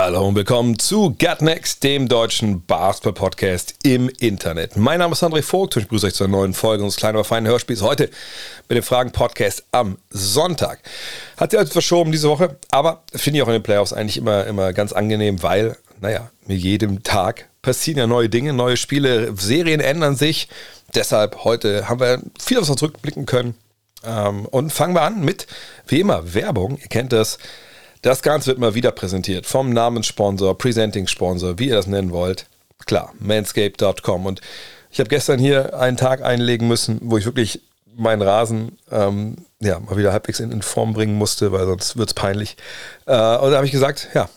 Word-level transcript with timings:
Hallo 0.00 0.28
und 0.28 0.36
willkommen 0.36 0.78
zu 0.78 1.10
Gut 1.10 1.42
Next, 1.42 1.82
dem 1.82 2.06
deutschen 2.06 2.64
Basketball-Podcast 2.64 3.74
im 3.82 4.08
Internet. 4.20 4.76
Mein 4.76 5.00
Name 5.00 5.12
ist 5.12 5.24
André 5.24 5.42
Vogt 5.42 5.74
und 5.74 5.82
ich 5.82 5.88
begrüße 5.88 6.06
euch 6.06 6.14
zur 6.14 6.28
neuen 6.28 6.54
Folge 6.54 6.84
unseres 6.84 7.00
kleinen, 7.00 7.16
aber 7.16 7.24
feinen 7.24 7.48
Hörspiels 7.48 7.82
heute 7.82 8.08
mit 8.68 8.76
dem 8.76 8.84
Fragen-Podcast 8.84 9.64
am 9.72 9.98
Sonntag. 10.10 10.78
Hat 11.36 11.50
sich 11.50 11.58
also 11.58 11.72
verschoben 11.72 12.12
diese 12.12 12.28
Woche, 12.28 12.58
aber 12.70 13.02
finde 13.12 13.38
ich 13.38 13.42
auch 13.42 13.48
in 13.48 13.54
den 13.54 13.64
Playoffs 13.64 13.92
eigentlich 13.92 14.18
immer, 14.18 14.46
immer 14.46 14.72
ganz 14.72 14.92
angenehm, 14.92 15.42
weil, 15.42 15.76
naja, 16.00 16.30
mit 16.46 16.60
jedem 16.60 17.02
Tag 17.02 17.48
passieren 17.60 17.98
ja 17.98 18.06
neue 18.06 18.28
Dinge, 18.28 18.52
neue 18.52 18.76
Spiele, 18.76 19.34
Serien 19.36 19.80
ändern 19.80 20.14
sich. 20.14 20.48
Deshalb 20.94 21.42
heute 21.42 21.88
haben 21.88 21.98
wir 21.98 22.22
viel 22.40 22.60
auf 22.60 22.70
uns 22.70 22.78
zurückblicken 22.78 23.26
können. 23.26 23.56
Ähm, 24.04 24.46
und 24.46 24.72
fangen 24.72 24.94
wir 24.94 25.02
an 25.02 25.24
mit, 25.24 25.48
wie 25.88 25.98
immer, 25.98 26.34
Werbung. 26.34 26.78
Ihr 26.80 26.86
kennt 26.86 27.12
das. 27.12 27.38
Das 28.02 28.22
Ganze 28.22 28.48
wird 28.48 28.58
mal 28.58 28.74
wieder 28.74 28.92
präsentiert 28.92 29.46
vom 29.46 29.72
Namenssponsor, 29.72 30.56
Presenting-Sponsor, 30.56 31.58
wie 31.58 31.68
ihr 31.68 31.74
das 31.74 31.86
nennen 31.86 32.12
wollt. 32.12 32.46
Klar, 32.86 33.12
manscape.com. 33.18 34.26
Und 34.26 34.40
ich 34.90 35.00
habe 35.00 35.08
gestern 35.08 35.38
hier 35.38 35.78
einen 35.78 35.96
Tag 35.96 36.22
einlegen 36.22 36.68
müssen, 36.68 36.98
wo 37.02 37.18
ich 37.18 37.24
wirklich 37.24 37.60
meinen 37.96 38.22
Rasen 38.22 38.78
ähm, 38.92 39.36
ja, 39.60 39.80
mal 39.80 39.96
wieder 39.96 40.12
halbwegs 40.12 40.38
in, 40.38 40.52
in 40.52 40.62
Form 40.62 40.94
bringen 40.94 41.16
musste, 41.16 41.50
weil 41.50 41.66
sonst 41.66 41.96
wird 41.96 42.10
es 42.10 42.14
peinlich. 42.14 42.56
Äh, 43.06 43.12
und 43.12 43.50
da 43.50 43.56
habe 43.56 43.66
ich 43.66 43.72
gesagt, 43.72 44.08
ja, 44.14 44.28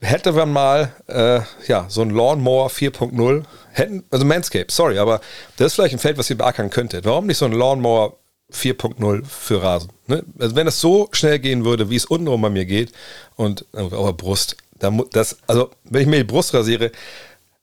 hätte 0.00 0.32
man 0.32 0.52
mal 0.52 0.92
äh, 1.06 1.40
ja, 1.66 1.86
so 1.88 2.02
ein 2.02 2.10
Lawnmower 2.10 2.68
4.0, 2.68 3.44
hätten, 3.72 4.04
also 4.10 4.24
Manscape, 4.26 4.66
sorry, 4.70 4.98
aber 4.98 5.20
das 5.56 5.68
ist 5.68 5.74
vielleicht 5.74 5.94
ein 5.94 5.98
Feld, 5.98 6.18
was 6.18 6.28
ihr 6.28 6.36
beackern 6.36 6.68
könntet. 6.68 7.06
Warum 7.06 7.26
nicht 7.26 7.38
so 7.38 7.46
ein 7.46 7.52
Lawnmower 7.52 8.16
4.0 8.52 9.24
für 9.24 9.62
Rasen? 9.62 9.90
Ne? 10.06 10.24
Also 10.38 10.56
wenn 10.56 10.66
es 10.66 10.80
so 10.80 11.08
schnell 11.12 11.38
gehen 11.38 11.64
würde, 11.64 11.90
wie 11.90 11.96
es 11.96 12.04
untenrum 12.04 12.42
bei 12.42 12.50
mir 12.50 12.64
geht 12.64 12.92
und 13.36 13.64
auf 13.72 13.90
der 13.90 14.12
Brust, 14.12 14.56
dann 14.78 15.02
das, 15.12 15.38
also 15.46 15.70
wenn 15.84 16.02
ich 16.02 16.08
mir 16.08 16.18
die 16.18 16.24
Brust 16.24 16.54
rasiere, 16.54 16.92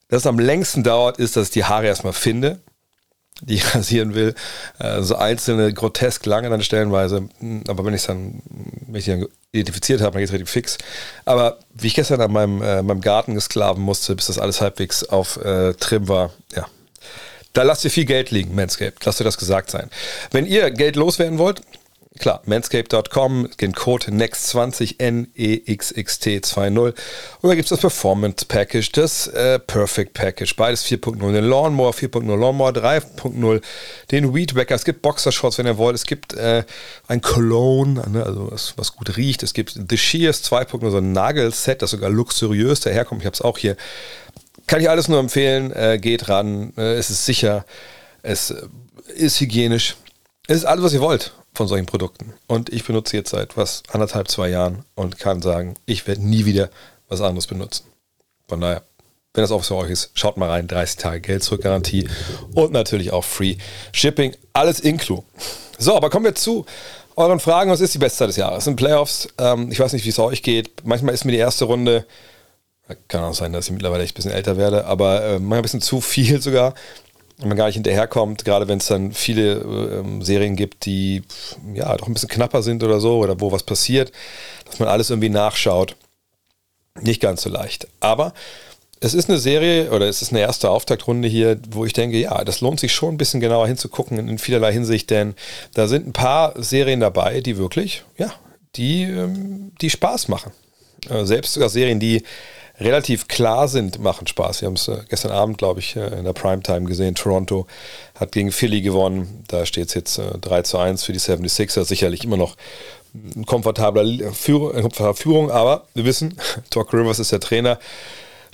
das 0.09 0.27
am 0.27 0.39
längsten 0.39 0.83
dauert, 0.83 1.17
ist, 1.17 1.35
dass 1.35 1.47
ich 1.47 1.53
die 1.53 1.63
Haare 1.63 1.87
erstmal 1.87 2.13
finde, 2.13 2.59
die 3.41 3.55
ich 3.55 3.75
rasieren 3.75 4.15
will. 4.15 4.35
Äh, 4.79 5.01
so 5.01 5.15
einzelne, 5.15 5.73
grotesk 5.73 6.25
lange 6.25 6.49
dann 6.49 6.61
stellenweise. 6.63 7.29
Hm, 7.39 7.63
Aber 7.67 7.85
wenn 7.85 7.93
ich 7.93 8.05
dann, 8.05 8.41
wenn 8.87 8.95
ich 8.95 9.05
die 9.05 9.11
dann 9.11 9.27
identifiziert 9.51 10.01
habe, 10.01 10.13
dann 10.13 10.19
geht 10.19 10.29
es 10.29 10.33
relativ 10.33 10.51
fix. 10.51 10.77
Aber 11.25 11.59
wie 11.73 11.87
ich 11.87 11.95
gestern 11.95 12.21
an 12.21 12.31
meinem, 12.31 12.61
äh, 12.61 12.81
meinem 12.81 13.01
Garten 13.01 13.35
gesklaven 13.35 13.83
musste, 13.83 14.15
bis 14.15 14.27
das 14.27 14.39
alles 14.39 14.61
halbwegs 14.61 15.03
auf 15.03 15.37
äh, 15.37 15.73
Trim 15.73 16.07
war, 16.07 16.31
ja. 16.55 16.67
Da 17.53 17.63
lasst 17.63 17.85
ihr 17.85 17.91
viel 17.91 18.05
Geld 18.05 18.31
liegen, 18.31 18.55
Manscaped. 18.55 19.05
Lasst 19.05 19.21
ihr 19.21 19.25
das 19.25 19.37
gesagt 19.37 19.69
sein. 19.69 19.89
Wenn 20.31 20.45
ihr 20.45 20.71
Geld 20.71 20.95
loswerden 20.95 21.37
wollt, 21.37 21.61
Klar, 22.19 22.43
manscaped.com, 22.45 23.49
den 23.59 23.73
Code 23.73 24.11
NEXT20, 24.11 24.99
N-E-X-X-T-2-0. 24.99 26.79
Und 27.41 27.49
da 27.49 27.55
gibt 27.55 27.65
es 27.65 27.69
das 27.71 27.79
Performance 27.79 28.45
Package, 28.45 28.91
das 28.91 29.25
äh, 29.27 29.57
Perfect 29.57 30.13
Package, 30.13 30.55
beides 30.55 30.85
4.0, 30.85 31.31
den 31.31 31.43
Lawnmower 31.43 31.91
4.0, 31.91 32.23
Lawnmower 32.35 32.69
3.0, 32.69 33.61
den 34.11 34.33
Weed 34.35 34.55
Wacker, 34.55 34.75
es 34.75 34.85
gibt 34.85 35.01
Boxershorts, 35.01 35.57
wenn 35.57 35.65
ihr 35.65 35.79
wollt, 35.79 35.95
es 35.95 36.05
gibt 36.05 36.35
äh, 36.35 36.63
ein 37.07 37.21
Cologne, 37.21 38.03
ne, 38.07 38.23
also 38.23 38.51
was, 38.51 38.77
was 38.77 38.95
gut 38.95 39.17
riecht, 39.17 39.41
es 39.41 39.55
gibt 39.55 39.71
The 39.89 39.97
Shears 39.97 40.43
2.0, 40.43 40.91
so 40.91 40.97
ein 40.97 41.13
Nagelset, 41.13 41.81
das 41.81 41.89
sogar 41.91 42.11
luxuriös 42.11 42.81
daherkommt, 42.81 43.21
ich 43.21 43.25
habe 43.25 43.33
es 43.33 43.41
auch 43.41 43.57
hier. 43.57 43.75
Kann 44.67 44.81
ich 44.81 44.89
alles 44.89 45.07
nur 45.07 45.19
empfehlen, 45.19 45.71
äh, 45.71 45.99
geht 45.99 46.29
ran, 46.29 46.73
äh, 46.77 46.93
es 46.93 47.09
ist 47.09 47.25
sicher, 47.25 47.65
es 48.21 48.51
äh, 48.51 48.67
ist 49.15 49.39
hygienisch, 49.39 49.97
es 50.47 50.57
ist 50.57 50.65
alles, 50.65 50.83
was 50.83 50.93
ihr 50.93 51.01
wollt 51.01 51.33
von 51.53 51.67
solchen 51.67 51.85
Produkten. 51.85 52.33
Und 52.47 52.71
ich 52.71 52.83
benutze 52.83 53.17
jetzt 53.17 53.31
seit 53.31 53.57
was, 53.57 53.83
anderthalb, 53.91 54.27
zwei 54.27 54.49
Jahren 54.49 54.85
und 54.95 55.19
kann 55.19 55.41
sagen, 55.41 55.75
ich 55.85 56.07
werde 56.07 56.25
nie 56.25 56.45
wieder 56.45 56.69
was 57.09 57.21
anderes 57.21 57.47
benutzen. 57.47 57.85
Von 58.47 58.61
daher, 58.61 58.83
wenn 59.33 59.43
das 59.43 59.51
auch 59.51 59.63
für 59.63 59.75
euch 59.75 59.91
ist, 59.91 60.11
schaut 60.13 60.37
mal 60.37 60.49
rein, 60.49 60.67
30 60.67 60.97
Tage 60.97 61.21
Geld 61.21 61.43
zurück 61.43 61.61
Garantie 61.61 62.07
und 62.53 62.71
natürlich 62.71 63.11
auch 63.11 63.23
Free 63.23 63.57
Shipping, 63.91 64.35
alles 64.53 64.79
inklu. 64.79 65.23
So, 65.77 65.95
aber 65.95 66.09
kommen 66.09 66.25
wir 66.25 66.35
zu 66.35 66.65
euren 67.15 67.39
Fragen. 67.39 67.71
Was 67.71 67.81
ist 67.81 67.93
die 67.93 67.99
beste 67.99 68.19
Zeit 68.19 68.29
des 68.29 68.37
Jahres? 68.37 68.59
Es 68.59 68.63
sind 68.65 68.75
Playoffs. 68.75 69.27
Ähm, 69.37 69.71
ich 69.71 69.79
weiß 69.79 69.93
nicht, 69.93 70.05
wie 70.05 70.09
es 70.09 70.19
euch 70.19 70.43
geht. 70.43 70.85
Manchmal 70.85 71.13
ist 71.13 71.25
mir 71.25 71.31
die 71.31 71.37
erste 71.37 71.65
Runde, 71.65 72.05
kann 73.07 73.23
auch 73.23 73.33
sein, 73.33 73.53
dass 73.53 73.65
ich 73.65 73.71
mittlerweile 73.71 74.03
echt 74.03 74.13
ein 74.13 74.17
bisschen 74.17 74.31
älter 74.31 74.57
werde, 74.57 74.85
aber 74.85 75.23
äh, 75.23 75.39
manchmal 75.39 75.59
ein 75.59 75.63
bisschen 75.63 75.81
zu 75.81 76.01
viel 76.01 76.41
sogar 76.41 76.73
wenn 77.39 77.47
man 77.47 77.57
gar 77.57 77.65
nicht 77.65 77.75
hinterherkommt, 77.75 78.45
gerade 78.45 78.67
wenn 78.67 78.77
es 78.77 78.87
dann 78.87 79.11
viele 79.11 79.55
ähm, 79.55 80.21
Serien 80.21 80.55
gibt, 80.55 80.85
die 80.85 81.23
ja 81.73 81.95
doch 81.97 82.07
ein 82.07 82.13
bisschen 82.13 82.29
knapper 82.29 82.61
sind 82.61 82.83
oder 82.83 82.99
so, 82.99 83.17
oder 83.17 83.39
wo 83.41 83.51
was 83.51 83.63
passiert, 83.63 84.11
dass 84.65 84.79
man 84.79 84.87
alles 84.87 85.09
irgendwie 85.09 85.29
nachschaut. 85.29 85.95
Nicht 87.01 87.21
ganz 87.21 87.41
so 87.41 87.49
leicht. 87.49 87.87
Aber 87.99 88.33
es 88.99 89.13
ist 89.13 89.29
eine 89.29 89.39
Serie 89.39 89.91
oder 89.91 90.07
es 90.07 90.21
ist 90.21 90.31
eine 90.31 90.41
erste 90.41 90.69
Auftaktrunde 90.69 91.27
hier, 91.27 91.59
wo 91.71 91.85
ich 91.85 91.93
denke, 91.93 92.17
ja, 92.17 92.43
das 92.45 92.61
lohnt 92.61 92.79
sich 92.79 92.93
schon 92.93 93.15
ein 93.15 93.17
bisschen 93.17 93.39
genauer 93.39 93.67
hinzugucken 93.67 94.17
in 94.29 94.37
vielerlei 94.37 94.71
Hinsicht, 94.71 95.09
denn 95.09 95.33
da 95.73 95.87
sind 95.87 96.07
ein 96.07 96.13
paar 96.13 96.53
Serien 96.61 96.99
dabei, 96.99 97.41
die 97.41 97.57
wirklich, 97.57 98.03
ja, 98.17 98.31
die, 98.75 99.03
ähm, 99.03 99.73
die 99.81 99.89
Spaß 99.89 100.27
machen. 100.27 100.53
Äh, 101.09 101.25
selbst 101.25 101.53
sogar 101.53 101.69
Serien, 101.69 101.99
die 101.99 102.23
relativ 102.83 103.27
klar 103.27 103.67
sind, 103.67 103.99
machen 103.99 104.27
Spaß. 104.27 104.61
Wir 104.61 104.67
haben 104.67 104.75
es 104.75 104.87
äh, 104.87 104.97
gestern 105.09 105.31
Abend, 105.31 105.57
glaube 105.57 105.79
ich, 105.79 105.95
äh, 105.95 106.07
in 106.19 106.25
der 106.25 106.33
Primetime 106.33 106.83
gesehen. 106.83 107.15
Toronto 107.15 107.65
hat 108.15 108.31
gegen 108.31 108.51
Philly 108.51 108.81
gewonnen. 108.81 109.43
Da 109.47 109.65
steht 109.65 109.87
es 109.87 109.93
jetzt 109.93 110.17
äh, 110.19 110.37
3 110.39 110.61
zu 110.63 110.77
1 110.77 111.03
für 111.03 111.13
die 111.13 111.19
76ers. 111.19 111.85
Sicherlich 111.85 112.23
immer 112.23 112.37
noch 112.37 112.55
eine 113.35 113.45
komfortable 113.45 114.31
Führung, 114.33 115.51
aber 115.51 115.85
wir 115.93 116.03
wissen, 116.03 116.37
Doc 116.71 116.93
Rivers 116.93 117.19
ist 117.19 117.31
der 117.31 117.39
Trainer. 117.39 117.79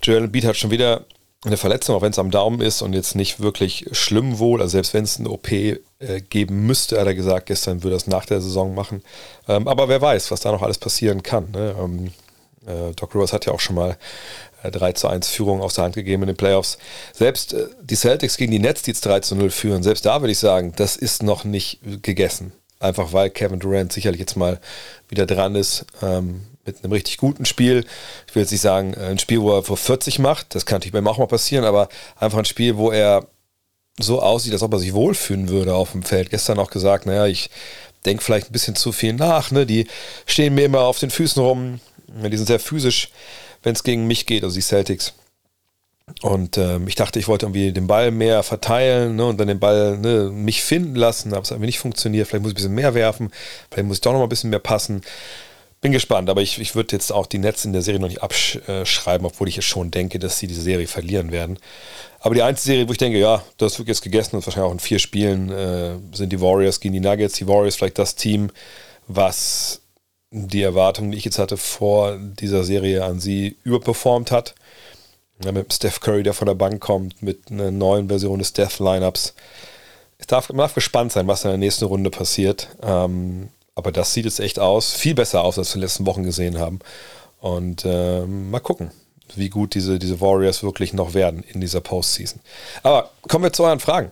Joel 0.03 0.25
Embiid 0.25 0.45
hat 0.45 0.57
schon 0.57 0.71
wieder 0.71 1.05
eine 1.45 1.57
Verletzung, 1.57 1.95
auch 1.95 2.01
wenn 2.01 2.11
es 2.11 2.19
am 2.19 2.31
Daumen 2.31 2.59
ist 2.59 2.81
und 2.81 2.93
jetzt 2.93 3.15
nicht 3.15 3.39
wirklich 3.39 3.85
schlimm 3.93 4.39
wohl. 4.39 4.61
Also 4.61 4.71
selbst 4.73 4.93
wenn 4.93 5.05
es 5.05 5.19
eine 5.19 5.29
OP 5.29 5.51
äh, 5.51 5.77
geben 6.29 6.65
müsste, 6.65 6.99
hat 6.99 7.07
er 7.07 7.15
gesagt, 7.15 7.45
gestern 7.45 7.83
würde 7.83 7.95
er 7.95 7.97
es 7.97 8.07
nach 8.07 8.25
der 8.25 8.41
Saison 8.41 8.75
machen. 8.75 9.01
Ähm, 9.47 9.67
aber 9.67 9.87
wer 9.87 10.01
weiß, 10.01 10.31
was 10.31 10.41
da 10.41 10.51
noch 10.51 10.61
alles 10.61 10.77
passieren 10.77 11.23
kann. 11.23 11.51
Ne? 11.51 11.75
Ähm, 11.79 12.11
äh, 12.69 12.93
Doc 12.95 13.15
Rivers 13.15 13.33
hat 13.33 13.45
ja 13.45 13.53
auch 13.53 13.59
schon 13.59 13.75
mal 13.75 13.97
äh, 14.63 14.71
3 14.71 14.93
zu 14.93 15.07
1 15.07 15.27
Führung 15.27 15.61
aus 15.61 15.75
der 15.75 15.85
Hand 15.85 15.95
gegeben 15.95 16.23
in 16.23 16.27
den 16.27 16.37
Playoffs. 16.37 16.77
Selbst 17.13 17.53
äh, 17.53 17.67
die 17.81 17.95
Celtics 17.95 18.37
gegen 18.37 18.51
die 18.51 18.59
Nets, 18.59 18.83
die 18.83 18.91
jetzt 18.91 19.05
3 19.05 19.21
zu 19.21 19.35
0 19.35 19.49
führen, 19.49 19.83
selbst 19.83 20.05
da 20.05 20.21
würde 20.21 20.31
ich 20.31 20.39
sagen, 20.39 20.73
das 20.75 20.95
ist 20.95 21.23
noch 21.23 21.43
nicht 21.43 21.79
gegessen. 22.01 22.53
Einfach 22.79 23.11
weil 23.11 23.29
Kevin 23.29 23.59
Durant 23.59 23.91
sicherlich 23.91 24.19
jetzt 24.19 24.37
mal 24.37 24.59
wieder 25.09 25.25
dran 25.25 25.55
ist 25.55 25.85
ähm, 26.01 26.45
mit 26.65 26.83
einem 26.83 26.93
richtig 26.93 27.17
guten 27.17 27.45
Spiel. 27.45 27.85
Ich 28.27 28.35
will 28.35 28.43
jetzt 28.43 28.51
nicht 28.51 28.61
sagen, 28.61 28.93
äh, 28.93 29.07
ein 29.07 29.19
Spiel, 29.19 29.41
wo 29.41 29.55
er 29.55 29.63
vor 29.63 29.77
40 29.77 30.19
macht, 30.19 30.55
das 30.55 30.65
kann 30.65 30.77
natürlich 30.77 30.93
bei 30.93 30.99
ihm 30.99 31.07
auch 31.07 31.17
mal 31.17 31.27
passieren, 31.27 31.65
aber 31.65 31.89
einfach 32.17 32.39
ein 32.39 32.45
Spiel, 32.45 32.77
wo 32.77 32.91
er 32.91 33.27
so 33.99 34.21
aussieht, 34.21 34.53
als 34.53 34.63
ob 34.63 34.71
er 34.73 34.79
sich 34.79 34.93
wohlfühlen 34.93 35.49
würde 35.49 35.75
auf 35.75 35.91
dem 35.91 36.03
Feld. 36.03 36.29
Gestern 36.29 36.59
auch 36.59 36.69
gesagt, 36.69 37.05
naja, 37.05 37.27
ich 37.27 37.49
denke 38.05 38.23
vielleicht 38.23 38.49
ein 38.49 38.53
bisschen 38.53 38.75
zu 38.75 38.91
viel 38.91 39.13
nach. 39.13 39.51
Ne? 39.51 39.65
Die 39.65 39.87
stehen 40.25 40.55
mir 40.55 40.65
immer 40.65 40.81
auf 40.81 40.99
den 40.99 41.09
Füßen 41.09 41.41
rum. 41.41 41.81
Die 42.13 42.37
sind 42.37 42.47
sehr 42.47 42.59
physisch, 42.59 43.09
wenn 43.63 43.73
es 43.73 43.83
gegen 43.83 44.07
mich 44.07 44.25
geht, 44.25 44.43
also 44.43 44.55
die 44.55 44.61
Celtics. 44.61 45.13
Und 46.21 46.57
ähm, 46.57 46.87
ich 46.87 46.95
dachte, 46.95 47.19
ich 47.19 47.27
wollte 47.27 47.45
irgendwie 47.45 47.71
den 47.71 47.87
Ball 47.87 48.11
mehr 48.11 48.43
verteilen 48.43 49.15
ne, 49.15 49.25
und 49.25 49.39
dann 49.39 49.47
den 49.47 49.59
Ball 49.59 49.97
ne, 49.97 50.31
mich 50.33 50.63
finden 50.63 50.95
lassen, 50.95 51.33
aber 51.33 51.43
es 51.43 51.49
hat 51.49 51.55
irgendwie 51.55 51.67
nicht 51.67 51.79
funktioniert. 51.79 52.27
Vielleicht 52.27 52.41
muss 52.41 52.51
ich 52.51 52.55
ein 52.55 52.61
bisschen 52.61 52.75
mehr 52.75 52.93
werfen, 52.93 53.31
vielleicht 53.69 53.87
muss 53.87 53.97
ich 53.97 54.01
doch 54.01 54.11
noch 54.11 54.19
mal 54.19 54.25
ein 54.25 54.29
bisschen 54.29 54.49
mehr 54.49 54.59
passen. 54.59 55.01
Bin 55.81 55.93
gespannt, 55.93 56.29
aber 56.29 56.41
ich, 56.41 56.59
ich 56.59 56.75
würde 56.75 56.93
jetzt 56.93 57.11
auch 57.11 57.25
die 57.25 57.37
Nets 57.37 57.63
in 57.63 57.71
der 57.71 57.81
Serie 57.81 58.01
noch 58.01 58.09
nicht 58.09 58.21
abschreiben, 58.21 59.25
obwohl 59.25 59.47
ich 59.47 59.55
jetzt 59.55 59.67
schon 59.67 59.91
denke, 59.91 60.19
dass 60.19 60.37
sie 60.37 60.47
diese 60.47 60.61
Serie 60.61 60.87
verlieren 60.87 61.31
werden. 61.31 61.57
Aber 62.19 62.35
die 62.35 62.41
einzige 62.41 62.73
Serie, 62.73 62.87
wo 62.89 62.91
ich 62.91 62.97
denke, 62.97 63.17
ja, 63.17 63.43
das 63.57 63.79
wird 63.79 63.87
jetzt 63.87 64.01
gegessen 64.01 64.35
und 64.35 64.45
wahrscheinlich 64.45 64.67
auch 64.67 64.73
in 64.73 64.79
vier 64.79 64.99
Spielen, 64.99 65.49
äh, 65.49 65.95
sind 66.11 66.33
die 66.33 66.41
Warriors 66.41 66.81
gegen 66.81 66.95
die 66.95 66.99
Nuggets. 66.99 67.35
Die 67.35 67.47
Warriors 67.47 67.77
vielleicht 67.77 67.97
das 67.97 68.15
Team, 68.15 68.51
was 69.07 69.78
die 70.31 70.61
Erwartungen, 70.61 71.11
die 71.11 71.17
ich 71.17 71.25
jetzt 71.25 71.39
hatte, 71.39 71.57
vor 71.57 72.17
dieser 72.17 72.63
Serie 72.63 73.03
an 73.03 73.19
sie 73.19 73.57
überperformt 73.63 74.31
hat. 74.31 74.55
Ja, 75.43 75.51
mit 75.51 75.73
Steph 75.73 76.01
Curry, 76.01 76.23
der 76.23 76.33
von 76.33 76.47
der 76.47 76.55
Bank 76.55 76.81
kommt, 76.81 77.21
mit 77.23 77.49
einer 77.49 77.71
neuen 77.71 78.09
Version 78.09 78.39
des 78.39 78.53
Death-Lineups. 78.53 79.33
Es 80.17 80.27
darf, 80.27 80.49
man 80.49 80.57
darf 80.57 80.75
gespannt 80.75 81.13
sein, 81.13 81.27
was 81.27 81.45
in 81.45 81.49
der 81.49 81.57
nächsten 81.57 81.85
Runde 81.85 82.09
passiert. 82.09 82.75
Ähm, 82.83 83.49
aber 83.73 83.91
das 83.93 84.13
sieht 84.13 84.25
jetzt 84.25 84.41
echt 84.41 84.59
aus, 84.59 84.93
viel 84.93 85.15
besser 85.15 85.43
aus, 85.43 85.57
als 85.57 85.69
wir 85.69 85.75
in 85.75 85.79
den 85.79 85.85
letzten 85.85 86.05
Wochen 86.05 86.23
gesehen 86.23 86.59
haben. 86.59 86.79
Und 87.39 87.83
ähm, 87.85 88.51
mal 88.51 88.59
gucken. 88.59 88.91
Wie 89.35 89.49
gut 89.49 89.75
diese, 89.75 89.99
diese 89.99 90.21
Warriors 90.21 90.63
wirklich 90.63 90.93
noch 90.93 91.13
werden 91.13 91.43
in 91.43 91.61
dieser 91.61 91.81
Postseason. 91.81 92.39
Aber 92.83 93.11
kommen 93.27 93.43
wir 93.43 93.53
zu 93.53 93.63
euren 93.63 93.79
Fragen. 93.79 94.11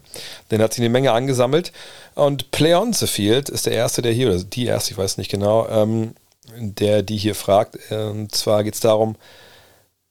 Denn 0.52 0.62
hat 0.62 0.74
sich 0.74 0.82
eine 0.82 0.90
Menge 0.90 1.12
angesammelt. 1.12 1.72
Und 2.16 2.52
Play 2.52 2.76
on 2.76 2.94
the 2.94 3.08
Field 3.08 3.50
ist 3.50 3.66
der 3.66 3.74
Erste, 3.74 4.02
der 4.02 4.12
hier, 4.12 4.30
oder 4.30 4.44
die 4.44 4.66
Erste, 4.66 4.92
ich 4.92 4.98
weiß 4.98 5.18
nicht 5.18 5.32
genau, 5.32 5.68
ähm, 5.70 6.14
der 6.58 7.04
die 7.04 7.18
hier 7.18 7.36
fragt. 7.36 7.78
Und 7.92 8.34
zwar 8.34 8.64
geht 8.64 8.76
es 8.76 8.80
darum, 8.80 9.16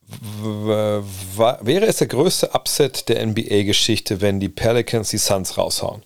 wäre 0.08 1.86
es 1.86 1.96
der 1.96 2.06
größte 2.06 2.50
Upset 2.54 3.08
der 3.08 3.26
NBA-Geschichte, 3.26 4.20
wenn 4.20 4.40
die 4.40 4.48
Pelicans 4.48 5.10
die 5.10 5.18
Suns 5.18 5.58
raushauen? 5.58 6.02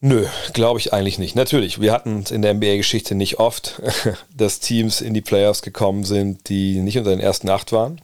Nö, 0.00 0.26
glaube 0.52 0.78
ich 0.78 0.92
eigentlich 0.92 1.18
nicht. 1.18 1.34
Natürlich, 1.34 1.80
wir 1.80 1.92
hatten 1.92 2.20
es 2.20 2.30
in 2.30 2.42
der 2.42 2.54
NBA-Geschichte 2.54 3.14
nicht 3.14 3.38
oft, 3.38 3.80
dass 4.36 4.60
Teams 4.60 5.00
in 5.00 5.14
die 5.14 5.22
Playoffs 5.22 5.62
gekommen 5.62 6.04
sind, 6.04 6.48
die 6.48 6.80
nicht 6.80 6.98
unter 6.98 7.10
den 7.10 7.20
ersten 7.20 7.48
acht 7.48 7.72
waren. 7.72 8.00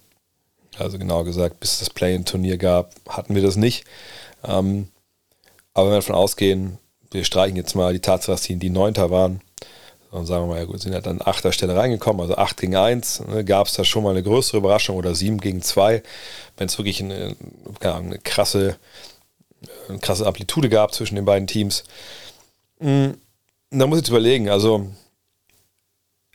Also 0.79 0.99
genau 0.99 1.23
gesagt, 1.23 1.61
bis 1.61 1.73
es 1.75 1.79
das 1.81 1.91
Play-in-Turnier 1.91 2.57
gab, 2.57 2.95
hatten 3.09 3.35
wir 3.35 3.43
das 3.43 3.57
nicht. 3.57 3.85
Ähm, 4.43 4.89
aber 5.75 5.87
wenn 5.87 5.93
wir 5.95 6.01
davon 6.01 6.15
ausgehen, 6.15 6.79
wir 7.11 7.25
streichen 7.25 7.57
jetzt 7.57 7.75
mal 7.75 7.93
die 7.93 8.01
Tatsache, 8.01 8.33
dass 8.33 8.43
die, 8.43 8.57
die 8.57 8.71
Neunter 8.71 9.11
waren, 9.11 9.41
und 10.11 10.27
sagen 10.27 10.45
wir 10.45 10.55
mal, 10.55 10.59
ja 10.59 10.67
gut, 10.67 10.81
sind 10.81 10.93
ja 10.93 11.01
dann 11.01 11.23
achter 11.23 11.53
Stelle 11.53 11.75
reingekommen, 11.75 12.21
also 12.21 12.37
8 12.37 12.59
gegen 12.59 12.77
1, 12.77 13.25
ne, 13.29 13.45
gab 13.45 13.67
es 13.67 13.73
da 13.75 13.83
schon 13.83 14.03
mal 14.03 14.11
eine 14.11 14.23
größere 14.23 14.59
Überraschung 14.59 14.97
oder 14.97 15.15
7 15.15 15.41
gegen 15.41 15.63
2, 15.63 16.03
wenn 16.59 16.67
es 16.67 16.79
wirklich 16.79 17.03
eine, 17.03 17.35
eine, 17.81 18.19
krasse, 18.19 18.77
eine 19.89 19.99
krasse 19.99 20.27
Amplitude 20.27 20.69
gab 20.69 20.95
zwischen 20.95 21.17
den 21.17 21.25
beiden 21.25 21.47
Teams. 21.47 21.85
Hm, 22.81 23.17
da 23.71 23.87
muss 23.87 23.99
ich 23.99 24.03
jetzt 24.03 24.11
überlegen, 24.11 24.49
also 24.49 24.87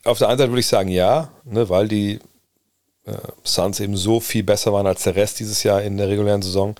auf 0.03 0.17
der 0.17 0.29
einen 0.29 0.37
Seite 0.37 0.51
würde 0.51 0.61
ich 0.61 0.67
sagen 0.67 0.89
ja, 0.89 1.31
ne, 1.43 1.69
weil 1.69 1.87
die 1.87 2.19
äh, 3.05 3.17
Suns 3.43 3.79
eben 3.79 3.97
so 3.97 4.19
viel 4.19 4.43
besser 4.43 4.73
waren 4.73 4.87
als 4.87 5.03
der 5.03 5.15
Rest 5.15 5.39
dieses 5.39 5.63
Jahr 5.63 5.81
in 5.81 5.97
der 5.97 6.07
regulären 6.09 6.41
Saison 6.41 6.75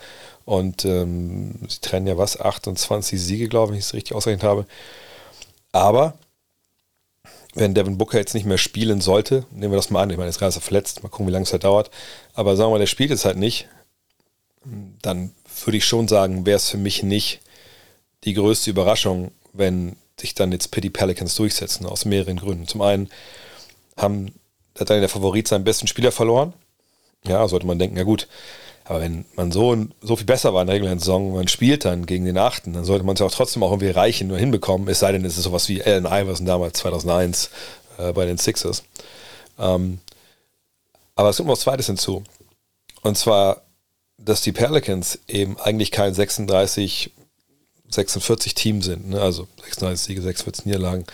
und 0.45 0.85
ähm, 0.85 1.55
sie 1.67 1.81
trennen 1.81 2.07
ja 2.07 2.17
was, 2.17 2.39
28 2.39 3.21
Siege, 3.21 3.49
glaube 3.49 3.67
ich, 3.67 3.71
wenn 3.71 3.79
ich 3.79 3.85
es 3.85 3.93
richtig 3.93 4.15
ausgerechnet 4.15 4.47
habe. 4.47 4.65
Aber 5.73 6.17
wenn 7.53 7.73
Devin 7.73 7.97
Booker 7.97 8.17
jetzt 8.17 8.33
nicht 8.33 8.45
mehr 8.45 8.57
spielen 8.57 9.01
sollte, 9.01 9.45
nehmen 9.51 9.73
wir 9.73 9.77
das 9.77 9.89
mal 9.89 10.03
an, 10.03 10.09
ich 10.09 10.17
meine, 10.17 10.29
jetzt 10.29 10.41
ist 10.41 10.55
er 10.55 10.61
verletzt, 10.61 11.03
mal 11.03 11.09
gucken, 11.09 11.27
wie 11.27 11.31
lange 11.31 11.43
es 11.43 11.51
halt 11.51 11.63
dauert, 11.63 11.91
aber 12.33 12.55
sagen 12.55 12.69
wir 12.69 12.75
mal, 12.75 12.79
der 12.79 12.87
spielt 12.87 13.09
jetzt 13.09 13.25
halt 13.25 13.37
nicht, 13.37 13.67
dann 15.01 15.31
würde 15.65 15.77
ich 15.77 15.86
schon 15.86 16.07
sagen, 16.07 16.45
wäre 16.45 16.57
es 16.57 16.69
für 16.69 16.77
mich 16.77 17.04
nicht 17.04 17.42
die 18.24 18.33
größte 18.33 18.69
Überraschung, 18.69 19.31
wenn 19.54 19.95
sich 20.19 20.33
dann 20.33 20.51
jetzt 20.51 20.71
Pity 20.71 20.89
Pelicans 20.89 21.36
durchsetzen, 21.36 21.86
aus 21.86 22.06
mehreren 22.06 22.38
Gründen. 22.38 22.68
Zum 22.68 22.81
einen 22.81 23.09
haben, 23.95 24.33
hat 24.77 24.89
dann 24.89 25.00
der 25.00 25.09
Favorit 25.09 25.48
seinen 25.48 25.63
besten 25.63 25.88
Spieler 25.88 26.12
verloren. 26.12 26.54
Ja, 27.25 27.48
sollte 27.48 27.68
man 27.68 27.80
denken, 27.80 27.98
ja 27.98 28.04
gut, 28.04 28.27
aber 28.88 29.01
wenn 29.01 29.25
man 29.36 29.51
so, 29.51 29.75
so 30.01 30.15
viel 30.15 30.25
besser 30.25 30.54
war 30.54 30.62
in 30.62 30.68
der 30.68 30.75
regulären 30.75 31.00
Saison, 31.00 31.33
man 31.33 31.50
spielt 31.50 31.83
dann 31.83 32.06
gegen 32.06 32.24
den 32.24 32.38
Achten, 32.38 32.71
dann 32.74 32.86
sollte 32.86 33.04
man 33.04 33.15
es 33.15 33.19
ja 33.19 33.25
auch 33.25 33.31
trotzdem 33.31 33.62
auch 33.63 33.71
irgendwie 33.71 33.89
reichen 33.89 34.31
und 34.31 34.38
hinbekommen. 34.38 34.88
Es 34.88 35.00
sei 35.00 35.12
denn, 35.12 35.25
es 35.25 35.38
ist 35.38 35.44
sowas 35.44 35.68
wie 35.68 35.83
Allen 35.83 36.06
Iverson 36.06 36.45
damals 36.45 36.80
2001 36.80 37.50
äh, 37.98 38.13
bei 38.13 38.25
den 38.25 38.38
Sixers. 38.38 38.83
Ähm, 39.59 40.00
aber 41.15 41.30
es 41.30 41.38
kommt 41.38 41.48
noch 41.48 41.56
was 41.56 41.62
Zweites 41.62 41.88
hinzu. 41.88 42.24
Und 43.01 43.18
zwar, 43.18 43.63
dass 44.17 44.41
die 44.41 44.51
Pelicans 44.51 45.19
eben 45.27 45.57
eigentlich 45.59 45.91
kein 45.91 46.13
36, 46.13 47.11
46 47.89 48.55
Team 48.55 48.81
sind. 48.81 49.09
Ne? 49.09 49.21
Also 49.21 49.47
36 49.63 50.05
Siege, 50.05 50.21
46 50.21 50.65
Niederlagen. 50.65 51.05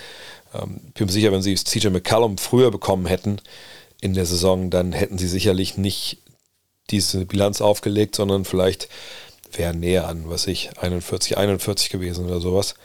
Ähm, 0.53 0.79
ich 0.87 0.93
bin 0.93 1.07
mir 1.07 1.11
sicher, 1.13 1.31
wenn 1.31 1.41
sie 1.41 1.55
CJ 1.55 1.89
McCallum 1.89 2.37
früher 2.37 2.71
bekommen 2.71 3.05
hätten 3.05 3.39
in 4.01 4.13
der 4.13 4.25
Saison, 4.25 4.69
dann 4.69 4.93
hätten 4.93 5.17
sie 5.17 5.27
sicherlich 5.27 5.77
nicht 5.77 6.17
diese 6.89 7.25
Bilanz 7.25 7.61
aufgelegt, 7.61 8.15
sondern 8.15 8.45
vielleicht 8.45 8.89
wäre 9.51 9.73
näher 9.73 10.07
an, 10.07 10.29
was 10.29 10.47
ich, 10.47 10.77
41, 10.79 11.37
41 11.37 11.89
gewesen 11.89 12.25
oder 12.25 12.39
sowas. 12.39 12.75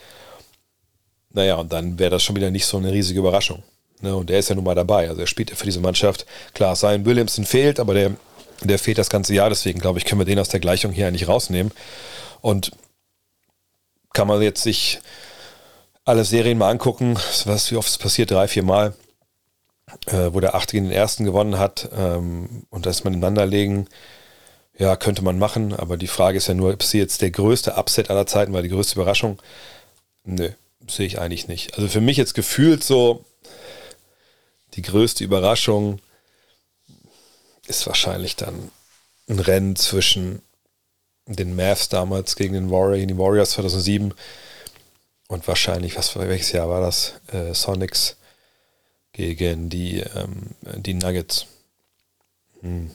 Naja, 1.30 1.56
und 1.56 1.72
dann 1.72 1.98
wäre 1.98 2.10
das 2.10 2.22
schon 2.22 2.36
wieder 2.36 2.50
nicht 2.50 2.66
so 2.66 2.76
eine 2.76 2.92
riesige 2.92 3.20
Überraschung. 3.20 3.62
Ne? 4.00 4.14
Und 4.14 4.30
er 4.30 4.38
ist 4.38 4.48
ja 4.48 4.54
nun 4.54 4.64
mal 4.64 4.74
dabei. 4.74 5.08
Also 5.08 5.20
er 5.20 5.26
spielt 5.26 5.50
ja 5.50 5.56
für 5.56 5.64
diese 5.64 5.80
Mannschaft. 5.80 6.26
Klar, 6.54 6.74
Zion 6.74 7.04
Williamson 7.04 7.44
fehlt, 7.44 7.80
aber 7.80 7.94
der, 7.94 8.16
der 8.62 8.78
fehlt 8.78 8.98
das 8.98 9.10
ganze 9.10 9.34
Jahr. 9.34 9.48
Deswegen 9.48 9.80
glaube 9.80 9.98
ich, 9.98 10.04
können 10.04 10.20
wir 10.20 10.26
den 10.26 10.38
aus 10.38 10.48
der 10.48 10.60
Gleichung 10.60 10.92
hier 10.92 11.06
eigentlich 11.06 11.28
rausnehmen. 11.28 11.72
Und 12.40 12.72
kann 14.12 14.28
man 14.28 14.42
jetzt 14.42 14.62
sich 14.62 15.00
alle 16.04 16.24
Serien 16.24 16.58
mal 16.58 16.70
angucken, 16.70 17.18
was 17.44 17.70
wie 17.70 17.76
oft 17.76 17.88
es 17.88 17.98
passiert, 17.98 18.30
drei, 18.30 18.48
vier 18.48 18.62
Mal 18.62 18.94
äh, 20.06 20.32
wo 20.32 20.40
der 20.40 20.54
Achte 20.54 20.72
gegen 20.72 20.86
den 20.86 20.92
Ersten 20.92 21.24
gewonnen 21.24 21.58
hat 21.58 21.88
ähm, 21.96 22.66
und 22.70 22.86
das 22.86 23.04
mal 23.04 23.12
ineinander 23.12 23.46
legen, 23.46 23.86
ja, 24.76 24.96
könnte 24.96 25.22
man 25.22 25.38
machen, 25.38 25.72
aber 25.72 25.96
die 25.96 26.06
Frage 26.06 26.38
ist 26.38 26.46
ja 26.46 26.54
nur, 26.54 26.72
ob 26.72 26.82
sie 26.82 26.98
jetzt 26.98 27.20
der 27.20 27.30
größte 27.30 27.76
Upset 27.76 28.10
aller 28.10 28.26
Zeiten 28.26 28.52
war, 28.52 28.62
die 28.62 28.68
größte 28.68 28.94
Überraschung? 28.94 29.40
Nö, 30.24 30.50
sehe 30.86 31.06
ich 31.06 31.18
eigentlich 31.18 31.48
nicht. 31.48 31.74
Also 31.74 31.88
für 31.88 32.00
mich 32.00 32.16
jetzt 32.16 32.34
gefühlt 32.34 32.84
so, 32.84 33.24
die 34.74 34.82
größte 34.82 35.24
Überraschung 35.24 36.00
ist 37.68 37.86
wahrscheinlich 37.86 38.36
dann 38.36 38.70
ein 39.28 39.38
Rennen 39.38 39.76
zwischen 39.76 40.42
den 41.26 41.54
Mavs 41.54 41.88
damals 41.88 42.36
gegen 42.36 42.54
den 42.54 42.70
Warrior, 42.70 43.06
die 43.06 43.18
Warriors 43.18 43.50
2007 43.50 44.14
und 45.28 45.46
wahrscheinlich, 45.46 45.96
was 45.96 46.08
für 46.08 46.26
welches 46.26 46.52
Jahr 46.52 46.68
war 46.68 46.80
das? 46.80 47.14
Äh, 47.32 47.52
Sonics 47.54 48.16
gegen 49.12 49.68
die, 49.68 50.00
ähm, 50.00 50.54
die 50.76 50.94
Nuggets. 50.94 51.46
Hm. 52.62 52.90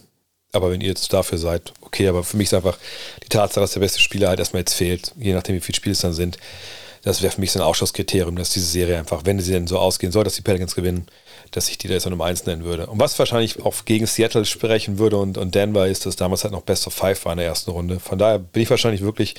Aber 0.51 0.71
wenn 0.71 0.81
ihr 0.81 0.89
jetzt 0.89 1.11
dafür 1.13 1.37
seid, 1.37 1.73
okay, 1.81 2.07
aber 2.07 2.23
für 2.23 2.37
mich 2.37 2.47
ist 2.47 2.53
einfach 2.53 2.77
die 3.23 3.29
Tatsache, 3.29 3.61
dass 3.61 3.73
der 3.73 3.79
beste 3.79 3.99
Spieler 3.99 4.29
halt 4.29 4.39
erstmal 4.39 4.61
jetzt 4.61 4.73
fehlt, 4.73 5.13
je 5.17 5.33
nachdem, 5.33 5.55
wie 5.55 5.61
viele 5.61 5.75
Spiele 5.75 5.93
es 5.93 6.01
dann 6.01 6.13
sind, 6.13 6.37
das 7.03 7.21
wäre 7.21 7.33
für 7.33 7.41
mich 7.41 7.51
so 7.51 7.59
ein 7.59 7.65
Ausschusskriterium, 7.65 8.35
dass 8.35 8.51
diese 8.51 8.67
Serie 8.67 8.97
einfach, 8.97 9.25
wenn 9.25 9.39
sie 9.39 9.51
denn 9.51 9.67
so 9.67 9.77
ausgehen 9.77 10.11
soll, 10.11 10.23
dass 10.23 10.35
die 10.35 10.41
Pelicans 10.41 10.75
gewinnen, 10.75 11.07
dass 11.53 11.69
ich 11.69 11.77
die 11.77 11.88
da 11.88 11.94
jetzt 11.94 12.05
Nummer 12.09 12.25
1 12.25 12.45
nennen 12.45 12.63
würde. 12.63 12.88
Und 12.88 13.00
was 13.00 13.17
wahrscheinlich 13.17 13.63
auch 13.63 13.85
gegen 13.85 14.05
Seattle 14.05 14.45
sprechen 14.45 14.97
würde 14.97 15.17
und, 15.17 15.38
und 15.38 15.55
Denver 15.55 15.88
ist, 15.88 16.05
dass 16.05 16.15
damals 16.15 16.44
halt 16.44 16.51
noch 16.51 16.63
Best 16.63 16.88
of 16.88 16.94
Five 16.94 17.23
war 17.25 17.33
in 17.33 17.38
der 17.38 17.47
ersten 17.47 17.71
Runde. 17.71 18.00
Von 18.00 18.17
daher 18.17 18.39
bin 18.39 18.63
ich 18.63 18.69
wahrscheinlich 18.69 19.01
wirklich 19.01 19.35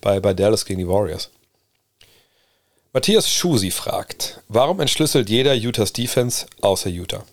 bei, 0.00 0.20
bei 0.20 0.34
Dallas 0.34 0.64
gegen 0.64 0.78
die 0.78 0.88
Warriors. 0.88 1.30
Matthias 2.92 3.30
Schusi 3.30 3.70
fragt, 3.70 4.42
warum 4.48 4.80
entschlüsselt 4.80 5.28
jeder 5.28 5.54
Utahs 5.54 5.92
Defense 5.92 6.46
außer 6.60 6.88
Utah? 6.88 7.24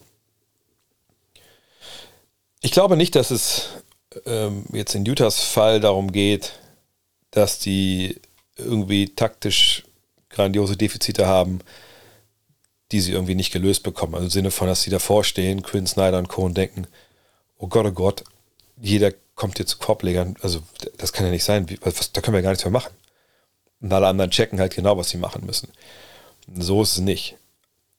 Ich 2.62 2.72
glaube 2.72 2.98
nicht, 2.98 3.16
dass 3.16 3.32
es 3.32 3.70
ähm, 4.25 4.65
jetzt 4.72 4.96
in 4.96 5.08
Utahs 5.08 5.42
Fall 5.42 5.80
darum 5.80 6.12
geht, 6.12 6.53
dass 7.32 7.60
die 7.60 8.20
irgendwie 8.58 9.10
taktisch 9.10 9.84
grandiose 10.30 10.77
Defizite 10.77 11.27
haben, 11.27 11.60
die 12.94 13.02
sie 13.02 13.12
irgendwie 13.12 13.36
nicht 13.36 13.52
gelöst 13.52 13.84
bekommen. 13.84 14.14
Also 14.14 14.26
im 14.26 14.30
Sinne 14.30 14.52
von, 14.52 14.68
dass 14.68 14.84
sie 14.84 14.92
davor 14.92 15.24
stehen, 15.24 15.64
Quinn 15.64 15.88
Snyder 15.88 16.20
und 16.20 16.30
Co. 16.30 16.44
und 16.44 16.56
denken, 16.56 16.88
oh 17.58 17.68
Gott, 17.68 17.86
oh 17.86 17.92
Gott, 17.92 18.24
jeder 18.80 19.12
kommt 19.36 19.58
hier 19.58 19.66
zu 19.66 19.80
Korblegern. 19.80 20.36
Also 20.42 20.62
das 20.98 21.12
kann 21.12 21.26
ja 21.26 21.32
nicht 21.32 21.44
sein. 21.44 21.66
Da 21.66 22.22
können 22.22 22.36
wir 22.36 22.44
gar 22.44 22.52
nichts 22.52 22.64
mehr 22.64 22.72
machen. 22.72 22.94
Und 23.82 23.92
alle 23.92 24.08
anderen 24.08 24.32
checken 24.32 24.60
halt 24.60 24.76
genau, 24.76 24.96
was 24.98 25.10
sie 25.10 25.18
machen 25.18 25.46
müssen. 25.46 25.70
So 26.56 26.84
ist 26.84 26.94
es 26.94 27.00
nicht. 27.00 27.36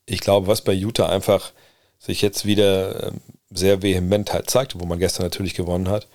Ich 0.06 0.20
glaube, 0.20 0.46
was 0.46 0.62
bei 0.62 0.72
Utah 0.72 1.08
einfach 1.08 1.52
sich 1.98 2.22
jetzt 2.22 2.46
wieder 2.46 3.08
ähm, 3.08 3.20
sehr 3.50 3.82
vehement 3.82 4.32
halt 4.32 4.48
zeigt, 4.48 4.78
wo 4.78 4.84
man 4.84 4.98
gestern 4.98 5.24
natürlich 5.24 5.54
gewonnen 5.54 5.88
hat, 5.88 6.06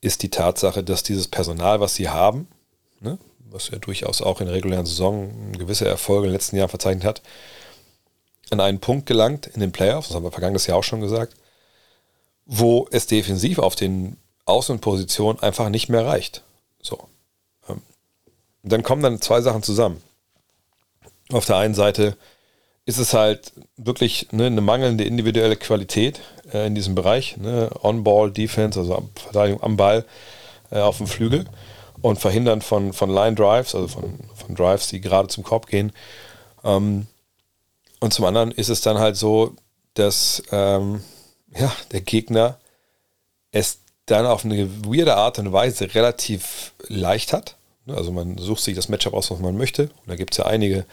ist 0.00 0.22
die 0.22 0.30
Tatsache, 0.30 0.82
dass 0.82 1.02
dieses 1.02 1.28
Personal, 1.28 1.80
was 1.80 1.94
sie 1.94 2.08
haben, 2.08 2.48
ne, 3.00 3.18
was 3.54 3.70
ja 3.70 3.78
durchaus 3.78 4.20
auch 4.20 4.40
in 4.40 4.46
der 4.46 4.56
regulären 4.56 4.84
Saison 4.84 5.52
gewisse 5.52 5.86
Erfolge 5.86 6.26
in 6.26 6.30
den 6.30 6.34
letzten 6.34 6.56
Jahren 6.56 6.68
verzeichnet 6.68 7.04
hat, 7.04 7.22
an 8.50 8.60
einen 8.60 8.80
Punkt 8.80 9.06
gelangt 9.06 9.46
in 9.46 9.60
den 9.60 9.72
Playoffs, 9.72 10.08
das 10.08 10.16
haben 10.16 10.24
wir 10.24 10.32
vergangenes 10.32 10.66
Jahr 10.66 10.78
auch 10.78 10.84
schon 10.84 11.00
gesagt, 11.00 11.34
wo 12.44 12.86
es 12.90 13.06
defensiv 13.06 13.58
auf 13.58 13.76
den 13.76 14.18
Außenpositionen 14.44 15.42
einfach 15.42 15.70
nicht 15.70 15.88
mehr 15.88 16.04
reicht. 16.04 16.42
So. 16.82 17.08
Und 17.66 17.82
dann 18.62 18.82
kommen 18.82 19.02
dann 19.02 19.20
zwei 19.20 19.40
Sachen 19.40 19.62
zusammen. 19.62 20.02
Auf 21.30 21.46
der 21.46 21.56
einen 21.56 21.74
Seite 21.74 22.16
ist 22.86 22.98
es 22.98 23.14
halt 23.14 23.52
wirklich 23.76 24.28
ne, 24.32 24.46
eine 24.46 24.60
mangelnde 24.60 25.04
individuelle 25.04 25.56
Qualität 25.56 26.20
äh, 26.52 26.66
in 26.66 26.74
diesem 26.74 26.94
Bereich. 26.94 27.38
Ne? 27.38 27.70
On-Ball-Defense, 27.82 28.78
also 28.78 29.08
Verteidigung 29.14 29.62
am 29.62 29.76
Ball 29.76 30.04
äh, 30.70 30.80
auf 30.80 30.98
dem 30.98 31.06
Flügel 31.06 31.46
und 32.04 32.18
Verhindern 32.18 32.60
von, 32.60 32.92
von 32.92 33.08
Line-Drives, 33.08 33.74
also 33.74 33.88
von, 33.88 34.18
von 34.34 34.54
Drives, 34.54 34.88
die 34.88 35.00
gerade 35.00 35.28
zum 35.28 35.42
Korb 35.42 35.68
gehen. 35.68 35.90
Ähm, 36.62 37.06
und 37.98 38.12
zum 38.12 38.26
anderen 38.26 38.50
ist 38.50 38.68
es 38.68 38.82
dann 38.82 38.98
halt 38.98 39.16
so, 39.16 39.54
dass 39.94 40.42
ähm, 40.52 41.02
ja, 41.58 41.72
der 41.92 42.02
Gegner 42.02 42.58
es 43.52 43.78
dann 44.04 44.26
auf 44.26 44.44
eine 44.44 44.84
weirde 44.84 45.16
Art 45.16 45.38
und 45.38 45.54
Weise 45.54 45.94
relativ 45.94 46.74
leicht 46.88 47.32
hat, 47.32 47.56
also 47.86 48.12
man 48.12 48.36
sucht 48.36 48.62
sich 48.62 48.76
das 48.76 48.90
Matchup 48.90 49.14
aus, 49.14 49.30
was 49.30 49.38
man 49.38 49.56
möchte. 49.56 49.84
Und 49.84 50.08
da 50.08 50.16
gibt 50.16 50.34
es 50.34 50.38
ja 50.38 50.44
einige. 50.44 50.84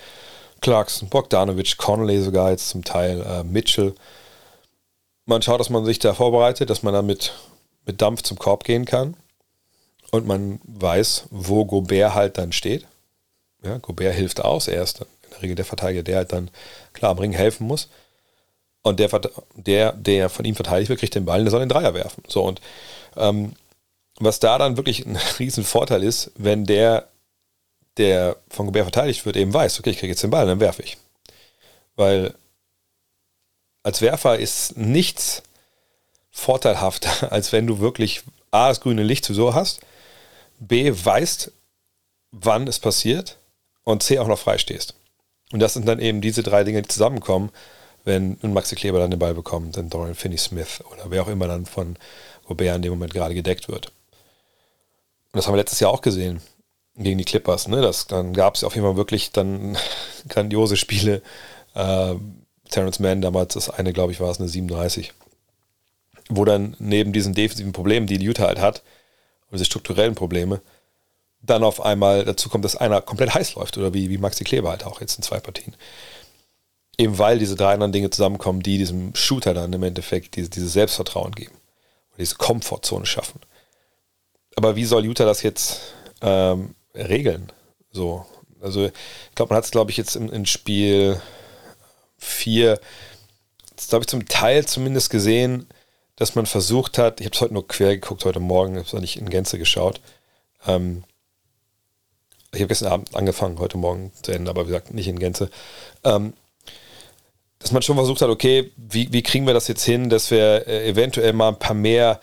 Clarkson, 0.62 1.10
Bogdanovic, 1.10 1.78
Conley 1.78 2.22
sogar 2.22 2.52
jetzt 2.52 2.70
zum 2.70 2.86
Teil, 2.86 3.22
äh, 3.22 3.44
Mitchell. 3.44 3.96
man 5.26 5.42
schaut, 5.42 5.60
dass 5.60 5.70
man 5.70 5.84
sich 5.84 6.00
da 6.00 6.14
vorbereitet, 6.14 6.70
dass 6.70 6.84
man 6.84 6.94
damit 6.94 7.34
mit 7.86 8.02
Dampf 8.02 8.22
zum 8.22 8.40
Korb 8.40 8.64
gehen 8.64 8.86
kann 8.86 9.18
und 10.12 10.28
man 10.28 10.60
weiß, 10.64 11.26
wo 11.30 11.66
Gobert 11.66 12.14
halt 12.14 12.38
dann 12.38 12.52
steht. 12.52 12.86
Ja, 13.64 13.78
Gobert 13.78 14.16
hilft 14.16 14.42
aus, 14.42 14.68
er 14.68 14.84
ist 14.84 15.02
in 15.02 15.30
der 15.32 15.42
Regel 15.42 15.56
der 15.56 15.66
Verteidiger, 15.66 16.04
der 16.04 16.18
halt 16.18 16.34
dann 16.34 16.50
klar 16.94 17.12
am 17.12 17.20
Ring 17.20 17.32
helfen 17.32 17.68
muss. 17.68 17.90
Und 18.84 19.00
der, 19.00 19.10
der, 19.56 19.94
der 19.94 20.30
von 20.30 20.46
ihm 20.46 20.56
verteidigt 20.56 20.90
wird, 20.90 21.00
kriegt 21.00 21.16
den 21.16 21.26
Ball 21.26 21.40
und 21.40 21.46
der 21.46 21.52
soll 21.52 21.60
den 21.60 21.70
Dreier 21.70 21.94
werfen. 21.94 22.24
So, 22.28 22.44
und 22.44 22.62
ähm, 23.16 23.54
was 24.20 24.40
da 24.40 24.58
dann 24.58 24.78
wirklich 24.78 25.06
ein 25.06 25.18
riesen 25.40 25.64
Vorteil 25.64 26.04
ist, 26.04 26.32
wenn 26.36 26.66
der, 26.66 27.08
der 27.98 28.38
von 28.50 28.66
Gobert 28.66 28.86
verteidigt 28.86 29.26
wird, 29.26 29.38
eben 29.38 29.54
weiß, 29.54 29.80
okay, 29.80 29.92
ich 29.92 30.00
kriege 30.00 30.12
jetzt 30.12 30.24
den 30.24 30.32
Ball, 30.32 30.46
dann 30.46 30.60
werfe 30.60 30.82
ich. 30.82 30.98
Weil 31.96 32.34
als 33.84 34.02
Werfer 34.02 34.40
ist 34.40 34.78
nichts 34.78 35.44
vorteilhafter, 36.32 37.32
als 37.32 37.52
wenn 37.52 37.68
du 37.68 37.80
wirklich 37.80 38.24
A, 38.50 38.70
das 38.70 38.82
grüne 38.82 39.04
Licht 39.04 39.26
so 39.26 39.54
hast, 39.54 39.82
B, 40.62 40.92
weißt, 40.94 41.52
wann 42.32 42.68
es 42.68 42.80
passiert 42.80 43.38
und 43.84 44.04
C, 44.04 44.20
auch 44.20 44.28
noch 44.28 44.40
frei 44.40 44.58
stehst. 44.58 44.96
Und 45.52 45.60
das 45.60 45.74
sind 45.74 45.88
dann 45.88 46.00
eben 46.00 46.22
diese 46.22 46.44
drei 46.44 46.64
Dinge, 46.64 46.82
die 46.82 46.88
zusammenkommen, 46.88 47.50
wenn 48.04 48.38
Maxi 48.42 48.76
Kleber 48.76 49.00
dann 49.00 49.12
den 49.12 49.20
Ball 49.20 49.34
bekommt, 49.34 49.76
dann 49.76 49.90
Dorian 49.90 50.16
Finney-Smith 50.16 50.84
oder 50.92 51.10
wer 51.10 51.24
auch 51.24 51.28
immer 51.28 51.48
dann 51.48 51.66
von 51.66 51.98
Gobert 52.46 52.78
in 52.78 52.82
dem 52.84 52.94
Moment 52.94 53.14
gerade 53.14 53.36
gedeckt 53.36 53.68
wird. 53.68 53.88
Und 53.88 55.38
das 55.38 55.48
haben 55.48 55.54
wir 55.54 55.60
letztes 55.60 55.80
Jahr 55.80 55.92
auch 55.92 56.02
gesehen 56.02 56.42
gegen 56.96 57.18
die 57.18 57.26
Clippers. 57.26 57.68
Ne? 57.68 57.82
Das, 57.82 58.08
dann 58.08 58.34
gab 58.34 58.56
es 58.56 58.64
auf 58.64 58.76
jeden 58.76 58.86
Fall 58.86 58.98
wirklich 58.98 59.32
dann 59.32 59.78
grandiose 60.30 60.78
Spiele. 60.78 61.22
Äh, 61.74 62.16
Terrence 62.70 63.00
Mann 63.00 63.22
damals, 63.22 63.54
das 63.54 63.70
eine, 63.70 63.94
glaube 63.94 64.14
ich, 64.14 64.20
war 64.20 64.30
es 64.30 64.40
eine 64.40 64.48
37. 64.48 65.14
Wo 66.30 66.46
dann 66.46 66.76
neben 66.80 67.14
diesen 67.14 67.34
defensiven 67.34 67.74
Problemen, 67.74 68.08
die 68.08 68.18
Utah 68.18 68.48
halt 68.48 68.60
hat, 68.60 68.84
und 69.52 69.60
diese 69.60 69.66
strukturellen 69.66 70.16
Probleme, 70.16 70.62
dann 71.42 71.64
auf 71.64 71.82
einmal 71.82 72.24
dazu 72.24 72.50
kommt, 72.50 72.66
dass 72.66 72.76
einer 72.76 73.02
komplett 73.02 73.34
heiß 73.34 73.56
läuft 73.56 73.78
oder 73.78 73.94
wie, 73.94 74.10
wie 74.10 74.18
Maxi 74.18 74.44
Kleber 74.44 74.70
halt 74.70 74.86
auch 74.86 75.02
jetzt 75.02 75.18
in 75.18 75.24
zwei 75.24 75.40
Partien. 75.40 75.76
Eben 76.98 77.18
weil 77.18 77.40
diese 77.40 77.56
drei 77.56 77.74
anderen 77.74 77.92
Dinge 77.92 78.10
zusammenkommen, 78.10 78.62
die 78.62 78.78
diesem 78.78 79.16
Shooter 79.16 79.54
dann 79.54 79.74
im 79.74 79.84
Endeffekt 79.84 80.36
diese, 80.36 80.50
dieses 80.50 80.74
Selbstvertrauen 80.74 81.32
geben 81.34 81.56
oder 82.10 82.20
diese 82.20 82.36
Komfortzone 82.36 83.06
schaffen. 83.06 83.40
Aber 84.56 84.76
wie 84.76 84.86
soll 84.86 85.06
Utah 85.06 85.26
das 85.26 85.42
jetzt 85.42 85.82
ähm, 86.22 86.76
regeln? 86.94 87.52
So, 87.92 88.26
also 88.62 88.86
ich 88.86 89.36
glaube, 89.36 89.50
man 89.50 89.58
hat 89.58 89.66
es, 89.66 89.72
glaube 89.72 89.92
ich, 89.92 89.98
jetzt 89.98 90.16
im, 90.16 90.32
im 90.32 90.46
Spiel 90.46 91.20
4, 92.20 92.80
glaube 93.90 94.04
ich, 94.04 94.08
zum 94.08 94.28
Teil 94.28 94.66
zumindest 94.66 95.10
gesehen, 95.10 95.68
dass 96.22 96.36
man 96.36 96.46
versucht 96.46 97.00
hat, 97.00 97.20
ich 97.20 97.26
habe 97.26 97.36
es 97.36 97.42
heute 97.42 97.56
nur 97.56 97.68
quer 97.68 97.96
geguckt, 97.96 98.26
heute 98.26 98.40
Morgen, 98.40 98.76
habe 98.76 98.86
es 98.86 98.94
nicht 98.94 99.18
in 99.18 99.32
Gänze 99.32 99.58
geschaut. 99.58 100.02
Ähm, 100.68 101.04
ich 102.54 102.60
habe 102.60 102.68
gestern 102.68 102.92
Abend 102.92 103.16
angefangen, 103.16 103.58
heute 103.58 103.80
Morgen 103.80 104.12
zu 104.22 104.32
Ende, 104.32 104.52
aber 104.52 104.66
wie 104.66 104.68
gesagt, 104.68 104.94
nicht 104.94 105.08
in 105.08 105.18
Gänze. 105.18 105.50
Ähm, 106.04 106.34
dass 107.58 107.72
man 107.72 107.82
schon 107.82 107.96
versucht 107.96 108.22
hat, 108.22 108.30
okay, 108.30 108.72
wie, 108.78 109.12
wie 109.12 109.24
kriegen 109.24 109.48
wir 109.48 109.56
das 109.56 109.68
jetzt 109.68 109.84
hin, 109.84 110.12
dass 110.12 110.30
wir 110.30 110.68
äh, 110.68 110.88
eventuell 110.90 111.34
mal 111.34 111.48
ein 111.48 111.58
paar 111.58 111.74
mehr 111.74 112.22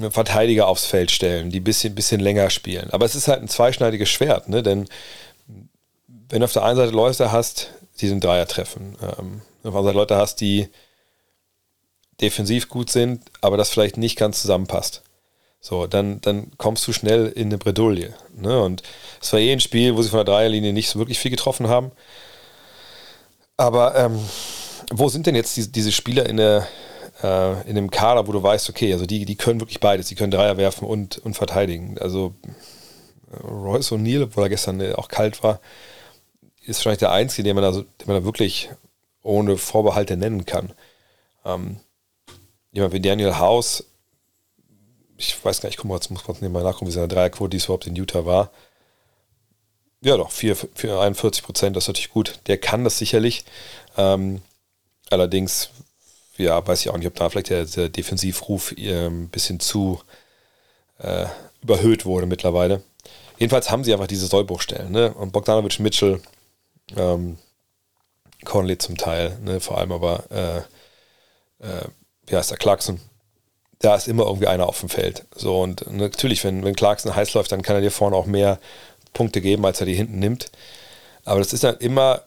äh, 0.00 0.10
Verteidiger 0.10 0.66
aufs 0.66 0.86
Feld 0.86 1.10
stellen, 1.10 1.50
die 1.50 1.60
ein 1.60 1.64
bisschen, 1.64 1.94
bisschen 1.94 2.22
länger 2.22 2.48
spielen. 2.48 2.88
Aber 2.92 3.04
es 3.04 3.14
ist 3.14 3.28
halt 3.28 3.42
ein 3.42 3.48
zweischneidiges 3.48 4.08
Schwert, 4.08 4.48
ne? 4.48 4.62
denn 4.62 4.88
wenn 6.30 6.40
du 6.40 6.44
auf 6.46 6.54
der 6.54 6.64
einen 6.64 6.78
Seite 6.78 6.92
Leute 6.92 7.30
hast, 7.30 7.72
die 8.00 8.08
den 8.08 8.20
Dreier 8.20 8.48
treffen, 8.48 8.96
ähm, 9.02 9.42
auf 9.64 9.64
der 9.64 9.74
anderen 9.74 9.84
Seite 9.84 9.98
Leute 9.98 10.16
hast, 10.16 10.40
die 10.40 10.70
defensiv 12.20 12.68
gut 12.68 12.90
sind, 12.90 13.22
aber 13.40 13.56
das 13.56 13.70
vielleicht 13.70 13.96
nicht 13.96 14.18
ganz 14.18 14.40
zusammenpasst. 14.40 15.02
So, 15.60 15.86
dann, 15.86 16.20
dann 16.20 16.50
kommst 16.58 16.86
du 16.86 16.92
schnell 16.92 17.28
in 17.28 17.48
eine 17.48 17.58
Bredouille. 17.58 18.14
Ne? 18.36 18.62
Und 18.62 18.82
es 19.22 19.32
war 19.32 19.40
eh 19.40 19.50
ein 19.50 19.60
Spiel, 19.60 19.96
wo 19.96 20.02
sie 20.02 20.10
von 20.10 20.18
der 20.18 20.26
Dreierlinie 20.26 20.72
nicht 20.74 20.90
so 20.90 20.98
wirklich 20.98 21.18
viel 21.18 21.30
getroffen 21.30 21.68
haben. 21.68 21.90
Aber 23.56 23.96
ähm, 23.96 24.18
wo 24.92 25.08
sind 25.08 25.26
denn 25.26 25.34
jetzt 25.34 25.56
die, 25.56 25.72
diese 25.72 25.92
Spieler 25.92 26.26
in, 26.28 26.36
der, 26.36 26.66
äh, 27.22 27.68
in 27.68 27.76
dem 27.76 27.90
Kader, 27.90 28.26
wo 28.26 28.32
du 28.32 28.42
weißt, 28.42 28.68
okay, 28.68 28.92
also 28.92 29.06
die, 29.06 29.24
die 29.24 29.36
können 29.36 29.60
wirklich 29.60 29.80
beides, 29.80 30.08
die 30.08 30.14
können 30.14 30.30
Dreier 30.30 30.58
werfen 30.58 30.86
und, 30.86 31.18
und 31.18 31.34
verteidigen. 31.34 31.96
Also 31.98 32.34
Royce 33.42 33.92
O'Neill, 33.92 34.24
obwohl 34.24 34.44
er 34.44 34.50
gestern 34.50 34.80
äh, 34.80 34.92
auch 34.92 35.08
kalt 35.08 35.42
war, 35.42 35.60
ist 36.66 36.78
wahrscheinlich 36.78 36.98
der 36.98 37.12
Einzige, 37.12 37.42
den 37.44 37.56
man 37.56 37.64
da, 37.64 37.70
den 37.72 38.06
man 38.06 38.16
da 38.16 38.24
wirklich 38.24 38.70
ohne 39.22 39.56
Vorbehalte 39.56 40.16
nennen 40.16 40.44
kann. 40.44 40.72
Ähm, 41.44 41.80
jemand 42.74 42.92
wie 42.92 43.00
Daniel 43.00 43.38
House, 43.38 43.84
ich 45.16 45.42
weiß 45.42 45.60
gar 45.60 45.68
nicht, 45.68 45.76
ich 45.76 45.80
guck 45.80 45.88
mal, 45.88 45.94
jetzt 45.94 46.10
muss 46.10 46.26
man 46.26 46.52
mal 46.52 46.62
nachgucken, 46.62 46.88
wie 46.88 46.92
seine 46.92 47.08
Dreierquote 47.08 47.50
dies 47.50 47.64
überhaupt 47.64 47.86
in 47.86 47.96
Utah 47.96 48.26
war. 48.26 48.50
Ja, 50.02 50.16
doch, 50.16 50.30
4, 50.30 50.56
4, 50.74 50.98
41 50.98 51.44
Prozent, 51.44 51.76
das 51.76 51.84
ist 51.84 51.88
natürlich 51.88 52.10
gut. 52.10 52.40
Der 52.46 52.58
kann 52.58 52.84
das 52.84 52.98
sicherlich. 52.98 53.44
Ähm, 53.96 54.42
allerdings, 55.08 55.70
ja, 56.36 56.66
weiß 56.66 56.80
ich 56.80 56.90
auch 56.90 56.98
nicht, 56.98 57.06
ob 57.06 57.14
da 57.14 57.30
vielleicht 57.30 57.48
der, 57.48 57.64
der 57.64 57.88
Defensivruf 57.88 58.74
ein 58.76 59.28
bisschen 59.28 59.60
zu 59.60 60.02
äh, 60.98 61.26
überhöht 61.62 62.04
wurde 62.04 62.26
mittlerweile. 62.26 62.82
Jedenfalls 63.38 63.70
haben 63.70 63.84
sie 63.84 63.92
einfach 63.92 64.08
diese 64.08 64.26
Sollbruchstellen. 64.26 64.92
Ne? 64.92 65.14
Und 65.14 65.32
Bogdanovic, 65.32 65.78
Mitchell, 65.80 66.20
ähm, 66.96 67.38
Conley 68.44 68.76
zum 68.78 68.96
Teil, 68.96 69.38
ne? 69.42 69.60
vor 69.60 69.78
allem 69.78 69.92
aber, 69.92 70.24
äh, 70.30 71.66
äh, 71.66 71.88
wie 72.26 72.36
heißt 72.36 72.50
der, 72.50 72.58
Clarkson, 72.58 73.00
da 73.78 73.94
ist 73.94 74.08
immer 74.08 74.24
irgendwie 74.24 74.46
einer 74.46 74.68
auf 74.68 74.80
dem 74.80 74.88
Feld. 74.88 75.24
So, 75.34 75.60
und 75.60 75.90
natürlich, 75.92 76.42
wenn, 76.44 76.64
wenn 76.64 76.76
Clarkson 76.76 77.14
heiß 77.14 77.34
läuft, 77.34 77.52
dann 77.52 77.62
kann 77.62 77.76
er 77.76 77.82
dir 77.82 77.90
vorne 77.90 78.16
auch 78.16 78.26
mehr 78.26 78.58
Punkte 79.12 79.40
geben, 79.40 79.64
als 79.64 79.80
er 79.80 79.86
die 79.86 79.94
hinten 79.94 80.18
nimmt. 80.18 80.50
Aber 81.24 81.38
das 81.38 81.52
ist 81.52 81.64
dann 81.64 81.78
immer 81.78 82.22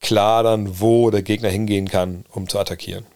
klar 0.00 0.42
dann, 0.42 0.80
wo 0.80 1.10
der 1.10 1.22
Gegner 1.22 1.48
hingehen 1.48 1.88
kann, 1.88 2.24
um 2.30 2.48
zu 2.48 2.58
attackieren. 2.58 3.06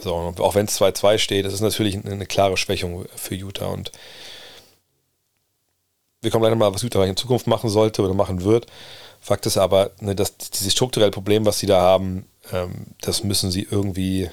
So, 0.00 0.14
auch 0.14 0.54
wenn 0.54 0.66
es 0.66 0.80
2-2 0.80 1.18
steht, 1.18 1.44
das 1.44 1.52
ist 1.52 1.60
natürlich 1.60 2.02
eine 2.04 2.26
klare 2.26 2.56
Schwächung 2.56 3.06
für 3.14 3.34
Utah. 3.34 3.66
Und 3.66 3.92
wir 6.22 6.30
kommen 6.30 6.44
leider 6.44 6.56
mal, 6.56 6.72
was 6.72 6.82
Utah 6.82 7.04
in 7.04 7.16
Zukunft 7.16 7.46
machen 7.46 7.70
sollte 7.70 8.02
oder 8.02 8.14
machen 8.14 8.42
wird. 8.42 8.66
Fakt 9.20 9.46
ist 9.46 9.58
aber, 9.58 9.90
ne, 10.00 10.14
dass 10.14 10.36
dieses 10.36 10.72
strukturelle 10.72 11.10
Problem, 11.10 11.44
was 11.44 11.58
sie 11.58 11.66
da 11.66 11.80
haben, 11.80 12.26
ähm, 12.52 12.86
das 13.02 13.22
müssen 13.22 13.50
sie 13.50 13.66
irgendwie, 13.70 14.30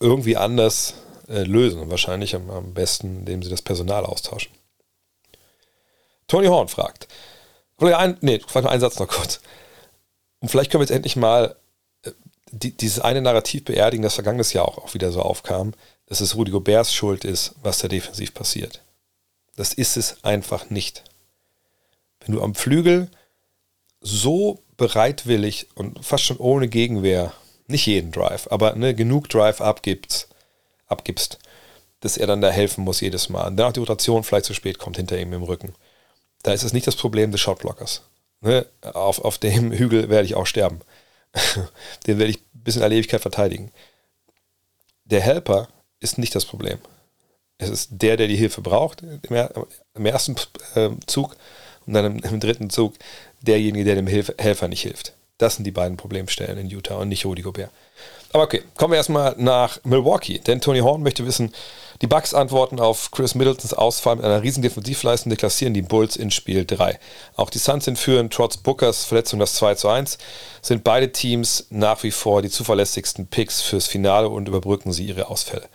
irgendwie 0.00 0.36
anders 0.36 0.94
äh, 1.28 1.42
lösen. 1.42 1.90
Wahrscheinlich 1.90 2.34
am, 2.34 2.50
am 2.50 2.74
besten, 2.74 3.20
indem 3.20 3.42
sie 3.42 3.50
das 3.50 3.62
Personal 3.62 4.04
austauschen. 4.04 4.52
Tony 6.26 6.46
Horn 6.46 6.68
fragt. 6.68 7.08
Ein, 7.78 8.18
nee, 8.20 8.40
frag 8.46 8.64
noch 8.64 8.70
einen 8.70 8.80
Satz 8.80 8.98
noch 8.98 9.08
kurz. 9.08 9.40
Und 10.40 10.48
vielleicht 10.50 10.70
können 10.70 10.80
wir 10.80 10.86
jetzt 10.86 10.94
endlich 10.94 11.16
mal 11.16 11.56
äh, 12.02 12.12
die, 12.50 12.76
dieses 12.76 13.00
eine 13.00 13.22
Narrativ 13.22 13.64
beerdigen, 13.64 14.02
das 14.02 14.14
vergangenes 14.14 14.52
Jahr 14.52 14.66
auch, 14.66 14.78
auch 14.78 14.94
wieder 14.94 15.10
so 15.12 15.22
aufkam, 15.22 15.74
dass 16.06 16.20
es 16.20 16.36
Rudi 16.36 16.50
Goberts 16.50 16.92
Schuld 16.92 17.24
ist, 17.24 17.54
was 17.62 17.78
da 17.78 17.88
defensiv 17.88 18.34
passiert. 18.34 18.82
Das 19.56 19.72
ist 19.72 19.96
es 19.96 20.22
einfach 20.24 20.70
nicht. 20.70 21.04
Wenn 22.20 22.34
du 22.34 22.42
am 22.42 22.54
Flügel 22.54 23.10
so 24.00 24.62
bereitwillig 24.76 25.68
und 25.74 26.04
fast 26.04 26.24
schon 26.24 26.36
ohne 26.36 26.68
Gegenwehr, 26.68 27.32
nicht 27.68 27.86
jeden 27.86 28.12
Drive, 28.12 28.48
aber 28.50 28.74
ne, 28.74 28.94
genug 28.94 29.28
Drive 29.28 29.60
abgibst, 29.60 30.28
abgibst, 30.86 31.38
dass 32.00 32.16
er 32.16 32.26
dann 32.26 32.40
da 32.40 32.50
helfen 32.50 32.84
muss 32.84 33.00
jedes 33.00 33.28
Mal. 33.28 33.46
Und 33.46 33.56
danach 33.56 33.72
die 33.72 33.80
Rotation 33.80 34.24
vielleicht 34.24 34.46
zu 34.46 34.54
spät 34.54 34.78
kommt 34.78 34.96
hinter 34.96 35.18
ihm 35.18 35.32
im 35.32 35.42
Rücken 35.42 35.74
da 36.42 36.52
ist 36.52 36.62
es 36.62 36.72
nicht 36.72 36.86
das 36.86 36.96
Problem 36.96 37.32
des 37.32 37.40
Shotblockers. 37.40 38.02
Ne? 38.40 38.66
Auf, 38.82 39.20
auf 39.20 39.38
dem 39.38 39.72
Hügel 39.78 40.08
werde 40.08 40.26
ich 40.26 40.34
auch 40.34 40.46
sterben. 40.46 40.80
Den 42.06 42.18
werde 42.18 42.30
ich 42.30 42.40
bis 42.52 42.76
in 42.76 42.82
alle 42.82 42.94
Ewigkeit 42.94 43.20
verteidigen. 43.20 43.70
Der 45.04 45.20
Helper 45.20 45.68
ist 46.00 46.18
nicht 46.18 46.34
das 46.34 46.44
Problem. 46.44 46.78
Es 47.58 47.70
ist 47.70 47.88
der, 47.90 48.16
der 48.16 48.28
die 48.28 48.36
Hilfe 48.36 48.60
braucht 48.60 49.02
im, 49.02 50.06
ersten 50.06 50.36
äh, 50.74 50.90
Zug 51.06 51.36
und 51.86 51.94
dann 51.94 52.20
im, 52.20 52.40
dritten 52.40 52.70
Zug 52.70 52.94
derjenige, 53.40 53.84
der 53.84 53.96
dem 53.96 54.06
Hilf 54.06 54.32
Helfer 54.38 54.68
nicht 54.68 54.82
hilft. 54.82 55.14
Das 55.38 55.54
sind 55.54 55.64
die 55.64 55.70
beiden 55.70 55.96
Problemstellen 55.96 56.58
in 56.58 56.68
Utah 56.68 56.96
und 56.96 57.08
nicht 57.08 57.24
Rudy 57.24 57.42
Gobert. 57.42 57.70
Aber 58.32 58.42
okay, 58.42 58.62
kommen 58.76 58.92
wir 58.92 58.98
erstmal 58.98 59.34
nach 59.38 59.78
Milwaukee, 59.84 60.38
denn 60.38 60.60
Tony 60.60 60.80
Horn 60.80 61.02
möchte 61.02 61.24
wissen, 61.24 61.54
die 62.02 62.06
Bucks 62.06 62.34
antworten 62.34 62.78
auf 62.78 63.10
Chris 63.10 63.34
Middletons 63.34 63.72
Ausfall 63.72 64.16
mit 64.16 64.24
einer 64.24 64.42
riesen 64.42 64.62
Defensivleistung, 64.62 65.30
deklassieren 65.30 65.74
die 65.74 65.82
Bulls 65.82 66.16
in 66.16 66.30
Spiel 66.30 66.66
3. 66.66 66.98
Auch 67.36 67.50
die 67.50 67.58
Suns 67.58 67.86
sind 67.86 67.98
führend, 67.98 68.32
trotz 68.32 68.58
Bookers 68.58 69.04
Verletzung 69.04 69.40
das 69.40 69.54
2 69.54 69.76
zu 69.76 69.88
1, 69.88 70.18
sind 70.60 70.84
beide 70.84 71.10
Teams 71.10 71.66
nach 71.70 72.02
wie 72.02 72.10
vor 72.10 72.42
die 72.42 72.50
zuverlässigsten 72.50 73.28
Picks 73.28 73.62
fürs 73.62 73.86
Finale 73.86 74.28
und 74.28 74.46
überbrücken 74.46 74.92
sie 74.92 75.06
ihre 75.06 75.28
Ausfälle. 75.28 75.68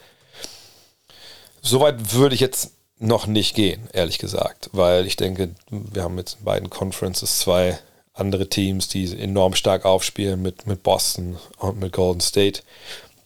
Soweit 1.61 2.13
würde 2.13 2.35
ich 2.35 2.41
jetzt 2.41 2.71
noch 2.99 3.25
nicht 3.25 3.55
gehen, 3.55 3.89
ehrlich 3.93 4.19
gesagt, 4.19 4.69
weil 4.73 5.07
ich 5.07 5.15
denke, 5.15 5.55
wir 5.69 6.03
haben 6.03 6.15
mit 6.15 6.37
beiden 6.43 6.69
Conferences 6.69 7.39
zwei 7.39 7.79
andere 8.13 8.47
Teams, 8.47 8.87
die 8.87 9.17
enorm 9.19 9.55
stark 9.55 9.85
aufspielen 9.85 10.41
mit, 10.41 10.67
mit 10.67 10.83
Boston 10.83 11.37
und 11.57 11.79
mit 11.79 11.93
Golden 11.93 12.21
State 12.21 12.61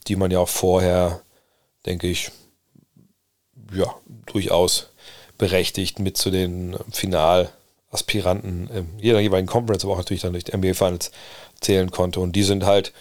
die 0.08 0.16
man 0.16 0.30
ja 0.30 0.38
auch 0.40 0.48
vorher, 0.48 1.20
denke 1.86 2.06
ich, 2.08 2.30
ja, 3.72 3.94
durchaus 4.26 4.88
berechtigt 5.36 5.98
mit 5.98 6.16
zu 6.16 6.30
den 6.30 6.76
Finalaspiranten 6.90 8.68
in 8.70 8.98
jeder 8.98 9.20
jeweiligen 9.20 9.46
Conference, 9.46 9.84
aber 9.84 9.94
auch 9.94 9.98
natürlich 9.98 10.22
dann 10.22 10.32
durch 10.32 10.44
die 10.44 10.56
NBA 10.56 10.74
Finals 10.74 11.10
zählen 11.60 11.90
konnte. 11.90 12.20
Und 12.20 12.32
die 12.32 12.42
sind 12.42 12.64
halt 12.64 12.92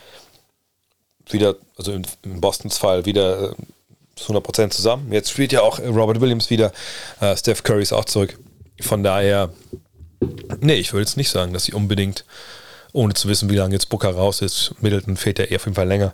wieder, 1.29 1.55
also 1.77 1.93
in, 1.93 2.05
in 2.23 2.41
Bostons 2.41 2.77
Fall, 2.77 3.05
wieder 3.05 3.51
äh, 3.51 3.55
zu 4.15 4.33
100% 4.33 4.69
zusammen. 4.71 5.11
Jetzt 5.11 5.31
spielt 5.31 5.51
ja 5.51 5.61
auch 5.61 5.79
Robert 5.79 6.21
Williams 6.21 6.49
wieder. 6.49 6.71
Äh, 7.19 7.35
Steph 7.37 7.63
Curry 7.63 7.83
ist 7.83 7.93
auch 7.93 8.05
zurück. 8.05 8.37
Von 8.81 9.03
daher, 9.03 9.51
nee, 10.59 10.75
ich 10.75 10.93
würde 10.93 11.03
jetzt 11.03 11.17
nicht 11.17 11.29
sagen, 11.29 11.53
dass 11.53 11.65
sie 11.65 11.73
unbedingt, 11.73 12.25
ohne 12.93 13.13
zu 13.13 13.27
wissen, 13.27 13.49
wie 13.49 13.55
lange 13.55 13.73
jetzt 13.73 13.89
Booker 13.89 14.09
raus 14.09 14.41
ist, 14.41 14.73
Middleton 14.81 15.17
fehlt 15.17 15.39
ja 15.39 15.45
eher 15.45 15.57
auf 15.57 15.65
jeden 15.65 15.75
Fall 15.75 15.87
länger. 15.87 16.13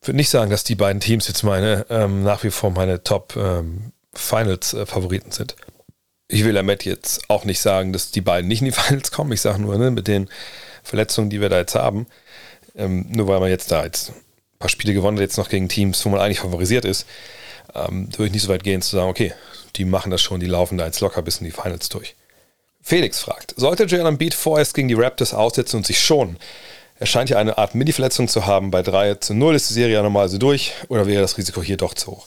Ich 0.00 0.08
würde 0.08 0.16
nicht 0.16 0.30
sagen, 0.30 0.50
dass 0.50 0.64
die 0.64 0.74
beiden 0.74 1.00
Teams 1.00 1.28
jetzt 1.28 1.42
meine, 1.42 1.86
ähm, 1.90 2.22
nach 2.22 2.42
wie 2.42 2.50
vor 2.50 2.70
meine 2.70 3.02
Top 3.02 3.36
ähm, 3.36 3.92
Finals-Favoriten 4.14 5.30
sind. 5.30 5.56
Ich 6.28 6.44
will 6.44 6.54
damit 6.54 6.84
jetzt 6.84 7.28
auch 7.28 7.44
nicht 7.44 7.60
sagen, 7.60 7.92
dass 7.92 8.10
die 8.10 8.20
beiden 8.20 8.48
nicht 8.48 8.60
in 8.60 8.66
die 8.66 8.72
Finals 8.80 9.10
kommen. 9.10 9.32
Ich 9.32 9.40
sage 9.40 9.60
nur, 9.60 9.76
ne, 9.76 9.90
mit 9.90 10.08
den 10.08 10.28
Verletzungen, 10.82 11.30
die 11.30 11.40
wir 11.40 11.48
da 11.48 11.58
jetzt 11.58 11.74
haben, 11.74 12.06
ähm, 12.76 13.06
nur 13.10 13.28
weil 13.28 13.40
man 13.40 13.50
jetzt 13.50 13.70
da 13.70 13.84
jetzt 13.84 14.10
ein 14.10 14.58
paar 14.58 14.70
Spiele 14.70 14.94
gewonnen 14.94 15.18
hat, 15.18 15.22
jetzt 15.22 15.36
noch 15.36 15.48
gegen 15.48 15.68
Teams, 15.68 16.04
wo 16.04 16.08
man 16.08 16.20
eigentlich 16.20 16.40
favorisiert 16.40 16.84
ist, 16.84 17.06
ähm, 17.74 18.08
würde 18.12 18.26
ich 18.26 18.32
nicht 18.32 18.42
so 18.42 18.48
weit 18.48 18.64
gehen 18.64 18.82
zu 18.82 18.96
sagen, 18.96 19.10
okay, 19.10 19.32
die 19.76 19.84
machen 19.84 20.10
das 20.10 20.22
schon, 20.22 20.40
die 20.40 20.46
laufen 20.46 20.78
da 20.78 20.86
jetzt 20.86 21.00
locker 21.00 21.22
bis 21.22 21.38
in 21.38 21.44
die 21.44 21.52
Finals 21.52 21.88
durch. 21.88 22.16
Felix 22.82 23.20
fragt, 23.20 23.54
sollte 23.56 23.86
Jalen 23.86 24.06
Embiid 24.06 24.34
vorerst 24.34 24.74
gegen 24.74 24.88
die 24.88 24.94
Raptors 24.94 25.34
aussetzen 25.34 25.76
und 25.76 25.86
sich 25.86 26.00
schonen? 26.00 26.36
Er 27.00 27.06
scheint 27.06 27.30
ja 27.30 27.38
eine 27.38 27.56
Art 27.56 27.74
Mini-Verletzung 27.74 28.28
zu 28.28 28.44
haben. 28.44 28.70
Bei 28.70 28.82
3 28.82 29.14
zu 29.14 29.32
0 29.32 29.54
ist 29.54 29.70
die 29.70 29.74
Serie 29.74 29.94
ja 29.94 30.02
normal 30.02 30.28
so 30.28 30.36
durch. 30.36 30.72
Oder 30.88 31.06
wäre 31.06 31.22
das 31.22 31.38
Risiko 31.38 31.62
hier 31.62 31.78
doch 31.78 31.94
zu 31.94 32.10
hoch? 32.10 32.26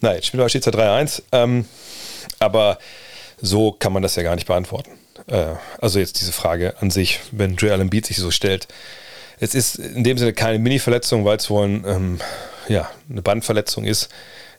Na, 0.00 0.14
jetzt 0.14 0.26
spielen 0.26 0.42
wir 0.42 0.48
steht 0.48 0.64
ja 0.64 0.72
3-1. 0.72 1.22
Ähm, 1.32 1.66
aber 2.38 2.78
so 3.38 3.72
kann 3.72 3.92
man 3.92 4.02
das 4.02 4.16
ja 4.16 4.22
gar 4.22 4.34
nicht 4.34 4.46
beantworten. 4.46 4.92
Äh, 5.26 5.56
also 5.78 5.98
jetzt 5.98 6.20
diese 6.20 6.32
Frage 6.32 6.74
an 6.80 6.90
sich, 6.90 7.20
wenn 7.32 7.56
Joel 7.56 7.82
Embiid 7.82 8.06
sich 8.06 8.16
so 8.16 8.30
stellt. 8.30 8.66
Es 9.40 9.54
ist 9.54 9.76
in 9.76 10.04
dem 10.04 10.16
Sinne 10.16 10.32
keine 10.32 10.58
Mini-Verletzung, 10.58 11.26
weil 11.26 11.36
es 11.36 11.50
wohl 11.50 11.66
ein, 11.66 11.84
ähm, 11.86 12.20
ja, 12.68 12.90
eine 13.10 13.20
Bandverletzung 13.20 13.84
ist 13.84 14.08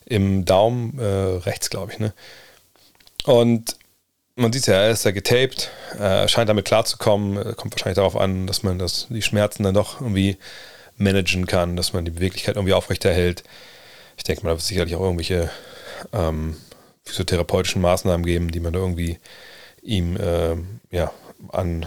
im 0.06 0.46
Daumen 0.46 1.00
äh, 1.00 1.04
rechts, 1.04 1.72
glaube 1.72 1.92
ich. 1.92 1.98
Ne? 1.98 2.14
Und 3.25 3.78
man 4.36 4.51
sieht 4.51 4.68
ja, 4.68 4.75
er 4.75 4.92
ist 4.92 5.06
ja 5.06 5.12
getaped, 5.12 5.72
äh, 6.00 6.27
scheint 6.27 6.50
damit 6.50 6.65
klarzukommen, 6.65 7.56
kommt 7.56 7.74
wahrscheinlich 7.74 7.96
darauf 7.96 8.18
an, 8.18 8.48
dass 8.48 8.63
man 8.63 8.80
das, 8.80 9.08
die 9.10 9.22
Schmerzen 9.22 9.63
dann 9.63 9.74
doch 9.74 10.01
irgendwie 10.01 10.38
managen 10.98 11.46
kann, 11.48 11.75
dass 11.75 11.94
man 11.94 12.06
die 12.06 12.12
Beweglichkeit 12.12 12.56
irgendwie 12.56 12.74
aufrechterhält. 12.74 13.44
Ich 14.18 14.24
denke 14.24 14.44
mal, 14.44 14.50
da 14.50 14.54
wird 14.54 14.62
es 14.62 14.68
sicherlich 14.68 14.96
auch 14.96 15.01
irgendwelche 15.01 15.50
ähm, 16.13 16.58
physiotherapeutischen 17.04 17.82
Maßnahmen 17.82 18.25
geben, 18.25 18.51
die 18.51 18.60
man 18.60 18.74
da 18.74 18.80
irgendwie 18.80 19.20
ihm 19.82 20.18
äh, 20.18 20.56
ja, 20.92 21.12
an, 21.50 21.86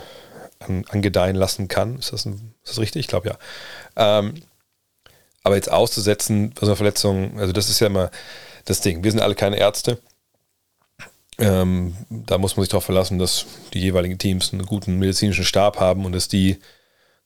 an, 0.60 0.84
angedeihen 0.88 1.36
lassen 1.36 1.68
kann. 1.68 1.98
Ist 1.98 2.12
das, 2.12 2.26
ein, 2.26 2.54
ist 2.62 2.72
das 2.72 2.78
richtig? 2.78 3.00
Ich 3.00 3.08
glaube 3.08 3.28
ja. 3.30 4.18
Ähm, 4.18 4.42
aber 5.42 5.56
jetzt 5.56 5.70
auszusetzen 5.70 6.50
bei 6.50 6.60
so 6.60 6.66
einer 6.66 6.76
Verletzung, 6.76 7.38
also 7.38 7.52
das 7.52 7.68
ist 7.68 7.80
ja 7.80 7.86
immer 7.86 8.10
das 8.64 8.80
Ding. 8.80 9.02
Wir 9.02 9.10
sind 9.10 9.20
alle 9.20 9.34
keine 9.34 9.56
Ärzte. 9.56 9.98
Ähm, 11.38 11.96
da 12.10 12.36
muss 12.38 12.56
man 12.56 12.64
sich 12.64 12.70
darauf 12.70 12.84
verlassen, 12.84 13.18
dass 13.18 13.46
die 13.72 13.80
jeweiligen 13.80 14.18
Teams 14.18 14.52
einen 14.52 14.66
guten 14.66 14.98
medizinischen 14.98 15.44
Stab 15.44 15.78
haben 15.78 16.04
und 16.04 16.12
dass 16.12 16.28
die 16.28 16.58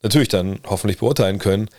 natürlich 0.02 0.28
dann 0.28 0.61
hoffentlich 0.66 0.99
beurteilen 0.99 1.38
können, 1.38 1.71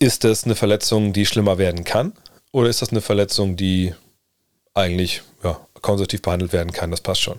ist 0.00 0.24
das 0.24 0.44
eine 0.44 0.56
Verletzung, 0.56 1.12
die 1.12 1.26
schlimmer 1.26 1.58
werden 1.58 1.84
kann 1.84 2.12
oder 2.50 2.68
ist 2.68 2.82
das 2.82 2.90
eine 2.90 3.00
Verletzung, 3.00 3.56
die 3.56 3.94
eigentlich 4.74 5.22
ja, 5.44 5.60
konservativ 5.80 6.22
behandelt 6.22 6.52
werden 6.52 6.72
kann? 6.72 6.90
Das 6.90 7.00
passt 7.00 7.20
schon. 7.20 7.38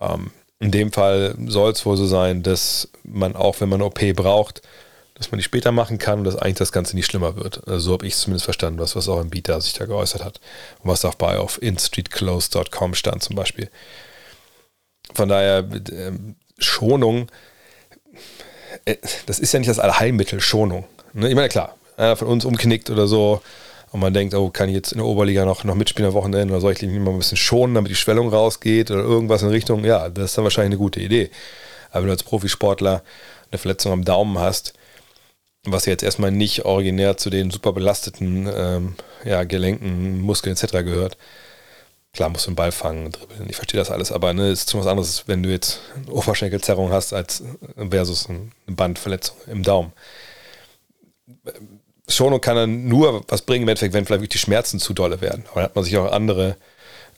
Ähm, 0.00 0.30
in 0.58 0.70
dem 0.70 0.92
Fall 0.92 1.34
soll 1.46 1.72
es 1.72 1.84
wohl 1.84 1.96
so 1.96 2.06
sein, 2.06 2.42
dass 2.42 2.88
man 3.02 3.34
auch, 3.34 3.60
wenn 3.60 3.68
man 3.68 3.80
eine 3.80 3.86
OP 3.86 4.00
braucht, 4.14 4.62
dass 5.14 5.30
man 5.30 5.38
die 5.38 5.44
später 5.44 5.72
machen 5.72 5.98
kann 5.98 6.20
und 6.20 6.24
dass 6.24 6.36
eigentlich 6.36 6.56
das 6.56 6.72
Ganze 6.72 6.96
nicht 6.96 7.06
schlimmer 7.06 7.36
wird. 7.36 7.66
Also 7.68 7.78
so 7.78 7.92
habe 7.92 8.06
ich 8.06 8.14
es 8.14 8.20
zumindest 8.20 8.44
verstanden, 8.44 8.80
was, 8.80 8.96
was 8.96 9.08
auch 9.08 9.20
im 9.20 9.30
Bieter 9.30 9.60
sich 9.60 9.74
da 9.74 9.86
geäußert 9.86 10.24
hat. 10.24 10.40
Und 10.82 10.90
was 10.90 11.04
auch 11.04 11.14
bei 11.14 11.38
auf 11.38 11.60
instreetclose.com 11.60 12.94
stand 12.94 13.22
zum 13.22 13.36
Beispiel. 13.36 13.70
Von 15.14 15.28
daher, 15.28 15.58
äh, 15.58 16.12
Schonung, 16.58 17.30
äh, 18.84 18.96
das 19.26 19.38
ist 19.38 19.52
ja 19.52 19.58
nicht 19.58 19.68
das 19.68 19.78
Allheilmittel, 19.78 20.40
Schonung. 20.40 20.84
Ne? 21.12 21.28
Ich 21.28 21.34
meine, 21.34 21.48
klar, 21.48 21.76
einer 21.96 22.16
von 22.16 22.28
uns 22.28 22.44
umknickt 22.44 22.90
oder 22.90 23.06
so 23.06 23.42
und 23.90 24.00
man 24.00 24.14
denkt, 24.14 24.34
oh, 24.34 24.48
kann 24.48 24.68
ich 24.68 24.74
jetzt 24.74 24.92
in 24.92 24.98
der 24.98 25.06
Oberliga 25.06 25.44
noch, 25.44 25.64
noch 25.64 25.74
mitspielen 25.74 26.08
am 26.08 26.14
Wochenende 26.14 26.54
oder 26.54 26.60
soll 26.60 26.72
ich 26.72 26.80
lieber 26.80 26.98
mal 27.04 27.10
ein 27.10 27.18
bisschen 27.18 27.36
schonen, 27.36 27.74
damit 27.74 27.90
die 27.90 27.96
Schwellung 27.96 28.30
rausgeht 28.30 28.90
oder 28.90 29.02
irgendwas 29.02 29.42
in 29.42 29.48
Richtung, 29.48 29.84
ja, 29.84 30.08
das 30.08 30.30
ist 30.30 30.38
dann 30.38 30.44
wahrscheinlich 30.44 30.70
eine 30.70 30.78
gute 30.78 31.00
Idee. 31.00 31.30
Aber 31.90 32.00
wenn 32.00 32.06
du 32.06 32.12
als 32.12 32.22
Profisportler 32.22 33.02
eine 33.50 33.58
Verletzung 33.58 33.92
am 33.92 34.04
Daumen 34.04 34.38
hast, 34.38 34.72
was 35.64 35.86
jetzt 35.86 36.02
erstmal 36.02 36.32
nicht 36.32 36.64
originär 36.64 37.16
zu 37.16 37.30
den 37.30 37.50
super 37.50 37.72
belasteten 37.72 38.48
ähm, 38.52 38.94
ja, 39.24 39.44
Gelenken, 39.44 40.20
Muskeln 40.20 40.56
etc. 40.56 40.72
gehört. 40.84 41.16
Klar 42.12 42.28
musst 42.28 42.46
du 42.46 42.50
einen 42.50 42.56
Ball 42.56 42.72
fangen, 42.72 43.10
dribbeln, 43.10 43.48
ich 43.48 43.56
verstehe 43.56 43.78
das 43.78 43.90
alles, 43.90 44.12
aber 44.12 44.34
ne, 44.34 44.50
ist 44.50 44.70
schon 44.70 44.80
was 44.80 44.86
anderes, 44.86 45.24
wenn 45.28 45.42
du 45.42 45.50
jetzt 45.50 45.80
eine 45.96 46.12
Oberschenkelzerrung 46.12 46.90
hast, 46.92 47.14
als 47.14 47.42
versus 47.90 48.28
eine 48.28 48.50
Bandverletzung 48.66 49.36
im 49.46 49.62
Daumen. 49.62 49.92
Schonung 52.08 52.40
kann 52.40 52.56
dann 52.56 52.88
nur 52.88 53.24
was 53.28 53.42
bringen 53.42 53.62
im 53.62 53.68
Endeffekt, 53.68 53.94
wenn 53.94 54.04
vielleicht 54.04 54.34
die 54.34 54.38
Schmerzen 54.38 54.78
zu 54.78 54.92
dolle 54.92 55.20
werden. 55.20 55.44
Aber 55.46 55.60
dann 55.60 55.64
hat 55.64 55.74
man 55.74 55.84
sich 55.84 55.96
auch 55.96 56.12
andere 56.12 56.56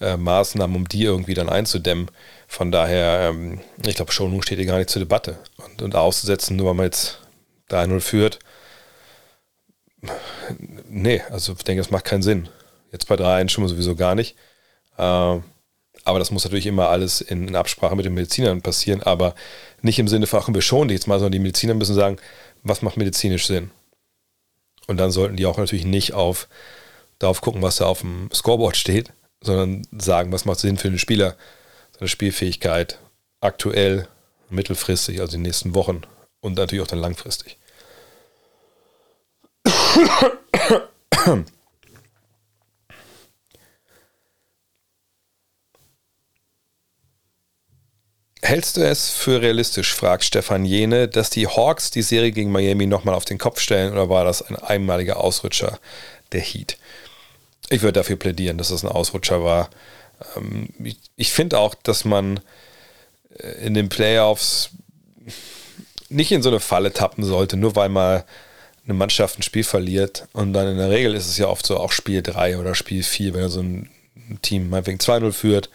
äh, 0.00 0.16
Maßnahmen, 0.16 0.76
um 0.76 0.86
die 0.86 1.02
irgendwie 1.02 1.34
dann 1.34 1.48
einzudämmen. 1.48 2.10
Von 2.46 2.70
daher, 2.70 3.30
ähm, 3.30 3.60
ich 3.84 3.96
glaube, 3.96 4.12
Schonung 4.12 4.42
steht 4.42 4.58
hier 4.58 4.66
gar 4.66 4.78
nicht 4.78 4.90
zur 4.90 5.00
Debatte. 5.00 5.38
Und, 5.56 5.82
und 5.82 5.96
auszusetzen, 5.96 6.56
nur 6.56 6.68
weil 6.68 6.74
man 6.74 6.86
jetzt 6.86 7.18
3-0 7.74 8.00
führt. 8.00 8.38
Nee, 10.88 11.22
also 11.30 11.52
ich 11.52 11.64
denke, 11.64 11.82
das 11.82 11.90
macht 11.90 12.04
keinen 12.04 12.22
Sinn. 12.22 12.48
Jetzt 12.92 13.08
bei 13.08 13.14
3-1 13.16 13.48
schon 13.48 13.64
mal 13.64 13.68
sowieso 13.68 13.96
gar 13.96 14.14
nicht. 14.14 14.36
Äh, 14.98 15.40
aber 16.04 16.18
das 16.18 16.30
muss 16.30 16.44
natürlich 16.44 16.66
immer 16.66 16.88
alles 16.88 17.20
in, 17.20 17.56
Absprache 17.56 17.96
mit 17.96 18.04
den 18.04 18.14
Medizinern 18.14 18.60
passieren, 18.60 19.02
aber 19.02 19.34
nicht 19.80 19.98
im 19.98 20.08
Sinne 20.08 20.26
von, 20.26 20.54
wir 20.54 20.62
schonen 20.62 20.88
die 20.88 20.94
jetzt 20.94 21.06
mal, 21.06 21.18
sondern 21.18 21.32
die 21.32 21.38
Mediziner 21.38 21.74
müssen 21.74 21.94
sagen, 21.94 22.18
was 22.62 22.82
macht 22.82 22.96
medizinisch 22.96 23.46
Sinn. 23.46 23.70
Und 24.86 24.98
dann 24.98 25.10
sollten 25.10 25.36
die 25.36 25.46
auch 25.46 25.56
natürlich 25.56 25.86
nicht 25.86 26.12
auf 26.12 26.48
darauf 27.18 27.40
gucken, 27.40 27.62
was 27.62 27.76
da 27.76 27.86
auf 27.86 28.00
dem 28.00 28.28
Scoreboard 28.32 28.76
steht, 28.76 29.12
sondern 29.40 29.86
sagen, 29.92 30.32
was 30.32 30.44
macht 30.44 30.58
Sinn 30.58 30.76
für 30.76 30.90
den 30.90 30.98
Spieler, 30.98 31.36
seine 31.92 32.08
Spielfähigkeit 32.08 32.98
aktuell, 33.40 34.08
mittelfristig, 34.50 35.20
also 35.20 35.32
den 35.32 35.42
nächsten 35.42 35.74
Wochen 35.74 36.02
und 36.40 36.56
natürlich 36.56 36.82
auch 36.82 36.88
dann 36.88 36.98
langfristig. 36.98 37.56
Hältst 48.42 48.76
du 48.76 48.82
es 48.82 49.08
für 49.10 49.40
realistisch, 49.40 49.94
fragt 49.94 50.24
Stefan 50.24 50.64
Jene, 50.64 51.08
dass 51.08 51.30
die 51.30 51.46
Hawks 51.46 51.90
die 51.90 52.02
Serie 52.02 52.32
gegen 52.32 52.52
Miami 52.52 52.86
nochmal 52.86 53.14
auf 53.14 53.24
den 53.24 53.38
Kopf 53.38 53.60
stellen 53.60 53.92
oder 53.92 54.08
war 54.08 54.24
das 54.24 54.42
ein 54.42 54.56
einmaliger 54.56 55.18
Ausrutscher 55.18 55.78
der 56.32 56.40
Heat? 56.40 56.76
Ich 57.70 57.82
würde 57.82 57.92
dafür 58.00 58.16
plädieren, 58.16 58.58
dass 58.58 58.68
das 58.68 58.84
ein 58.84 58.90
Ausrutscher 58.90 59.42
war. 59.44 59.70
Ähm, 60.36 60.68
ich 61.16 61.32
finde 61.32 61.58
auch, 61.58 61.74
dass 61.74 62.04
man 62.04 62.40
äh, 63.38 63.64
in 63.66 63.74
den 63.74 63.88
Playoffs 63.88 64.70
nicht 66.08 66.32
in 66.32 66.42
so 66.42 66.50
eine 66.50 66.60
Falle 66.60 66.92
tappen 66.92 67.24
sollte, 67.24 67.56
nur 67.56 67.76
weil 67.76 67.88
mal 67.88 68.24
eine 68.84 68.94
Mannschaft 68.94 69.38
ein 69.38 69.42
Spiel 69.42 69.64
verliert. 69.64 70.28
Und 70.32 70.52
dann 70.52 70.68
in 70.68 70.78
der 70.78 70.90
Regel 70.90 71.14
ist 71.14 71.28
es 71.28 71.38
ja 71.38 71.48
oft 71.48 71.66
so 71.66 71.78
auch 71.78 71.92
Spiel 71.92 72.22
3 72.22 72.58
oder 72.58 72.74
Spiel 72.74 73.02
4, 73.02 73.34
wenn 73.34 73.48
so 73.48 73.60
ein 73.60 73.90
Team 74.42 74.68
meinetwegen 74.68 74.98
2-0 74.98 75.32
führt. 75.32 75.70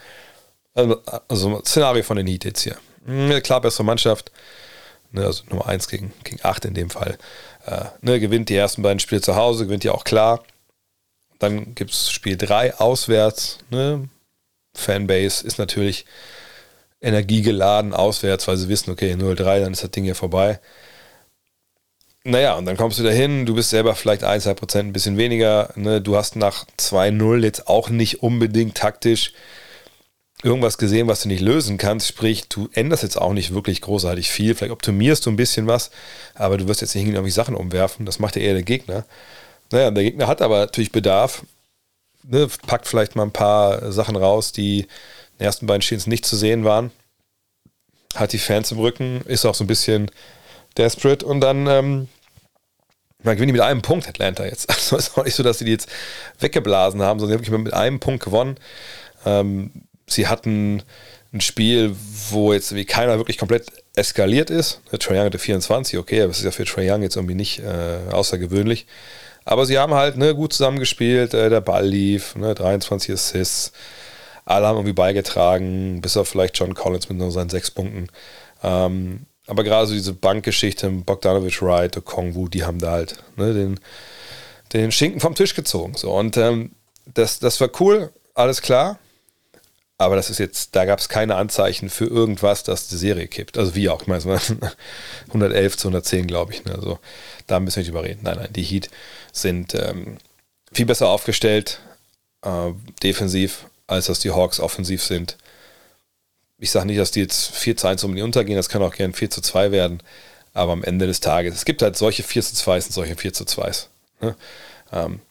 Also, 0.73 1.01
also 1.27 1.61
Szenario 1.61 2.03
von 2.03 2.17
den 2.17 2.27
Heat 2.27 2.45
jetzt 2.45 2.61
hier. 2.61 2.77
Eine 3.07 3.41
klar 3.41 3.61
bessere 3.61 3.83
Mannschaft. 3.83 4.31
Ne, 5.11 5.25
also 5.25 5.43
Nummer 5.49 5.67
1 5.67 5.87
gegen, 5.87 6.13
gegen 6.23 6.39
8 6.43 6.65
in 6.65 6.73
dem 6.75 6.89
Fall. 6.89 7.17
Äh, 7.65 7.85
ne, 8.01 8.19
gewinnt 8.19 8.49
die 8.49 8.55
ersten 8.55 8.83
beiden 8.83 8.99
Spiele 8.99 9.21
zu 9.21 9.35
Hause, 9.35 9.65
gewinnt 9.65 9.83
ja 9.83 9.93
auch 9.93 10.03
klar. 10.03 10.43
Dann 11.39 11.73
gibt 11.73 11.91
es 11.91 12.11
Spiel 12.11 12.37
3 12.37 12.75
auswärts. 12.75 13.59
Ne? 13.71 14.07
Fanbase 14.75 15.45
ist 15.45 15.57
natürlich 15.57 16.05
energiegeladen 17.01 17.93
auswärts, 17.93 18.47
weil 18.47 18.57
sie 18.57 18.69
wissen, 18.69 18.91
okay, 18.91 19.13
0-3, 19.13 19.61
dann 19.61 19.73
ist 19.73 19.83
das 19.83 19.91
Ding 19.91 20.03
hier 20.03 20.15
vorbei. 20.15 20.59
Naja, 22.29 22.53
und 22.53 22.65
dann 22.65 22.77
kommst 22.77 22.99
du 22.99 23.03
dahin, 23.03 23.47
du 23.47 23.55
bist 23.55 23.71
selber 23.71 23.95
vielleicht 23.95 24.23
1, 24.23 24.43
2 24.43 24.53
Prozent 24.53 24.89
ein 24.89 24.93
bisschen 24.93 25.17
weniger. 25.17 25.71
Ne? 25.75 25.99
Du 25.99 26.15
hast 26.15 26.35
nach 26.35 26.65
2-0 26.77 27.43
jetzt 27.43 27.67
auch 27.67 27.89
nicht 27.89 28.21
unbedingt 28.21 28.77
taktisch 28.77 29.33
irgendwas 30.43 30.77
gesehen, 30.77 31.07
was 31.07 31.21
du 31.23 31.27
nicht 31.27 31.41
lösen 31.41 31.79
kannst. 31.79 32.07
Sprich, 32.07 32.47
du 32.47 32.69
änderst 32.73 33.01
jetzt 33.01 33.19
auch 33.19 33.33
nicht 33.33 33.55
wirklich 33.55 33.81
großartig 33.81 34.29
viel. 34.29 34.53
Vielleicht 34.53 34.71
optimierst 34.71 35.25
du 35.25 35.31
ein 35.31 35.37
bisschen 35.37 35.65
was, 35.65 35.89
aber 36.35 36.59
du 36.59 36.67
wirst 36.67 36.81
jetzt 36.81 36.93
nicht 36.93 37.07
irgendwie 37.07 37.31
Sachen 37.31 37.55
umwerfen. 37.55 38.05
Das 38.05 38.19
macht 38.19 38.35
ja 38.35 38.43
eher 38.43 38.53
der 38.53 38.61
Gegner. 38.61 39.05
Naja, 39.71 39.89
der 39.89 40.03
Gegner 40.03 40.27
hat 40.27 40.43
aber 40.43 40.59
natürlich 40.59 40.91
Bedarf, 40.91 41.41
ne, 42.21 42.47
packt 42.67 42.87
vielleicht 42.87 43.15
mal 43.15 43.23
ein 43.23 43.31
paar 43.31 43.91
Sachen 43.91 44.15
raus, 44.15 44.51
die 44.51 44.81
in 44.81 44.87
den 45.39 45.45
ersten 45.45 45.65
beiden 45.65 45.81
Spielen 45.81 46.03
nicht 46.05 46.27
zu 46.27 46.35
sehen 46.35 46.63
waren, 46.63 46.91
hat 48.13 48.33
die 48.33 48.37
Fans 48.37 48.71
im 48.71 48.77
Rücken, 48.77 49.21
ist 49.25 49.47
auch 49.47 49.55
so 49.55 49.63
ein 49.63 49.67
bisschen 49.67 50.11
desperate 50.77 51.25
und 51.25 51.41
dann 51.41 51.65
ähm, 51.65 52.07
man 53.23 53.35
gewinnt 53.35 53.49
die 53.49 53.53
mit 53.53 53.61
einem 53.61 53.81
Punkt, 53.81 54.07
Atlanta 54.07 54.45
jetzt. 54.45 54.69
Also 54.69 54.97
ist 54.97 55.17
auch 55.17 55.25
nicht 55.25 55.35
so, 55.35 55.43
dass 55.43 55.59
sie 55.59 55.65
die 55.65 55.71
jetzt 55.71 55.89
weggeblasen 56.39 57.01
haben, 57.01 57.19
sondern 57.19 57.43
sie 57.43 57.47
haben 57.47 57.51
wirklich 57.51 57.63
mit 57.65 57.73
einem 57.73 57.99
Punkt 57.99 58.23
gewonnen. 58.23 58.55
Ähm, 59.25 59.71
sie 60.07 60.27
hatten 60.27 60.83
ein 61.33 61.41
Spiel, 61.41 61.95
wo 62.29 62.53
jetzt 62.53 62.73
wie 62.73 62.85
keiner 62.85 63.17
wirklich 63.17 63.37
komplett 63.37 63.67
eskaliert 63.95 64.49
ist. 64.49 64.81
Trae 64.99 65.17
Young 65.17 65.25
hatte 65.25 65.37
24, 65.37 65.99
okay, 65.99 66.21
aber 66.21 66.31
es 66.31 66.39
ist 66.39 66.45
ja 66.45 66.51
für 66.51 66.65
Trae 66.65 66.91
Young 66.91 67.03
jetzt 67.03 67.17
irgendwie 67.17 67.35
nicht 67.35 67.59
äh, 67.59 68.11
außergewöhnlich. 68.11 68.87
Aber 69.45 69.65
sie 69.65 69.77
haben 69.77 69.93
halt 69.93 70.17
ne, 70.17 70.33
gut 70.33 70.53
zusammengespielt, 70.53 71.33
äh, 71.33 71.49
der 71.49 71.61
Ball 71.61 71.85
lief, 71.85 72.35
ne, 72.35 72.55
23 72.55 73.13
Assists, 73.13 73.71
alle 74.45 74.65
haben 74.67 74.77
irgendwie 74.77 74.93
beigetragen, 74.93 76.01
bis 76.01 76.17
auf 76.17 76.29
vielleicht 76.29 76.57
John 76.57 76.73
Collins 76.73 77.09
mit 77.09 77.19
nur 77.19 77.31
seinen 77.31 77.49
sechs 77.49 77.69
Punkten. 77.69 78.07
Ähm, 78.63 79.25
aber 79.49 79.63
gerade 79.63 79.87
so 79.87 79.93
diese 79.93 80.13
Bankgeschichte, 80.13 80.89
Bogdanovic, 80.89 81.61
Wright, 81.61 82.03
Kongwu, 82.05 82.47
die 82.47 82.63
haben 82.63 82.79
da 82.79 82.91
halt 82.91 83.15
ne, 83.35 83.53
den, 83.53 83.79
den 84.73 84.91
Schinken 84.91 85.19
vom 85.19 85.33
Tisch 85.33 85.55
gezogen. 85.55 85.95
So. 85.95 86.11
Und 86.11 86.37
ähm, 86.37 86.71
das, 87.13 87.39
das 87.39 87.59
war 87.59 87.69
cool, 87.79 88.13
alles 88.35 88.61
klar. 88.61 88.99
Aber 89.97 90.15
das 90.15 90.29
ist 90.29 90.37
jetzt, 90.37 90.75
da 90.75 90.85
gab 90.85 90.99
es 90.99 91.09
keine 91.09 91.35
Anzeichen 91.35 91.89
für 91.89 92.05
irgendwas, 92.05 92.63
dass 92.63 92.87
die 92.87 92.95
Serie 92.95 93.27
kippt. 93.27 93.57
Also 93.57 93.75
wie 93.75 93.89
auch, 93.89 94.03
ich 94.03 94.07
meine, 94.07 94.19
es 94.19 94.25
waren 94.25 94.61
111 95.27 95.77
zu 95.77 95.87
110, 95.89 96.27
glaube 96.27 96.53
ich. 96.53 96.63
Ne? 96.63 96.75
Also 96.75 96.99
da 97.47 97.59
müssen 97.59 97.77
wir 97.77 97.81
nicht 97.81 97.89
überreden. 97.89 98.21
Nein, 98.23 98.37
nein, 98.37 98.53
die 98.53 98.63
Heat 98.63 98.89
sind 99.33 99.73
ähm, 99.73 100.17
viel 100.71 100.85
besser 100.85 101.09
aufgestellt, 101.09 101.81
äh, 102.43 102.71
defensiv, 103.01 103.65
als 103.87 104.05
dass 104.05 104.19
die 104.19 104.31
Hawks 104.31 104.59
offensiv 104.59 105.03
sind. 105.03 105.37
Ich 106.59 106.71
sage 106.71 106.87
nicht, 106.87 106.99
dass 106.99 107.11
die 107.11 107.21
jetzt 107.21 107.51
4 107.55 107.77
zu 107.77 107.87
1 107.87 108.03
um 108.03 108.15
die 108.15 108.21
untergehen, 108.21 108.57
das 108.57 108.69
kann 108.69 108.81
auch 108.81 108.93
gern 108.93 109.13
4 109.13 109.29
zu 109.29 109.41
2 109.41 109.71
werden. 109.71 110.03
Aber 110.53 110.73
am 110.73 110.83
Ende 110.83 111.07
des 111.07 111.21
Tages, 111.21 111.55
es 111.55 111.65
gibt 111.65 111.81
halt 111.81 111.95
solche 111.95 112.23
4 112.23 112.41
zu 112.43 112.55
2 112.55 112.75
und 112.75 112.93
solche 112.93 113.15
4 113.15 113.33
zu 113.33 113.45
2. 113.45 113.71
Ne? 114.21 114.35
Ähm, 114.91 115.21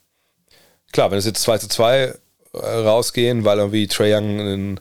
klar, 0.91 1.11
wenn 1.11 1.19
es 1.19 1.25
jetzt 1.25 1.41
2 1.43 1.57
zu 1.59 1.67
2 1.67 2.15
rausgehen, 2.53 3.45
weil 3.45 3.59
irgendwie 3.59 3.87
Trae 3.87 4.15
Young 4.15 4.39
einen, 4.39 4.79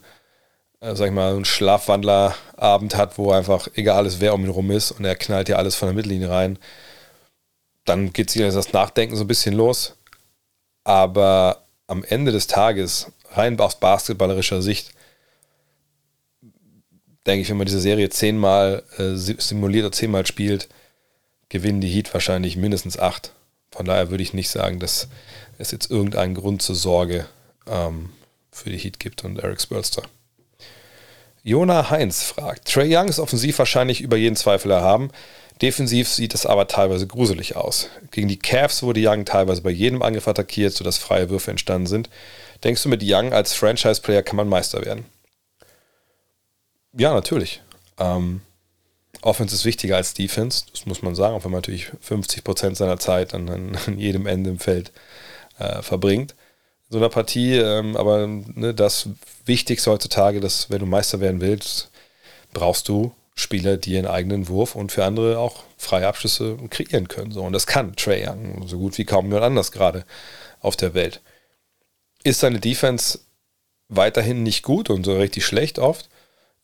äh, 0.80 0.94
sag 0.94 1.08
ich 1.08 1.12
mal, 1.12 1.34
einen 1.34 1.44
Schlafwandlerabend 1.44 2.96
hat, 2.96 3.18
wo 3.18 3.32
einfach 3.32 3.68
egal 3.74 4.06
ist, 4.06 4.20
wer 4.20 4.34
um 4.34 4.44
ihn 4.44 4.50
rum 4.50 4.70
ist 4.70 4.90
und 4.92 5.04
er 5.04 5.16
knallt 5.16 5.48
ja 5.48 5.56
alles 5.56 5.74
von 5.74 5.88
der 5.88 5.94
Mittellinie 5.94 6.30
rein, 6.30 6.58
dann 7.84 8.12
geht 8.12 8.30
sich 8.30 8.42
das 8.42 8.72
Nachdenken 8.72 9.16
so 9.16 9.24
ein 9.24 9.28
bisschen 9.28 9.54
los. 9.54 9.96
Aber 10.84 11.64
am 11.86 12.04
Ende 12.04 12.32
des 12.32 12.46
Tages, 12.46 13.12
rein 13.32 13.58
aus 13.60 13.78
basketballerischer 13.80 14.62
Sicht, 14.62 14.92
denke 17.28 17.42
ich, 17.42 17.50
wenn 17.50 17.58
man 17.58 17.66
diese 17.66 17.80
Serie 17.80 18.08
zehnmal 18.08 18.82
äh, 18.96 19.14
simuliert 19.14 19.84
oder 19.84 19.92
zehnmal 19.92 20.26
spielt, 20.26 20.68
gewinnen 21.48 21.80
die 21.80 21.88
Heat 21.88 22.12
wahrscheinlich 22.12 22.56
mindestens 22.56 22.98
acht. 22.98 23.32
Von 23.70 23.86
daher 23.86 24.10
würde 24.10 24.22
ich 24.22 24.32
nicht 24.32 24.48
sagen, 24.48 24.80
dass 24.80 25.08
es 25.58 25.70
jetzt 25.70 25.90
irgendeinen 25.90 26.34
Grund 26.34 26.62
zur 26.62 26.74
Sorge 26.74 27.26
ähm, 27.66 28.10
für 28.50 28.70
die 28.70 28.78
Heat 28.78 28.98
gibt 28.98 29.24
und 29.24 29.38
Eric 29.38 29.60
Spurster. 29.60 30.02
Jona 31.42 31.90
Heinz 31.90 32.24
fragt: 32.24 32.72
Trey 32.72 32.94
Young 32.94 33.08
ist 33.08 33.18
offensiv 33.18 33.58
wahrscheinlich 33.58 34.00
über 34.00 34.16
jeden 34.16 34.36
Zweifel 34.36 34.70
erhaben. 34.70 35.10
Defensiv 35.60 36.08
sieht 36.08 36.34
es 36.34 36.46
aber 36.46 36.68
teilweise 36.68 37.06
gruselig 37.06 37.56
aus. 37.56 37.88
Gegen 38.10 38.28
die 38.28 38.38
Cavs 38.38 38.82
wurde 38.82 39.00
Young 39.02 39.24
teilweise 39.24 39.62
bei 39.62 39.70
jedem 39.70 40.02
Angriff 40.02 40.28
attackiert, 40.28 40.72
sodass 40.72 40.98
freie 40.98 41.30
Würfe 41.30 41.50
entstanden 41.50 41.86
sind. 41.86 42.08
Denkst 42.64 42.82
du, 42.82 42.88
mit 42.88 43.02
Young 43.04 43.32
als 43.32 43.54
Franchise-Player 43.54 44.22
kann 44.22 44.36
man 44.36 44.48
Meister 44.48 44.84
werden? 44.84 45.04
Ja, 46.98 47.14
natürlich. 47.14 47.62
Ähm, 47.98 48.42
Offense 49.22 49.54
ist 49.54 49.64
wichtiger 49.64 49.96
als 49.96 50.14
Defense, 50.14 50.64
das 50.70 50.86
muss 50.86 51.02
man 51.02 51.14
sagen, 51.14 51.34
auch 51.34 51.44
wenn 51.44 51.50
man 51.50 51.58
natürlich 51.58 51.90
50% 52.06 52.74
seiner 52.74 52.98
Zeit 52.98 53.34
an, 53.34 53.48
an 53.86 53.98
jedem 53.98 54.26
Ende 54.26 54.50
im 54.50 54.58
Feld 54.58 54.92
äh, 55.58 55.82
verbringt 55.82 56.34
so 56.88 56.98
einer 56.98 57.08
Partie. 57.08 57.56
Ähm, 57.56 57.96
aber 57.96 58.26
ne, 58.26 58.74
das 58.74 59.08
Wichtigste 59.44 59.90
heutzutage, 59.90 60.40
dass 60.40 60.70
wenn 60.70 60.80
du 60.80 60.86
Meister 60.86 61.20
werden 61.20 61.40
willst, 61.40 61.90
brauchst 62.52 62.88
du 62.88 63.12
Spieler, 63.34 63.76
die 63.76 63.92
ihren 63.92 64.06
eigenen 64.06 64.48
Wurf 64.48 64.74
und 64.74 64.90
für 64.90 65.04
andere 65.04 65.38
auch 65.38 65.62
freie 65.76 66.08
Abschlüsse 66.08 66.56
kreieren 66.70 67.08
können. 67.08 67.30
So. 67.30 67.42
Und 67.42 67.52
das 67.52 67.66
kann 67.66 67.94
Trey 67.94 68.26
Young 68.26 68.66
so 68.66 68.78
gut 68.78 68.98
wie 68.98 69.04
kaum 69.04 69.26
jemand 69.26 69.44
anders 69.44 69.70
gerade 69.70 70.04
auf 70.60 70.76
der 70.76 70.94
Welt. 70.94 71.20
Ist 72.24 72.40
seine 72.40 72.58
Defense 72.58 73.20
weiterhin 73.88 74.42
nicht 74.42 74.64
gut 74.64 74.90
und 74.90 75.04
so 75.04 75.16
richtig 75.16 75.46
schlecht 75.46 75.78
oft? 75.78 76.08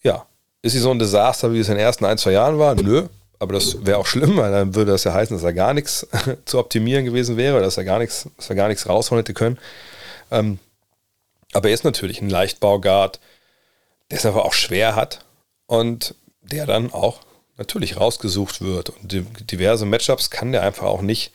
Ja. 0.05 0.27
Ist 0.63 0.73
sie 0.73 0.79
so 0.79 0.91
ein 0.91 0.99
Desaster, 0.99 1.53
wie 1.53 1.59
es 1.59 1.69
in 1.69 1.75
den 1.75 1.85
ersten 1.85 2.05
ein, 2.05 2.19
zwei 2.19 2.33
Jahren 2.33 2.59
war? 2.59 2.75
Nö. 2.75 3.09
Aber 3.39 3.53
das 3.53 3.85
wäre 3.85 3.99
auch 3.99 4.07
schlimm, 4.07 4.37
weil 4.37 4.53
dann 4.53 4.75
würde 4.75 4.93
das 4.93 5.05
ja 5.05 5.13
heißen, 5.13 5.37
dass 5.37 5.45
er 5.45 5.53
gar 5.53 5.75
nichts 5.75 6.07
zu 6.45 6.59
optimieren 6.59 7.05
gewesen 7.05 7.37
wäre, 7.37 7.61
dass 7.61 7.77
er 7.77 7.85
gar 7.85 7.99
nichts, 7.99 8.29
dass 8.37 8.49
er 8.49 8.57
gar 8.57 8.69
nichts 8.69 8.89
rausholen 8.89 9.21
hätte 9.21 9.35
können. 9.35 9.59
Ähm, 10.31 10.59
aber 11.53 11.69
er 11.69 11.75
ist 11.75 11.85
natürlich 11.85 12.23
ein 12.23 12.31
Leichtbauguard, 12.31 13.21
der 14.11 14.19
es 14.19 14.27
aber 14.27 14.45
auch 14.45 14.53
schwer 14.53 14.95
hat 14.95 15.25
und 15.67 16.15
der 16.43 16.67
dann 16.67 16.93
auch 16.93 17.21
natürlich 17.57 17.99
rausgesucht 17.99 18.61
wird. 18.61 18.91
Und 18.91 19.51
diverse 19.51 19.87
Matchups 19.87 20.31
kann 20.31 20.53
der 20.53 20.63
einfach 20.63 20.85
auch 20.85 21.03
nicht 21.03 21.33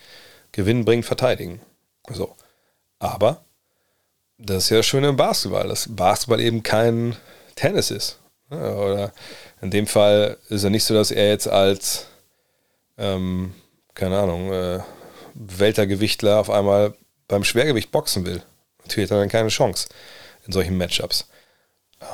gewinnbringend 0.51 1.05
verteidigen. 1.05 1.61
So. 2.11 2.35
Aber 2.99 3.41
das 4.37 4.65
ist 4.65 4.69
ja 4.69 4.77
das 4.77 4.85
Schöne 4.85 5.09
im 5.09 5.17
Basketball, 5.17 5.67
dass 5.67 5.87
Basketball 5.89 6.39
eben 6.39 6.63
kein 6.63 7.15
Tennis 7.55 7.91
ist. 7.91 8.17
Oder 8.49 9.11
in 9.61 9.71
dem 9.71 9.87
Fall 9.87 10.37
ist 10.49 10.63
er 10.63 10.69
nicht 10.69 10.83
so, 10.83 10.93
dass 10.93 11.11
er 11.11 11.29
jetzt 11.29 11.47
als, 11.47 12.07
ähm, 12.97 13.53
keine 13.93 14.19
Ahnung, 14.19 14.51
äh, 14.51 14.79
Weltergewichtler 15.35 16.39
auf 16.39 16.49
einmal 16.49 16.93
beim 17.27 17.43
Schwergewicht 17.43 17.91
boxen 17.91 18.25
will. 18.25 18.41
Natürlich 18.81 19.09
hat 19.09 19.17
er 19.17 19.21
dann 19.21 19.29
keine 19.29 19.49
Chance 19.49 19.87
in 20.45 20.53
solchen 20.53 20.77
Matchups. 20.77 21.29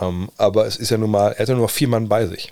Ähm, 0.02 0.30
aber 0.38 0.66
es 0.66 0.78
ist 0.78 0.90
ja 0.90 0.98
nun 0.98 1.12
mal, 1.12 1.32
er 1.32 1.40
hat 1.40 1.50
ja 1.50 1.56
nur 1.56 1.70
vier 1.70 1.88
Mann 1.88 2.10
bei 2.10 2.28
sich. 2.28 2.52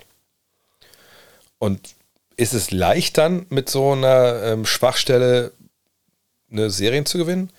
Und 1.58 1.94
ist 2.36 2.54
es 2.54 2.70
leicht 2.70 3.18
dann 3.18 3.46
mit 3.50 3.68
so 3.68 3.92
einer 3.92 4.42
ähm, 4.44 4.66
Schwachstelle 4.66 5.52
eine 6.50 6.70
Serien 6.70 7.06
zu 7.06 7.18
gewinnen? 7.18 7.50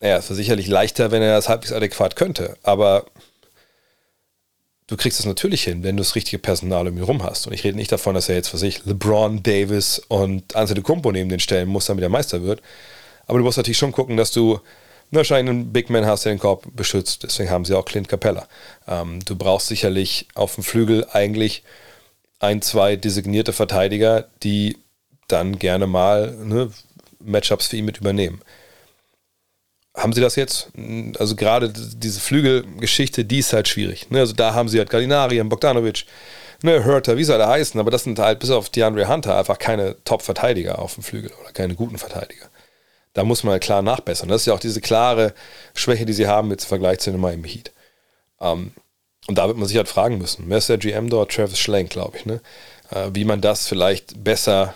Ja, 0.00 0.16
es 0.16 0.26
wäre 0.26 0.36
sicherlich 0.36 0.66
leichter, 0.66 1.10
wenn 1.10 1.22
er 1.22 1.34
das 1.34 1.48
halbwegs 1.48 1.72
adäquat 1.72 2.16
könnte. 2.16 2.56
Aber 2.62 3.04
du 4.90 4.96
kriegst 4.96 5.20
es 5.20 5.26
natürlich 5.26 5.62
hin, 5.62 5.84
wenn 5.84 5.96
du 5.96 6.02
das 6.02 6.16
richtige 6.16 6.40
Personal 6.40 6.88
um 6.88 6.96
ihn 6.96 7.04
rum 7.04 7.22
hast. 7.22 7.46
Und 7.46 7.52
ich 7.52 7.62
rede 7.62 7.76
nicht 7.76 7.92
davon, 7.92 8.14
dass 8.14 8.28
er 8.28 8.34
jetzt 8.34 8.48
für 8.48 8.58
sich 8.58 8.84
LeBron, 8.84 9.42
Davis 9.42 10.02
und 10.08 10.56
Anthony 10.56 10.82
Kumpo 10.82 11.12
neben 11.12 11.30
den 11.30 11.38
stellen 11.38 11.68
muss, 11.68 11.86
damit 11.86 12.02
er 12.02 12.08
Meister 12.08 12.42
wird. 12.42 12.60
Aber 13.26 13.38
du 13.38 13.44
musst 13.44 13.56
natürlich 13.56 13.78
schon 13.78 13.92
gucken, 13.92 14.16
dass 14.16 14.32
du 14.32 14.58
wahrscheinlich 15.12 15.54
einen 15.54 15.72
Big 15.72 15.90
Man 15.90 16.06
hast, 16.06 16.24
der 16.24 16.34
den 16.34 16.40
Korb 16.40 16.64
beschützt. 16.74 17.22
Deswegen 17.22 17.50
haben 17.50 17.64
sie 17.64 17.76
auch 17.76 17.84
Clint 17.84 18.08
Capella. 18.08 18.48
Ähm, 18.88 19.20
du 19.24 19.36
brauchst 19.36 19.68
sicherlich 19.68 20.26
auf 20.34 20.56
dem 20.56 20.64
Flügel 20.64 21.06
eigentlich 21.12 21.62
ein, 22.40 22.60
zwei 22.60 22.96
designierte 22.96 23.52
Verteidiger, 23.52 24.26
die 24.42 24.76
dann 25.28 25.60
gerne 25.60 25.86
mal 25.86 26.32
ne, 26.32 26.72
Matchups 27.20 27.68
für 27.68 27.76
ihn 27.76 27.84
mit 27.84 27.98
übernehmen. 27.98 28.40
Haben 30.02 30.12
sie 30.12 30.20
das 30.20 30.36
jetzt? 30.36 30.68
Also 31.18 31.36
gerade 31.36 31.72
diese 31.72 32.20
Flügelgeschichte, 32.20 33.24
die 33.24 33.38
ist 33.38 33.52
halt 33.52 33.68
schwierig. 33.68 34.10
Ne? 34.10 34.20
Also 34.20 34.32
da 34.32 34.54
haben 34.54 34.68
sie 34.68 34.78
halt 34.78 34.90
Gallinari, 34.90 35.42
Bogdanovic, 35.44 36.06
ne, 36.62 36.84
Hurter, 36.84 37.16
wie 37.16 37.24
sie 37.24 37.34
alle 37.34 37.46
heißen, 37.46 37.78
aber 37.78 37.90
das 37.90 38.04
sind 38.04 38.18
halt 38.18 38.38
bis 38.38 38.50
auf 38.50 38.70
DeAndre 38.70 39.08
Hunter 39.08 39.36
einfach 39.38 39.58
keine 39.58 39.96
Top-Verteidiger 40.04 40.78
auf 40.78 40.94
dem 40.94 41.02
Flügel 41.02 41.30
oder 41.40 41.52
keine 41.52 41.74
guten 41.74 41.98
Verteidiger 41.98 42.50
da 43.12 43.24
muss 43.24 43.42
man 43.42 43.52
halt 43.52 43.62
klar 43.62 43.82
nachbessern. 43.82 44.28
Das 44.28 44.42
ist 44.42 44.46
ja 44.46 44.54
auch 44.54 44.60
diese 44.60 44.80
klare 44.80 45.34
Schwäche, 45.74 46.06
die 46.06 46.12
sie 46.12 46.26
haben 46.26 46.48
mit 46.48 46.62
Vergleich 46.62 47.00
zu 47.00 47.10
dem 47.10 47.20
Miami 47.20 47.48
Heat. 47.48 47.72
Ähm, 48.40 48.72
und 49.26 49.36
da 49.36 49.46
wird 49.48 49.58
man 49.58 49.68
sich 49.68 49.76
halt 49.76 49.88
fragen 49.88 50.18
müssen, 50.18 50.44
wer 50.48 50.58
ist 50.58 50.68
der 50.68 50.78
GM 50.78 51.10
dort? 51.10 51.32
Travis 51.32 51.58
Schlenk, 51.58 51.90
glaube 51.90 52.16
ich, 52.16 52.26
ne? 52.26 52.40
Äh, 52.90 53.10
wie 53.12 53.24
man 53.24 53.40
das 53.40 53.66
vielleicht 53.66 54.24
besser 54.24 54.74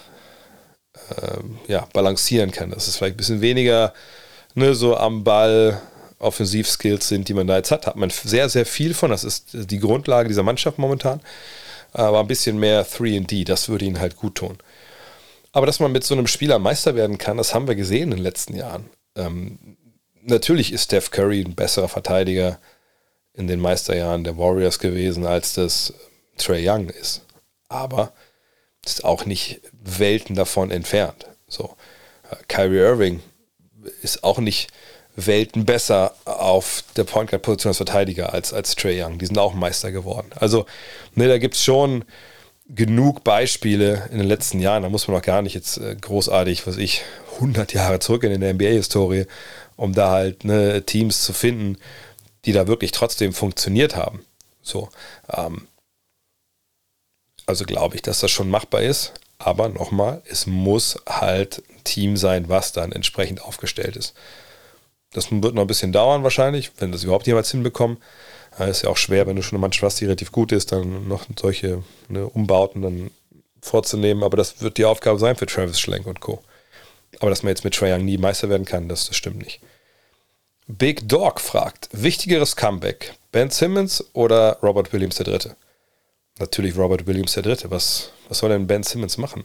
äh, 1.16 1.72
ja, 1.72 1.88
balancieren 1.92 2.50
kann. 2.50 2.70
Dass 2.70 2.88
es 2.88 2.96
vielleicht 2.96 3.14
ein 3.14 3.18
bisschen 3.18 3.40
weniger 3.40 3.94
ne, 4.54 4.74
so 4.74 4.96
am 4.96 5.24
Ball 5.24 5.80
Offensivskills 6.18 7.08
sind, 7.08 7.28
die 7.28 7.34
man 7.34 7.46
da 7.46 7.56
jetzt 7.56 7.70
hat. 7.70 7.86
Hat 7.86 7.96
man 7.96 8.10
sehr, 8.10 8.48
sehr 8.48 8.66
viel 8.66 8.94
von. 8.94 9.10
Das 9.10 9.24
ist 9.24 9.50
die 9.52 9.78
Grundlage 9.78 10.28
dieser 10.28 10.42
Mannschaft 10.42 10.78
momentan. 10.78 11.20
Aber 11.92 12.20
ein 12.20 12.26
bisschen 12.26 12.58
mehr 12.58 12.86
3D, 12.86 13.44
das 13.44 13.68
würde 13.68 13.84
ihnen 13.84 14.00
halt 14.00 14.16
gut 14.16 14.36
tun. 14.36 14.58
Aber 15.52 15.66
dass 15.66 15.78
man 15.78 15.92
mit 15.92 16.02
so 16.02 16.14
einem 16.14 16.26
Spieler 16.26 16.58
Meister 16.58 16.96
werden 16.96 17.18
kann, 17.18 17.36
das 17.36 17.54
haben 17.54 17.68
wir 17.68 17.76
gesehen 17.76 18.10
in 18.10 18.16
den 18.16 18.24
letzten 18.24 18.56
Jahren. 18.56 18.90
Ähm, 19.14 19.76
natürlich 20.22 20.72
ist 20.72 20.84
Steph 20.84 21.10
Curry 21.10 21.42
ein 21.42 21.54
besserer 21.54 21.88
Verteidiger 21.88 22.58
in 23.34 23.46
den 23.46 23.60
Meisterjahren 23.60 24.24
der 24.24 24.36
Warriors 24.36 24.78
gewesen, 24.78 25.26
als 25.26 25.54
das 25.54 25.94
Trey 26.38 26.68
Young 26.68 26.88
ist. 26.88 27.22
Aber 27.68 28.12
ist 28.84 29.04
auch 29.04 29.26
nicht 29.26 29.60
Welten 29.72 30.34
davon 30.34 30.70
entfernt. 30.70 31.26
So, 31.46 31.76
äh, 32.30 32.36
Kyrie 32.48 32.78
Irving 32.78 33.20
ist 34.02 34.24
auch 34.24 34.38
nicht 34.38 34.70
Welten 35.16 35.64
besser 35.64 36.14
auf 36.24 36.82
der 36.96 37.04
Point 37.04 37.30
Guard 37.30 37.42
Position 37.42 37.70
als 37.70 37.76
Verteidiger 37.76 38.32
als, 38.32 38.52
als 38.52 38.74
Trey 38.74 39.00
Young. 39.02 39.18
Die 39.18 39.26
sind 39.26 39.38
auch 39.38 39.54
Meister 39.54 39.92
geworden. 39.92 40.30
Also, 40.34 40.66
ne, 41.14 41.28
da 41.28 41.38
gibt 41.38 41.54
es 41.54 41.62
schon 41.62 42.04
genug 42.68 43.22
Beispiele 43.22 44.08
in 44.10 44.18
den 44.18 44.26
letzten 44.26 44.58
Jahren. 44.58 44.82
Da 44.82 44.88
muss 44.88 45.06
man 45.06 45.16
auch 45.16 45.22
gar 45.22 45.42
nicht 45.42 45.54
jetzt 45.54 45.78
äh, 45.78 45.94
großartig, 46.00 46.66
was 46.66 46.76
ich, 46.78 47.02
100 47.36 47.72
Jahre 47.72 47.98
zurück 47.98 48.22
in 48.24 48.40
der 48.40 48.54
NBA-Historie, 48.54 49.26
um 49.76 49.92
da 49.92 50.10
halt 50.10 50.44
ne, 50.44 50.82
Teams 50.84 51.22
zu 51.22 51.32
finden, 51.32 51.78
die 52.44 52.52
da 52.52 52.66
wirklich 52.66 52.92
trotzdem 52.92 53.32
funktioniert 53.32 53.96
haben. 53.96 54.24
So, 54.62 54.88
ähm, 55.32 55.66
also 57.46 57.64
glaube 57.64 57.96
ich, 57.96 58.02
dass 58.02 58.20
das 58.20 58.30
schon 58.30 58.48
machbar 58.48 58.82
ist. 58.82 59.12
Aber 59.38 59.68
nochmal, 59.68 60.22
es 60.26 60.46
muss 60.46 60.98
halt 61.08 61.62
ein 61.70 61.84
Team 61.84 62.16
sein, 62.16 62.48
was 62.48 62.72
dann 62.72 62.92
entsprechend 62.92 63.42
aufgestellt 63.42 63.96
ist. 63.96 64.14
Das 65.12 65.30
wird 65.30 65.54
noch 65.54 65.62
ein 65.62 65.68
bisschen 65.68 65.92
dauern 65.92 66.22
wahrscheinlich, 66.22 66.72
wenn 66.78 66.92
das 66.92 67.04
überhaupt 67.04 67.26
jemals 67.26 67.50
hinbekommen. 67.50 67.98
Es 68.58 68.78
ist 68.78 68.82
ja 68.82 68.90
auch 68.90 68.96
schwer, 68.96 69.26
wenn 69.26 69.36
du 69.36 69.42
schon 69.42 69.56
eine 69.56 69.60
Mannschaft 69.60 69.84
hast, 69.84 70.00
die 70.00 70.04
relativ 70.04 70.32
gut 70.32 70.52
ist, 70.52 70.72
dann 70.72 71.08
noch 71.08 71.26
solche 71.38 71.82
ne, 72.08 72.26
Umbauten 72.26 72.82
dann 72.82 73.10
vorzunehmen. 73.60 74.22
Aber 74.22 74.36
das 74.36 74.60
wird 74.60 74.78
die 74.78 74.84
Aufgabe 74.84 75.18
sein 75.18 75.36
für 75.36 75.46
Travis 75.46 75.80
Schlenk 75.80 76.06
und 76.06 76.20
Co. 76.20 76.42
Aber 77.20 77.30
dass 77.30 77.42
man 77.42 77.50
jetzt 77.50 77.64
mit 77.64 77.74
Trae 77.74 77.94
Young 77.94 78.04
nie 78.04 78.18
Meister 78.18 78.48
werden 78.48 78.64
kann, 78.64 78.88
das, 78.88 79.06
das 79.06 79.16
stimmt 79.16 79.38
nicht. 79.38 79.60
Big 80.66 81.08
Dog 81.08 81.40
fragt, 81.40 81.88
wichtigeres 81.92 82.56
Comeback, 82.56 83.14
Ben 83.32 83.50
Simmons 83.50 84.04
oder 84.14 84.58
Robert 84.62 84.92
Williams 84.92 85.20
III.? 85.20 85.52
Natürlich 86.38 86.76
Robert 86.76 87.06
Williams 87.06 87.36
III. 87.36 87.56
Was, 87.64 88.10
was 88.28 88.38
soll 88.38 88.50
denn 88.50 88.66
Ben 88.66 88.82
Simmons 88.82 89.18
machen? 89.18 89.44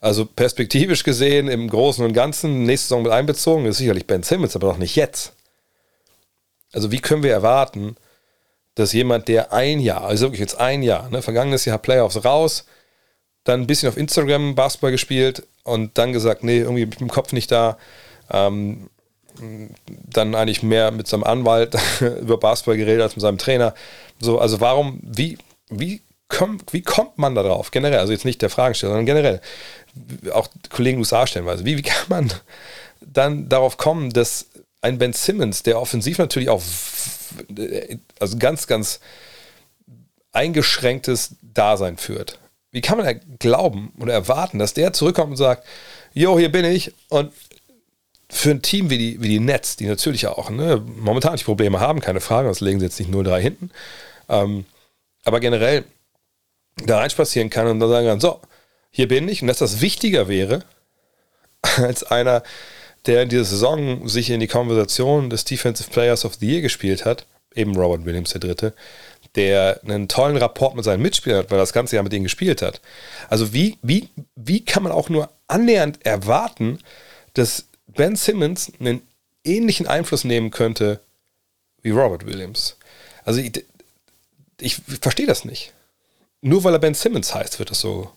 Also 0.00 0.26
perspektivisch 0.26 1.04
gesehen, 1.04 1.48
im 1.48 1.68
Großen 1.68 2.04
und 2.04 2.12
Ganzen, 2.12 2.64
nächste 2.64 2.88
Saison 2.88 3.02
mit 3.02 3.12
einbezogen, 3.12 3.66
ist 3.66 3.78
sicherlich 3.78 4.06
Ben 4.06 4.22
Simmons, 4.22 4.54
aber 4.54 4.68
noch 4.68 4.78
nicht 4.78 4.96
jetzt. 4.96 5.32
Also 6.72 6.92
wie 6.92 7.00
können 7.00 7.22
wir 7.22 7.32
erwarten, 7.32 7.96
dass 8.74 8.92
jemand, 8.92 9.28
der 9.28 9.52
ein 9.52 9.80
Jahr, 9.80 10.04
also 10.04 10.26
wirklich 10.26 10.40
jetzt 10.40 10.60
ein 10.60 10.82
Jahr, 10.82 11.08
ne, 11.08 11.22
vergangenes 11.22 11.64
Jahr 11.64 11.78
Playoffs 11.78 12.24
raus, 12.24 12.66
dann 13.44 13.62
ein 13.62 13.66
bisschen 13.66 13.88
auf 13.88 13.96
Instagram 13.96 14.54
Basketball 14.54 14.90
gespielt 14.90 15.46
und 15.64 15.96
dann 15.96 16.12
gesagt, 16.12 16.44
nee, 16.44 16.58
irgendwie 16.58 16.86
mit 16.86 17.00
dem 17.00 17.08
Kopf 17.08 17.32
nicht 17.32 17.50
da, 17.50 17.78
ähm, 18.30 18.90
dann 19.86 20.34
eigentlich 20.34 20.62
mehr 20.62 20.90
mit 20.90 21.06
seinem 21.06 21.24
Anwalt 21.24 21.76
über 22.20 22.38
Basketball 22.38 22.76
geredet 22.76 23.02
als 23.02 23.16
mit 23.16 23.22
seinem 23.22 23.38
Trainer. 23.38 23.74
So, 24.20 24.38
also 24.38 24.60
warum, 24.60 25.00
wie, 25.02 25.38
wie, 25.68 26.02
komm, 26.28 26.58
wie 26.70 26.82
kommt 26.82 27.18
man 27.18 27.34
da 27.34 27.42
drauf? 27.42 27.70
Generell, 27.70 27.98
also 27.98 28.12
jetzt 28.12 28.24
nicht 28.24 28.42
der 28.42 28.50
Fragensteller, 28.50 28.92
sondern 28.92 29.06
generell, 29.06 29.40
auch 30.32 30.48
Kollegen 30.70 30.98
USA 30.98 31.26
stellenweise. 31.26 31.64
Wie, 31.64 31.76
wie 31.76 31.82
kann 31.82 32.06
man 32.08 32.32
dann 33.00 33.48
darauf 33.48 33.76
kommen, 33.76 34.10
dass 34.10 34.46
ein 34.80 34.98
Ben 34.98 35.12
Simmons, 35.12 35.62
der 35.62 35.80
offensiv 35.80 36.18
natürlich 36.18 36.48
auch 36.48 36.62
also 38.18 38.38
ganz, 38.38 38.66
ganz 38.66 39.00
eingeschränktes 40.32 41.36
Dasein 41.42 41.96
führt. 41.96 42.38
Wie 42.70 42.82
kann 42.82 42.98
man 42.98 43.20
glauben 43.38 43.92
oder 43.98 44.12
erwarten, 44.12 44.58
dass 44.58 44.74
der 44.74 44.92
zurückkommt 44.92 45.30
und 45.30 45.36
sagt, 45.36 45.66
jo, 46.12 46.38
hier 46.38 46.52
bin 46.52 46.64
ich 46.64 46.92
und 47.08 47.32
für 48.28 48.50
ein 48.50 48.62
Team 48.62 48.90
wie 48.90 48.98
die, 48.98 49.22
wie 49.22 49.28
die 49.28 49.40
Nets, 49.40 49.76
die 49.76 49.86
natürlich 49.86 50.26
auch 50.26 50.50
ne, 50.50 50.82
momentan 50.84 51.32
nicht 51.32 51.44
Probleme 51.44 51.80
haben, 51.80 52.00
keine 52.00 52.20
Frage, 52.20 52.48
das 52.48 52.60
legen 52.60 52.80
sie 52.80 52.86
jetzt 52.86 52.98
nicht 52.98 53.10
0-3 53.10 53.38
hinten, 53.38 53.70
ähm, 54.28 54.66
aber 55.24 55.40
generell 55.40 55.84
da 56.84 56.98
reinspazieren 56.98 57.50
kann 57.50 57.66
und 57.66 57.80
dann 57.80 57.88
sagen 57.88 58.06
kann, 58.06 58.20
so, 58.20 58.40
hier 58.90 59.08
bin 59.08 59.28
ich 59.28 59.42
und 59.42 59.48
dass 59.48 59.58
das 59.58 59.80
wichtiger 59.80 60.28
wäre 60.28 60.62
als 61.76 62.04
einer, 62.04 62.42
der 63.06 63.22
in 63.22 63.28
dieser 63.28 63.44
Saison 63.44 64.08
sich 64.08 64.30
in 64.30 64.40
die 64.40 64.46
Konversation 64.46 65.30
des 65.30 65.44
Defensive 65.44 65.90
Players 65.90 66.24
of 66.24 66.34
the 66.34 66.46
Year 66.46 66.60
gespielt 66.60 67.04
hat, 67.04 67.26
eben 67.54 67.76
Robert 67.76 68.04
Williams 68.04 68.30
der 68.30 68.40
Dritte, 68.40 68.74
der 69.36 69.80
einen 69.84 70.08
tollen 70.08 70.36
Rapport 70.36 70.74
mit 70.74 70.84
seinen 70.84 71.02
Mitspielern 71.02 71.40
hat, 71.40 71.50
weil 71.50 71.58
er 71.58 71.62
das 71.62 71.72
ganze 71.72 71.96
Jahr 71.96 72.02
mit 72.02 72.12
ihnen 72.12 72.24
gespielt 72.24 72.62
hat. 72.62 72.80
Also 73.28 73.52
wie, 73.52 73.78
wie, 73.82 74.08
wie 74.34 74.64
kann 74.64 74.82
man 74.82 74.92
auch 74.92 75.08
nur 75.08 75.30
annähernd 75.46 76.04
erwarten, 76.04 76.78
dass 77.34 77.66
Ben 77.86 78.16
Simmons 78.16 78.72
einen 78.80 79.02
ähnlichen 79.44 79.86
Einfluss 79.86 80.24
nehmen 80.24 80.50
könnte 80.50 81.00
wie 81.82 81.90
Robert 81.90 82.26
Williams? 82.26 82.76
Also 83.24 83.40
ich, 83.40 83.64
ich 84.60 84.80
verstehe 85.00 85.26
das 85.26 85.44
nicht. 85.44 85.72
Nur 86.46 86.62
weil 86.62 86.74
er 86.74 86.78
Ben 86.78 86.94
Simmons 86.94 87.34
heißt, 87.34 87.58
wird 87.58 87.72
das 87.72 87.80
so 87.80 88.08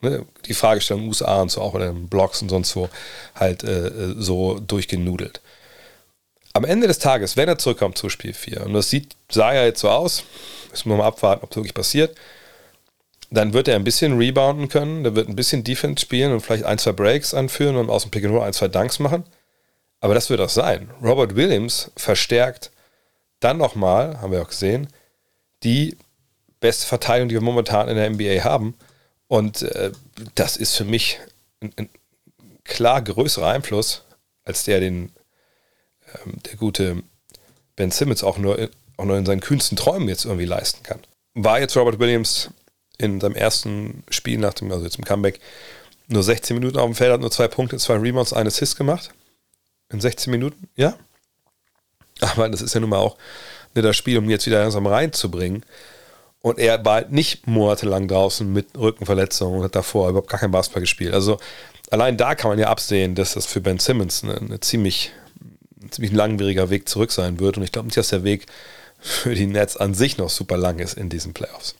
ne, 0.00 0.24
die 0.46 0.54
Fragestellung 0.54 1.06
USA 1.06 1.42
und 1.42 1.50
so 1.50 1.60
auch 1.60 1.74
in 1.74 1.82
den 1.82 2.08
Blogs 2.08 2.40
und 2.40 2.48
sonst 2.48 2.74
wo 2.74 2.88
halt 3.34 3.62
äh, 3.62 3.88
äh, 3.88 4.14
so 4.16 4.58
durchgenudelt. 4.58 5.42
Am 6.54 6.64
Ende 6.64 6.86
des 6.86 6.98
Tages, 6.98 7.36
wenn 7.36 7.46
er 7.46 7.58
zurückkommt 7.58 7.98
zu 7.98 8.08
Spiel 8.08 8.32
4, 8.32 8.64
und 8.64 8.72
das 8.72 8.88
sieht, 8.88 9.16
sah 9.30 9.52
ja 9.52 9.64
jetzt 9.64 9.80
so 9.80 9.90
aus, 9.90 10.24
müssen 10.70 10.88
wir 10.88 10.96
mal 10.96 11.06
abwarten, 11.06 11.44
ob 11.44 11.50
das 11.50 11.56
wirklich 11.56 11.74
passiert, 11.74 12.16
dann 13.30 13.52
wird 13.52 13.68
er 13.68 13.76
ein 13.76 13.84
bisschen 13.84 14.16
rebounden 14.16 14.70
können, 14.70 15.04
der 15.04 15.14
wird 15.14 15.28
ein 15.28 15.36
bisschen 15.36 15.62
Defense 15.62 16.00
spielen 16.00 16.32
und 16.32 16.40
vielleicht 16.40 16.64
ein, 16.64 16.78
zwei 16.78 16.92
Breaks 16.92 17.34
anführen 17.34 17.76
und 17.76 17.90
aus 17.90 18.02
dem 18.02 18.10
Pick 18.10 18.24
and 18.24 18.32
Roll 18.32 18.44
ein, 18.44 18.54
zwei 18.54 18.68
Dunks 18.68 18.98
machen. 18.98 19.24
Aber 20.00 20.14
das 20.14 20.30
wird 20.30 20.40
auch 20.40 20.48
sein. 20.48 20.88
Robert 21.02 21.36
Williams 21.36 21.90
verstärkt 21.96 22.70
dann 23.40 23.58
nochmal, 23.58 24.22
haben 24.22 24.32
wir 24.32 24.40
auch 24.40 24.48
gesehen, 24.48 24.88
die 25.64 25.98
beste 26.60 26.86
Verteidigung, 26.86 27.28
die 27.28 27.34
wir 27.36 27.42
momentan 27.42 27.88
in 27.88 27.96
der 27.96 28.10
NBA 28.10 28.44
haben. 28.44 28.74
Und 29.26 29.62
äh, 29.62 29.92
das 30.34 30.56
ist 30.56 30.76
für 30.76 30.84
mich 30.84 31.18
ein, 31.60 31.72
ein, 31.76 31.88
klar 32.64 33.00
größerer 33.02 33.48
Einfluss, 33.48 34.04
als 34.44 34.64
der 34.64 34.80
den 34.80 35.10
ähm, 36.14 36.34
der 36.44 36.56
gute 36.56 37.02
Ben 37.76 37.90
Simmons 37.90 38.22
auch 38.22 38.38
nur, 38.38 38.68
auch 38.96 39.04
nur 39.04 39.16
in 39.16 39.26
seinen 39.26 39.40
kühnsten 39.40 39.76
Träumen 39.76 40.08
jetzt 40.08 40.24
irgendwie 40.24 40.44
leisten 40.44 40.82
kann. 40.82 41.00
War 41.34 41.60
jetzt 41.60 41.76
Robert 41.76 41.98
Williams 41.98 42.50
in 42.98 43.20
seinem 43.20 43.36
ersten 43.36 44.02
Spiel 44.10 44.38
nach 44.38 44.54
dem, 44.54 44.72
also 44.72 44.84
jetzt 44.84 44.98
im 44.98 45.04
Comeback, 45.04 45.40
nur 46.08 46.22
16 46.22 46.58
Minuten 46.58 46.78
auf 46.78 46.86
dem 46.86 46.94
Feld, 46.94 47.12
hat 47.12 47.20
nur 47.20 47.30
zwei 47.30 47.48
Punkte, 47.48 47.76
zwei 47.76 47.96
Rebounds, 47.96 48.32
eine 48.32 48.48
Assist 48.48 48.76
gemacht. 48.76 49.10
In 49.90 50.00
16 50.00 50.30
Minuten, 50.30 50.68
ja. 50.74 50.98
Aber 52.20 52.48
das 52.48 52.62
ist 52.62 52.74
ja 52.74 52.80
nun 52.80 52.90
mal 52.90 52.98
auch 52.98 53.16
nicht 53.74 53.84
das 53.84 53.96
Spiel, 53.96 54.18
um 54.18 54.24
ihn 54.24 54.30
jetzt 54.30 54.46
wieder 54.46 54.60
langsam 54.60 54.86
reinzubringen. 54.86 55.64
Und 56.40 56.58
er 56.58 56.84
war 56.84 56.94
halt 56.94 57.12
nicht 57.12 57.46
monatelang 57.46 58.06
draußen 58.06 58.50
mit 58.50 58.78
Rückenverletzungen 58.78 59.58
und 59.58 59.64
hat 59.64 59.74
davor 59.74 60.08
überhaupt 60.08 60.30
gar 60.30 60.40
kein 60.40 60.52
Basketball 60.52 60.82
gespielt. 60.82 61.12
Also 61.12 61.38
allein 61.90 62.16
da 62.16 62.34
kann 62.34 62.50
man 62.50 62.58
ja 62.58 62.68
absehen, 62.68 63.14
dass 63.14 63.34
das 63.34 63.46
für 63.46 63.60
Ben 63.60 63.78
Simmons 63.78 64.22
eine, 64.22 64.36
eine 64.36 64.60
ziemlich, 64.60 65.12
ein 65.82 65.90
ziemlich 65.90 66.12
langwieriger 66.12 66.70
Weg 66.70 66.88
zurück 66.88 67.10
sein 67.10 67.40
wird. 67.40 67.56
Und 67.56 67.64
ich 67.64 67.72
glaube 67.72 67.86
nicht, 67.86 67.96
dass 67.96 68.08
der 68.08 68.24
Weg 68.24 68.46
für 69.00 69.34
die 69.34 69.46
Nets 69.46 69.76
an 69.76 69.94
sich 69.94 70.18
noch 70.18 70.30
super 70.30 70.56
lang 70.56 70.78
ist 70.78 70.94
in 70.94 71.08
diesen 71.08 71.34
Playoffs. 71.34 71.74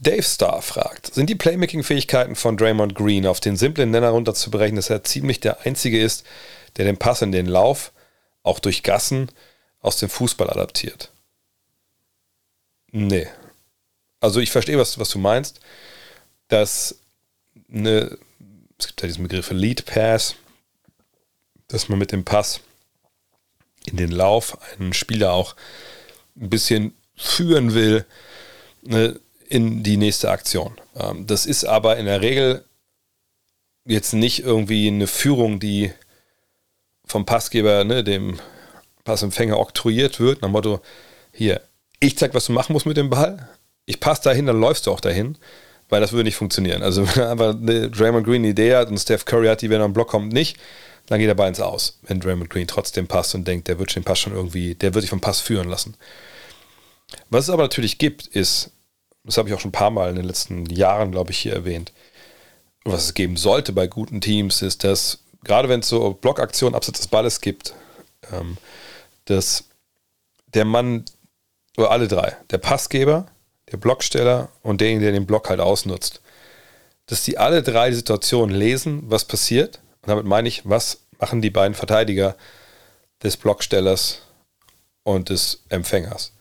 Dave 0.00 0.22
Starr 0.22 0.60
fragt, 0.60 1.14
sind 1.14 1.30
die 1.30 1.34
Playmaking-Fähigkeiten 1.36 2.36
von 2.36 2.56
Draymond 2.56 2.94
Green 2.94 3.26
auf 3.26 3.40
den 3.40 3.56
simplen 3.56 3.90
Nenner 3.90 4.10
runterzubrechen, 4.10 4.76
dass 4.76 4.90
er 4.90 5.04
ziemlich 5.04 5.40
der 5.40 5.64
Einzige 5.64 6.00
ist, 6.00 6.24
der 6.76 6.84
den 6.84 6.98
Pass 6.98 7.22
in 7.22 7.32
den 7.32 7.46
Lauf, 7.46 7.92
auch 8.42 8.58
durch 8.58 8.82
Gassen, 8.82 9.30
aus 9.80 9.96
dem 9.96 10.10
Fußball 10.10 10.50
adaptiert? 10.50 11.12
Nee. 12.96 13.28
Also 14.20 14.40
ich 14.40 14.50
verstehe, 14.50 14.78
was, 14.78 14.98
was 14.98 15.10
du 15.10 15.18
meinst, 15.18 15.60
dass 16.48 16.98
eine, 17.70 18.16
es 18.78 18.86
gibt 18.86 19.02
ja 19.02 19.08
diesen 19.08 19.24
Begriff 19.24 19.50
Lead 19.50 19.84
Pass, 19.84 20.34
dass 21.68 21.90
man 21.90 21.98
mit 21.98 22.10
dem 22.10 22.24
Pass 22.24 22.60
in 23.84 23.98
den 23.98 24.10
Lauf 24.10 24.56
einen 24.72 24.94
Spieler 24.94 25.32
auch 25.34 25.56
ein 26.40 26.48
bisschen 26.48 26.96
führen 27.14 27.74
will 27.74 28.06
ne, 28.80 29.20
in 29.46 29.82
die 29.82 29.98
nächste 29.98 30.30
Aktion. 30.30 30.80
Ähm, 30.94 31.26
das 31.26 31.44
ist 31.44 31.64
aber 31.64 31.98
in 31.98 32.06
der 32.06 32.22
Regel 32.22 32.64
jetzt 33.84 34.14
nicht 34.14 34.38
irgendwie 34.38 34.88
eine 34.88 35.06
Führung, 35.06 35.60
die 35.60 35.92
vom 37.04 37.26
Passgeber, 37.26 37.84
ne, 37.84 38.02
dem 38.02 38.40
Passempfänger 39.04 39.58
oktroyiert 39.58 40.18
wird, 40.18 40.40
nach 40.40 40.48
dem 40.48 40.52
Motto, 40.52 40.80
hier, 41.30 41.60
ich 42.00 42.18
zeig, 42.18 42.34
was 42.34 42.46
du 42.46 42.52
machen 42.52 42.72
musst 42.72 42.86
mit 42.86 42.96
dem 42.96 43.10
Ball, 43.10 43.48
ich 43.86 44.00
passe 44.00 44.22
dahin, 44.24 44.46
dann 44.46 44.60
läufst 44.60 44.86
du 44.86 44.92
auch 44.92 45.00
dahin, 45.00 45.38
weil 45.88 46.00
das 46.00 46.12
würde 46.12 46.24
nicht 46.24 46.36
funktionieren. 46.36 46.82
Also 46.82 47.06
wenn 47.16 47.24
einfach 47.24 47.54
eine 47.54 47.90
Draymond 47.90 48.26
Green 48.26 48.42
eine 48.42 48.48
Idee 48.48 48.76
hat 48.76 48.88
und 48.88 48.98
Steph 48.98 49.24
Curry 49.24 49.46
hat 49.46 49.62
die, 49.62 49.70
wenn 49.70 49.80
er 49.80 49.84
am 49.84 49.92
Block 49.92 50.08
kommt, 50.08 50.32
nicht, 50.32 50.58
dann 51.06 51.20
geht 51.20 51.28
der 51.28 51.34
Ball 51.34 51.48
ins 51.48 51.60
Aus, 51.60 51.98
wenn 52.02 52.20
Draymond 52.20 52.50
Green 52.50 52.66
trotzdem 52.66 53.06
passt 53.06 53.34
und 53.34 53.46
denkt, 53.46 53.68
der 53.68 53.78
wird 53.78 53.94
den 53.94 54.04
Pass 54.04 54.18
schon 54.18 54.34
irgendwie, 54.34 54.74
der 54.74 54.94
wird 54.94 55.02
sich 55.02 55.10
vom 55.10 55.20
Pass 55.20 55.40
führen 55.40 55.68
lassen. 55.68 55.96
Was 57.30 57.44
es 57.44 57.50
aber 57.50 57.62
natürlich 57.62 57.98
gibt, 57.98 58.26
ist, 58.26 58.70
das 59.24 59.38
habe 59.38 59.48
ich 59.48 59.54
auch 59.54 59.60
schon 59.60 59.68
ein 59.68 59.72
paar 59.72 59.90
Mal 59.90 60.10
in 60.10 60.16
den 60.16 60.24
letzten 60.24 60.66
Jahren, 60.66 61.12
glaube 61.12 61.30
ich, 61.30 61.38
hier 61.38 61.52
erwähnt, 61.52 61.92
was 62.84 63.04
es 63.04 63.14
geben 63.14 63.36
sollte 63.36 63.72
bei 63.72 63.86
guten 63.86 64.20
Teams, 64.20 64.62
ist, 64.62 64.84
dass 64.84 65.18
gerade 65.44 65.68
wenn 65.68 65.80
es 65.80 65.88
so 65.88 66.14
Blockaktionen 66.14 66.74
abseits 66.74 67.00
des 67.00 67.08
Balles 67.08 67.40
gibt, 67.40 67.74
ähm, 68.32 68.56
dass 69.26 69.64
der 70.54 70.64
Mann, 70.64 71.04
oder 71.76 71.90
alle 71.90 72.08
drei, 72.08 72.36
der 72.50 72.58
Passgeber, 72.58 73.26
der 73.70 73.76
Blocksteller 73.76 74.48
und 74.62 74.80
derjenige, 74.80 75.06
der 75.06 75.12
den 75.12 75.26
Block 75.26 75.48
halt 75.48 75.60
ausnutzt, 75.60 76.20
dass 77.06 77.22
die 77.22 77.38
alle 77.38 77.62
drei 77.62 77.90
die 77.90 77.96
Situation 77.96 78.50
lesen, 78.50 79.02
was 79.06 79.24
passiert. 79.24 79.80
Und 80.02 80.08
damit 80.08 80.24
meine 80.24 80.48
ich, 80.48 80.68
was 80.68 81.00
machen 81.18 81.42
die 81.42 81.50
beiden 81.50 81.74
Verteidiger 81.74 82.36
des 83.22 83.36
Blockstellers 83.36 84.22
und 85.02 85.30
des 85.30 85.62
Empfängers. 85.68 86.32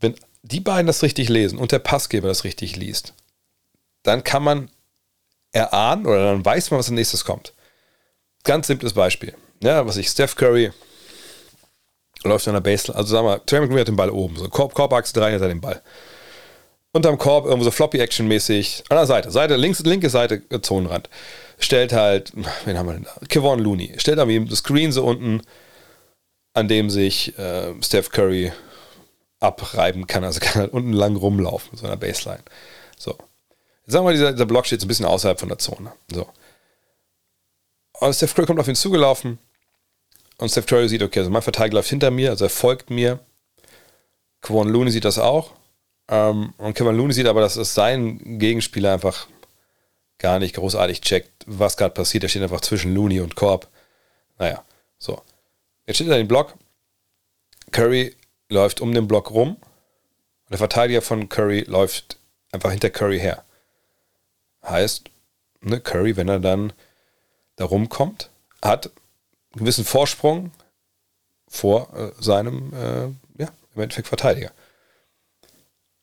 Wenn 0.00 0.14
die 0.42 0.60
beiden 0.60 0.86
das 0.86 1.02
richtig 1.02 1.28
lesen 1.28 1.58
und 1.58 1.72
der 1.72 1.78
Passgeber 1.78 2.28
das 2.28 2.44
richtig 2.44 2.76
liest, 2.76 3.14
dann 4.02 4.24
kann 4.24 4.42
man 4.42 4.70
erahnen 5.52 6.06
oder 6.06 6.32
dann 6.32 6.44
weiß 6.44 6.70
man, 6.70 6.78
was 6.78 6.86
als 6.86 6.94
nächstes 6.94 7.24
kommt. 7.24 7.54
Ganz 8.42 8.66
simples 8.66 8.92
Beispiel. 8.92 9.34
Ja, 9.62 9.86
was 9.86 9.96
ich, 9.96 10.08
Steph 10.08 10.34
Curry 10.34 10.72
läuft 12.24 12.48
an 12.48 12.54
der 12.54 12.60
Baseline, 12.60 12.98
also 12.98 13.14
sagen 13.14 13.26
wir, 13.26 13.44
Trey 13.46 13.66
Green 13.66 13.78
hat 13.78 13.88
den 13.88 13.96
Ball 13.96 14.10
oben, 14.10 14.36
so 14.36 14.48
Korb, 14.48 14.74
Korbachse 14.74 15.20
rein, 15.20 15.34
hat 15.34 15.42
er 15.42 15.48
den 15.48 15.60
Ball. 15.60 15.82
Unterm 16.92 17.18
Korb, 17.18 17.46
irgendwo 17.46 17.64
so 17.64 17.72
Floppy-Action-mäßig, 17.72 18.84
an 18.88 18.96
der 18.96 19.06
Seite, 19.06 19.30
Seite, 19.30 19.56
links, 19.56 19.80
linke 19.80 20.08
Seite, 20.10 20.42
äh, 20.50 20.60
Zonenrand. 20.60 21.10
Stellt 21.58 21.92
halt, 21.92 22.32
wen 22.64 22.78
haben 22.78 22.86
wir 22.86 22.94
denn 22.94 23.04
da? 23.04 23.26
Kevon 23.28 23.58
Looney. 23.58 23.94
Stellt 23.98 24.18
da 24.18 24.28
wie 24.28 24.44
das 24.44 24.58
Screen 24.60 24.92
so 24.92 25.04
unten, 25.04 25.42
an 26.52 26.68
dem 26.68 26.90
sich 26.90 27.36
äh, 27.36 27.74
Steph 27.82 28.10
Curry 28.10 28.52
abreiben 29.40 30.06
kann. 30.06 30.22
Also 30.22 30.38
kann 30.42 30.62
halt 30.62 30.72
unten 30.72 30.92
lang 30.92 31.16
rumlaufen, 31.16 31.76
so 31.76 31.86
einer 31.86 31.96
Baseline. 31.96 32.44
So. 32.96 33.18
Sagen 33.86 34.06
wir, 34.06 34.12
dieser, 34.12 34.32
dieser 34.32 34.46
Block 34.46 34.66
steht 34.66 34.80
so 34.80 34.86
ein 34.86 34.88
bisschen 34.88 35.06
außerhalb 35.06 35.38
von 35.38 35.48
der 35.48 35.58
Zone. 35.58 35.92
So. 36.12 36.28
Und 37.98 38.14
Steph 38.14 38.34
Curry 38.34 38.46
kommt 38.46 38.60
auf 38.60 38.68
ihn 38.68 38.76
zugelaufen. 38.76 39.38
Und 40.44 40.50
Steph 40.50 40.66
Curry 40.66 40.90
sieht, 40.90 41.02
okay, 41.02 41.20
also 41.20 41.30
mein 41.30 41.40
Verteidiger 41.40 41.76
läuft 41.76 41.88
hinter 41.88 42.10
mir, 42.10 42.28
also 42.28 42.44
er 42.44 42.50
folgt 42.50 42.90
mir. 42.90 43.18
Kwon 44.42 44.68
Looney 44.68 44.90
sieht 44.90 45.06
das 45.06 45.18
auch. 45.18 45.52
Ähm, 46.06 46.52
und 46.58 46.74
Kevin 46.74 46.94
Looney 46.94 47.14
sieht 47.14 47.26
aber, 47.26 47.40
dass 47.40 47.56
es 47.56 47.72
sein 47.72 48.38
Gegenspieler 48.38 48.92
einfach 48.92 49.26
gar 50.18 50.38
nicht 50.38 50.54
großartig 50.54 51.00
checkt, 51.00 51.32
was 51.46 51.78
gerade 51.78 51.94
passiert. 51.94 52.24
Er 52.24 52.28
steht 52.28 52.42
einfach 52.42 52.60
zwischen 52.60 52.94
Looney 52.94 53.20
und 53.20 53.36
Korb. 53.36 53.68
Naja, 54.38 54.62
so. 54.98 55.22
Jetzt 55.86 55.96
steht 55.96 56.08
er 56.08 56.16
in 56.16 56.24
den 56.24 56.28
Block. 56.28 56.52
Curry 57.70 58.14
läuft 58.50 58.82
um 58.82 58.92
den 58.92 59.08
Block 59.08 59.30
rum. 59.30 59.56
Und 59.56 60.50
der 60.50 60.58
Verteidiger 60.58 61.00
von 61.00 61.30
Curry 61.30 61.60
läuft 61.60 62.18
einfach 62.52 62.70
hinter 62.70 62.90
Curry 62.90 63.18
her. 63.18 63.44
Heißt, 64.62 65.04
ne, 65.62 65.80
Curry, 65.80 66.18
wenn 66.18 66.28
er 66.28 66.38
dann 66.38 66.74
da 67.56 67.64
rumkommt, 67.64 68.28
hat 68.60 68.90
gewissen 69.56 69.84
Vorsprung 69.84 70.50
vor 71.48 71.88
äh, 71.94 72.22
seinem, 72.22 72.72
äh, 72.72 73.42
ja, 73.42 73.48
im 73.74 73.82
Endeffekt 73.82 74.08
Verteidiger. 74.08 74.50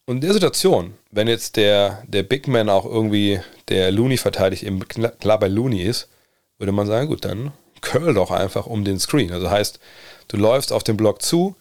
Und 0.06 0.18
in 0.18 0.22
der 0.22 0.34
Situation, 0.34 0.96
wenn 1.12 1.28
jetzt 1.28 1.56
der, 1.56 2.04
der 2.08 2.24
Big 2.24 2.48
Man 2.48 2.70
auch 2.70 2.86
irgendwie 2.86 3.40
der 3.70 3.92
Looney 3.92 4.18
verteidigt, 4.18 4.64
eben 4.64 4.88
klar 4.88 5.40
bei 5.40 5.48
Looney 5.48 5.84
ist, 5.84 6.10
würde 6.58 6.72
man 6.72 6.88
sagen, 6.88 7.08
gut, 7.08 7.26
dann 7.26 7.54
curl 7.82 8.14
doch 8.14 8.32
einfach 8.32 8.66
um 8.66 8.84
den 8.84 9.00
Screen. 9.00 9.32
Also 9.32 9.50
heißt, 9.50 9.80
du 10.28 10.38
läufst 10.38 10.72
auf 10.74 10.84
den 10.84 10.98
Block 10.98 11.22
zu 11.22 11.56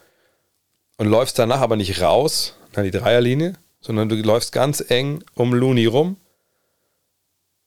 und 0.98 1.07
läufst 1.07 1.38
danach 1.38 1.61
aber 1.61 1.76
nicht 1.76 2.00
raus 2.00 2.55
an 2.74 2.85
die 2.85 2.90
Dreierlinie, 2.90 3.55
sondern 3.81 4.09
du 4.09 4.16
läufst 4.16 4.53
ganz 4.53 4.85
eng 4.88 5.24
um 5.35 5.55
Looney 5.55 5.87
rum 5.87 6.16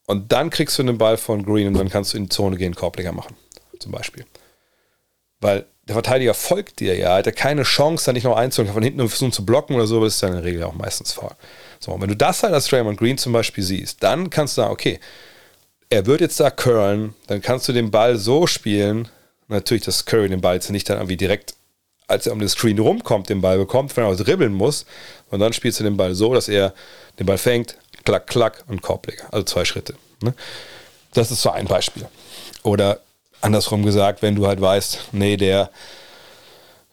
und 0.06 0.32
dann 0.32 0.50
kriegst 0.50 0.78
du 0.78 0.84
den 0.84 0.98
Ball 0.98 1.18
von 1.18 1.44
Green 1.44 1.68
und 1.68 1.74
dann 1.76 1.90
kannst 1.90 2.14
du 2.14 2.18
in 2.18 2.26
die 2.26 2.30
Zone 2.30 2.58
gehen, 2.58 2.76
Korbleger 2.76 3.12
machen, 3.12 3.36
zum 3.84 3.92
Beispiel. 3.92 4.26
Weil 5.40 5.66
der 5.88 5.96
Verteidiger 5.96 6.34
folgt 6.34 6.80
dir 6.80 6.96
ja, 6.96 7.16
hat 7.16 7.28
er 7.28 7.34
keine 7.34 7.64
Chance, 7.64 8.06
da 8.06 8.14
nicht 8.14 8.24
noch 8.24 8.38
einzuholen, 8.38 8.74
von 8.74 8.84
hinten 8.84 9.02
und 9.02 9.10
versuchen 9.10 9.34
zu 9.34 9.46
blocken 9.46 9.76
oder 9.76 9.88
so, 9.88 10.04
das 10.04 10.16
ist 10.16 10.22
ja 10.22 10.30
in 10.30 10.36
der 10.36 10.44
Regel 10.44 10.64
auch 10.64 10.74
meistens 10.74 11.12
faul. 11.12 11.32
So, 11.80 12.00
wenn 12.00 12.08
du 12.08 12.16
das 12.16 12.44
halt 12.44 12.54
als 12.54 12.68
Draymond 12.68 12.98
Green 12.98 13.18
zum 13.18 13.34
Beispiel 13.34 13.64
siehst, 13.64 14.02
dann 14.02 14.30
kannst 14.30 14.58
du 14.58 14.62
sagen, 14.62 14.72
okay, 14.72 15.00
er 15.90 16.06
wird 16.06 16.22
jetzt 16.22 16.40
da 16.40 16.50
curlen, 16.50 17.14
dann 17.28 17.42
kannst 17.42 17.68
du 17.68 17.74
den 17.74 17.92
Ball 17.92 18.18
so 18.18 18.48
spielen, 18.48 19.10
natürlich, 19.50 19.84
dass 19.84 20.06
Curry 20.06 20.30
den 20.30 20.42
Ball 20.42 20.56
jetzt 20.56 20.70
nicht 20.72 20.90
dann 20.90 20.98
irgendwie 20.98 21.18
direkt, 21.18 21.56
als 22.08 22.26
er 22.26 22.34
um 22.34 22.40
den 22.40 22.50
Screen 22.50 22.80
rumkommt, 22.80 23.30
den 23.30 23.42
Ball 23.42 23.58
bekommt, 23.58 23.96
wenn 23.98 24.06
er 24.06 24.16
dribbeln 24.16 24.54
muss, 24.54 24.86
und 25.30 25.40
dann 25.40 25.54
spielst 25.54 25.80
du 25.80 25.84
den 25.84 25.98
Ball 25.98 26.16
so, 26.16 26.34
dass 26.34 26.48
er 26.48 26.74
den 27.20 27.26
Ball 27.26 27.38
fängt, 27.38 27.78
klack, 28.06 28.28
klack 28.28 28.64
und 28.68 28.82
Korbleger. 28.82 29.26
Also 29.32 29.44
zwei 29.44 29.66
Schritte. 29.66 29.96
Ne? 30.22 30.34
Das 31.14 31.30
ist 31.30 31.42
so 31.42 31.52
ein 31.52 31.66
Beispiel. 31.66 32.08
Oder 32.64 33.02
andersrum 33.44 33.84
gesagt, 33.84 34.22
wenn 34.22 34.36
du 34.36 34.48
halt 34.48 34.62
weißt, 34.62 35.10
nee, 35.12 35.38
der 35.38 35.70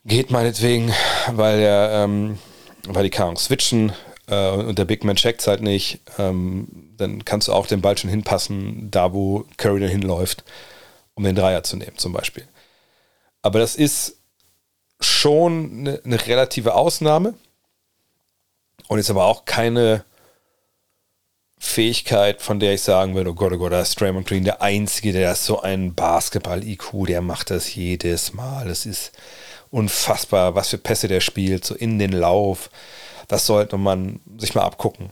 geht 0.04 0.30
meinetwegen, 0.30 0.92
weil 1.30 1.60
er, 1.60 2.04
ähm, 2.04 2.38
weil 2.86 3.04
die 3.04 3.10
kann 3.10 3.36
switchen 3.36 3.92
äh, 4.26 4.50
und 4.50 4.78
der 4.78 4.84
Big 4.84 5.04
Man 5.04 5.16
checkt 5.16 5.46
halt 5.46 5.62
nicht, 5.62 6.00
ähm, 6.18 6.68
dann 6.96 7.24
kannst 7.24 7.48
du 7.48 7.52
auch 7.52 7.66
den 7.66 7.80
Ball 7.80 7.96
schon 7.96 8.10
hinpassen, 8.10 8.90
da 8.90 9.12
wo 9.12 9.44
Curry 9.56 9.80
dann 9.80 9.90
hinläuft, 9.90 10.44
um 11.14 11.24
den 11.24 11.36
Dreier 11.36 11.62
zu 11.62 11.76
nehmen, 11.76 11.96
zum 11.96 12.12
Beispiel. 12.12 12.46
Aber 13.42 13.58
das 13.58 13.76
ist 13.76 14.16
schon 15.00 15.70
eine, 15.80 16.00
eine 16.04 16.26
relative 16.26 16.74
Ausnahme 16.74 17.34
und 18.88 18.98
ist 18.98 19.10
aber 19.10 19.24
auch 19.24 19.44
keine 19.44 20.04
Fähigkeit, 21.62 22.40
von 22.40 22.58
der 22.58 22.72
ich 22.74 22.80
sagen 22.80 23.14
würde, 23.14 23.30
oh 23.30 23.34
Gott, 23.34 23.52
oh 23.52 23.58
Gott, 23.58 23.72
da 23.72 23.82
ist 23.82 24.00
Draymond 24.00 24.26
Green 24.26 24.44
der 24.44 24.62
Einzige, 24.62 25.12
der 25.12 25.32
ist 25.32 25.44
so 25.44 25.60
ein 25.60 25.94
Basketball-IQ, 25.94 27.06
der 27.06 27.20
macht 27.20 27.50
das 27.50 27.74
jedes 27.74 28.32
Mal. 28.32 28.68
Es 28.70 28.86
ist 28.86 29.12
unfassbar, 29.70 30.54
was 30.54 30.70
für 30.70 30.78
Pässe 30.78 31.06
der 31.06 31.20
spielt, 31.20 31.64
so 31.66 31.74
in 31.74 31.98
den 31.98 32.12
Lauf. 32.12 32.70
Das 33.28 33.46
sollte 33.46 33.76
man 33.76 34.20
sich 34.38 34.54
mal 34.54 34.62
abgucken. 34.62 35.10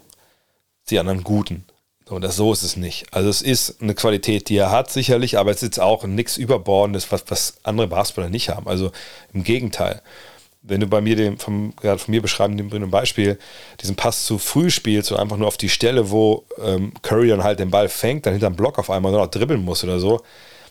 Die 0.88 0.98
anderen 0.98 1.22
Guten. 1.22 1.66
So, 2.08 2.18
so 2.28 2.52
ist 2.54 2.62
es 2.62 2.76
nicht. 2.76 3.12
Also 3.12 3.28
es 3.28 3.42
ist 3.42 3.82
eine 3.82 3.94
Qualität, 3.94 4.48
die 4.48 4.56
er 4.56 4.70
hat, 4.70 4.90
sicherlich, 4.90 5.36
aber 5.36 5.50
es 5.50 5.62
ist 5.62 5.78
auch 5.78 6.04
nichts 6.04 6.38
Überbordendes, 6.38 7.12
was, 7.12 7.24
was 7.28 7.58
andere 7.62 7.88
Basketballer 7.88 8.30
nicht 8.30 8.48
haben. 8.48 8.66
Also 8.66 8.90
im 9.34 9.44
Gegenteil 9.44 10.00
wenn 10.62 10.80
du 10.80 10.86
bei 10.86 11.00
mir 11.00 11.16
den, 11.16 11.38
vom, 11.38 11.74
gerade 11.76 11.98
von 11.98 12.12
mir 12.12 12.22
beschreiben, 12.22 12.56
dem 12.56 12.90
Beispiel, 12.90 13.38
diesen 13.80 13.96
Pass 13.96 14.24
zu 14.24 14.38
früh 14.38 14.70
spielst 14.70 15.12
und 15.12 15.18
einfach 15.18 15.36
nur 15.36 15.48
auf 15.48 15.56
die 15.56 15.68
Stelle, 15.68 16.10
wo 16.10 16.44
ähm, 16.62 16.92
Curry 17.02 17.28
dann 17.28 17.44
halt 17.44 17.58
den 17.60 17.70
Ball 17.70 17.88
fängt, 17.88 18.26
dann 18.26 18.34
hinterm 18.34 18.56
Block 18.56 18.78
auf 18.78 18.90
einmal 18.90 19.12
noch 19.12 19.26
dribbeln 19.28 19.64
muss 19.64 19.84
oder 19.84 19.98
so, 20.00 20.20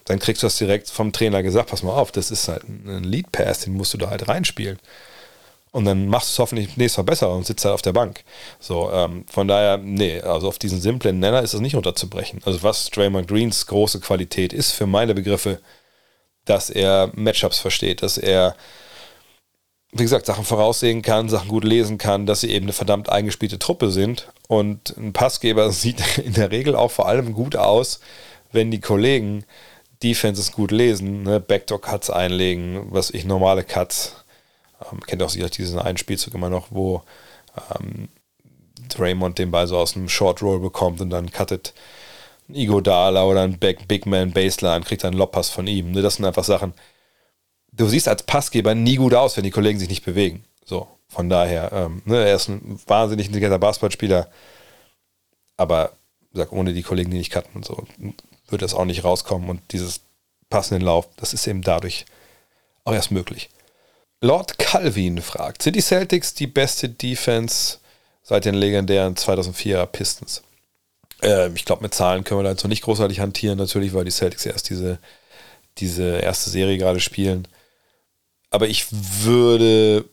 dann 0.06 0.20
kriegst 0.20 0.44
du 0.44 0.48
das 0.48 0.58
direkt 0.58 0.90
vom 0.90 1.12
Trainer 1.12 1.44
gesagt, 1.44 1.70
pass 1.70 1.84
mal 1.84 1.94
auf, 1.94 2.12
das 2.12 2.32
ist 2.32 2.48
halt 2.48 2.64
ein 2.68 3.04
Lead 3.04 3.32
Pass, 3.32 3.62
den 3.62 3.74
musst 3.74 3.94
du 3.94 3.98
da 3.98 4.10
halt 4.10 4.28
reinspielen. 4.28 4.78
Und 5.72 5.86
dann 5.86 6.08
machst 6.08 6.30
du 6.30 6.34
es 6.34 6.40
hoffentlich 6.40 6.78
nächstes 6.78 6.98
Mal 6.98 7.04
besser 7.04 7.30
und 7.30 7.46
sitzt 7.46 7.66
halt 7.66 7.74
auf 7.74 7.82
der 7.82 7.94
Bank. 7.94 8.24
So, 8.60 8.90
ähm, 8.92 9.26
von 9.28 9.48
daher, 9.48 9.78
nee, 9.78 10.20
also 10.22 10.48
auf 10.48 10.60
diesen 10.60 10.82
simplen 10.82 11.20
Nenner 11.20 11.42
ist 11.42 11.54
das 11.54 11.62
nicht 11.62 11.76
unterzubrechen. 11.76 12.42
Also 12.46 12.64
was 12.64 12.90
Draymond 12.90 13.28
Greens 13.28 13.68
große 13.68 14.00
Qualität 14.00 14.54
ist 14.54 14.72
für 14.72 14.88
meine 14.88 15.14
Begriffe, 15.14 15.60
dass 16.46 16.70
er 16.70 17.12
Matchups 17.14 17.60
versteht, 17.60 18.02
dass 18.02 18.18
er 18.18 18.56
wie 19.92 20.04
gesagt, 20.04 20.26
Sachen 20.26 20.44
voraussehen 20.44 21.02
kann, 21.02 21.30
Sachen 21.30 21.48
gut 21.48 21.64
lesen 21.64 21.98
kann, 21.98 22.26
dass 22.26 22.42
sie 22.42 22.52
eben 22.52 22.66
eine 22.66 22.74
verdammt 22.74 23.10
eingespielte 23.10 23.60
Truppe 23.60 23.92
sind. 23.92 24.28
Und 24.48 24.96
ein 24.98 25.14
Passgeber 25.14 25.72
sieht 25.72 26.18
in 26.18 26.34
der 26.34 26.52
Regel 26.52 26.76
auch 26.76 26.92
vor 26.92 27.08
allem 27.08 27.34
gut 27.34 27.56
aus, 27.56 28.00
wenn 28.52 28.72
die 28.72 28.82
Kollegen 28.82 29.46
Defenses 30.04 30.52
gut 30.52 30.72
lesen, 30.72 31.24
ne? 31.24 31.40
Backdoor-Cuts 31.40 32.12
einlegen, 32.12 32.88
was 32.92 33.10
ich 33.10 33.26
normale 33.26 33.64
Cuts, 33.64 34.24
ähm, 34.92 35.00
kennt 35.02 35.24
auch 35.24 35.30
sicher 35.30 35.50
diesen 35.50 35.80
einen 35.80 35.98
Spielzug 35.98 36.36
immer 36.36 36.50
noch, 36.50 36.68
wo 36.70 37.02
ähm, 37.80 38.10
Draymond 38.90 39.40
den 39.40 39.52
Ball 39.52 39.68
so 39.68 39.78
aus 39.78 39.96
einem 39.96 40.10
Short 40.10 40.42
Roll 40.44 40.60
bekommt 40.60 41.02
und 41.02 41.10
dann 41.10 41.32
cuttet 41.32 41.74
ein 42.48 42.56
Igodala 42.56 43.26
oder 43.26 43.42
ein 43.42 43.58
Big 43.58 44.06
Man 44.06 44.32
Baseline, 44.32 44.86
kriegt 44.86 45.04
einen 45.04 45.18
Lobpass 45.18 45.50
von 45.50 45.68
ihm. 45.68 45.92
Ne? 45.92 46.02
Das 46.02 46.16
sind 46.16 46.26
einfach 46.26 46.44
Sachen, 46.44 46.74
du 47.78 47.88
siehst 47.88 48.08
als 48.08 48.24
Passgeber 48.24 48.76
nie 48.76 48.96
gut 48.96 49.14
aus, 49.14 49.38
wenn 49.38 49.44
die 49.44 49.52
Kollegen 49.52 49.80
sich 49.80 49.90
nicht 49.90 50.04
bewegen. 50.04 50.44
So, 50.66 50.88
von 51.08 51.30
daher, 51.30 51.72
ähm, 51.72 52.02
ne, 52.06 52.28
er 52.28 52.36
ist 52.36 52.50
ein 52.50 52.80
wahnsinnig 52.88 53.28
intelligenter 53.28 53.60
Basketballspieler, 53.60 54.30
aber 55.56 55.94
sag, 56.34 56.52
ohne 56.52 56.74
die 56.74 56.84
Kollegen, 56.84 57.12
die 57.12 57.18
nicht 57.18 57.32
cutten 57.32 57.56
und 57.56 57.66
so, 57.66 57.86
wird 58.50 58.62
das 58.62 58.74
auch 58.74 58.86
nicht 58.86 59.04
rauskommen 59.04 59.50
und 59.50 59.62
dieses 59.72 60.02
passenden 60.50 60.84
Lauf, 60.84 61.08
das 61.18 61.34
ist 61.34 61.48
eben 61.48 61.62
dadurch 61.62 62.06
auch 62.84 62.94
erst 62.94 63.12
möglich. 63.12 63.50
Lord 64.22 64.58
Calvin 64.58 65.22
fragt, 65.22 65.62
sind 65.62 65.76
die 65.76 65.82
Celtics 65.82 66.34
die 66.34 66.48
beste 66.48 66.90
Defense 66.90 67.78
seit 68.24 68.46
den 68.46 68.56
legendären 68.56 69.16
2004er 69.16 69.86
Pistons? 69.86 70.42
Äh, 71.22 71.50
ich 71.54 71.66
glaube, 71.66 71.84
mit 71.84 71.94
Zahlen 71.94 72.24
können 72.24 72.40
wir 72.40 72.44
da 72.44 72.52
jetzt 72.52 72.64
noch 72.64 72.70
nicht 72.70 72.84
großartig 72.84 73.20
hantieren, 73.20 73.58
natürlich, 73.58 73.94
weil 73.94 74.06
die 74.06 74.12
Celtics 74.12 74.46
erst 74.46 74.70
diese, 74.70 75.00
diese 75.78 76.18
erste 76.18 76.50
Serie 76.50 76.78
gerade 76.78 77.00
spielen 77.00 77.48
aber 78.50 78.68
ich 78.68 78.88
würde, 78.92 80.06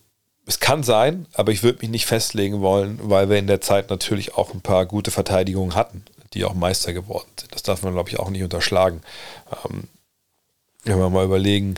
es 0.45 0.59
kann 0.59 0.83
sein, 0.83 1.25
aber 1.33 1.51
ich 1.51 1.63
würde 1.63 1.79
mich 1.81 1.89
nicht 1.89 2.05
festlegen 2.05 2.61
wollen, 2.61 2.99
weil 3.01 3.29
wir 3.29 3.37
in 3.37 3.47
der 3.47 3.61
Zeit 3.61 3.89
natürlich 3.89 4.35
auch 4.35 4.53
ein 4.53 4.61
paar 4.61 4.85
gute 4.85 5.11
Verteidigungen 5.11 5.75
hatten, 5.75 6.03
die 6.33 6.45
auch 6.45 6.53
Meister 6.53 6.93
geworden 6.93 7.29
sind. 7.39 7.53
Das 7.53 7.63
darf 7.63 7.81
man, 7.83 7.93
glaube 7.93 8.09
ich, 8.09 8.19
auch 8.19 8.29
nicht 8.29 8.43
unterschlagen. 8.43 9.01
Ähm, 9.65 9.85
wenn 10.83 10.99
wir 10.99 11.09
mal 11.09 11.25
überlegen, 11.25 11.75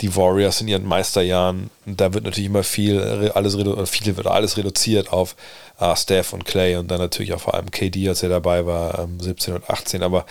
die 0.00 0.14
Warriors 0.16 0.60
in 0.60 0.68
ihren 0.68 0.84
Meisterjahren, 0.84 1.70
da 1.86 2.12
wird 2.12 2.24
natürlich 2.24 2.48
immer 2.48 2.64
viel, 2.64 3.00
alles, 3.34 3.56
viel 3.88 4.16
wird 4.16 4.26
alles 4.26 4.56
reduziert 4.56 5.12
auf 5.12 5.36
äh, 5.78 5.94
Steph 5.96 6.32
und 6.32 6.44
Clay 6.44 6.76
und 6.76 6.90
dann 6.90 6.98
natürlich 6.98 7.32
auch 7.32 7.40
vor 7.40 7.54
allem 7.54 7.70
KD, 7.70 8.08
als 8.08 8.22
er 8.22 8.28
dabei 8.28 8.66
war, 8.66 8.98
ähm, 8.98 9.20
17 9.20 9.54
und 9.54 9.70
18, 9.70 10.02
aber 10.02 10.26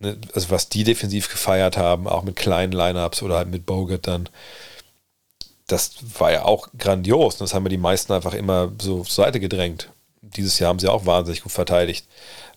ne, 0.00 0.18
also 0.34 0.50
was 0.50 0.68
die 0.68 0.84
defensiv 0.84 1.30
gefeiert 1.30 1.76
haben, 1.76 2.06
auch 2.06 2.22
mit 2.22 2.36
kleinen 2.36 2.72
Lineups 2.72 3.22
oder 3.22 3.36
halt 3.36 3.48
mit 3.48 3.66
Bogut 3.66 4.06
dann, 4.06 4.28
das 5.66 5.96
war 6.18 6.32
ja 6.32 6.44
auch 6.44 6.68
grandios. 6.78 7.38
Das 7.38 7.54
haben 7.54 7.64
wir 7.64 7.70
die 7.70 7.76
meisten 7.76 8.12
einfach 8.12 8.34
immer 8.34 8.72
so 8.80 9.02
zur 9.02 9.24
Seite 9.24 9.40
gedrängt. 9.40 9.90
Dieses 10.22 10.58
Jahr 10.58 10.68
haben 10.68 10.78
sie 10.78 10.88
auch 10.88 11.06
wahnsinnig 11.06 11.42
gut 11.42 11.52
verteidigt. 11.52 12.06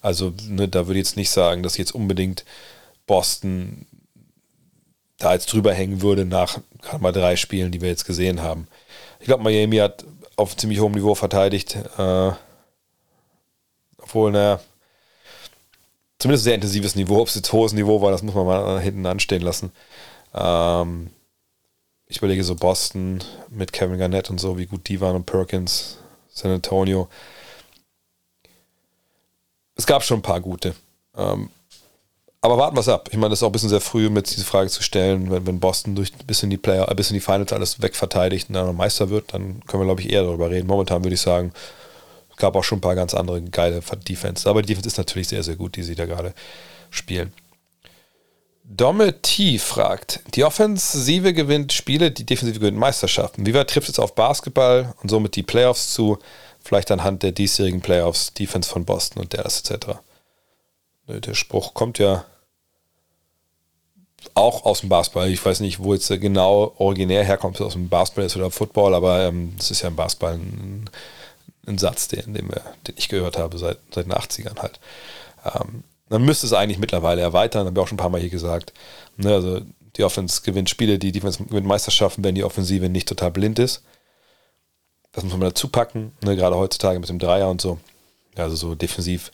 Also 0.02 0.34
ne, 0.48 0.68
da 0.68 0.88
würde 0.88 1.00
ich 1.00 1.08
jetzt 1.08 1.18
nicht 1.18 1.32
sagen, 1.32 1.64
dass 1.64 1.78
jetzt 1.78 1.94
unbedingt 1.94 2.46
Boston 3.08 3.86
da 5.18 5.34
jetzt 5.34 5.52
drüber 5.52 5.74
hängen 5.74 6.02
würde 6.02 6.26
nach 6.26 6.60
gerade 6.82 7.04
mal 7.04 7.12
drei 7.12 7.36
Spielen, 7.36 7.72
die 7.72 7.82
wir 7.82 7.90
jetzt 7.90 8.06
gesehen 8.06 8.42
haben. 8.42 8.68
Ich 9.20 9.26
glaube, 9.26 9.44
Miami 9.44 9.78
hat 9.78 10.06
auf 10.36 10.56
ziemlich 10.56 10.80
hohem 10.80 10.94
Niveau 10.94 11.16
verteidigt. 11.16 11.78
Äh, 11.98 12.32
obwohl, 13.98 14.32
naja, 14.32 14.62
zumindest 16.20 16.44
sehr 16.44 16.56
intensives 16.56 16.96
Niveau. 16.96 17.22
Ob 17.22 17.28
es 17.28 17.36
jetzt 17.36 17.52
hohes 17.52 17.74
Niveau 17.74 18.02
war, 18.02 18.12
das 18.12 18.22
muss 18.22 18.36
man 18.36 18.46
mal 18.46 18.80
hinten 18.80 19.06
anstehen 19.06 19.42
lassen. 19.42 19.72
Ähm, 20.34 21.10
ich 22.08 22.18
überlege 22.18 22.44
so 22.44 22.56
Boston 22.56 23.20
mit 23.50 23.72
Kevin 23.74 23.98
Garnett 23.98 24.30
und 24.30 24.40
so, 24.40 24.58
wie 24.58 24.66
gut 24.66 24.88
die 24.90 25.00
waren 25.00 25.16
und 25.16 25.26
Perkins, 25.26 25.98
San 26.32 26.52
Antonio. 26.52 27.08
Es 29.76 29.86
gab 29.86 30.04
schon 30.04 30.20
ein 30.20 30.24
paar 30.24 30.42
gute. 30.42 30.76
Ähm, 31.16 31.50
aber 32.42 32.58
warten 32.58 32.76
wir 32.76 32.82
es 32.82 32.88
ab. 32.90 33.10
Ich 33.12 33.18
meine, 33.18 33.30
das 33.30 33.40
ist 33.40 33.44
auch 33.44 33.50
ein 33.50 33.52
bisschen 33.52 33.70
sehr 33.70 33.82
früh, 33.82 34.10
mit 34.10 34.30
diese 34.32 34.46
Frage 34.46 34.70
zu 34.70 34.82
stellen, 34.82 35.30
wenn, 35.30 35.46
wenn 35.46 35.60
Boston 35.60 35.96
durch 35.96 36.14
bis 36.26 36.42
in 36.42 36.50
die 36.50 36.58
Player, 36.58 36.86
bis 36.96 37.10
in 37.10 37.16
die 37.16 37.20
Finals 37.20 37.52
alles 37.52 37.82
wegverteidigt 37.82 38.50
und 38.50 38.56
dann 38.56 38.76
Meister 38.76 39.10
wird, 39.10 39.34
dann 39.34 39.62
können 39.68 39.82
wir, 39.82 39.86
glaube 39.86 40.02
ich, 40.02 40.12
eher 40.12 40.24
darüber 40.24 40.50
reden. 40.50 40.68
Momentan 40.68 41.04
würde 41.04 41.16
ich 41.16 41.22
sagen, 41.22 41.52
gab 42.40 42.56
auch 42.56 42.64
schon 42.64 42.80
ein 42.80 42.82
paar 42.82 42.96
ganz 42.96 43.14
andere 43.14 43.42
geile 43.44 43.82
Defense. 44.08 44.50
Aber 44.50 44.62
die 44.62 44.68
Defense 44.68 44.88
ist 44.88 44.98
natürlich 44.98 45.28
sehr, 45.28 45.44
sehr 45.44 45.56
gut, 45.56 45.76
die 45.76 45.84
sie 45.84 45.96
da 45.96 46.06
gerade 46.06 46.34
spielen. 46.90 47.32
Domme 48.64 49.22
T 49.22 49.58
fragt, 49.58 50.22
die 50.36 50.44
Offensive 50.44 51.34
gewinnt 51.34 51.74
Spiele, 51.74 52.12
die 52.12 52.26
Defensive 52.26 52.60
gewinnt 52.60 52.78
Meisterschaften. 52.78 53.46
Wie 53.46 53.54
weit 53.54 53.70
trifft 53.70 53.90
es 53.90 54.00
auf 54.00 54.14
Basketball 54.14 54.94
und 55.02 55.10
somit 55.10 55.36
die 55.36 55.44
Playoffs 55.44 55.94
zu? 55.94 56.20
Vielleicht 56.64 56.92
anhand 56.92 57.24
der 57.24 57.32
diesjährigen 57.32 57.82
Playoffs, 57.82 58.34
Defense 58.34 58.70
von 58.70 58.86
Boston 58.86 59.24
und 59.24 59.34
Dallas 59.34 59.62
etc. 59.62 59.98
Der 61.08 61.34
Spruch 61.34 61.74
kommt 61.74 61.98
ja 61.98 62.26
auch 64.34 64.66
aus 64.66 64.82
dem 64.82 64.90
Basketball. 64.90 65.30
Ich 65.30 65.44
weiß 65.44 65.62
nicht, 65.62 65.80
wo 65.80 65.94
jetzt 65.94 66.08
genau 66.08 66.74
originär 66.78 67.24
herkommt, 67.24 67.56
ob 67.56 67.62
es 67.62 67.68
aus 67.68 67.74
dem 67.74 67.90
Basketball 67.90 68.26
ist 68.26 68.36
oder 68.36 68.52
Football, 68.52 68.94
aber 68.94 69.24
ähm, 69.24 69.56
es 69.58 69.72
ist 69.72 69.82
ja 69.82 69.88
im 69.88 69.96
Basketball 69.96 70.34
ein, 70.34 70.90
ein 71.70 71.78
Satz, 71.78 72.08
den, 72.08 72.34
den, 72.34 72.50
wir, 72.50 72.62
den, 72.88 72.96
ich 72.98 73.10
gehört 73.10 73.38
habe 73.38 73.58
seit, 73.58 73.78
seit 73.94 74.06
den 74.06 74.14
80ern 74.14 74.60
halt. 74.60 74.80
Ähm, 75.46 75.84
man 76.10 76.24
müsste 76.24 76.48
es 76.48 76.54
eigentlich 76.54 76.80
mittlerweile 76.80 77.22
erweitern, 77.22 77.66
habe 77.66 77.80
ich 77.80 77.84
auch 77.84 77.88
schon 77.88 77.96
ein 77.96 78.02
paar 78.02 78.10
Mal 78.10 78.22
hier 78.22 78.30
gesagt. 78.30 78.74
Ne, 79.18 79.34
also 79.34 79.62
die 79.96 80.04
Offense 80.04 80.42
gewinnt 80.42 80.70
Spiele, 80.70 81.00
die 81.00 81.12
Defense 81.12 81.44
gewinnt 81.44 81.68
Meisterschaften, 81.68 82.24
wenn 82.24 82.36
die 82.36 82.44
Offensive 82.44 82.90
nicht 82.90 83.08
total 83.08 83.32
blind 83.32 83.60
ist. 83.60 83.84
Das 85.12 85.24
muss 85.24 85.34
man 85.34 85.42
dazu 85.42 85.70
packen, 85.70 86.12
ne, 86.22 86.36
gerade 86.36 86.56
heutzutage 86.56 87.00
mit 87.00 87.10
dem 87.10 87.20
Dreier 87.20 87.50
und 87.50 87.62
so. 87.62 87.80
Also 88.36 88.56
so 88.56 88.76
defensiv 88.76 89.32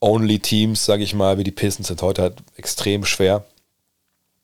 only 0.00 0.38
Teams, 0.38 0.84
sage 0.84 1.02
ich 1.02 1.14
mal, 1.14 1.38
wie 1.38 1.44
die 1.44 1.50
Pistons 1.50 1.88
sind 1.88 2.02
heute 2.02 2.22
halt 2.22 2.36
extrem 2.56 3.04
schwer. 3.04 3.44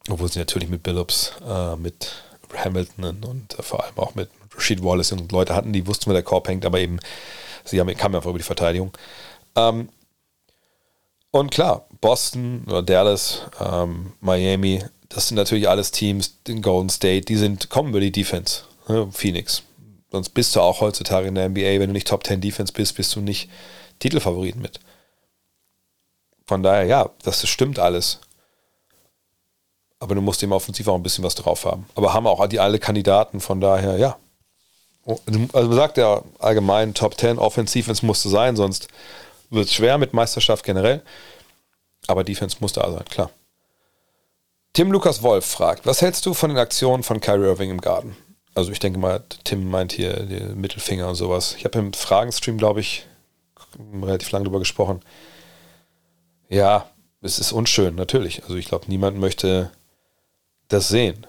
Obwohl 0.08 0.30
sie 0.30 0.38
natürlich 0.38 0.68
mit 0.68 0.82
Billups, 0.82 1.32
äh, 1.46 1.76
mit 1.76 2.12
Hamilton 2.54 3.24
und 3.24 3.58
äh, 3.58 3.62
vor 3.62 3.84
allem 3.84 3.96
auch 3.96 4.14
mit 4.14 4.28
Rashid 4.56 4.82
Wallace 4.82 5.12
und 5.12 5.30
Leute 5.32 5.54
hatten, 5.54 5.72
die 5.72 5.86
wussten, 5.86 6.10
wo 6.10 6.12
der 6.12 6.22
Korb 6.22 6.48
hängt, 6.48 6.64
aber 6.64 6.80
eben, 6.80 6.98
sie 7.64 7.80
haben, 7.80 7.94
kamen 7.96 8.14
einfach 8.14 8.30
über 8.30 8.38
die 8.38 8.44
Verteidigung. 8.44 8.92
Ähm, 9.56 9.88
und 11.30 11.50
klar, 11.50 11.86
Boston 12.00 12.64
oder 12.66 12.82
Dallas, 12.82 13.42
ähm, 13.60 14.12
Miami, 14.20 14.84
das 15.08 15.28
sind 15.28 15.36
natürlich 15.36 15.68
alles 15.68 15.90
Teams, 15.90 16.38
in 16.46 16.62
Golden 16.62 16.90
State, 16.90 17.26
die 17.26 17.36
sind, 17.36 17.70
kommen 17.70 17.90
über 17.90 18.00
die 18.00 18.12
Defense. 18.12 18.62
Ne? 18.88 19.08
Phoenix. 19.10 19.62
Sonst 20.10 20.30
bist 20.30 20.54
du 20.54 20.60
auch 20.60 20.80
heutzutage 20.80 21.26
in 21.26 21.34
der 21.34 21.48
NBA, 21.48 21.80
wenn 21.80 21.88
du 21.88 21.92
nicht 21.92 22.06
Top 22.06 22.24
10 22.24 22.40
Defense 22.40 22.72
bist, 22.72 22.94
bist 22.94 23.16
du 23.16 23.20
nicht 23.20 23.50
Titelfavoriten 23.98 24.62
mit. 24.62 24.78
Von 26.46 26.62
daher, 26.62 26.84
ja, 26.84 27.10
das 27.22 27.46
stimmt 27.48 27.78
alles. 27.78 28.20
Aber 29.98 30.14
du 30.14 30.20
musst 30.20 30.42
eben 30.42 30.52
offensiv 30.52 30.86
auch 30.88 30.94
ein 30.94 31.02
bisschen 31.02 31.24
was 31.24 31.34
drauf 31.34 31.64
haben. 31.64 31.86
Aber 31.94 32.12
haben 32.12 32.26
auch 32.26 32.46
die 32.46 32.60
alle 32.60 32.78
Kandidaten, 32.78 33.40
von 33.40 33.60
daher, 33.60 33.96
ja. 33.96 34.16
Also 35.06 35.38
man 35.52 35.72
sagt 35.72 35.98
ja 35.98 36.22
allgemein, 36.38 36.94
Top 36.94 37.18
10 37.18 37.38
Offensive 37.38 37.92
musste 38.02 38.28
sein, 38.28 38.56
sonst 38.56 38.88
wird 39.50 39.66
es 39.66 39.74
schwer 39.74 39.98
mit 39.98 40.14
Meisterschaft 40.14 40.64
generell. 40.64 41.02
Aber 42.06 42.24
Defense 42.24 42.56
muss 42.60 42.72
da 42.72 42.90
sein, 42.90 43.04
klar. 43.06 43.30
Tim 44.72 44.90
Lukas 44.90 45.22
Wolf 45.22 45.46
fragt, 45.46 45.86
was 45.86 46.02
hältst 46.02 46.26
du 46.26 46.34
von 46.34 46.50
den 46.50 46.58
Aktionen 46.58 47.02
von 47.02 47.20
Kyrie 47.20 47.46
Irving 47.46 47.70
im 47.70 47.80
Garten? 47.80 48.16
Also 48.54 48.72
ich 48.72 48.78
denke 48.78 48.98
mal, 48.98 49.22
Tim 49.44 49.70
meint 49.70 49.92
hier 49.92 50.14
den 50.14 50.60
Mittelfinger 50.60 51.08
und 51.08 51.14
sowas. 51.14 51.54
Ich 51.56 51.64
habe 51.64 51.78
im 51.78 51.92
Fragenstream, 51.92 52.58
glaube 52.58 52.80
ich, 52.80 53.06
relativ 54.02 54.30
lange 54.30 54.44
drüber 54.44 54.58
gesprochen. 54.58 55.00
Ja, 56.48 56.88
es 57.20 57.38
ist 57.38 57.52
unschön, 57.52 57.94
natürlich. 57.94 58.42
Also 58.44 58.56
ich 58.56 58.66
glaube, 58.66 58.86
niemand 58.88 59.18
möchte 59.18 59.70
das 60.68 60.88
sehen. 60.88 61.26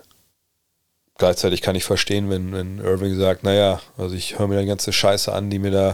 Gleichzeitig 1.17 1.61
kann 1.61 1.75
ich 1.75 1.85
verstehen, 1.85 2.29
wenn, 2.29 2.51
wenn 2.51 2.79
Irving 2.79 3.17
sagt, 3.17 3.43
naja, 3.43 3.81
also 3.97 4.15
ich 4.15 4.37
höre 4.37 4.47
mir 4.47 4.59
die 4.59 4.67
ganze 4.67 4.91
Scheiße 4.91 5.31
an, 5.31 5.49
die 5.49 5.59
mir 5.59 5.71
da 5.71 5.89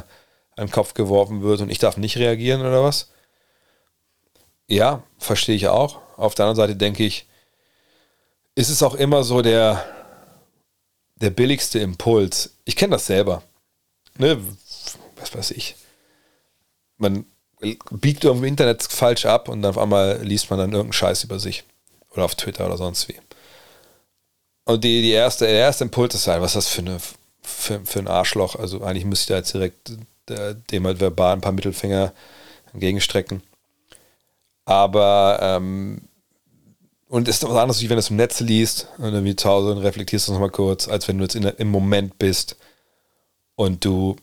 an 0.56 0.68
den 0.68 0.72
Kopf 0.72 0.94
geworfen 0.94 1.42
wird 1.44 1.62
und 1.62 1.70
ich 1.70 1.80
darf 1.80 1.98
nicht 1.98 2.18
reagieren 2.18 2.62
oder 2.62 2.84
was? 2.84 3.12
Ja, 4.68 5.04
verstehe 5.20 5.56
ich 5.56 5.68
auch. 5.68 6.00
Auf 6.18 6.34
der 6.34 6.46
anderen 6.46 6.68
Seite 6.68 6.76
denke 6.76 7.04
ich, 7.04 7.28
ist 8.56 8.70
es 8.70 8.84
auch 8.84 8.96
immer 8.96 9.24
so 9.24 9.42
der, 9.42 9.86
der 11.16 11.30
billigste 11.30 11.80
Impuls. 11.80 12.56
Ich 12.66 12.76
kenne 12.76 12.94
das 12.94 13.06
selber. 13.06 13.44
Ne? 14.18 14.40
Was 15.18 15.36
weiß 15.36 15.52
ich. 15.52 15.76
Man 16.98 17.26
biegt 17.92 18.24
irgendwie 18.24 18.48
im 18.48 18.54
Internet 18.54 18.84
falsch 18.84 19.26
ab 19.26 19.50
und 19.50 19.62
dann 19.62 19.72
auf 19.72 19.78
einmal 19.78 20.20
liest 20.24 20.50
man 20.50 20.58
dann 20.58 20.72
irgendeinen 20.72 20.94
Scheiß 20.94 21.24
über 21.24 21.40
sich. 21.40 21.64
Oder 22.12 22.26
auf 22.26 22.36
Twitter 22.36 22.66
oder 22.66 22.78
sonst 22.78 23.08
wie. 23.08 23.20
Und 24.66 24.84
die, 24.84 25.02
die 25.02 25.12
erste, 25.12 25.46
der 25.46 25.56
erste 25.56 25.84
Impuls 25.84 26.16
ist 26.16 26.28
halt, 26.28 26.42
was 26.42 26.56
ist 26.56 26.68
das 26.68 26.68
für, 26.68 26.82
eine, 26.82 26.98
für, 27.42 27.82
für 27.86 28.00
ein 28.00 28.08
Arschloch? 28.08 28.56
Also 28.56 28.82
eigentlich 28.84 29.06
müsste 29.06 29.24
ich 29.24 29.28
da 29.28 29.38
jetzt 29.38 29.54
direkt 29.54 29.92
der, 30.28 30.54
dem 30.54 30.86
halt 30.86 31.00
verbal 31.00 31.34
ein 31.34 31.42
paar 31.42 31.52
Mittelfinger 31.52 32.14
entgegenstrecken. 32.74 33.42
Aber 34.66 35.40
ähm, 35.42 36.02
und 37.10 37.28
ist 37.28 37.44
was 37.44 37.52
anderes, 37.52 37.82
wie 37.82 37.90
wenn 37.90 37.98
du 37.98 38.00
es 38.00 38.10
im 38.10 38.16
Netz 38.16 38.40
liest 38.40 38.88
und 38.98 39.12
dann 39.12 39.26
wie 39.26 39.36
zu 39.36 39.50
Hause 39.50 39.72
und 39.72 39.80
reflektierst 39.80 40.28
das 40.28 40.34
nochmal 40.34 40.50
kurz, 40.50 40.88
als 40.88 41.08
wenn 41.08 41.18
du 41.18 41.26
jetzt 41.26 41.36
in, 41.36 41.44
im 41.44 41.70
Moment 41.70 42.18
bist 42.18 42.56
und 43.56 43.84
du, 43.84 44.16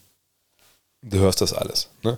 du 1.03 1.19
hörst 1.19 1.43
das 1.43 1.53
alles. 1.53 1.91
Ne? 2.03 2.17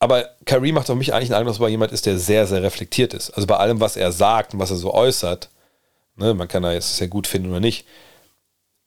Aber 0.00 0.30
Kyrie 0.46 0.72
macht 0.72 0.90
auf 0.90 0.96
mich 0.96 1.14
eigentlich 1.14 1.30
einen 1.30 1.40
Eindruck, 1.40 1.58
dass 1.58 1.64
er 1.64 1.68
jemand 1.68 1.92
ist, 1.92 2.06
der 2.06 2.18
sehr, 2.18 2.46
sehr 2.46 2.62
reflektiert 2.62 3.14
ist. 3.14 3.30
Also 3.30 3.46
bei 3.46 3.56
allem, 3.56 3.80
was 3.80 3.96
er 3.96 4.10
sagt 4.10 4.54
und 4.54 4.58
was 4.58 4.70
er 4.70 4.78
so 4.78 4.92
äußert, 4.92 5.48
ne, 6.20 6.34
man 6.34 6.48
kann 6.48 6.62
da 6.62 6.72
jetzt 6.72 6.96
sehr 6.96 7.08
gut 7.08 7.26
finden 7.26 7.50
oder 7.50 7.60
nicht, 7.60 7.86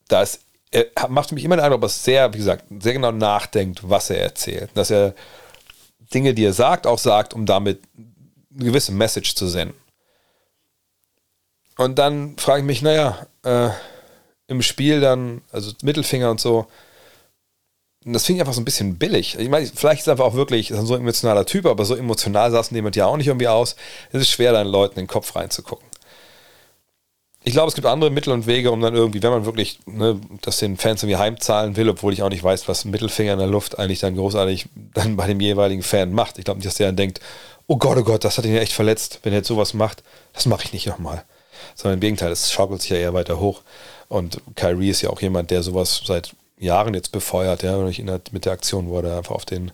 da 0.08 0.22
ist 0.22 0.40
er 0.74 1.08
macht 1.08 1.30
mich 1.30 1.44
immer 1.44 1.56
den 1.56 1.64
Eindruck, 1.64 1.82
dass 1.82 1.98
er 1.98 2.02
sehr, 2.02 2.34
wie 2.34 2.38
gesagt, 2.38 2.64
sehr 2.80 2.94
genau 2.94 3.12
nachdenkt, 3.12 3.88
was 3.88 4.10
er 4.10 4.20
erzählt. 4.20 4.70
Dass 4.74 4.90
er 4.90 5.14
Dinge, 6.12 6.34
die 6.34 6.44
er 6.44 6.52
sagt, 6.52 6.86
auch 6.86 6.98
sagt, 6.98 7.32
um 7.32 7.46
damit 7.46 7.80
eine 7.96 8.64
gewisse 8.64 8.90
Message 8.90 9.36
zu 9.36 9.46
senden. 9.46 9.76
Und 11.76 11.98
dann 11.98 12.36
frage 12.38 12.60
ich 12.60 12.66
mich, 12.66 12.82
naja, 12.82 13.26
äh, 13.44 13.70
im 14.48 14.62
Spiel 14.62 15.00
dann, 15.00 15.42
also 15.52 15.72
Mittelfinger 15.82 16.30
und 16.30 16.40
so, 16.40 16.66
das 18.04 18.26
finde 18.26 18.38
ich 18.38 18.40
einfach 18.42 18.54
so 18.54 18.60
ein 18.60 18.66
bisschen 18.66 18.98
billig. 18.98 19.38
Ich 19.38 19.48
meine, 19.48 19.66
vielleicht 19.66 20.00
ist 20.00 20.08
er 20.08 20.12
einfach 20.12 20.26
auch 20.26 20.34
wirklich 20.34 20.68
so 20.68 20.94
ein 20.94 21.00
emotionaler 21.00 21.46
Typ, 21.46 21.66
aber 21.66 21.84
so 21.84 21.94
emotional 21.94 22.50
saßen 22.50 22.74
jemand 22.74 22.96
ja 22.96 23.06
auch 23.06 23.16
nicht 23.16 23.28
irgendwie 23.28 23.48
aus. 23.48 23.76
Es 24.12 24.22
ist 24.22 24.30
schwer, 24.30 24.52
deinen 24.52 24.70
Leuten 24.70 24.98
in 24.98 25.04
den 25.04 25.08
Kopf 25.08 25.34
reinzugucken 25.34 25.93
ich 27.46 27.52
glaube, 27.52 27.68
es 27.68 27.74
gibt 27.74 27.86
andere 27.86 28.10
Mittel 28.10 28.32
und 28.32 28.46
Wege, 28.46 28.70
um 28.70 28.80
dann 28.80 28.94
irgendwie, 28.94 29.22
wenn 29.22 29.30
man 29.30 29.44
wirklich 29.44 29.78
ne, 29.84 30.18
das 30.40 30.56
den 30.56 30.78
Fans 30.78 31.02
irgendwie 31.02 31.18
heimzahlen 31.18 31.76
will, 31.76 31.90
obwohl 31.90 32.14
ich 32.14 32.22
auch 32.22 32.30
nicht 32.30 32.42
weiß, 32.42 32.68
was 32.68 32.86
Mittelfinger 32.86 33.34
in 33.34 33.38
der 33.38 33.48
Luft 33.48 33.78
eigentlich 33.78 34.00
dann 34.00 34.16
großartig 34.16 34.66
dann 34.94 35.16
bei 35.16 35.26
dem 35.26 35.40
jeweiligen 35.40 35.82
Fan 35.82 36.12
macht. 36.12 36.38
Ich 36.38 36.46
glaube 36.46 36.58
nicht, 36.58 36.66
dass 36.66 36.76
der 36.76 36.88
dann 36.88 36.96
denkt, 36.96 37.20
oh 37.66 37.76
Gott, 37.76 37.98
oh 37.98 38.02
Gott, 38.02 38.24
das 38.24 38.38
hat 38.38 38.46
ihn 38.46 38.54
ja 38.54 38.62
echt 38.62 38.72
verletzt, 38.72 39.20
wenn 39.22 39.34
er 39.34 39.40
jetzt 39.40 39.48
sowas 39.48 39.74
macht. 39.74 40.02
Das 40.32 40.46
mache 40.46 40.64
ich 40.64 40.72
nicht 40.72 40.86
nochmal. 40.86 41.22
Sondern 41.74 41.98
im 41.98 42.00
Gegenteil, 42.00 42.32
es 42.32 42.50
schaukelt 42.50 42.80
sich 42.80 42.90
ja 42.90 42.96
eher 42.96 43.12
weiter 43.12 43.38
hoch. 43.38 43.60
Und 44.08 44.40
Kyrie 44.54 44.88
ist 44.88 45.02
ja 45.02 45.10
auch 45.10 45.20
jemand, 45.20 45.50
der 45.50 45.62
sowas 45.62 46.00
seit 46.06 46.34
Jahren 46.58 46.94
jetzt 46.94 47.12
befeuert, 47.12 47.62
ja, 47.62 47.78
wenn 47.78 47.88
ich 47.88 47.98
erinnert 47.98 48.32
mit 48.32 48.46
der 48.46 48.52
Aktion, 48.52 48.88
wo 48.88 48.98
er 49.00 49.18
einfach 49.18 49.34
auf 49.34 49.44
den 49.44 49.70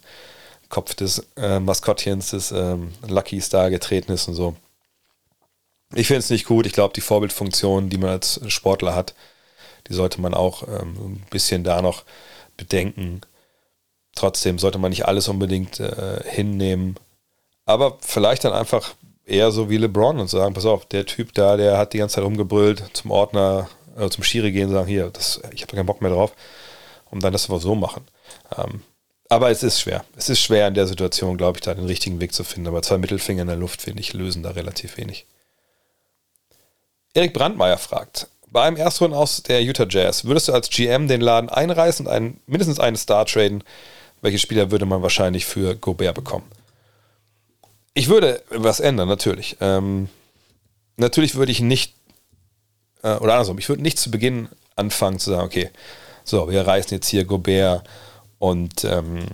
Kopf 0.70 0.94
des 0.94 1.24
äh, 1.36 1.60
Maskottchens 1.60 2.30
des 2.30 2.50
ähm, 2.50 2.92
Lucky 3.06 3.40
Star 3.40 3.70
getreten 3.70 4.10
ist 4.10 4.26
und 4.26 4.34
so. 4.34 4.56
Ich 5.94 6.06
finde 6.06 6.20
es 6.20 6.30
nicht 6.30 6.46
gut. 6.46 6.66
Ich 6.66 6.72
glaube, 6.72 6.94
die 6.94 7.00
Vorbildfunktion, 7.00 7.88
die 7.90 7.98
man 7.98 8.10
als 8.10 8.40
Sportler 8.48 8.94
hat, 8.94 9.14
die 9.88 9.94
sollte 9.94 10.20
man 10.20 10.34
auch 10.34 10.62
ähm, 10.68 10.94
ein 10.98 11.26
bisschen 11.30 11.64
da 11.64 11.82
noch 11.82 12.04
bedenken. 12.56 13.22
Trotzdem 14.14 14.58
sollte 14.58 14.78
man 14.78 14.90
nicht 14.90 15.06
alles 15.06 15.28
unbedingt 15.28 15.80
äh, 15.80 16.22
hinnehmen. 16.24 16.96
aber 17.64 17.98
vielleicht 18.00 18.44
dann 18.44 18.52
einfach 18.52 18.94
eher 19.24 19.52
so 19.52 19.70
wie 19.70 19.76
LeBron 19.76 20.18
und 20.18 20.28
sagen, 20.28 20.54
pass 20.54 20.66
auf, 20.66 20.86
der 20.86 21.06
Typ 21.06 21.34
da, 21.34 21.56
der 21.56 21.78
hat 21.78 21.92
die 21.92 21.98
ganze 21.98 22.16
Zeit 22.16 22.24
rumgebrüllt, 22.24 22.82
zum 22.92 23.10
Ordner, 23.12 23.68
äh, 23.96 24.08
zum 24.10 24.24
Schiri 24.24 24.52
gehen 24.52 24.68
und 24.68 24.74
sagen, 24.74 24.88
hier, 24.88 25.10
das, 25.10 25.40
ich 25.52 25.62
habe 25.62 25.76
keinen 25.76 25.86
Bock 25.86 26.02
mehr 26.02 26.10
drauf. 26.10 26.32
Und 27.10 27.24
dann 27.24 27.32
das 27.32 27.48
aber 27.48 27.58
so 27.58 27.74
machen. 27.74 28.04
Ähm, 28.56 28.82
aber 29.28 29.50
es 29.50 29.62
ist 29.62 29.80
schwer. 29.80 30.04
Es 30.16 30.28
ist 30.28 30.40
schwer 30.40 30.68
in 30.68 30.74
der 30.74 30.86
Situation, 30.86 31.36
glaube 31.36 31.58
ich, 31.58 31.62
da 31.62 31.74
den 31.74 31.86
richtigen 31.86 32.20
Weg 32.20 32.32
zu 32.32 32.44
finden. 32.44 32.68
Aber 32.68 32.82
zwei 32.82 32.98
Mittelfinger 32.98 33.42
in 33.42 33.48
der 33.48 33.56
Luft, 33.56 33.82
finde 33.82 34.00
ich, 34.00 34.12
lösen 34.12 34.42
da 34.42 34.50
relativ 34.50 34.96
wenig. 34.96 35.26
Erik 37.14 37.32
Brandmeier 37.32 37.78
fragt, 37.78 38.28
bei 38.50 38.62
einem 38.62 38.76
Erstrunden 38.76 39.16
aus 39.16 39.42
der 39.42 39.62
Utah 39.62 39.86
Jazz, 39.88 40.24
würdest 40.24 40.48
du 40.48 40.52
als 40.52 40.70
GM 40.70 41.08
den 41.08 41.20
Laden 41.20 41.48
einreißen 41.50 42.06
und 42.06 42.12
einen, 42.12 42.40
mindestens 42.46 42.80
einen 42.80 42.96
Star 42.96 43.26
traden? 43.26 43.64
Welche 44.22 44.38
Spieler 44.38 44.70
würde 44.70 44.86
man 44.86 45.02
wahrscheinlich 45.02 45.46
für 45.46 45.76
Gobert 45.76 46.14
bekommen? 46.14 46.50
Ich 47.94 48.08
würde 48.08 48.42
was 48.50 48.80
ändern, 48.80 49.08
natürlich. 49.08 49.56
Ähm, 49.60 50.08
natürlich 50.96 51.34
würde 51.34 51.52
ich 51.52 51.60
nicht, 51.60 51.94
äh, 53.02 53.16
oder 53.16 53.34
andersrum, 53.34 53.58
ich 53.58 53.68
würde 53.68 53.82
nicht 53.82 53.98
zu 53.98 54.10
Beginn 54.10 54.48
anfangen 54.76 55.18
zu 55.18 55.30
sagen, 55.30 55.44
okay, 55.44 55.70
so, 56.24 56.50
wir 56.50 56.66
reißen 56.66 56.92
jetzt 56.92 57.08
hier 57.08 57.24
Gobert 57.24 57.88
und, 58.38 58.84
ähm, 58.84 59.26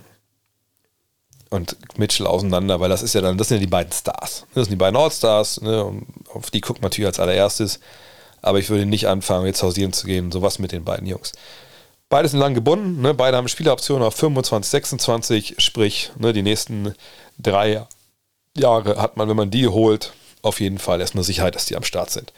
und 1.49 1.77
Mitchell 1.97 2.27
auseinander, 2.27 2.79
weil 2.79 2.89
das 2.89 3.03
ist 3.03 3.13
ja 3.13 3.21
dann, 3.21 3.37
das 3.37 3.47
sind 3.47 3.57
ja 3.57 3.61
die 3.61 3.69
beiden 3.69 3.91
Stars. 3.91 4.45
Das 4.53 4.65
sind 4.65 4.71
die 4.71 4.75
beiden 4.75 4.97
All-Stars, 4.97 5.61
ne, 5.61 6.01
auf 6.33 6.51
die 6.51 6.61
guckt 6.61 6.81
man 6.81 6.89
natürlich 6.89 7.07
als 7.07 7.19
allererstes. 7.19 7.79
Aber 8.41 8.59
ich 8.59 8.69
würde 8.69 8.85
nicht 8.85 9.07
anfangen, 9.07 9.45
jetzt 9.45 9.63
hausieren 9.63 9.93
zu 9.93 10.05
gehen, 10.05 10.31
sowas 10.31 10.59
mit 10.59 10.71
den 10.71 10.83
beiden 10.83 11.07
Jungs. 11.07 11.33
Beide 12.09 12.27
sind 12.29 12.39
lang 12.39 12.53
gebunden, 12.53 13.01
ne? 13.01 13.13
beide 13.13 13.35
haben 13.35 13.47
Spieleroptionen 13.47 14.05
auf 14.05 14.15
25, 14.15 14.69
26, 14.69 15.55
sprich, 15.57 16.11
ne, 16.17 16.31
die 16.31 16.43
nächsten 16.43 16.95
drei 17.37 17.85
Jahre 18.55 19.01
hat 19.01 19.17
man, 19.17 19.27
wenn 19.27 19.35
man 19.35 19.51
die 19.51 19.67
holt, 19.67 20.13
auf 20.41 20.59
jeden 20.59 20.77
Fall 20.77 21.01
erstmal 21.01 21.23
Sicherheit, 21.23 21.55
dass 21.55 21.65
die 21.65 21.75
am 21.75 21.83
Start 21.83 22.11
sind. 22.11 22.31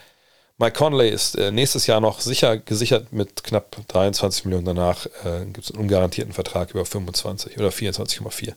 Mike 0.58 0.78
Conley 0.78 1.10
ist 1.10 1.36
äh, 1.38 1.52
nächstes 1.52 1.88
Jahr 1.88 2.02
noch 2.02 2.20
sicher 2.20 2.58
gesichert 2.58 3.14
mit 3.14 3.46
knapp 3.46 3.78
23 3.88 4.44
Millionen. 4.44 4.66
Danach 4.66 5.06
äh, 5.24 5.46
gibt 5.46 5.66
es 5.66 5.72
einen 5.72 5.84
ungarantierten 5.84 6.34
Vertrag 6.34 6.72
über 6.72 6.86
25 6.86 7.58
oder 7.58 7.70
24,4. 7.70 8.56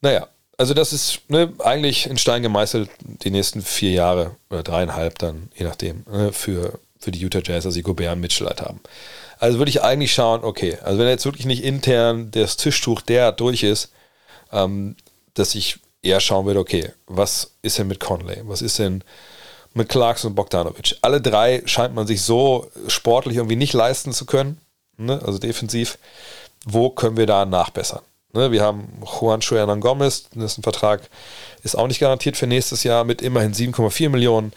Naja, 0.00 0.28
also 0.56 0.74
das 0.74 0.92
ist 0.92 1.20
ne, 1.28 1.52
eigentlich 1.60 2.06
in 2.06 2.18
Stein 2.18 2.42
gemeißelt 2.42 2.90
die 3.00 3.30
nächsten 3.30 3.62
vier 3.62 3.92
Jahre 3.92 4.36
oder 4.50 4.62
dreieinhalb 4.62 5.18
dann, 5.18 5.50
je 5.54 5.64
nachdem, 5.64 6.04
ne, 6.10 6.32
für, 6.32 6.78
für 6.98 7.10
die 7.10 7.20
Utah 7.20 7.40
Jazz, 7.42 7.64
also 7.64 7.76
die 7.76 7.82
Gobert 7.82 8.14
und 8.14 8.20
Mitchell 8.20 8.46
halt 8.46 8.60
haben. 8.60 8.80
Also 9.38 9.58
würde 9.58 9.70
ich 9.70 9.82
eigentlich 9.82 10.12
schauen, 10.12 10.42
okay, 10.42 10.78
also 10.82 10.98
wenn 10.98 11.06
jetzt 11.06 11.24
wirklich 11.24 11.46
nicht 11.46 11.62
intern 11.62 12.30
das 12.32 12.56
Tischtuch 12.56 13.02
der 13.02 13.32
durch 13.32 13.62
ist, 13.62 13.92
ähm, 14.52 14.96
dass 15.34 15.54
ich 15.54 15.78
eher 16.02 16.20
schauen 16.20 16.46
würde, 16.46 16.60
okay, 16.60 16.92
was 17.06 17.52
ist 17.62 17.78
denn 17.78 17.86
mit 17.86 18.00
Conley? 18.00 18.42
Was 18.44 18.62
ist 18.62 18.78
denn 18.78 19.04
mit 19.74 19.88
Clarkson 19.88 20.30
und 20.30 20.34
Bogdanovic. 20.34 20.96
Alle 21.02 21.20
drei 21.20 21.62
scheint 21.66 21.94
man 21.94 22.06
sich 22.06 22.22
so 22.22 22.70
sportlich 22.88 23.36
irgendwie 23.36 23.56
nicht 23.56 23.72
leisten 23.72 24.12
zu 24.12 24.26
können, 24.26 24.60
ne? 24.96 25.20
also 25.24 25.38
defensiv. 25.38 25.98
Wo 26.66 26.90
können 26.90 27.16
wir 27.16 27.26
da 27.26 27.44
nachbessern? 27.44 28.02
Ne? 28.32 28.52
Wir 28.52 28.62
haben 28.62 28.88
Juan 29.02 29.40
Hernan 29.40 29.80
Gomez, 29.80 30.28
dessen 30.34 30.62
Vertrag 30.62 31.08
ist 31.62 31.76
auch 31.76 31.86
nicht 31.86 32.00
garantiert 32.00 32.36
für 32.36 32.46
nächstes 32.46 32.84
Jahr 32.84 33.04
mit 33.04 33.22
immerhin 33.22 33.54
7,4 33.54 34.08
Millionen. 34.10 34.52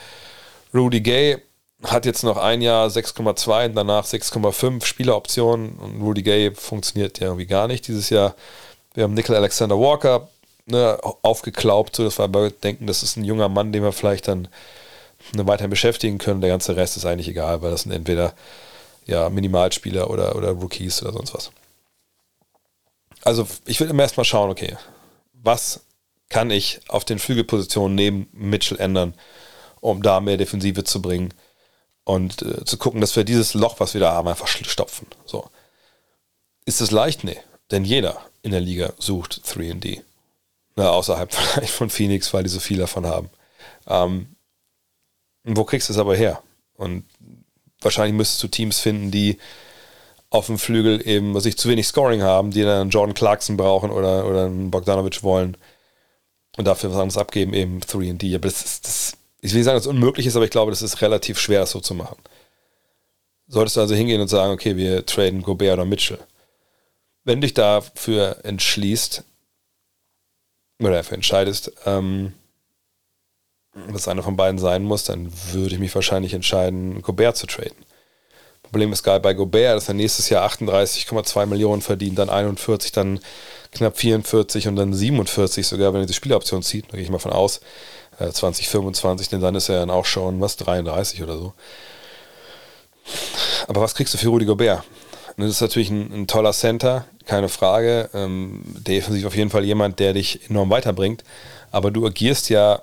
Rudy 0.73 1.01
Gay 1.01 1.37
hat 1.83 2.05
jetzt 2.05 2.23
noch 2.23 2.37
ein 2.37 2.61
Jahr 2.61 2.87
6,2 2.87 3.65
und 3.65 3.75
danach 3.75 4.05
6,5 4.05 4.85
Spieleroptionen 4.85 5.73
und 5.73 6.01
Rudy 6.01 6.21
Gay 6.21 6.51
funktioniert 6.53 7.19
ja 7.19 7.27
irgendwie 7.27 7.47
gar 7.47 7.67
nicht 7.67 7.87
dieses 7.87 8.09
Jahr. 8.09 8.35
Wir 8.93 9.03
haben 9.03 9.13
Nickel 9.13 9.35
Alexander 9.35 9.79
Walker 9.79 10.29
ne, 10.65 10.97
aufgeklaubt, 11.21 11.95
so 11.95 12.03
dass 12.03 12.19
wir 12.19 12.49
denken, 12.51 12.87
das 12.87 13.03
ist 13.03 13.17
ein 13.17 13.25
junger 13.25 13.49
Mann, 13.49 13.71
den 13.71 13.83
wir 13.83 13.91
vielleicht 13.93 14.27
dann 14.27 14.47
ne, 15.33 15.47
weiterhin 15.47 15.69
beschäftigen 15.69 16.17
können. 16.17 16.41
Der 16.41 16.49
ganze 16.49 16.75
Rest 16.75 16.97
ist 16.97 17.05
eigentlich 17.05 17.29
egal, 17.29 17.61
weil 17.61 17.71
das 17.71 17.83
sind 17.83 17.93
entweder 17.93 18.33
ja, 19.05 19.29
Minimalspieler 19.29 20.09
oder, 20.09 20.35
oder 20.35 20.51
Rookies 20.51 21.01
oder 21.01 21.13
sonst 21.13 21.33
was. 21.33 21.51
Also 23.23 23.47
ich 23.65 23.79
will 23.79 23.89
immer 23.89 24.03
erstmal 24.03 24.25
schauen, 24.25 24.49
okay, 24.49 24.77
was 25.33 25.81
kann 26.29 26.49
ich 26.49 26.79
auf 26.87 27.05
den 27.05 27.19
Flügelpositionen 27.19 27.95
neben 27.95 28.29
Mitchell 28.31 28.79
ändern, 28.79 29.13
um 29.81 30.01
da 30.01 30.19
mehr 30.19 30.37
Defensive 30.37 30.83
zu 30.83 31.01
bringen 31.01 31.33
und 32.03 32.41
äh, 32.41 32.65
zu 32.65 32.77
gucken, 32.77 33.01
dass 33.01 33.15
wir 33.15 33.23
dieses 33.23 33.53
Loch, 33.53 33.79
was 33.79 33.93
wir 33.93 34.01
da 34.01 34.13
haben, 34.13 34.27
einfach 34.27 34.47
stopfen. 34.47 35.07
So. 35.25 35.49
Ist 36.65 36.81
es 36.81 36.91
leicht? 36.91 37.23
Nee. 37.23 37.37
Denn 37.69 37.85
jeder 37.85 38.21
in 38.43 38.51
der 38.51 38.61
Liga 38.61 38.93
sucht 38.97 39.41
3D. 39.45 40.01
Na, 40.75 40.89
außerhalb 40.89 41.33
vielleicht 41.33 41.73
von 41.73 41.89
Phoenix, 41.89 42.33
weil 42.33 42.43
die 42.43 42.49
so 42.49 42.59
viel 42.59 42.77
davon 42.77 43.05
haben. 43.05 43.29
Ähm, 43.87 44.35
wo 45.43 45.63
kriegst 45.63 45.89
du 45.89 45.93
es 45.93 45.99
aber 45.99 46.15
her? 46.15 46.41
Und 46.75 47.05
wahrscheinlich 47.81 48.15
müsstest 48.15 48.43
du 48.43 48.47
Teams 48.47 48.79
finden, 48.79 49.11
die 49.11 49.37
auf 50.31 50.45
dem 50.47 50.57
Flügel 50.57 51.05
eben, 51.07 51.35
was 51.35 51.45
ich 51.45 51.57
zu 51.57 51.69
wenig 51.69 51.85
Scoring 51.85 52.23
haben, 52.23 52.51
die 52.51 52.63
dann 52.63 52.89
Jordan 52.89 53.13
Clarkson 53.13 53.57
brauchen 53.57 53.91
oder, 53.91 54.25
oder 54.25 54.45
einen 54.45 54.71
Bogdanovic 54.71 55.23
wollen 55.23 55.57
und 56.57 56.65
dafür 56.65 56.89
was 56.89 56.97
anderes 56.97 57.17
abgeben, 57.17 57.53
eben 57.53 57.81
3D. 57.81 58.35
Aber 58.35 58.47
das 58.47 58.63
ist, 58.63 58.87
das, 58.87 59.13
ich 59.41 59.51
will 59.51 59.59
nicht 59.59 59.65
sagen, 59.65 59.75
dass 59.75 59.83
es 59.83 59.91
unmöglich 59.91 60.25
ist, 60.25 60.37
aber 60.37 60.45
ich 60.45 60.51
glaube, 60.51 60.71
das 60.71 60.81
ist 60.81 61.01
relativ 61.01 61.37
schwer, 61.37 61.59
das 61.59 61.71
so 61.71 61.81
zu 61.81 61.93
machen. 61.93 62.17
Solltest 63.47 63.75
du 63.75 63.81
also 63.81 63.93
hingehen 63.93 64.21
und 64.21 64.29
sagen, 64.29 64.53
okay, 64.53 64.77
wir 64.77 65.05
traden 65.05 65.41
Gobert 65.41 65.73
oder 65.73 65.85
Mitchell. 65.85 66.19
Wenn 67.25 67.41
du 67.41 67.45
dich 67.45 67.53
dafür 67.53 68.37
entschließt 68.43 69.25
oder 70.79 70.91
dafür 70.91 71.15
entscheidest, 71.15 71.73
ähm, 71.85 72.31
dass 73.91 74.07
einer 74.07 74.23
von 74.23 74.37
beiden 74.37 74.59
sein 74.59 74.83
muss, 74.83 75.03
dann 75.03 75.29
würde 75.51 75.75
ich 75.75 75.79
mich 75.79 75.93
wahrscheinlich 75.93 76.33
entscheiden, 76.33 77.01
Gobert 77.01 77.35
zu 77.35 77.47
traden. 77.47 77.75
Problem 78.71 78.93
ist 78.93 79.03
geil 79.03 79.19
bei 79.19 79.33
Gobert, 79.33 79.75
dass 79.75 79.87
er 79.89 79.93
nächstes 79.93 80.29
Jahr 80.29 80.47
38,2 80.49 81.45
Millionen 81.45 81.81
verdient, 81.81 82.17
dann 82.17 82.29
41, 82.29 82.91
dann 82.93 83.19
knapp 83.73 83.97
44 83.97 84.67
und 84.67 84.77
dann 84.77 84.93
47 84.93 85.67
sogar, 85.67 85.93
wenn 85.93 86.01
er 86.01 86.07
die 86.07 86.13
Spieleroption 86.13 86.63
zieht, 86.63 86.85
da 86.87 86.93
gehe 86.93 87.03
ich 87.03 87.09
mal 87.09 87.19
von 87.19 87.33
aus, 87.33 87.59
2025, 88.17 89.27
äh, 89.27 89.29
denn 89.31 89.41
dann 89.41 89.55
ist 89.55 89.69
er 89.69 89.79
dann 89.79 89.89
auch 89.89 90.05
schon, 90.05 90.39
was, 90.41 90.55
33 90.57 91.23
oder 91.23 91.37
so. 91.37 91.53
Aber 93.67 93.81
was 93.81 93.95
kriegst 93.95 94.13
du 94.13 94.17
für 94.17 94.29
Rudy 94.29 94.45
Gobert? 94.45 94.83
Das 95.37 95.49
ist 95.49 95.61
natürlich 95.61 95.89
ein, 95.89 96.11
ein 96.13 96.27
toller 96.27 96.51
Center, 96.51 97.05
keine 97.25 97.49
Frage. 97.49 98.09
Ähm, 98.13 98.61
defensiv 98.65 99.25
auf 99.25 99.35
jeden 99.35 99.49
Fall 99.49 99.65
jemand, 99.65 99.99
der 99.99 100.13
dich 100.13 100.49
enorm 100.49 100.69
weiterbringt. 100.69 101.23
Aber 101.71 101.89
du 101.91 102.05
agierst 102.05 102.49
ja 102.49 102.81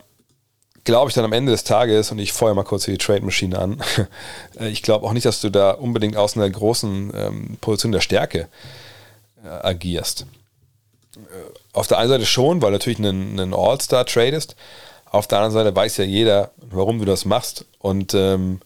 glaube 0.88 1.10
ich 1.10 1.14
dann 1.14 1.26
am 1.26 1.34
Ende 1.34 1.52
des 1.52 1.64
Tages, 1.64 2.10
und 2.10 2.18
ich 2.18 2.32
feuer 2.32 2.54
mal 2.54 2.64
kurz 2.64 2.86
die 2.86 2.96
Trade-Maschine 2.96 3.58
an, 3.58 3.82
äh, 4.58 4.68
ich 4.68 4.80
glaube 4.80 5.06
auch 5.06 5.12
nicht, 5.12 5.26
dass 5.26 5.42
du 5.42 5.50
da 5.50 5.72
unbedingt 5.72 6.16
aus 6.16 6.34
einer 6.34 6.48
großen 6.48 7.12
ähm, 7.14 7.58
Position 7.60 7.92
der 7.92 8.00
Stärke 8.00 8.48
äh, 9.44 9.48
agierst. 9.48 10.24
Äh, 11.16 11.18
auf 11.74 11.88
der 11.88 11.98
einen 11.98 12.08
Seite 12.08 12.24
schon, 12.24 12.62
weil 12.62 12.72
natürlich 12.72 12.98
ein, 13.00 13.38
ein 13.38 13.52
All-Star 13.52 14.06
tradest. 14.06 14.56
Auf 15.04 15.26
der 15.26 15.40
anderen 15.40 15.52
Seite 15.52 15.76
weiß 15.76 15.98
ja 15.98 16.04
jeder, 16.04 16.52
warum 16.56 16.98
du 16.98 17.04
das 17.04 17.26
machst. 17.26 17.66
Und 17.80 18.14
ähm, 18.14 18.60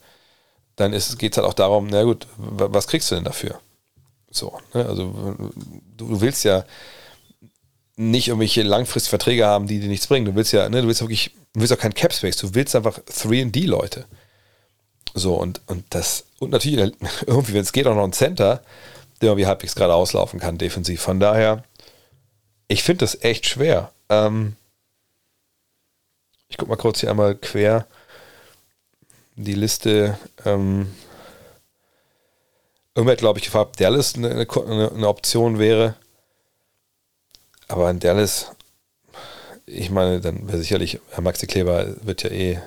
dann 0.76 0.92
geht 0.92 1.32
es 1.32 1.36
halt 1.36 1.48
auch 1.48 1.54
darum, 1.54 1.88
na 1.88 2.04
gut, 2.04 2.28
was 2.36 2.86
kriegst 2.86 3.10
du 3.10 3.16
denn 3.16 3.24
dafür? 3.24 3.58
So, 4.30 4.56
ne? 4.74 4.86
also 4.86 5.10
du, 5.36 5.50
du 5.96 6.20
willst 6.20 6.44
ja 6.44 6.64
nicht 8.10 8.28
irgendwelche 8.28 8.62
langfristigen 8.62 9.10
Verträge 9.10 9.46
haben, 9.46 9.66
die 9.66 9.80
dir 9.80 9.88
nichts 9.88 10.06
bringen. 10.06 10.26
Du 10.26 10.34
willst 10.34 10.52
ja, 10.52 10.68
ne, 10.68 10.82
du 10.82 10.88
willst 10.88 11.00
wirklich 11.00 11.32
Du 11.52 11.60
willst 11.60 11.72
auch 11.72 11.78
kein 11.78 11.94
Cap 11.94 12.12
Space, 12.12 12.36
du 12.36 12.54
willst 12.54 12.74
einfach 12.74 12.98
3D-Leute. 12.98 14.06
So, 15.14 15.34
und, 15.34 15.60
und 15.66 15.84
das, 15.90 16.24
und 16.38 16.50
natürlich 16.50 16.94
irgendwie, 17.26 17.54
wenn 17.54 17.62
es 17.62 17.72
geht, 17.72 17.86
auch 17.86 17.94
noch 17.94 18.04
ein 18.04 18.14
Center, 18.14 18.62
der 19.20 19.30
irgendwie 19.30 19.46
halbwegs 19.46 19.74
gerade 19.74 19.94
auslaufen 19.94 20.40
kann, 20.40 20.56
defensiv. 20.56 21.02
Von 21.02 21.20
daher, 21.20 21.62
ich 22.68 22.82
finde 22.82 23.04
das 23.04 23.20
echt 23.22 23.46
schwer. 23.46 23.92
Ähm, 24.08 24.56
ich 26.48 26.56
gucke 26.56 26.70
mal 26.70 26.76
kurz 26.76 27.00
hier 27.00 27.10
einmal 27.10 27.34
quer 27.34 27.86
die 29.36 29.54
Liste. 29.54 30.18
Ähm, 30.46 30.90
irgendwer 32.94 33.12
hat, 33.12 33.20
glaube 33.20 33.38
ich, 33.38 33.44
gefragt, 33.44 33.70
ob 33.70 33.76
Dallas 33.76 34.14
eine, 34.14 34.30
eine, 34.30 34.92
eine 34.92 35.08
Option 35.08 35.58
wäre. 35.58 35.96
Aber 37.68 37.90
in 37.90 38.00
Dallas 38.00 38.52
ich 39.66 39.90
meine, 39.90 40.20
dann 40.20 40.46
wäre 40.48 40.58
sicherlich, 40.58 41.00
Herr 41.10 41.22
Maxi 41.22 41.46
Kleber 41.46 41.86
wird 42.02 42.22
ja 42.22 42.30
eh. 42.30 42.58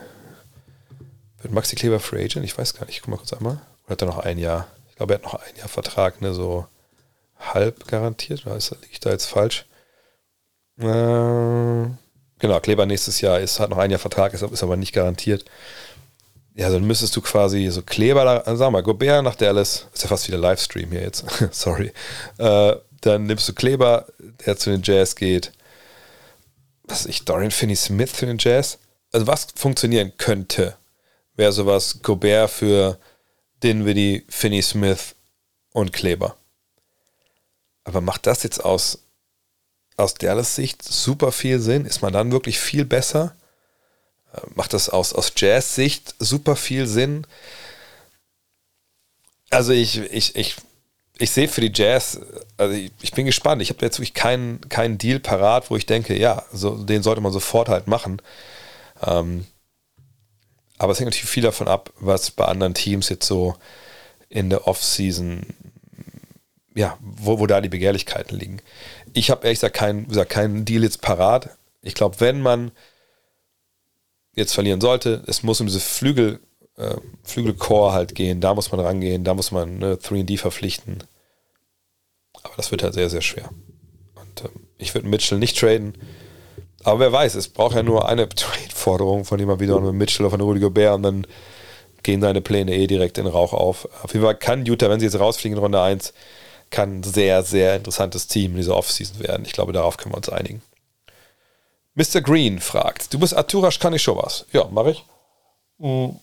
Wird 1.41 1.53
Maxi 1.53 1.75
Kleber 1.75 1.99
Free 1.99 2.23
Agent? 2.23 2.45
Ich 2.45 2.57
weiß 2.57 2.73
gar 2.73 2.85
nicht. 2.85 2.95
Ich 2.95 3.01
guck 3.01 3.09
mal 3.09 3.17
kurz 3.17 3.33
einmal. 3.33 3.59
Oder 3.85 3.91
hat 3.91 4.01
er 4.01 4.07
noch 4.07 4.19
ein 4.19 4.37
Jahr? 4.37 4.67
Ich 4.89 4.95
glaube, 4.95 5.13
er 5.13 5.17
hat 5.17 5.23
noch 5.23 5.35
ein 5.35 5.55
Jahr 5.57 5.67
Vertrag, 5.67 6.21
ne, 6.21 6.33
so 6.33 6.65
halb 7.37 7.87
garantiert. 7.87 8.45
Oder 8.45 8.55
liege 8.55 8.87
ich 8.91 8.99
da 8.99 9.11
jetzt 9.11 9.25
falsch? 9.25 9.65
Äh, 10.77 10.83
genau, 12.39 12.59
Kleber 12.61 12.85
nächstes 12.85 13.21
Jahr 13.21 13.39
ist, 13.39 13.59
hat 13.59 13.69
noch 13.69 13.77
ein 13.77 13.91
Jahr 13.91 13.99
Vertrag, 13.99 14.33
ist, 14.33 14.41
ist 14.41 14.63
aber 14.63 14.77
nicht 14.77 14.93
garantiert. 14.93 15.45
Ja, 16.55 16.69
dann 16.69 16.87
müsstest 16.87 17.15
du 17.15 17.21
quasi 17.21 17.67
so 17.67 17.81
Kleber, 17.81 18.23
da, 18.23 18.55
sag 18.55 18.71
mal, 18.71 18.81
Gobert 18.81 19.23
nach 19.23 19.35
Dallas, 19.35 19.87
ist 19.93 20.03
ja 20.03 20.09
fast 20.09 20.27
wieder 20.27 20.37
Livestream 20.37 20.89
hier 20.89 21.01
jetzt, 21.01 21.25
sorry. 21.51 21.91
Äh, 22.37 22.75
dann 23.01 23.25
nimmst 23.25 23.47
du 23.47 23.53
Kleber, 23.53 24.07
der 24.45 24.57
zu 24.57 24.69
den 24.69 24.81
Jazz 24.83 25.15
geht, 25.15 25.51
was 26.83 27.05
ich, 27.05 27.25
Dorian 27.25 27.51
Finney-Smith 27.51 28.11
für 28.11 28.25
den 28.25 28.37
Jazz. 28.39 28.77
Also 29.11 29.27
was 29.27 29.47
funktionieren 29.55 30.13
könnte, 30.17 30.75
wäre 31.35 31.51
sowas 31.51 32.01
Gobert 32.01 32.51
für 32.51 32.99
Dinwiddie, 33.63 34.25
Finney-Smith 34.29 35.15
und 35.73 35.93
Kleber. 35.93 36.37
Aber 37.83 38.01
macht 38.01 38.27
das 38.27 38.43
jetzt 38.43 38.63
aus, 38.63 38.99
aus 39.97 40.15
Dallas 40.15 40.55
Sicht 40.55 40.83
super 40.83 41.31
viel 41.31 41.59
Sinn? 41.59 41.85
Ist 41.85 42.01
man 42.01 42.13
dann 42.13 42.31
wirklich 42.31 42.59
viel 42.59 42.85
besser? 42.85 43.35
Äh, 44.33 44.41
macht 44.55 44.73
das 44.73 44.89
aus, 44.89 45.13
aus 45.13 45.31
Jazz-Sicht 45.35 46.15
super 46.19 46.55
viel 46.55 46.87
Sinn? 46.87 47.25
Also 49.49 49.71
ich, 49.71 49.97
ich, 49.97 50.35
ich, 50.35 50.55
ich 51.17 51.31
sehe 51.31 51.47
für 51.47 51.61
die 51.61 51.71
Jazz, 51.73 52.19
also 52.57 52.73
ich, 52.73 52.91
ich 53.01 53.11
bin 53.13 53.25
gespannt. 53.25 53.61
Ich 53.61 53.69
habe 53.69 53.83
jetzt 53.85 53.97
wirklich 53.97 54.13
keinen, 54.13 54.61
keinen 54.69 54.97
Deal 54.97 55.19
parat, 55.19 55.69
wo 55.69 55.75
ich 55.75 55.85
denke, 55.85 56.17
ja, 56.17 56.43
so, 56.51 56.75
den 56.83 57.03
sollte 57.03 57.21
man 57.21 57.31
sofort 57.31 57.69
halt 57.69 57.87
machen. 57.87 58.21
Ähm, 59.01 59.45
aber 60.77 60.91
es 60.91 60.99
hängt 60.99 61.07
natürlich 61.07 61.29
viel 61.29 61.43
davon 61.43 61.67
ab, 61.67 61.91
was 61.99 62.31
bei 62.31 62.45
anderen 62.45 62.73
Teams 62.73 63.09
jetzt 63.09 63.27
so 63.27 63.55
in 64.27 64.49
der 64.49 64.67
Offseason, 64.67 65.45
ja, 66.75 66.97
wo, 66.99 67.39
wo 67.39 67.47
da 67.47 67.61
die 67.61 67.69
Begehrlichkeiten 67.69 68.37
liegen. 68.37 68.61
Ich 69.13 69.29
habe 69.29 69.45
ehrlich 69.45 69.59
gesagt 69.59 69.77
keinen, 69.77 70.07
gesagt, 70.07 70.31
keinen 70.31 70.65
Deal 70.65 70.83
jetzt 70.83 71.01
parat. 71.01 71.49
Ich 71.81 71.93
glaube, 71.93 72.19
wenn 72.19 72.41
man 72.41 72.71
jetzt 74.35 74.53
verlieren 74.53 74.81
sollte, 74.81 75.23
es 75.27 75.43
muss 75.43 75.61
um 75.61 75.67
diese 75.67 75.79
Flügel, 75.79 76.41
äh, 76.77 76.95
Flügelcore 77.23 77.93
halt 77.93 78.15
gehen, 78.15 78.41
da 78.41 78.53
muss 78.53 78.71
man 78.71 78.81
rangehen, 78.81 79.23
da 79.23 79.33
muss 79.33 79.51
man 79.51 79.77
ne, 79.77 79.95
3D 79.95 80.37
verpflichten. 80.37 81.03
Aber 82.43 82.53
das 82.57 82.71
wird 82.71 82.83
halt 82.83 82.93
sehr, 82.93 83.09
sehr 83.09 83.21
schwer. 83.21 83.49
Und 84.15 84.45
äh, 84.45 84.49
ich 84.77 84.93
würde 84.93 85.07
Mitchell 85.07 85.39
nicht 85.39 85.57
traden. 85.57 85.93
Aber 86.83 86.99
wer 86.99 87.11
weiß, 87.11 87.35
es 87.35 87.47
braucht 87.47 87.75
ja 87.75 87.83
nur 87.83 88.07
eine 88.07 88.29
Trade-Forderung 88.29 89.25
von 89.25 89.39
jemand 89.39 89.59
wieder 89.59 89.79
mit 89.79 89.93
Mitchell 89.93 90.25
auf 90.25 90.33
eine 90.33 90.43
Rudy 90.43 90.59
Gobert 90.59 90.95
und 90.95 91.03
dann 91.03 91.27
gehen 92.03 92.21
seine 92.21 92.41
Pläne 92.41 92.75
eh 92.75 92.87
direkt 92.87 93.17
in 93.17 93.25
Rauch 93.25 93.53
auf. 93.53 93.89
Auf 94.03 94.13
jeden 94.13 94.23
Fall 94.23 94.35
kann 94.35 94.65
Utah, 94.65 94.89
wenn 94.89 94.99
sie 94.99 95.07
jetzt 95.07 95.19
rausfliegen 95.19 95.57
in 95.57 95.63
Runde 95.63 95.81
1, 95.81 96.13
kann 96.69 96.99
ein 96.99 97.03
sehr, 97.03 97.41
sehr 97.43 97.75
interessantes 97.75 98.27
Team 98.27 98.51
in 98.51 98.57
dieser 98.57 98.77
Offseason 98.77 99.19
werden. 99.19 99.45
Ich 99.45 99.53
glaube, 99.53 99.73
darauf 99.73 99.97
können 99.97 100.13
wir 100.13 100.17
uns 100.17 100.29
einigen. 100.29 100.61
Mr. 101.95 102.21
Green 102.21 102.59
fragt, 102.59 103.13
du 103.13 103.19
bist 103.19 103.35
Arturas 103.35 103.79
was? 103.81 104.45
Ja, 104.51 104.65
mache 104.65 104.91
ich. 104.91 105.05
Mhm. 105.79 106.19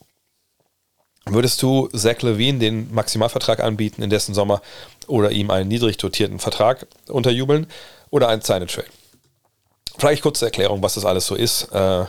Würdest 1.27 1.63
du 1.63 1.89
Zach 1.89 2.21
Levine 2.23 2.59
den 2.59 2.93
Maximalvertrag 2.93 3.61
anbieten 3.61 4.03
in 4.03 4.11
dessen 4.11 4.35
Sommer 4.35 4.61
oder 5.07 5.31
ihm 5.31 5.51
einen 5.51 5.69
niedrig 5.69 5.97
dotierten 5.97 6.41
Vertrag 6.41 6.87
unterjubeln 7.09 7.67
oder 8.11 8.29
einen 8.29 8.43
Sign 8.43 8.67
Trade? 8.67 8.89
Vielleicht 9.99 10.23
kurz 10.23 10.41
zur 10.41 10.49
Erklärung, 10.49 10.83
was 10.83 10.95
das 10.95 11.05
alles 11.05 11.27
so 11.27 11.35
ist 11.35 11.69
äh, 11.73 12.05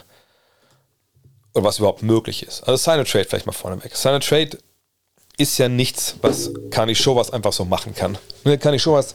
und 1.53 1.63
was 1.63 1.77
überhaupt 1.77 2.01
möglich 2.01 2.43
ist. 2.43 2.63
Also 2.67 2.77
Sign 2.77 3.05
Trade 3.05 3.25
vielleicht 3.25 3.45
mal 3.45 3.51
vorneweg. 3.51 3.95
Sign 3.95 4.19
Trade 4.19 4.57
ist 5.37 5.57
ja 5.57 5.67
nichts, 5.67 6.15
was 6.21 6.51
Kani 6.71 6.95
Showas 6.95 7.31
einfach 7.31 7.53
so 7.53 7.65
machen 7.65 7.93
kann. 7.93 8.17
Ne, 8.45 8.57
Kani 8.57 8.79
Showas, 8.79 9.13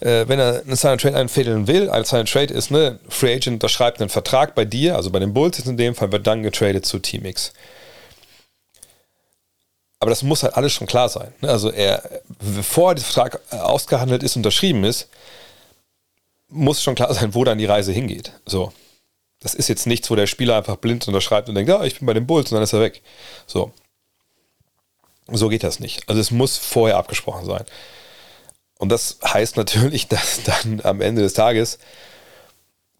äh, 0.00 0.28
wenn 0.28 0.38
er 0.38 0.62
einen 0.62 0.76
Sign 0.76 0.98
Trade 0.98 1.16
einfädeln 1.16 1.66
will, 1.66 1.88
ein 1.88 2.04
Sign 2.04 2.26
Trade 2.26 2.52
ist, 2.52 2.70
ne, 2.70 2.98
Free 3.08 3.34
Agent 3.34 3.54
unterschreibt 3.54 4.00
einen 4.00 4.10
Vertrag 4.10 4.54
bei 4.54 4.64
dir, 4.64 4.96
also 4.96 5.10
bei 5.10 5.18
den 5.18 5.32
Bulls 5.32 5.58
in 5.60 5.76
dem 5.76 5.94
Fall, 5.94 6.12
wird 6.12 6.26
dann 6.26 6.42
getradet 6.42 6.84
zu 6.84 6.98
Team 6.98 7.24
X. 7.24 7.52
Aber 10.02 10.10
das 10.10 10.24
muss 10.24 10.42
halt 10.42 10.56
alles 10.56 10.72
schon 10.72 10.88
klar 10.88 11.08
sein. 11.08 11.32
Ne? 11.42 11.48
Also 11.48 11.70
er, 11.70 12.02
bevor 12.56 12.96
der 12.96 13.04
Vertrag 13.04 13.40
ausgehandelt 13.52 14.24
ist, 14.24 14.34
unterschrieben 14.34 14.82
ist, 14.82 15.08
muss 16.48 16.82
schon 16.82 16.96
klar 16.96 17.14
sein, 17.14 17.36
wo 17.36 17.44
dann 17.44 17.58
die 17.58 17.66
Reise 17.66 17.92
hingeht. 17.92 18.32
So. 18.44 18.72
Das 19.38 19.54
ist 19.54 19.68
jetzt 19.68 19.86
nichts, 19.86 20.10
wo 20.10 20.16
der 20.16 20.26
Spieler 20.26 20.56
einfach 20.56 20.74
blind 20.74 21.06
unterschreibt 21.06 21.48
und 21.48 21.54
denkt, 21.54 21.68
ja, 21.68 21.84
ich 21.84 22.00
bin 22.00 22.06
bei 22.06 22.14
den 22.14 22.26
Bulls 22.26 22.50
und 22.50 22.56
dann 22.56 22.64
ist 22.64 22.72
er 22.72 22.80
weg. 22.80 23.00
So. 23.46 23.72
So 25.28 25.48
geht 25.48 25.62
das 25.62 25.78
nicht. 25.78 26.08
Also 26.08 26.20
es 26.20 26.32
muss 26.32 26.58
vorher 26.58 26.96
abgesprochen 26.96 27.46
sein. 27.46 27.64
Und 28.78 28.88
das 28.88 29.18
heißt 29.24 29.56
natürlich, 29.56 30.08
dass 30.08 30.42
dann 30.42 30.80
am 30.82 31.00
Ende 31.00 31.22
des 31.22 31.34
Tages 31.34 31.78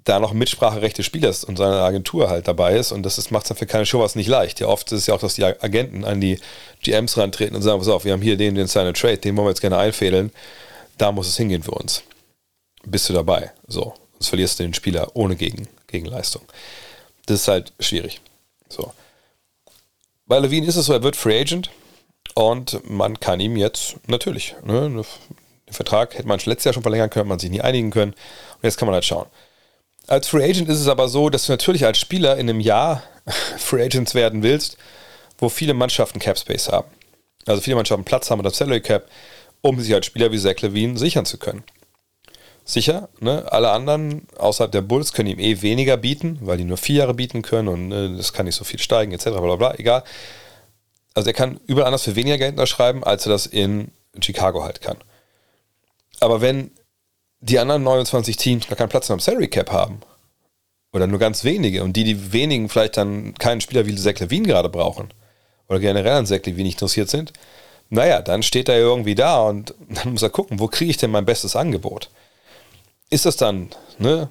da 0.05 0.18
noch 0.18 0.32
Mitspracherecht 0.32 0.98
des 0.98 1.07
Spielers 1.07 1.44
und 1.44 1.57
seiner 1.57 1.82
Agentur 1.82 2.28
halt 2.28 2.48
dabei 2.48 2.76
ist. 2.76 2.92
Und 2.92 3.05
das 3.05 3.30
macht 3.30 3.44
es 3.44 3.48
dann 3.48 3.57
für 3.57 3.66
keine 3.66 3.86
Show 3.86 4.00
was 4.00 4.16
nicht 4.16 4.28
leicht. 4.28 4.61
Ja, 4.61 4.66
oft 4.66 4.90
ist 4.90 5.00
es 5.00 5.07
ja 5.07 5.14
auch, 5.14 5.20
dass 5.20 5.34
die 5.34 5.44
Agenten 5.44 6.05
an 6.05 6.20
die 6.20 6.40
GMs 6.82 7.16
rantreten 7.16 7.55
und 7.55 7.62
sagen, 7.62 7.78
pass 7.78 7.88
auf, 7.88 8.05
wir 8.05 8.12
haben 8.12 8.22
hier 8.22 8.36
den, 8.36 8.55
den 8.55 8.66
Sign 8.66 8.92
Trade, 8.94 9.18
den 9.18 9.36
wollen 9.36 9.46
wir 9.46 9.50
jetzt 9.50 9.61
gerne 9.61 9.78
einfädeln. 9.78 10.32
Da 10.98 11.12
muss 11.12 11.28
es 11.28 11.36
hingehen 11.36 11.62
für 11.62 11.72
uns. 11.72 12.03
Bist 12.84 13.09
du 13.09 13.12
dabei? 13.12 13.53
So. 13.66 13.94
Sonst 14.14 14.28
verlierst 14.28 14.59
du 14.59 14.64
den 14.64 14.74
Spieler 14.74 15.11
ohne 15.14 15.36
Gegen, 15.36 15.68
Gegenleistung. 15.86 16.42
Das 17.26 17.40
ist 17.40 17.48
halt 17.48 17.72
schwierig. 17.78 18.20
So. 18.68 18.92
Bei 20.26 20.38
Levine 20.38 20.66
ist 20.66 20.76
es 20.76 20.86
so, 20.86 20.92
er 20.92 21.03
wird 21.03 21.16
Free 21.16 21.40
Agent 21.40 21.70
und 22.34 22.80
man 22.88 23.20
kann 23.20 23.40
ihm 23.40 23.57
jetzt 23.57 23.96
natürlich, 24.09 24.55
ne, 24.64 24.88
den 24.90 25.05
Vertrag 25.74 26.14
hätte 26.14 26.28
man 26.28 26.38
letztes 26.38 26.64
Jahr 26.64 26.74
schon 26.74 26.82
verlängern 26.82 27.11
können, 27.11 27.28
man 27.28 27.38
sich 27.38 27.50
nie 27.50 27.61
einigen 27.61 27.90
können. 27.90 28.12
Und 28.12 28.62
jetzt 28.62 28.78
kann 28.78 28.86
man 28.86 28.94
halt 28.94 29.05
schauen. 29.05 29.26
Als 30.09 30.28
Free 30.28 30.44
Agent 30.44 30.68
ist 30.68 30.80
es 30.80 30.88
aber 30.88 31.09
so, 31.09 31.30
dass 31.30 31.46
du 31.46 31.53
natürlich 31.53 31.86
als 31.86 31.98
Spieler 31.98 32.36
in 32.36 32.48
einem 32.48 32.61
Jahr 32.61 33.03
Free 33.59 33.84
Agents 33.84 34.14
werden 34.14 34.42
willst, 34.42 34.76
wo 35.38 35.48
viele 35.48 35.74
Mannschaften 35.74 36.18
Cap 36.18 36.38
Space 36.38 36.68
haben. 36.68 36.88
Also 37.46 37.61
viele 37.62 37.76
Mannschaften 37.76 38.05
Platz 38.05 38.30
haben 38.30 38.40
unter 38.40 38.50
Salary 38.50 38.80
Cap, 38.80 39.09
um 39.61 39.80
sich 39.80 39.94
als 39.94 40.07
Spieler 40.07 40.32
wie 40.32 40.38
Zach 40.38 40.61
Levine 40.61 40.98
sichern 40.98 41.24
zu 41.24 41.38
können. 41.38 41.64
Sicher, 42.64 43.09
ne? 43.18 43.50
alle 43.50 43.70
anderen 43.70 44.26
außerhalb 44.38 44.70
der 44.70 44.82
Bulls 44.82 45.12
können 45.12 45.30
ihm 45.30 45.40
eh 45.40 45.62
weniger 45.62 45.96
bieten, 45.96 46.38
weil 46.42 46.59
die 46.59 46.64
nur 46.64 46.76
vier 46.76 46.98
Jahre 46.98 47.14
bieten 47.14 47.42
können 47.42 47.68
und 47.68 47.88
ne, 47.88 48.16
das 48.16 48.32
kann 48.32 48.46
nicht 48.46 48.55
so 48.55 48.62
viel 48.62 48.78
steigen, 48.78 49.11
etc. 49.12 49.30
Bla 49.30 49.57
bla, 49.57 49.74
egal. 49.78 50.05
Also 51.14 51.28
er 51.28 51.34
kann 51.34 51.59
überall 51.66 51.88
anders 51.88 52.05
für 52.05 52.14
weniger 52.14 52.38
Geld 52.38 52.53
unterschreiben, 52.53 53.03
als 53.03 53.26
er 53.26 53.32
das 53.32 53.46
in 53.46 53.90
Chicago 54.20 54.62
halt 54.62 54.80
kann. 54.80 54.96
Aber 56.20 56.40
wenn 56.40 56.70
die 57.43 57.59
anderen 57.59 57.82
29 57.82 58.36
Teams 58.36 58.68
gar 58.68 58.76
keinen 58.76 58.88
Platz 58.88 59.09
mehr 59.09 59.14
am 59.14 59.20
Salary 59.20 59.49
Cap 59.49 59.70
haben. 59.70 60.01
Oder 60.93 61.07
nur 61.07 61.18
ganz 61.18 61.45
wenige. 61.45 61.82
Und 61.82 61.95
die, 61.95 62.05
die 62.05 62.32
wenigen 62.32 62.68
vielleicht 62.68 62.97
dann 62.97 63.34
keinen 63.34 63.61
Spieler 63.61 63.86
wie 63.86 63.95
Zach 63.97 64.18
Levine 64.20 64.47
gerade 64.47 64.68
brauchen. 64.68 65.12
Oder 65.68 65.80
generell 65.80 66.12
an 66.12 66.26
Zach 66.26 66.40
Levine 66.45 66.64
nicht 66.64 66.76
interessiert 66.76 67.11
sind. 67.11 67.32
Naja, 67.90 68.22
dann 68.22 68.43
steht 68.43 68.68
er 68.68 68.76
irgendwie 68.76 69.14
da 69.14 69.43
und 69.43 69.74
dann 69.88 70.12
muss 70.12 70.22
er 70.22 70.30
gucken, 70.30 70.61
wo 70.61 70.68
kriege 70.68 70.90
ich 70.90 70.97
denn 70.97 71.11
mein 71.11 71.24
bestes 71.24 71.57
Angebot? 71.57 72.11
Ist 73.11 73.26
das 73.26 73.36
dann, 73.36 73.70
ne, 73.99 74.28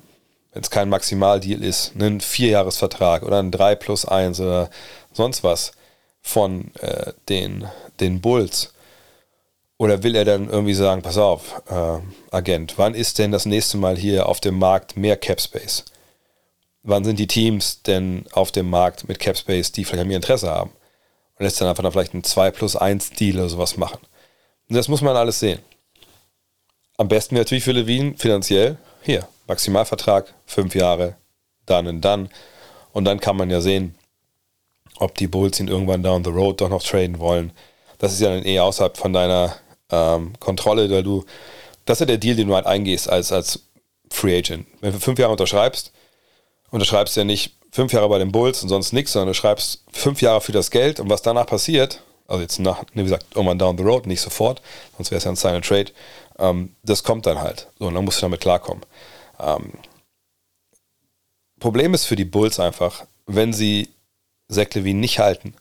wenn 0.53 0.62
es 0.62 0.72
kein 0.72 0.89
Maximaldeal 0.89 1.64
ist, 1.64 1.93
ein 1.95 2.22
Vierjahresvertrag 2.22 3.24
oder 3.24 3.39
ein 3.39 3.51
3 3.51 3.76
plus 3.76 4.05
1 4.05 4.39
oder 4.39 4.70
sonst 5.14 5.43
was 5.43 5.74
von 6.22 6.72
äh, 6.80 7.14
den, 7.28 7.68
den 7.99 8.22
Bulls? 8.22 8.74
Oder 9.82 10.03
will 10.03 10.15
er 10.15 10.25
dann 10.25 10.47
irgendwie 10.47 10.75
sagen, 10.75 11.01
pass 11.01 11.17
auf, 11.17 11.63
äh, 11.67 11.97
Agent, 12.29 12.77
wann 12.77 12.93
ist 12.93 13.17
denn 13.17 13.32
das 13.32 13.47
nächste 13.47 13.77
Mal 13.77 13.97
hier 13.97 14.29
auf 14.29 14.39
dem 14.39 14.59
Markt 14.59 14.95
mehr 14.95 15.17
Cap 15.17 15.41
Space? 15.41 15.86
Wann 16.84 17.03
sind 17.03 17.17
die 17.17 17.25
Teams 17.25 17.82
denn 17.82 18.25
auf 18.32 18.51
dem 18.51 18.69
Markt 18.69 19.07
mit 19.07 19.17
Cap 19.17 19.36
Space, 19.36 19.71
die 19.71 19.84
vielleicht 19.84 20.03
an 20.03 20.07
mir 20.07 20.17
Interesse 20.17 20.51
haben? 20.51 20.69
Und 21.34 21.45
lässt 21.45 21.59
dann 21.59 21.67
einfach 21.67 21.82
dann 21.82 21.91
vielleicht 21.91 22.13
einen 22.13 22.23
2 22.23 22.51
plus 22.51 22.75
1 22.75 23.13
Deal 23.13 23.38
oder 23.38 23.49
sowas 23.49 23.75
machen. 23.75 23.97
Und 24.69 24.75
das 24.75 24.88
muss 24.88 25.01
man 25.01 25.15
alles 25.15 25.39
sehen. 25.39 25.57
Am 26.97 27.07
besten 27.07 27.34
wäre 27.34 27.45
natürlich 27.45 27.63
für 27.63 27.71
Levine 27.71 28.13
finanziell, 28.17 28.77
hier, 29.01 29.27
Maximalvertrag, 29.47 30.32
fünf 30.45 30.75
Jahre, 30.75 31.15
dann 31.65 31.88
und 31.88 32.01
dann. 32.01 32.29
Und 32.93 33.05
dann 33.05 33.19
kann 33.19 33.36
man 33.36 33.49
ja 33.49 33.61
sehen, 33.61 33.95
ob 34.97 35.15
die 35.15 35.27
Bulls 35.27 35.59
ihn 35.59 35.69
irgendwann 35.69 36.03
down 36.03 36.23
the 36.23 36.29
road 36.29 36.61
doch 36.61 36.69
noch 36.69 36.84
traden 36.84 37.17
wollen. 37.17 37.51
Das 37.97 38.13
ist 38.13 38.21
ja 38.21 38.29
dann 38.29 38.45
eh 38.45 38.59
außerhalb 38.59 38.95
von 38.95 39.11
deiner 39.11 39.55
ähm, 39.91 40.33
Kontrolle, 40.39 40.89
weil 40.89 41.03
du, 41.03 41.25
das 41.85 41.97
ist 41.97 42.01
ja 42.01 42.05
der 42.07 42.17
Deal, 42.17 42.35
den 42.35 42.47
du 42.47 42.55
halt 42.55 42.65
eingehst 42.65 43.09
als, 43.09 43.31
als 43.31 43.59
Free 44.09 44.37
Agent. 44.37 44.67
Wenn 44.81 44.91
du 44.91 44.99
fünf 44.99 45.19
Jahre 45.19 45.31
unterschreibst, 45.31 45.91
unterschreibst 46.69 47.15
du 47.15 47.21
ja 47.21 47.25
nicht 47.25 47.53
fünf 47.71 47.93
Jahre 47.93 48.09
bei 48.09 48.19
den 48.19 48.31
Bulls 48.31 48.61
und 48.63 48.69
sonst 48.69 48.93
nichts, 48.93 49.13
sondern 49.13 49.29
du 49.29 49.33
schreibst 49.33 49.83
fünf 49.91 50.21
Jahre 50.21 50.41
für 50.41 50.51
das 50.51 50.71
Geld 50.71 50.99
und 50.99 51.09
was 51.09 51.21
danach 51.21 51.47
passiert, 51.47 52.01
also 52.27 52.41
jetzt 52.41 52.59
nach, 52.59 52.83
wie 52.93 53.03
gesagt, 53.03 53.25
irgendwann 53.35 53.59
down 53.59 53.77
the 53.77 53.83
road, 53.83 54.07
nicht 54.07 54.21
sofort, 54.21 54.61
sonst 54.97 55.11
wäre 55.11 55.17
es 55.17 55.23
ja 55.23 55.31
ein 55.31 55.35
Sign 55.35 55.55
and 55.55 55.65
Trade, 55.65 55.91
ähm, 56.39 56.75
das 56.83 57.03
kommt 57.03 57.25
dann 57.25 57.39
halt. 57.39 57.67
So, 57.79 57.87
und 57.87 57.93
dann 57.93 58.05
musst 58.05 58.19
du 58.19 58.25
damit 58.25 58.41
klarkommen. 58.41 58.83
Ähm, 59.39 59.73
Problem 61.59 61.93
ist 61.93 62.05
für 62.05 62.15
die 62.15 62.25
Bulls 62.25 62.59
einfach, 62.59 63.05
wenn 63.27 63.53
sie 63.53 63.89
Zach 64.49 64.73
Levine 64.73 64.99
nicht 64.99 65.19
halten 65.19 65.53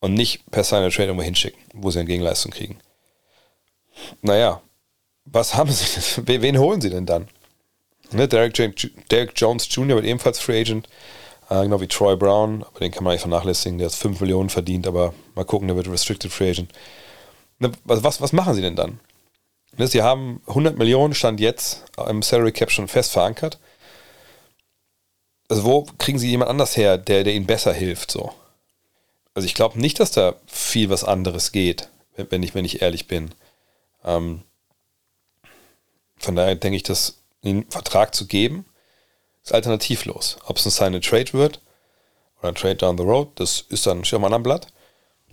und 0.00 0.14
nicht 0.14 0.48
per 0.50 0.64
Sign 0.64 0.84
and 0.84 0.94
Trade 0.94 1.08
irgendwo 1.08 1.24
hinschicken, 1.24 1.60
wo 1.72 1.90
sie 1.90 1.98
eine 1.98 2.06
Gegenleistung 2.06 2.52
kriegen, 2.52 2.78
naja, 4.22 4.60
was 5.24 5.54
haben 5.54 5.70
sie? 5.70 6.22
Wen 6.26 6.58
holen 6.58 6.80
sie 6.80 6.90
denn 6.90 7.06
dann? 7.06 7.28
Ne, 8.10 8.26
Derek, 8.26 8.54
Derek, 9.10 9.32
Jones 9.36 9.68
Jr. 9.70 9.96
wird 9.96 10.06
ebenfalls 10.06 10.38
Free 10.38 10.60
Agent, 10.60 10.88
äh, 11.50 11.62
genau 11.62 11.80
wie 11.80 11.88
Troy 11.88 12.16
Brown, 12.16 12.62
aber 12.62 12.80
den 12.80 12.90
kann 12.90 13.04
man 13.04 13.12
nicht 13.12 13.20
vernachlässigen, 13.20 13.78
der 13.78 13.88
hat 13.88 13.94
5 13.94 14.20
Millionen 14.20 14.48
verdient, 14.48 14.86
aber 14.86 15.12
mal 15.34 15.44
gucken, 15.44 15.68
der 15.68 15.76
wird 15.76 15.90
Restricted 15.90 16.32
Free 16.32 16.50
Agent. 16.50 16.72
Ne, 17.58 17.72
was, 17.84 18.02
was, 18.02 18.20
was 18.20 18.32
machen 18.32 18.54
sie 18.54 18.62
denn 18.62 18.76
dann? 18.76 19.00
Ne, 19.76 19.86
sie 19.86 20.02
haben 20.02 20.40
100 20.46 20.78
Millionen, 20.78 21.14
stand 21.14 21.38
jetzt 21.38 21.84
im 22.08 22.22
Salary 22.22 22.52
Cap 22.52 22.70
schon 22.70 22.88
fest 22.88 23.12
verankert. 23.12 23.58
also 25.48 25.64
wo 25.64 25.86
kriegen 25.98 26.18
sie 26.18 26.30
jemand 26.30 26.50
anders 26.50 26.76
her, 26.76 26.96
der, 26.96 27.24
der 27.24 27.34
ihnen 27.34 27.46
besser 27.46 27.72
hilft, 27.74 28.10
so? 28.10 28.32
Also 29.34 29.46
ich 29.46 29.54
glaube 29.54 29.78
nicht, 29.78 30.00
dass 30.00 30.10
da 30.10 30.34
viel 30.46 30.90
was 30.90 31.04
anderes 31.04 31.52
geht, 31.52 31.90
wenn 32.16 32.42
ich, 32.42 32.54
wenn 32.54 32.64
ich 32.64 32.82
ehrlich 32.82 33.06
bin. 33.06 33.30
Ähm, 34.08 34.42
von 36.18 36.34
daher 36.34 36.56
denke 36.56 36.76
ich, 36.76 36.82
dass 36.82 37.18
einen 37.44 37.70
Vertrag 37.70 38.14
zu 38.14 38.26
geben, 38.26 38.64
ist 39.44 39.54
alternativlos. 39.54 40.38
Ob 40.46 40.56
es 40.56 40.66
ein 40.66 40.70
Sign 40.70 40.94
and 40.94 41.04
Trade 41.04 41.32
wird 41.32 41.60
oder 42.40 42.48
ein 42.48 42.54
Trade 42.54 42.76
down 42.76 42.98
the 42.98 43.04
road, 43.04 43.28
das 43.36 43.60
ist 43.68 43.86
dann 43.86 44.04
schon 44.04 44.20
mal 44.20 44.32
am 44.32 44.42
Blatt. 44.42 44.68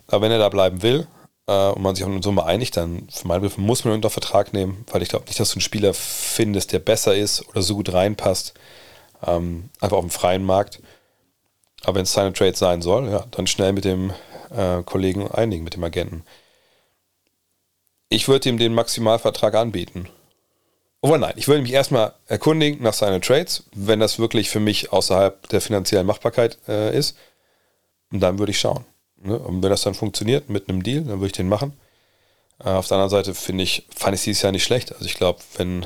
Aber 0.08 0.22
wenn 0.22 0.32
er 0.32 0.38
da 0.38 0.50
bleiben 0.50 0.84
will 0.84 1.08
äh, 1.48 1.70
und 1.70 1.82
man 1.82 1.96
sich 1.96 2.04
auf 2.04 2.12
eine 2.12 2.22
Summe 2.22 2.46
einigt, 2.46 2.78
dann 2.78 3.08
für 3.10 3.28
meinen 3.28 3.42
Begriff 3.42 3.58
muss 3.58 3.84
man 3.84 3.94
ihn 3.94 3.98
unter 3.98 4.10
Vertrag 4.10 4.54
nehmen, 4.54 4.86
weil 4.92 5.02
ich 5.02 5.10
glaube 5.10 5.26
nicht, 5.26 5.40
dass 5.40 5.50
du 5.50 5.56
einen 5.56 5.62
Spieler 5.62 5.94
findest, 5.94 6.74
der 6.74 6.80
besser 6.80 7.16
ist 7.16 7.48
oder 7.48 7.62
so 7.62 7.76
gut 7.76 7.92
reinpasst, 7.92 8.54
ähm, 9.26 9.70
einfach 9.80 9.98
auf 9.98 10.06
dem 10.06 10.12
freien 10.12 10.44
Markt. 10.44 10.82
Aber 11.84 11.96
wenn 11.96 12.04
es 12.04 12.14
Sign 12.14 12.28
and 12.28 12.38
Trade 12.38 12.56
sein 12.56 12.82
soll, 12.82 13.10
ja, 13.10 13.26
dann 13.32 13.48
schnell 13.48 13.74
mit 13.74 13.86
dem 13.86 14.12
äh, 14.56 14.84
Kollegen 14.84 15.32
einigen, 15.32 15.64
mit 15.64 15.76
dem 15.76 15.84
Agenten. 15.84 16.24
Ich 18.10 18.28
würde 18.28 18.50
ihm 18.50 18.58
den 18.58 18.74
Maximalvertrag 18.74 19.56
anbieten. 19.56 20.08
Obwohl 21.02 21.20
nein, 21.20 21.34
ich 21.36 21.48
würde 21.48 21.62
mich 21.62 21.74
erstmal 21.74 22.14
erkundigen 22.28 22.82
nach 22.82 22.94
seinen 22.94 23.22
Trades, 23.22 23.64
wenn 23.76 24.00
das 24.00 24.18
wirklich 24.18 24.50
für 24.50 24.60
mich 24.60 24.92
außerhalb 24.92 25.48
der 25.50 25.62
finanziellen 25.62 26.08
Machbarkeit 26.08 26.58
äh, 26.68 26.98
ist. 26.98 27.16
Und 28.12 28.22
dann 28.22 28.40
würde 28.40 28.52
ich 28.52 28.60
schauen. 28.60 28.86
Ne? 29.22 29.38
Und 29.38 29.62
wenn 29.62 29.70
das 29.70 29.84
dann 29.84 29.94
funktioniert 29.94 30.50
mit 30.50 30.70
einem 30.70 30.84
Deal, 30.84 31.02
dann 31.02 31.20
würde 31.20 31.28
ich 31.28 31.32
den 31.34 31.50
machen. 31.50 31.74
Äh, 32.64 32.70
auf 32.70 32.88
der 32.88 32.98
anderen 32.98 33.12
Seite 33.12 33.34
finde 33.34 33.64
ich, 33.64 33.86
fand 33.96 34.16
ich 34.16 34.24
dieses 34.24 34.42
Jahr 34.42 34.52
nicht 34.52 34.64
schlecht. 34.64 34.94
Also 34.94 35.06
ich 35.06 35.16
glaube, 35.16 35.40
wenn 35.58 35.86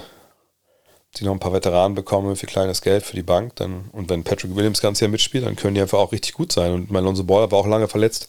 sie 1.16 1.26
noch 1.26 1.34
ein 1.34 1.40
paar 1.40 1.54
Veteranen 1.54 1.96
bekommen 1.96 2.36
für 2.36 2.46
kleines 2.46 2.82
Geld 2.82 3.04
für 3.04 3.16
die 3.16 3.24
Bank, 3.24 3.56
dann 3.56 3.90
und 3.92 4.10
wenn 4.10 4.24
Patrick 4.24 4.56
Williams 4.56 4.82
ganz 4.82 5.00
Jahr 5.00 5.10
mitspielt, 5.10 5.46
dann 5.46 5.56
können 5.56 5.76
die 5.76 5.82
einfach 5.82 6.00
auch 6.00 6.12
richtig 6.12 6.34
gut 6.34 6.52
sein. 6.52 6.74
Und 6.74 6.92
mein 6.92 7.04
Lonzo 7.04 7.24
Ball 7.24 7.52
war 7.52 7.60
auch 7.60 7.68
lange 7.68 7.88
verletzt. 7.88 8.28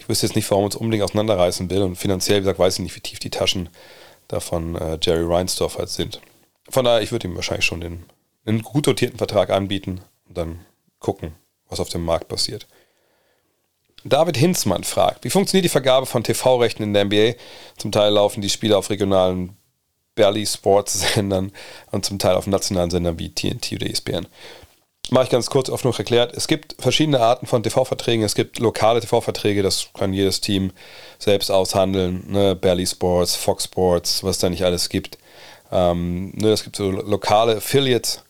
Ich 0.00 0.08
wüsste 0.08 0.26
jetzt 0.26 0.34
nicht, 0.34 0.50
warum 0.50 0.64
uns 0.64 0.76
unbedingt 0.76 1.04
auseinanderreißen 1.04 1.68
will. 1.68 1.82
Und 1.82 1.96
finanziell, 1.96 2.38
wie 2.38 2.42
gesagt, 2.42 2.58
weiß 2.58 2.74
ich 2.74 2.80
nicht, 2.80 2.96
wie 2.96 3.00
tief 3.00 3.18
die 3.18 3.28
Taschen 3.28 3.68
davon 4.28 4.74
äh, 4.74 4.98
Jerry 5.02 5.24
Reinsdorf 5.24 5.76
halt 5.76 5.90
sind. 5.90 6.20
Von 6.70 6.86
daher, 6.86 7.02
ich 7.02 7.12
würde 7.12 7.28
ihm 7.28 7.36
wahrscheinlich 7.36 7.66
schon 7.66 7.82
den, 7.82 8.04
einen 8.46 8.62
gut 8.62 8.86
dotierten 8.86 9.18
Vertrag 9.18 9.50
anbieten 9.50 10.00
und 10.26 10.38
dann 10.38 10.60
gucken, 11.00 11.34
was 11.68 11.80
auf 11.80 11.90
dem 11.90 12.02
Markt 12.02 12.28
passiert. 12.28 12.66
David 14.02 14.38
Hinzmann 14.38 14.84
fragt, 14.84 15.24
wie 15.24 15.30
funktioniert 15.30 15.66
die 15.66 15.70
Vergabe 15.70 16.06
von 16.06 16.24
TV-Rechten 16.24 16.82
in 16.82 16.94
der 16.94 17.04
NBA? 17.04 17.34
Zum 17.76 17.92
Teil 17.92 18.12
laufen 18.12 18.40
die 18.40 18.48
Spiele 18.48 18.78
auf 18.78 18.88
regionalen 18.88 19.54
Berly 20.14 20.46
Sports 20.46 21.00
Sendern 21.14 21.52
und 21.90 22.06
zum 22.06 22.18
Teil 22.18 22.36
auf 22.36 22.46
nationalen 22.46 22.90
Sendern 22.90 23.18
wie 23.18 23.34
TNT 23.34 23.72
oder 23.74 23.90
ESPN. 23.90 24.26
Mache 25.10 25.24
ich 25.24 25.30
ganz 25.30 25.50
kurz 25.50 25.68
oft 25.70 25.84
noch 25.84 25.98
erklärt. 25.98 26.36
Es 26.36 26.46
gibt 26.46 26.76
verschiedene 26.78 27.20
Arten 27.20 27.46
von 27.46 27.64
TV-Verträgen. 27.64 28.24
Es 28.24 28.36
gibt 28.36 28.60
lokale 28.60 29.00
TV-Verträge, 29.00 29.62
das 29.62 29.88
kann 29.98 30.12
jedes 30.12 30.40
Team 30.40 30.70
selbst 31.18 31.50
aushandeln. 31.50 32.30
Ne? 32.30 32.54
Berly 32.54 32.86
Sports, 32.86 33.34
Fox 33.34 33.64
Sports, 33.64 34.22
was 34.22 34.38
da 34.38 34.48
nicht 34.48 34.64
alles 34.64 34.88
gibt. 34.88 35.18
Ähm, 35.72 36.32
ne, 36.34 36.50
es 36.50 36.64
gibt 36.64 36.76
so 36.76 36.90
lokale 36.90 37.56
Affiliates, 37.56 38.24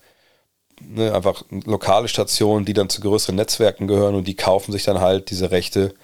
ne, 0.80 1.14
einfach 1.14 1.44
lokale 1.64 2.08
Stationen, 2.08 2.64
die 2.64 2.74
dann 2.74 2.88
zu 2.88 3.00
größeren 3.00 3.36
Netzwerken 3.36 3.86
gehören 3.86 4.14
und 4.14 4.26
die 4.26 4.36
kaufen 4.36 4.72
sich 4.72 4.84
dann 4.84 5.00
halt 5.00 5.30
diese 5.30 5.50
Rechte, 5.50 5.94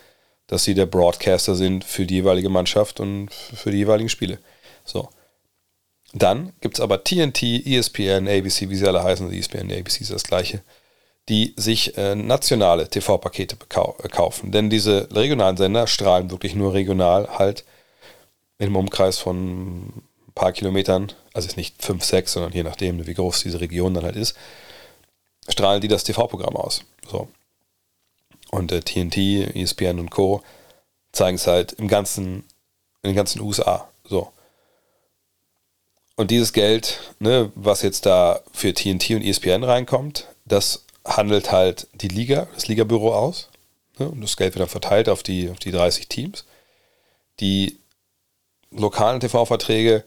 dass 0.46 0.64
sie 0.64 0.74
der 0.74 0.86
Broadcaster 0.86 1.54
sind 1.54 1.84
für 1.84 2.06
die 2.06 2.16
jeweilige 2.16 2.48
Mannschaft 2.48 3.00
und 3.00 3.32
für 3.32 3.70
die 3.70 3.78
jeweiligen 3.78 4.08
Spiele. 4.08 4.38
So. 4.84 5.08
Dann 6.12 6.52
gibt 6.60 6.76
es 6.76 6.80
aber 6.80 7.04
TNT, 7.04 7.42
ESPN, 7.42 8.28
ABC, 8.28 8.70
wie 8.70 8.76
sie 8.76 8.86
alle 8.86 9.02
heißen, 9.02 9.32
ESPN, 9.32 9.70
ABC 9.70 10.00
ist 10.00 10.12
das 10.12 10.22
gleiche, 10.22 10.62
die 11.28 11.54
sich 11.56 11.96
äh, 11.98 12.14
nationale 12.14 12.88
TV-Pakete 12.88 13.56
äh, 13.56 14.08
kaufen. 14.08 14.52
Denn 14.52 14.70
diese 14.70 15.08
regionalen 15.12 15.56
Sender 15.56 15.86
strahlen 15.86 16.30
wirklich 16.30 16.54
nur 16.54 16.72
regional 16.72 17.28
halt 17.38 17.64
in 18.58 18.66
einem 18.66 18.76
Umkreis 18.76 19.18
von 19.18 19.86
ein 19.86 20.02
paar 20.34 20.52
Kilometern, 20.52 21.12
also 21.34 21.48
ist 21.48 21.56
nicht 21.56 21.82
5, 21.82 22.02
6, 22.02 22.32
sondern 22.32 22.52
je 22.52 22.62
nachdem, 22.62 23.06
wie 23.06 23.14
groß 23.14 23.42
diese 23.42 23.60
Region 23.60 23.94
dann 23.94 24.04
halt 24.04 24.16
ist, 24.16 24.36
strahlen 25.48 25.80
die 25.80 25.88
das 25.88 26.04
TV-Programm 26.04 26.56
aus. 26.56 26.82
So. 27.08 27.28
Und 28.50 28.72
äh, 28.72 28.80
TNT, 28.80 29.56
ESPN 29.56 29.98
und 29.98 30.10
Co. 30.10 30.42
zeigen 31.12 31.36
es 31.36 31.46
halt 31.46 31.72
im 31.72 31.88
ganzen, 31.88 32.44
in 33.02 33.10
den 33.10 33.16
ganzen 33.16 33.40
USA. 33.40 33.88
So. 34.04 34.32
Und 36.16 36.30
dieses 36.30 36.52
Geld, 36.54 37.00
ne, 37.18 37.52
was 37.54 37.82
jetzt 37.82 38.06
da 38.06 38.40
für 38.52 38.72
TNT 38.72 39.10
und 39.10 39.22
ESPN 39.22 39.62
reinkommt, 39.62 40.26
das 40.46 40.84
handelt 41.04 41.52
halt 41.52 41.86
die 41.92 42.08
Liga, 42.08 42.48
das 42.54 42.68
Ligabüro 42.68 43.14
aus. 43.14 43.48
Ne, 43.98 44.08
und 44.08 44.22
das 44.22 44.36
Geld 44.36 44.54
wird 44.54 44.62
dann 44.62 44.68
verteilt 44.68 45.08
auf 45.08 45.22
die, 45.22 45.50
auf 45.50 45.58
die 45.58 45.72
30 45.72 46.08
Teams. 46.08 46.44
Die 47.40 47.78
lokalen 48.70 49.20
TV-Verträge, 49.20 50.04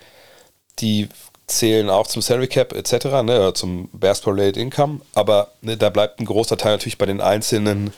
die 0.80 1.10
zählen 1.46 1.90
auch 1.90 2.08
zum 2.08 2.22
Salary 2.22 2.48
Cap 2.48 2.74
etc., 2.74 3.06
ne, 3.24 3.52
zum 3.54 3.90
Basketball-Related 3.94 4.58
Income, 4.58 5.02
aber 5.14 5.52
ne, 5.62 5.78
da 5.78 5.90
bleibt 5.90 6.20
ein 6.20 6.26
großer 6.26 6.58
Teil 6.58 6.74
natürlich 6.74 6.98
bei 6.98 7.06
den 7.06 7.22
einzelnen, 7.22 7.94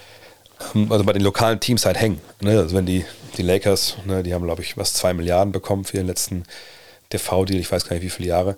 ähm, 0.76 0.92
also 0.92 1.06
bei 1.06 1.14
den 1.14 1.22
lokalen 1.22 1.60
Teams 1.62 1.86
halt 1.86 2.00
hängen. 2.00 2.22
Ne? 2.42 2.58
Also 2.60 2.76
wenn 2.76 2.86
die, 2.86 3.06
die 3.38 3.42
Lakers, 3.42 3.98
ne, 4.06 4.24
die 4.24 4.34
haben 4.34 4.44
glaube 4.44 4.62
ich 4.62 4.78
was, 4.78 4.94
zwei 4.94 5.14
Milliarden 5.14 5.52
bekommen 5.52 5.86
für 5.86 5.98
den 5.98 6.08
letzten 6.08 6.44
TV-Deal, 7.12 7.60
ich 7.60 7.72
weiß 7.72 7.86
gar 7.86 7.96
nicht 7.96 8.04
wie 8.04 8.10
viele 8.10 8.30
Jahre, 8.30 8.58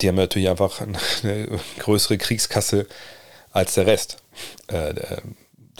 die 0.00 0.08
haben 0.08 0.16
natürlich 0.16 0.48
einfach 0.48 0.80
eine 1.22 1.48
größere 1.78 2.18
Kriegskasse 2.18 2.86
als 3.50 3.74
der 3.74 3.86
Rest 3.86 4.18
äh, 4.68 4.94
der, 4.94 5.22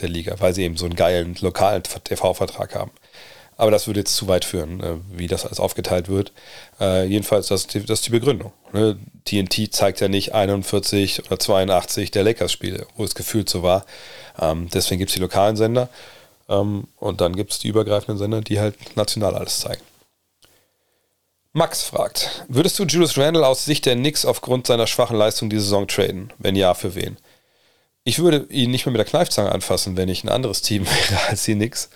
der, 0.01 0.09
Liga, 0.09 0.37
weil 0.41 0.55
sie 0.55 0.65
eben 0.65 0.77
so 0.77 0.87
einen 0.87 0.97
geilen 0.97 1.37
lokalen 1.41 1.83
TV-Vertrag 1.83 2.75
haben. 2.75 2.91
Aber 3.57 3.73
das 3.73 3.89
würde 3.89 4.01
jetzt 4.01 4.15
zu 4.15 4.29
weit 4.29 4.45
führen, 4.45 4.81
äh, 4.81 4.97
wie 5.11 5.27
das 5.27 5.45
alles 5.45 5.59
aufgeteilt 5.59 6.09
wird. 6.09 6.33
Äh, 6.81 7.07
jedenfalls, 7.07 7.49
das, 7.49 7.67
das 7.67 7.85
ist 7.85 8.07
die 8.07 8.11
Begründung. 8.11 8.53
Ne? 8.73 8.99
TNT 9.25 9.75
zeigt 9.75 10.01
ja 10.01 10.09
nicht 10.09 10.33
41 10.33 11.27
oder 11.27 11.39
82 11.39 12.13
der 12.13 12.23
Lakers-Spiele, 12.23 12.87
wo 12.97 13.05
es 13.05 13.17
gefühlt 13.17 13.51
so 13.51 13.63
war. 13.63 13.85
Ähm, 14.41 14.69
deswegen 14.73 15.01
gibt 15.01 15.11
es 15.11 15.15
die 15.17 15.21
lokalen 15.21 15.57
Sender 15.57 15.89
ähm, 16.49 16.87
und 16.97 17.21
dann 17.21 17.35
gibt 17.35 17.53
es 17.53 17.59
die 17.59 17.69
übergreifenden 17.69 18.19
Sender, 18.19 18.41
die 18.43 18.61
halt 18.61 18.97
national 18.97 19.35
alles 19.35 19.59
zeigen. 19.59 19.83
Max 21.59 21.83
fragt, 21.83 22.45
würdest 22.47 22.79
du 22.79 22.85
Julius 22.85 23.19
Randle 23.19 23.45
aus 23.45 23.65
Sicht 23.65 23.85
der 23.85 23.97
Knicks 23.97 24.25
aufgrund 24.25 24.69
seiner 24.69 24.87
schwachen 24.87 25.17
Leistung 25.17 25.51
die 25.51 25.59
Saison 25.59 25.89
traden? 25.89 26.33
Wenn 26.39 26.55
ja, 26.55 26.73
für 26.73 26.95
wen? 26.95 27.17
Ich 28.05 28.21
würde 28.21 28.47
ihn 28.49 28.71
nicht 28.71 28.87
mehr 28.87 28.93
mit 28.93 29.01
der 29.01 29.07
Kneifzange 29.07 29.51
anfassen, 29.51 29.97
wenn 29.97 30.09
ich 30.09 30.23
ein 30.23 30.29
anderes 30.29 30.63
Team 30.63 30.87
wäre 31.11 31.21
als 31.29 31.43
die 31.43 31.57
Knicks. 31.57 31.91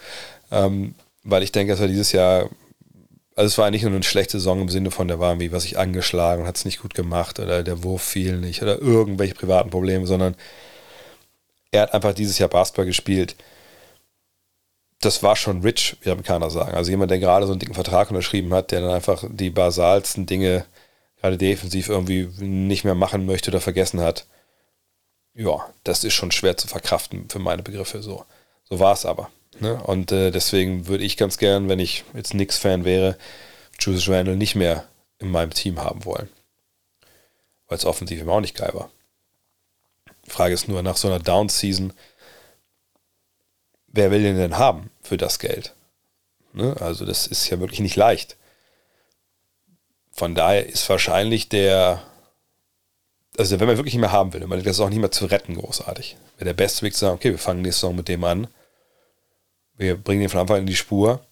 Ähm, 0.51 0.97
weil 1.23 1.45
ich 1.45 1.53
denke, 1.53 1.73
dass 1.73 1.81
er 1.81 1.87
dieses 1.87 2.11
Jahr, 2.11 2.51
also 3.37 3.47
es 3.47 3.57
war 3.57 3.71
nicht 3.71 3.83
nur 3.83 3.93
eine 3.93 4.03
schlechte 4.03 4.39
Saison 4.39 4.63
im 4.63 4.69
Sinne 4.69 4.91
von, 4.91 5.07
der 5.07 5.21
war 5.21 5.31
irgendwie, 5.31 5.53
was 5.53 5.65
ich 5.65 5.79
angeschlagen, 5.79 6.45
hat 6.45 6.57
es 6.57 6.65
nicht 6.65 6.83
gut 6.83 6.95
gemacht 6.95 7.39
oder 7.39 7.63
der 7.63 7.85
Wurf 7.85 8.03
fiel 8.03 8.39
nicht 8.39 8.63
oder 8.63 8.81
irgendwelche 8.81 9.35
privaten 9.35 9.71
Probleme, 9.71 10.09
sondern 10.09 10.35
er 11.71 11.83
hat 11.83 11.95
einfach 11.95 12.15
dieses 12.15 12.37
Jahr 12.37 12.49
Basketball 12.49 12.87
gespielt, 12.87 13.37
das 15.05 15.23
war 15.23 15.37
schon 15.37 15.63
rich, 15.63 15.97
wie 16.03 16.11
Amerikaner 16.11 16.51
sagen. 16.51 16.75
Also 16.75 16.91
jemand, 16.91 17.11
der 17.11 17.19
gerade 17.19 17.47
so 17.47 17.53
einen 17.53 17.61
dicken 17.61 17.75
Vertrag 17.75 18.11
unterschrieben 18.11 18.53
hat, 18.55 18.71
der 18.71 18.81
dann 18.81 18.93
einfach 18.93 19.25
die 19.29 19.51
basalsten 19.51 20.27
Dinge 20.27 20.65
gerade 21.21 21.39
defensiv 21.39 21.89
irgendwie 21.89 22.29
nicht 22.39 22.85
mehr 22.85 22.95
machen 22.95 23.27
möchte 23.27 23.51
oder 23.51 23.61
vergessen 23.61 24.01
hat. 24.01 24.27
Ja, 25.35 25.69
das 25.85 26.05
ist 26.05 26.15
schon 26.15 26.33
schwer 26.33 26.57
zu 26.57 26.69
verkraften 26.69 27.29
für 27.29 27.39
meine 27.39 27.63
Begriffe. 27.63 28.03
So, 28.03 28.25
so 28.65 28.81
war 28.81 28.93
es 28.93 29.07
aber. 29.07 29.31
Ne? 29.61 29.83
Und 29.83 30.13
äh, 30.13 30.31
deswegen 30.31 30.87
würde 30.87 31.05
ich 31.05 31.17
ganz 31.17 31.39
gern, 31.39 31.69
wenn 31.69 31.79
ich 31.79 32.05
jetzt 32.15 32.31
Knicks-Fan 32.31 32.85
wäre, 32.85 33.17
Julius 33.79 34.09
Randle 34.09 34.37
nicht 34.37 34.55
mehr 34.55 34.85
in 35.19 35.31
meinem 35.31 35.51
Team 35.51 35.81
haben 35.81 36.05
wollen. 36.05 36.29
Weil 37.69 37.79
es 37.79 37.85
offensiv 37.85 38.21
immer 38.21 38.33
auch 38.33 38.41
nicht 38.41 38.57
geil 38.57 38.73
war. 38.75 38.91
Frage 40.29 40.55
ist 40.55 40.69
nur, 40.69 40.83
nach 40.83 40.97
so 40.97 41.09
einer 41.09 41.19
Down-Season, 41.19 41.93
wer 43.93 44.11
will 44.11 44.23
den 44.23 44.37
denn 44.37 44.59
haben 44.59 44.91
für 45.03 45.17
das 45.17 45.39
Geld? 45.39 45.75
Ne? 46.53 46.77
Also 46.81 47.05
das 47.05 47.27
ist 47.27 47.49
ja 47.49 47.61
wirklich 47.61 47.81
nicht 47.81 47.97
leicht. 47.97 48.37
Von 50.11 50.35
daher 50.35 50.67
ist 50.67 50.89
wahrscheinlich 50.89 51.49
der, 51.49 52.03
also 53.39 53.59
wenn 53.61 53.67
man 53.67 53.77
wirklich 53.77 53.95
nicht 53.95 54.01
mehr 54.01 54.13
haben 54.13 54.33
will, 54.33 54.47
man 54.47 54.63
das 54.63 54.81
auch 54.81 54.91
nicht 54.91 54.99
mehr 54.99 55.11
zu 55.11 55.27
retten 55.27 55.55
großartig. 55.55 56.17
Wäre 56.37 56.47
der 56.47 56.55
beste 56.55 56.83
Weg 56.83 56.95
zu 56.95 57.01
sagen, 57.01 57.15
okay, 57.15 57.31
wir 57.31 57.39
fangen 57.39 57.63
nächste 57.63 57.81
Saison 57.81 57.97
mit 57.97 58.09
dem 58.09 58.25
an, 58.25 58.49
wir 59.77 59.97
bringen 59.97 60.23
ihn 60.23 60.29
von 60.29 60.41
Anfang 60.41 60.57
an 60.57 60.63
in 60.63 60.67
die 60.67 60.77
Spur, 60.77 61.25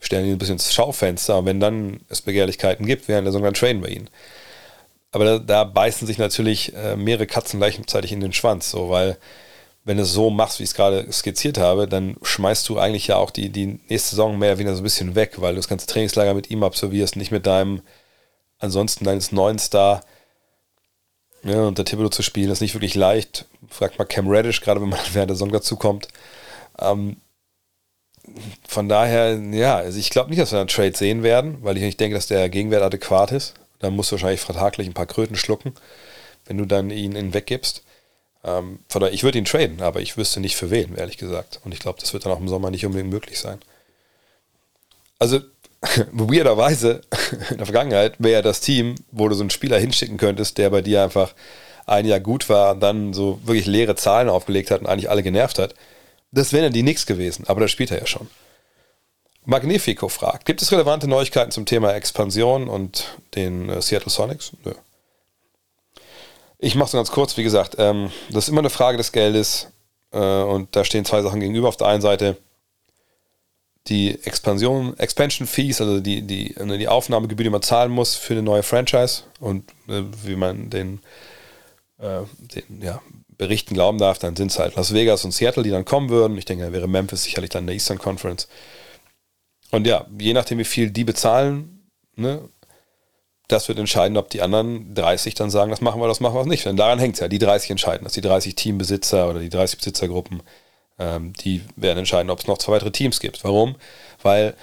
stellen 0.00 0.26
ihn 0.26 0.32
ein 0.32 0.38
bisschen 0.38 0.56
ins 0.56 0.74
Schaufenster 0.74 1.38
und 1.38 1.46
wenn 1.46 1.60
dann 1.60 2.00
es 2.10 2.20
Begehrlichkeiten 2.20 2.84
gibt, 2.84 3.08
während 3.08 3.26
der 3.26 3.32
Saison, 3.32 3.44
dann 3.44 3.54
trainen 3.54 3.82
wir 3.82 3.90
ihn. 3.90 4.10
Aber 5.12 5.24
da, 5.24 5.38
da 5.38 5.64
beißen 5.64 6.06
sich 6.06 6.18
natürlich 6.18 6.74
äh, 6.74 6.96
mehrere 6.96 7.26
Katzen 7.26 7.60
gleichzeitig 7.60 8.12
in 8.12 8.20
den 8.20 8.32
Schwanz, 8.32 8.70
so, 8.70 8.90
weil 8.90 9.16
wenn 9.84 9.98
du 9.98 10.02
es 10.02 10.12
so 10.12 10.30
machst, 10.30 10.58
wie 10.58 10.64
ich 10.64 10.70
es 10.70 10.74
gerade 10.74 11.10
skizziert 11.12 11.58
habe, 11.58 11.86
dann 11.86 12.16
schmeißt 12.22 12.68
du 12.68 12.78
eigentlich 12.78 13.06
ja 13.08 13.16
auch 13.16 13.30
die, 13.30 13.50
die 13.50 13.78
nächste 13.88 14.10
Saison 14.10 14.38
mehr 14.38 14.50
oder 14.50 14.58
weniger 14.58 14.74
so 14.74 14.80
ein 14.80 14.84
bisschen 14.84 15.14
weg, 15.14 15.34
weil 15.36 15.52
du 15.52 15.56
das 15.56 15.68
ganze 15.68 15.86
Trainingslager 15.86 16.32
mit 16.32 16.50
ihm 16.50 16.62
absolvierst, 16.62 17.16
nicht 17.16 17.30
mit 17.30 17.46
deinem, 17.46 17.82
ansonsten 18.58 19.04
deines 19.04 19.30
neuen 19.30 19.58
Star. 19.58 20.02
Ja, 21.42 21.66
unter 21.66 21.84
Thibodeau 21.84 22.08
zu 22.08 22.22
spielen 22.22 22.50
ist 22.50 22.62
nicht 22.62 22.74
wirklich 22.74 22.94
leicht. 22.94 23.44
Fragt 23.68 23.98
mal 23.98 24.06
Cam 24.06 24.28
Reddish, 24.28 24.62
gerade 24.62 24.80
wenn 24.80 24.88
man 24.88 25.00
während 25.12 25.28
der 25.28 25.36
Saison 25.36 25.52
dazu 25.52 25.76
kommt. 25.76 26.08
Ähm, 26.78 27.18
von 28.66 28.88
daher, 28.88 29.38
ja, 29.38 29.76
also 29.76 29.98
ich 29.98 30.08
glaube 30.08 30.30
nicht, 30.30 30.40
dass 30.40 30.52
wir 30.52 30.60
einen 30.60 30.68
Trade 30.68 30.96
sehen 30.96 31.22
werden, 31.22 31.58
weil 31.60 31.76
ich 31.76 31.82
nicht 31.82 32.00
denke, 32.00 32.14
dass 32.14 32.26
der 32.26 32.48
Gegenwert 32.48 32.82
adäquat 32.82 33.32
ist. 33.32 33.52
Dann 33.80 33.94
musst 33.94 34.10
du 34.10 34.14
wahrscheinlich 34.14 34.40
vertraglich 34.40 34.86
ein 34.86 34.94
paar 34.94 35.04
Kröten 35.04 35.36
schlucken, 35.36 35.74
wenn 36.46 36.56
du 36.56 36.64
dann 36.64 36.88
ihn, 36.88 37.16
ihn 37.16 37.34
weggibst. 37.34 37.84
Ähm, 38.44 38.80
von 38.88 39.00
daher, 39.00 39.14
ich 39.14 39.24
würde 39.24 39.38
ihn 39.38 39.44
traden, 39.44 39.80
aber 39.80 40.00
ich 40.00 40.16
wüsste 40.16 40.40
nicht 40.40 40.56
für 40.56 40.70
wen, 40.70 40.96
ehrlich 40.96 41.16
gesagt. 41.16 41.60
Und 41.64 41.72
ich 41.72 41.80
glaube, 41.80 41.98
das 42.00 42.12
wird 42.12 42.24
dann 42.24 42.32
auch 42.32 42.40
im 42.40 42.48
Sommer 42.48 42.70
nicht 42.70 42.84
unbedingt 42.84 43.10
möglich 43.10 43.38
sein. 43.38 43.58
Also, 45.18 45.40
weirderweise, 46.12 47.02
in 47.50 47.56
der 47.56 47.66
Vergangenheit 47.66 48.14
wäre 48.18 48.34
ja 48.34 48.42
das 48.42 48.60
Team, 48.60 48.96
wo 49.10 49.28
du 49.28 49.34
so 49.34 49.42
einen 49.42 49.50
Spieler 49.50 49.78
hinschicken 49.78 50.18
könntest, 50.18 50.58
der 50.58 50.70
bei 50.70 50.82
dir 50.82 51.02
einfach 51.02 51.34
ein 51.86 52.06
Jahr 52.06 52.20
gut 52.20 52.48
war 52.48 52.72
und 52.72 52.80
dann 52.80 53.12
so 53.12 53.40
wirklich 53.44 53.66
leere 53.66 53.96
Zahlen 53.96 54.28
aufgelegt 54.28 54.70
hat 54.70 54.80
und 54.80 54.86
eigentlich 54.86 55.10
alle 55.10 55.22
genervt 55.22 55.58
hat. 55.58 55.74
Das 56.32 56.52
wären 56.52 56.72
die 56.72 56.82
nix 56.82 57.06
gewesen, 57.06 57.44
aber 57.46 57.60
das 57.60 57.70
spielt 57.70 57.90
er 57.90 58.00
ja 58.00 58.06
schon. 58.06 58.28
Magnifico 59.44 60.08
fragt, 60.08 60.46
gibt 60.46 60.62
es 60.62 60.72
relevante 60.72 61.06
Neuigkeiten 61.06 61.50
zum 61.50 61.66
Thema 61.66 61.94
Expansion 61.94 62.68
und 62.68 63.18
den 63.34 63.68
äh, 63.68 63.82
Seattle 63.82 64.10
Sonics? 64.10 64.52
Nö. 64.64 64.72
Ich 66.64 66.76
mache 66.76 66.86
es 66.86 66.92
ganz 66.92 67.10
kurz, 67.10 67.36
wie 67.36 67.42
gesagt, 67.42 67.76
ähm, 67.78 68.10
das 68.30 68.44
ist 68.44 68.48
immer 68.48 68.62
eine 68.62 68.70
Frage 68.70 68.96
des 68.96 69.12
Geldes 69.12 69.68
äh, 70.12 70.18
und 70.18 70.74
da 70.74 70.82
stehen 70.82 71.04
zwei 71.04 71.20
Sachen 71.20 71.40
gegenüber. 71.40 71.68
Auf 71.68 71.76
der 71.76 71.88
einen 71.88 72.00
Seite 72.00 72.38
die 73.88 74.18
Expansion, 74.24 74.98
Expansion 74.98 75.46
Fees, 75.46 75.82
also 75.82 76.00
die, 76.00 76.22
die, 76.22 76.54
ne, 76.58 76.78
die 76.78 76.88
Aufnahmegebühr, 76.88 77.44
die 77.44 77.50
man 77.50 77.60
zahlen 77.60 77.92
muss 77.92 78.14
für 78.14 78.32
eine 78.32 78.42
neue 78.42 78.62
Franchise 78.62 79.24
und 79.40 79.70
äh, 79.88 80.04
wie 80.22 80.36
man 80.36 80.70
den, 80.70 81.00
äh, 81.98 82.20
den 82.38 82.80
ja, 82.80 83.02
Berichten 83.36 83.74
glauben 83.74 83.98
darf, 83.98 84.18
dann 84.18 84.34
sind 84.34 84.50
es 84.50 84.58
halt 84.58 84.74
Las 84.74 84.94
Vegas 84.94 85.26
und 85.26 85.32
Seattle, 85.32 85.64
die 85.64 85.70
dann 85.70 85.84
kommen 85.84 86.08
würden. 86.08 86.38
Ich 86.38 86.46
denke, 86.46 86.64
da 86.64 86.72
wäre 86.72 86.88
Memphis 86.88 87.24
sicherlich 87.24 87.50
dann 87.50 87.64
in 87.64 87.66
der 87.66 87.74
Eastern 87.74 87.98
Conference. 87.98 88.48
Und 89.70 89.86
ja, 89.86 90.06
je 90.18 90.32
nachdem, 90.32 90.56
wie 90.56 90.64
viel 90.64 90.90
die 90.90 91.04
bezahlen, 91.04 91.90
ne, 92.16 92.48
das 93.48 93.68
wird 93.68 93.78
entscheiden, 93.78 94.16
ob 94.16 94.30
die 94.30 94.42
anderen 94.42 94.94
30 94.94 95.34
dann 95.34 95.50
sagen, 95.50 95.70
das 95.70 95.80
machen 95.80 96.00
wir, 96.00 96.08
das 96.08 96.20
machen 96.20 96.34
wir 96.34 96.46
nicht. 96.46 96.64
Denn 96.64 96.76
daran 96.76 96.98
hängt 96.98 97.14
es 97.14 97.20
ja. 97.20 97.28
Die 97.28 97.38
30 97.38 97.70
entscheiden, 97.70 98.04
dass 98.04 98.14
die 98.14 98.22
30 98.22 98.54
Teambesitzer 98.54 99.28
oder 99.28 99.40
die 99.40 99.50
30 99.50 99.78
Besitzergruppen 99.78 100.42
ähm, 100.98 101.32
die 101.32 101.62
werden 101.76 101.98
entscheiden, 101.98 102.30
ob 102.30 102.40
es 102.40 102.46
noch 102.46 102.58
zwei 102.58 102.72
weitere 102.74 102.92
Teams 102.92 103.20
gibt. 103.20 103.42
Warum? 103.44 103.76
Weil 104.22 104.54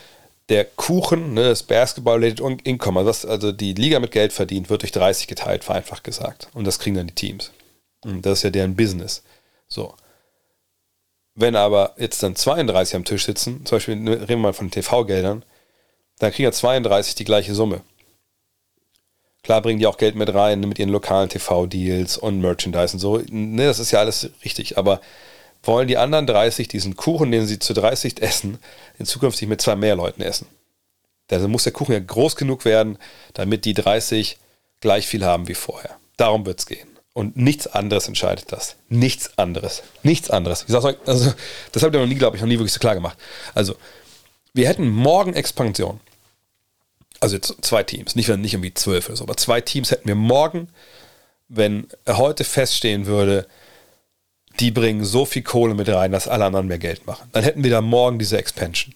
der 0.49 0.65
Kuchen, 0.65 1.33
ne, 1.33 1.49
das 1.49 1.63
Basketball-Related 1.63 2.41
Income, 2.65 2.99
also, 2.99 3.09
was, 3.09 3.25
also 3.25 3.51
die 3.51 3.73
Liga 3.73 3.99
mit 3.99 4.11
Geld 4.11 4.33
verdient, 4.33 4.69
wird 4.69 4.81
durch 4.81 4.91
30 4.91 5.27
geteilt, 5.27 5.63
vereinfacht 5.63 6.03
gesagt. 6.03 6.49
Und 6.53 6.65
das 6.65 6.79
kriegen 6.79 6.95
dann 6.95 7.07
die 7.07 7.15
Teams. 7.15 7.51
Und 8.03 8.25
das 8.25 8.39
ist 8.39 8.43
ja 8.43 8.49
deren 8.49 8.75
Business. 8.75 9.23
So. 9.67 9.93
Wenn 11.35 11.55
aber 11.55 11.95
jetzt 11.97 12.21
dann 12.23 12.35
32 12.35 12.95
am 12.95 13.05
Tisch 13.05 13.25
sitzen, 13.25 13.65
zum 13.65 13.77
Beispiel 13.77 13.95
ne, 13.95 14.11
reden 14.21 14.29
wir 14.29 14.37
mal 14.37 14.53
von 14.53 14.71
TV-Geldern, 14.71 15.43
dann 16.19 16.31
kriegen 16.31 16.45
ja 16.45 16.51
32 16.51 17.15
die 17.15 17.23
gleiche 17.23 17.55
Summe. 17.55 17.81
Klar 19.43 19.61
bringen 19.61 19.79
die 19.79 19.87
auch 19.87 19.97
Geld 19.97 20.15
mit 20.15 20.33
rein 20.33 20.59
mit 20.61 20.77
ihren 20.77 20.89
lokalen 20.89 21.29
TV-Deals 21.29 22.17
und 22.17 22.41
Merchandise 22.41 22.93
und 22.93 22.99
so. 22.99 23.21
Ne, 23.29 23.65
das 23.65 23.79
ist 23.79 23.91
ja 23.91 23.99
alles 23.99 24.29
richtig, 24.45 24.77
aber 24.77 25.01
wollen 25.63 25.87
die 25.87 25.97
anderen 25.97 26.27
30 26.27 26.67
diesen 26.67 26.95
Kuchen, 26.95 27.31
den 27.31 27.47
sie 27.47 27.59
zu 27.59 27.73
30 27.73 28.21
essen, 28.21 28.59
in 28.99 29.05
Zukunft 29.05 29.41
mit 29.41 29.61
zwei 29.61 29.75
mehr 29.75 29.95
Leuten 29.95 30.21
essen. 30.21 30.47
Also 31.31 31.47
muss 31.47 31.63
der 31.63 31.73
Kuchen 31.73 31.93
ja 31.93 31.99
groß 31.99 32.35
genug 32.35 32.65
werden, 32.65 32.97
damit 33.33 33.63
die 33.65 33.73
30 33.73 34.37
gleich 34.81 35.07
viel 35.07 35.23
haben 35.25 35.47
wie 35.47 35.55
vorher. 35.55 35.97
Darum 36.17 36.45
wird 36.45 36.59
es 36.59 36.65
gehen. 36.65 36.87
Und 37.13 37.35
nichts 37.35 37.67
anderes 37.67 38.07
entscheidet 38.07 38.51
das. 38.51 38.75
Nichts 38.89 39.37
anderes. 39.37 39.83
Nichts 40.03 40.29
anderes. 40.29 40.63
Ich 40.63 40.71
sag's 40.71 40.85
euch, 40.85 40.97
also, 41.05 41.33
das 41.71 41.83
habt 41.83 41.93
ihr 41.93 41.99
noch 41.99 42.07
nie, 42.07 42.15
glaube 42.15 42.35
ich, 42.35 42.41
noch 42.41 42.47
nie 42.47 42.57
wirklich 42.57 42.73
so 42.73 42.79
klar 42.79 42.95
gemacht. 42.95 43.17
Also, 43.53 43.75
wir 44.53 44.67
hätten 44.67 44.89
morgen 44.89 45.33
Expansion. 45.33 45.99
Also 47.21 47.35
jetzt 47.35 47.55
zwei 47.61 47.83
Teams, 47.83 48.15
nicht, 48.15 48.27
nicht 48.27 48.53
irgendwie 48.53 48.73
zwölf 48.73 49.07
oder 49.07 49.15
so, 49.15 49.23
aber 49.23 49.37
zwei 49.37 49.61
Teams 49.61 49.91
hätten 49.91 50.07
wir 50.07 50.15
morgen, 50.15 50.67
wenn 51.47 51.87
heute 52.07 52.43
feststehen 52.43 53.05
würde, 53.05 53.47
die 54.59 54.71
bringen 54.71 55.05
so 55.05 55.25
viel 55.25 55.43
Kohle 55.43 55.73
mit 55.73 55.87
rein, 55.87 56.11
dass 56.11 56.27
alle 56.27 56.45
anderen 56.45 56.67
mehr 56.67 56.79
Geld 56.79 57.07
machen. 57.07 57.29
Dann 57.31 57.43
hätten 57.43 57.63
wir 57.63 57.71
da 57.71 57.81
morgen 57.81 58.19
diese 58.19 58.37
Expansion. 58.37 58.93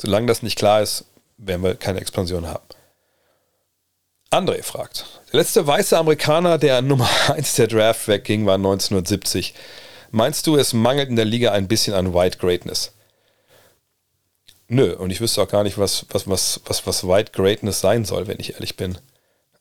Solange 0.00 0.26
das 0.26 0.42
nicht 0.42 0.56
klar 0.56 0.82
ist, 0.82 1.04
werden 1.36 1.62
wir 1.62 1.74
keine 1.74 2.00
Expansion 2.00 2.46
haben. 2.46 2.64
André 4.30 4.62
fragt, 4.62 5.04
der 5.32 5.40
letzte 5.40 5.66
weiße 5.66 5.96
Amerikaner, 5.98 6.58
der 6.58 6.78
an 6.78 6.86
Nummer 6.86 7.08
1 7.28 7.54
der 7.54 7.66
Draft 7.66 8.08
wegging, 8.08 8.46
war 8.46 8.54
1970. 8.54 9.54
Meinst 10.10 10.46
du, 10.46 10.56
es 10.56 10.72
mangelt 10.72 11.08
in 11.08 11.16
der 11.16 11.24
Liga 11.24 11.52
ein 11.52 11.68
bisschen 11.68 11.94
an 11.94 12.14
White 12.14 12.38
Greatness? 12.38 12.92
Nö, 14.72 14.94
und 14.96 15.10
ich 15.10 15.20
wüsste 15.20 15.42
auch 15.42 15.48
gar 15.48 15.64
nicht, 15.64 15.76
was, 15.76 16.06
was, 16.12 16.26
was, 16.26 16.62
was, 16.64 16.86
was 16.86 17.06
White 17.06 17.32
Greatness 17.32 17.80
sein 17.80 18.06
soll, 18.06 18.26
wenn 18.26 18.40
ich 18.40 18.54
ehrlich 18.54 18.74
bin. 18.74 18.96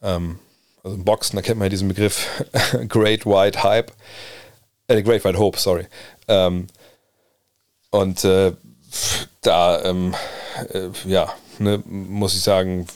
Ähm, 0.02 0.40
also 0.86 0.96
im 0.96 1.04
Boxen, 1.04 1.36
da 1.36 1.42
kennt 1.42 1.60
man 1.60 1.66
ja 1.66 1.70
diesen 1.70 1.90
Begriff 1.90 2.28
Great 2.88 3.26
White 3.26 3.62
Hype. 3.62 3.92
Äh, 4.88 5.04
Great 5.04 5.26
White 5.26 5.38
Hope, 5.38 5.60
sorry. 5.60 5.86
Ähm, 6.30 6.68
und 7.90 8.24
äh, 8.24 8.54
da, 9.42 9.84
ähm, 9.84 10.16
äh, 10.70 10.88
ja, 11.04 11.30
ne, 11.60 11.84
muss 11.86 12.34
ich 12.34 12.42
sagen, 12.42 12.88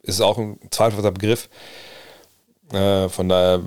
ist 0.00 0.22
auch 0.22 0.38
ein 0.38 0.58
zweifelhafter 0.70 1.12
Begriff. 1.12 1.50
Äh, 2.72 3.10
von 3.10 3.28
daher 3.28 3.60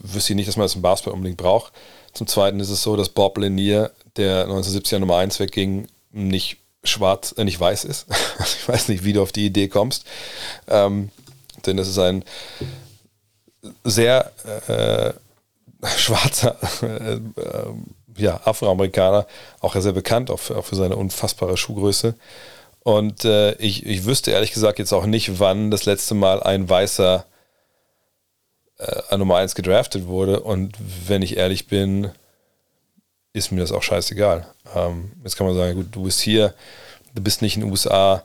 wüsste 0.00 0.32
ich 0.32 0.36
nicht, 0.36 0.48
dass 0.48 0.56
man 0.56 0.64
das 0.64 0.76
im 0.76 0.80
Basketball 0.80 1.12
unbedingt 1.12 1.36
braucht. 1.36 1.74
Zum 2.14 2.26
Zweiten 2.26 2.58
ist 2.58 2.70
es 2.70 2.82
so, 2.82 2.96
dass 2.96 3.10
Bob 3.10 3.36
Lanier, 3.36 3.90
der 4.16 4.48
1970er 4.48 4.98
Nummer 4.98 5.16
1 5.16 5.40
wegging, 5.40 5.88
nicht 6.12 6.58
schwarz, 6.84 7.34
äh, 7.36 7.44
nicht 7.44 7.58
weiß 7.58 7.84
ist. 7.84 8.06
ich 8.40 8.68
weiß 8.68 8.88
nicht, 8.88 9.04
wie 9.04 9.12
du 9.12 9.22
auf 9.22 9.32
die 9.32 9.46
Idee 9.46 9.68
kommst. 9.68 10.06
Ähm, 10.68 11.10
denn 11.66 11.76
das 11.76 11.88
ist 11.88 11.98
ein 11.98 12.24
sehr 13.84 14.32
äh, 14.68 15.12
schwarzer 15.96 16.56
äh, 16.82 17.14
äh, 17.14 17.20
ja, 18.16 18.40
Afroamerikaner, 18.44 19.26
auch 19.60 19.74
sehr 19.74 19.92
bekannt, 19.92 20.30
auch 20.30 20.38
für, 20.38 20.56
auch 20.56 20.64
für 20.64 20.76
seine 20.76 20.96
unfassbare 20.96 21.56
Schuhgröße. 21.56 22.14
Und 22.80 23.24
äh, 23.24 23.54
ich, 23.54 23.86
ich 23.86 24.04
wüsste 24.04 24.30
ehrlich 24.30 24.52
gesagt 24.52 24.78
jetzt 24.78 24.92
auch 24.92 25.06
nicht, 25.06 25.40
wann 25.40 25.70
das 25.70 25.86
letzte 25.86 26.14
Mal 26.14 26.42
ein 26.42 26.68
Weißer 26.68 27.24
äh, 28.78 29.16
Nummer 29.16 29.36
1 29.36 29.54
gedraftet 29.54 30.06
wurde. 30.06 30.40
Und 30.40 30.76
wenn 31.06 31.22
ich 31.22 31.36
ehrlich 31.36 31.66
bin, 31.66 32.10
ist 33.34 33.52
mir 33.52 33.60
das 33.60 33.72
auch 33.72 33.82
scheißegal. 33.82 34.46
Ähm, 34.74 35.12
jetzt 35.22 35.36
kann 35.36 35.46
man 35.46 35.56
sagen, 35.56 35.74
gut, 35.74 35.88
du 35.90 36.04
bist 36.04 36.20
hier, 36.20 36.54
du 37.14 37.22
bist 37.22 37.42
nicht 37.42 37.56
in 37.56 37.62
den 37.62 37.70
USA, 37.70 38.22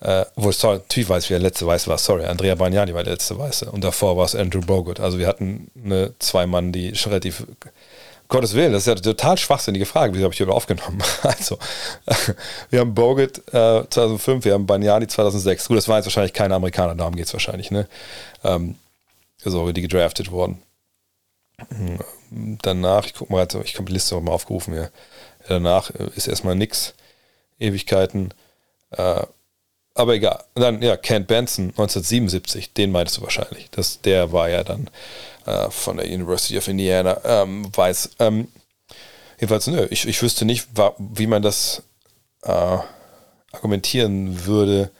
äh, 0.00 0.24
wohl, 0.36 0.52
sorry, 0.52 0.78
natürlich 0.78 1.08
weiß, 1.08 1.28
wer 1.28 1.38
der 1.38 1.48
letzte 1.48 1.66
Weiße 1.66 1.88
war. 1.88 1.98
Sorry, 1.98 2.24
Andrea 2.24 2.54
Bagnani 2.54 2.94
war 2.94 3.04
der 3.04 3.14
letzte 3.14 3.38
Weiße. 3.38 3.70
Und 3.70 3.84
davor 3.84 4.16
war 4.16 4.24
es 4.24 4.34
Andrew 4.34 4.60
Bogut. 4.60 5.00
Also 5.00 5.18
wir 5.18 5.26
hatten 5.26 5.70
eine, 5.82 6.14
zwei 6.18 6.46
Mann, 6.46 6.72
die 6.72 6.94
schon 6.94 7.12
relativ. 7.12 7.46
Gottes 8.30 8.52
Willen, 8.54 8.72
das 8.72 8.82
ist 8.82 8.86
ja 8.86 8.92
eine 8.92 9.00
total 9.00 9.38
schwachsinnige 9.38 9.86
Frage. 9.86 10.12
Wieso 10.12 10.24
habe 10.24 10.34
ich 10.34 10.38
die 10.38 10.44
aufgenommen? 10.44 11.02
Also, 11.22 11.58
wir 12.70 12.80
haben 12.80 12.94
Bogut 12.94 13.38
äh, 13.48 13.88
2005, 13.88 14.44
wir 14.44 14.52
haben 14.52 14.66
Bagnani 14.66 15.06
2006. 15.06 15.68
Gut, 15.68 15.78
das 15.78 15.88
war 15.88 15.96
jetzt 15.96 16.06
wahrscheinlich 16.06 16.34
keine 16.34 16.54
Amerikaner, 16.54 16.94
darum 16.94 17.16
geht 17.16 17.24
es 17.24 17.32
wahrscheinlich, 17.32 17.70
ne? 17.70 17.88
Ähm, 18.44 18.74
also, 19.46 19.72
die 19.72 19.80
gedraftet 19.80 20.30
wurden. 20.30 20.62
Danach, 22.30 23.06
ich 23.06 23.14
gucke 23.14 23.32
mal, 23.32 23.40
also 23.40 23.62
ich 23.62 23.74
habe 23.74 23.86
die 23.86 23.92
Liste 23.92 24.16
auch 24.16 24.20
mal 24.20 24.32
aufgerufen 24.32 24.74
hier. 24.74 24.90
Danach 25.48 25.90
äh, 25.90 26.10
ist 26.14 26.28
erstmal 26.28 26.54
nichts. 26.54 26.94
Ewigkeiten. 27.58 28.32
Äh, 28.90 29.22
aber 29.94 30.14
egal. 30.14 30.44
Dann, 30.54 30.80
ja, 30.80 30.96
Kent 30.96 31.26
Benson, 31.26 31.70
1977, 31.70 32.72
den 32.72 32.92
meintest 32.92 33.18
du 33.18 33.22
wahrscheinlich. 33.22 33.68
Das, 33.70 34.00
der 34.00 34.32
war 34.32 34.48
ja 34.48 34.62
dann 34.62 34.88
äh, 35.44 35.70
von 35.70 35.96
der 35.96 36.06
University 36.06 36.56
of 36.56 36.68
Indiana, 36.68 37.20
ähm, 37.24 37.66
weiß. 37.74 38.10
Ähm, 38.20 38.48
jedenfalls, 39.40 39.66
nö, 39.66 39.86
ich, 39.90 40.06
ich 40.06 40.22
wüsste 40.22 40.44
nicht, 40.44 40.68
wie 40.98 41.26
man 41.26 41.42
das 41.42 41.82
äh, 42.44 42.78
argumentieren 43.50 44.46
würde, 44.46 44.90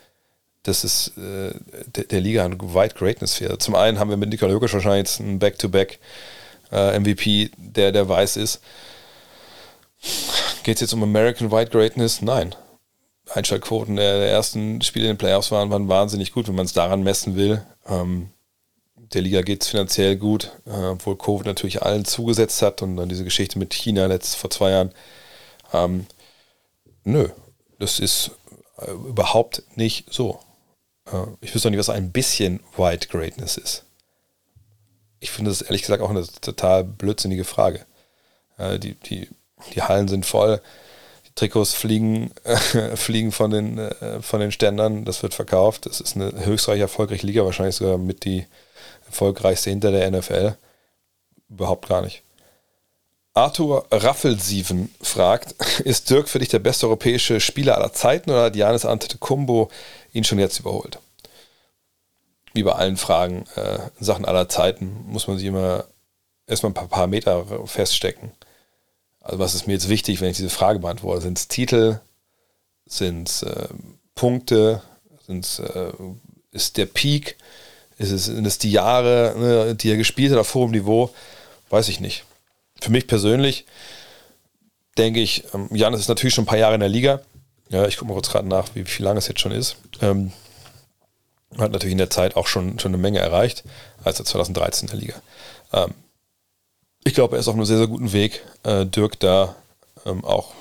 dass 0.65 0.85
es 0.85 1.13
äh, 1.17 1.55
der, 1.87 2.05
der, 2.05 2.21
Liga 2.21 2.45
ein 2.45 2.61
White 2.75 2.97
Greatness 2.97 3.41
wäre. 3.41 3.59
Zum 3.59 3.75
einen 3.75 3.99
haben 3.99 4.11
wir 4.11 4.17
mit 4.17 4.31
Nikola 4.31 4.53
Jokic 4.53 4.73
wahrscheinlich 4.73 5.09
jetzt 5.09 5.21
einen 5.21 5.39
Back-to-Back 5.39 5.99
äh, 6.73 6.99
MVP, 6.99 7.51
der, 7.57 7.93
der 7.93 8.09
weiß 8.09 8.37
ist. 8.37 8.61
Geht 10.63 10.77
es 10.77 10.81
jetzt 10.83 10.93
um 10.93 11.03
American 11.03 11.51
White 11.51 11.71
Greatness? 11.71 12.23
Nein. 12.23 12.55
Einschaltquoten 13.31 13.97
der, 13.97 14.31
ersten 14.31 14.81
Spiele 14.83 15.07
in 15.07 15.13
den 15.13 15.19
Playoffs 15.19 15.51
waren, 15.51 15.71
waren 15.71 15.89
wahnsinnig 15.89 16.33
gut, 16.33 16.49
wenn 16.49 16.55
man 16.55 16.67
es 16.67 16.73
daran 16.73 17.03
messen 17.03 17.37
will. 17.37 17.63
Ähm, 17.87 18.31
der 18.97 19.23
Liga 19.23 19.43
geht 19.43 19.63
es 19.63 19.69
finanziell 19.69 20.17
gut, 20.17 20.53
äh, 20.67 20.71
obwohl 20.71 21.17
Covid 21.17 21.47
natürlich 21.47 21.83
allen 21.83 22.05
zugesetzt 22.05 22.63
hat 22.63 22.83
und 22.83 22.97
dann 22.97 23.09
diese 23.09 23.25
Geschichte 23.25 23.59
mit 23.59 23.75
China 23.75 24.07
letzt 24.07 24.37
vor 24.37 24.51
zwei 24.51 24.71
Jahren. 24.71 24.93
Ähm, 25.73 26.07
nö, 27.05 27.29
das 27.79 28.01
ist 28.01 28.33
äh, 28.79 28.91
überhaupt 28.91 29.63
nicht 29.77 30.13
so. 30.13 30.41
Äh, 31.07 31.25
ich 31.41 31.55
wüsste 31.55 31.69
auch 31.69 31.71
nicht, 31.71 31.79
was 31.79 31.91
ein 31.91 32.13
bisschen 32.13 32.61
White 32.77 33.09
Greatness 33.09 33.57
ist. 33.57 33.85
Ich 35.21 35.31
finde 35.31 35.51
das 35.51 35.63
ehrlich 35.63 35.83
gesagt 35.83 36.03
auch 36.03 36.11
eine 36.11 36.27
total 36.27 36.85
blödsinnige 36.85 37.45
Frage. 37.45 37.85
Äh, 38.57 38.79
die, 38.79 38.95
die, 38.95 39.29
die 39.75 39.83
Hallen 39.83 40.09
sind 40.09 40.27
voll, 40.27 40.61
die 41.27 41.35
Trikots 41.35 41.75
fliegen, 41.75 42.31
äh, 42.45 42.57
fliegen 42.97 43.33
von 43.33 43.51
den, 43.51 43.79
äh, 43.79 44.23
von 44.23 44.41
den 44.41 44.53
Ständern, 44.53 45.05
das 45.05 45.23
wird 45.23 45.35
verkauft. 45.35 45.87
Es 45.87 46.01
ist 46.01 46.17
eine 46.17 46.45
höchstreich 46.45 46.81
erfolgreiche 46.81 47.27
Liga, 47.27 47.45
wahrscheinlich 47.45 47.77
sogar 47.77 47.99
mit 47.99 48.25
die 48.25 48.47
erfolgreichste 49.07 49.71
hinter 49.71 49.91
der 49.91 50.11
NFL. 50.11 50.57
Überhaupt 51.49 51.89
gar 51.89 52.03
nicht. 52.03 52.23
Arthur 53.35 53.87
Raffelsieven 53.91 54.93
fragt, 55.01 55.53
ist 55.85 56.11
Dirk 56.11 56.29
für 56.29 56.41
dich 56.41 56.49
der 56.49 56.59
beste 56.59 56.87
europäische 56.87 57.41
Spieler 57.41 57.77
aller 57.77 57.93
Zeiten 57.93 58.31
oder 58.31 58.45
hat 58.45 58.57
Janis 58.57 58.85
Antetokounmpo 58.85 59.71
ihn 60.13 60.25
schon 60.25 60.39
jetzt 60.39 60.59
überholt? 60.59 60.99
Wie 62.59 62.65
bei 62.65 62.73
allen 62.73 62.97
Fragen 62.97 63.45
äh, 63.55 63.79
Sachen 64.01 64.25
aller 64.25 64.49
Zeiten 64.49 65.05
muss 65.07 65.29
man 65.29 65.39
sich 65.39 65.47
immer 65.47 65.85
erstmal 66.49 66.73
ein 66.73 66.75
paar, 66.75 66.89
paar 66.89 67.07
Meter 67.07 67.47
feststecken. 67.69 68.33
Also 69.21 69.39
was 69.39 69.55
ist 69.55 69.69
mir 69.69 69.75
jetzt 69.75 69.89
wichtig, 69.89 70.21
wenn 70.21 70.31
ich 70.31 70.39
diese 70.39 70.51
Frage 70.51 70.81
beantworte? 70.81 71.21
Sind 71.21 71.39
es 71.39 71.47
Titel? 71.47 72.01
Sind 72.85 73.29
es 73.29 73.45
äh, 73.45 73.69
Punkte? 74.17 74.83
Sind's, 75.25 75.61
äh, 75.61 75.93
ist 76.51 76.79
der 76.79 76.87
Peak? 76.87 77.37
Ist 77.97 78.11
es, 78.11 78.25
sind 78.25 78.45
es 78.45 78.59
die 78.59 78.73
Jahre, 78.73 79.37
ne, 79.39 79.77
die 79.77 79.93
er 79.93 79.97
gespielt 79.97 80.33
hat 80.33 80.41
auf 80.41 80.53
hohem 80.53 80.73
Niveau? 80.73 81.11
Weiß 81.71 81.89
ich 81.89 82.01
nicht. 82.01 82.25
Für 82.81 82.91
mich 82.91 83.07
persönlich 83.07 83.67
denke 84.97 85.21
ich, 85.21 85.45
ähm, 85.55 85.69
Janis 85.71 86.01
ist 86.01 86.09
natürlich 86.09 86.35
schon 86.35 86.43
ein 86.43 86.49
paar 86.49 86.59
Jahre 86.59 86.75
in 86.75 86.81
der 86.81 86.89
Liga. 86.89 87.21
Ja, 87.69 87.87
ich 87.87 87.99
gucke 87.99 88.09
mal 88.09 88.15
kurz 88.15 88.31
gerade 88.31 88.49
nach, 88.49 88.75
wie, 88.75 88.85
wie 88.85 89.03
lange 89.05 89.19
es 89.19 89.29
jetzt 89.29 89.39
schon 89.39 89.53
ist. 89.53 89.77
Ähm, 90.01 90.33
hat 91.57 91.73
natürlich 91.73 91.93
in 91.93 91.99
der 91.99 92.11
Zeit 92.11 92.37
auch 92.37 92.47
schon, 92.47 92.79
schon 92.79 92.93
eine 92.93 93.01
Menge 93.03 93.21
erreicht, 93.21 93.65
als 94.05 94.19
er 94.19 94.27
2013 94.27 94.89
in 94.89 94.91
der 94.91 95.01
Liga. 95.01 95.15
Ähm, 95.73 95.95
ich 97.05 97.15
glaube, 97.15 97.37
er 97.37 97.41
ist 97.41 97.49
auf 97.49 97.55
einem 97.55 97.65
sehr, 97.65 97.79
sehr 97.79 97.87
guten 97.87 98.13
Weg, 98.13 98.45
äh, 98.65 98.85
Dirk 98.85 99.19
da 99.21 99.57
ähm, 100.05 100.25
auch, 100.25 100.53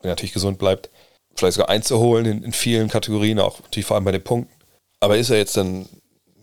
wenn 0.00 0.08
er 0.08 0.10
natürlich 0.10 0.32
gesund 0.32 0.58
bleibt, 0.58 0.90
vielleicht 1.34 1.54
sogar 1.54 1.68
einzuholen 1.68 2.26
in, 2.26 2.44
in, 2.44 2.52
vielen 2.52 2.88
Kategorien, 2.88 3.40
auch 3.40 3.60
natürlich 3.60 3.86
vor 3.86 3.96
allem 3.96 4.04
bei 4.04 4.12
den 4.12 4.22
Punkten. 4.22 4.52
Aber 5.00 5.16
ist 5.16 5.30
er 5.30 5.38
jetzt 5.38 5.56
dann 5.56 5.88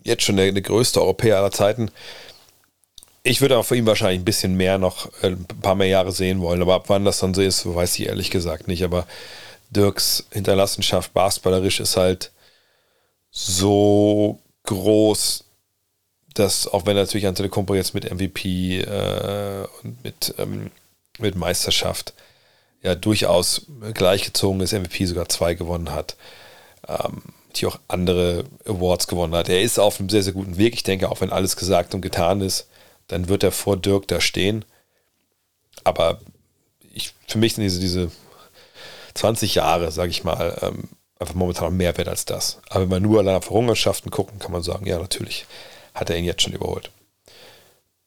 jetzt 0.03 0.23
schon 0.23 0.37
der, 0.37 0.51
der 0.51 0.61
größte 0.61 1.01
Europäer 1.01 1.37
aller 1.37 1.51
Zeiten? 1.51 1.91
Ich 3.23 3.39
würde 3.39 3.57
auch 3.57 3.65
für 3.65 3.77
ihn 3.77 3.85
wahrscheinlich 3.85 4.19
ein 4.19 4.25
bisschen 4.25 4.55
mehr 4.55 4.77
noch, 4.77 5.07
äh, 5.21 5.27
ein 5.27 5.45
paar 5.61 5.75
mehr 5.75 5.87
Jahre 5.87 6.11
sehen 6.11 6.41
wollen. 6.41 6.61
Aber 6.61 6.75
ab 6.75 6.85
wann 6.87 7.05
das 7.05 7.19
dann 7.19 7.33
so 7.33 7.41
ist, 7.41 7.65
weiß 7.65 7.99
ich 7.99 8.07
ehrlich 8.07 8.31
gesagt 8.31 8.67
nicht. 8.67 8.83
Aber 8.83 9.07
Dirks 9.69 10.25
Hinterlassenschaft 10.31 11.13
basketballerisch 11.13 11.79
ist 11.79 11.97
halt 11.97 12.31
so 13.31 14.39
groß, 14.63 15.45
dass 16.33 16.67
auch 16.67 16.85
wenn 16.85 16.95
natürlich 16.95 17.27
Antetokounmpo 17.27 17.75
jetzt 17.75 17.93
mit 17.93 18.11
MVP 18.11 18.81
äh, 18.81 19.65
und 19.83 20.03
mit, 20.03 20.35
ähm, 20.37 20.71
mit 21.19 21.35
Meisterschaft 21.35 22.13
ja 22.83 22.95
durchaus 22.95 23.67
gleichgezogen 23.93 24.61
ist, 24.61 24.73
MVP 24.73 25.05
sogar 25.05 25.29
zwei 25.29 25.53
gewonnen 25.53 25.91
hat, 25.91 26.15
ähm, 26.87 27.23
die 27.55 27.65
auch 27.65 27.79
andere 27.87 28.45
Awards 28.65 29.07
gewonnen 29.07 29.35
hat. 29.35 29.49
Er 29.49 29.61
ist 29.61 29.79
auf 29.79 29.99
einem 29.99 30.09
sehr, 30.09 30.23
sehr 30.23 30.33
guten 30.33 30.57
Weg. 30.57 30.73
Ich 30.73 30.83
denke, 30.83 31.09
auch 31.09 31.21
wenn 31.21 31.31
alles 31.31 31.55
gesagt 31.55 31.93
und 31.93 32.01
getan 32.01 32.41
ist, 32.41 32.67
dann 33.07 33.27
wird 33.27 33.43
er 33.43 33.51
vor 33.51 33.77
Dirk 33.77 34.07
da 34.07 34.21
stehen. 34.21 34.63
Aber 35.83 36.19
ich, 36.93 37.13
für 37.27 37.37
mich 37.37 37.55
sind 37.55 37.63
diese, 37.63 37.79
diese 37.79 38.11
20 39.15 39.55
Jahre, 39.55 39.91
sage 39.91 40.11
ich 40.11 40.23
mal, 40.23 40.57
ähm, 40.61 40.89
einfach 41.21 41.35
momentan 41.35 41.77
mehr 41.77 41.97
wert 41.97 42.07
als 42.07 42.25
das. 42.25 42.59
Aber 42.69 42.81
wenn 42.81 42.89
man 42.89 43.03
nur 43.03 43.19
allein 43.19 43.35
auf 43.35 43.45
Errungenschaften 43.45 44.11
gucken, 44.11 44.39
kann 44.39 44.51
man 44.51 44.63
sagen, 44.63 44.85
ja, 44.85 44.99
natürlich 44.99 45.45
hat 45.93 46.09
er 46.09 46.17
ihn 46.17 46.25
jetzt 46.25 46.41
schon 46.41 46.53
überholt. 46.53 46.91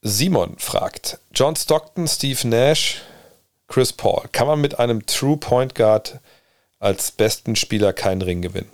Simon 0.02 0.58
fragt, 0.58 1.18
John 1.32 1.56
Stockton, 1.56 2.06
Steve 2.06 2.46
Nash, 2.46 3.00
Chris 3.68 3.92
Paul, 3.92 4.28
kann 4.32 4.46
man 4.46 4.60
mit 4.60 4.78
einem 4.78 5.06
True 5.06 5.38
Point 5.38 5.74
Guard 5.74 6.20
als 6.78 7.12
besten 7.12 7.56
Spieler 7.56 7.92
keinen 7.92 8.20
Ring 8.20 8.42
gewinnen? 8.42 8.70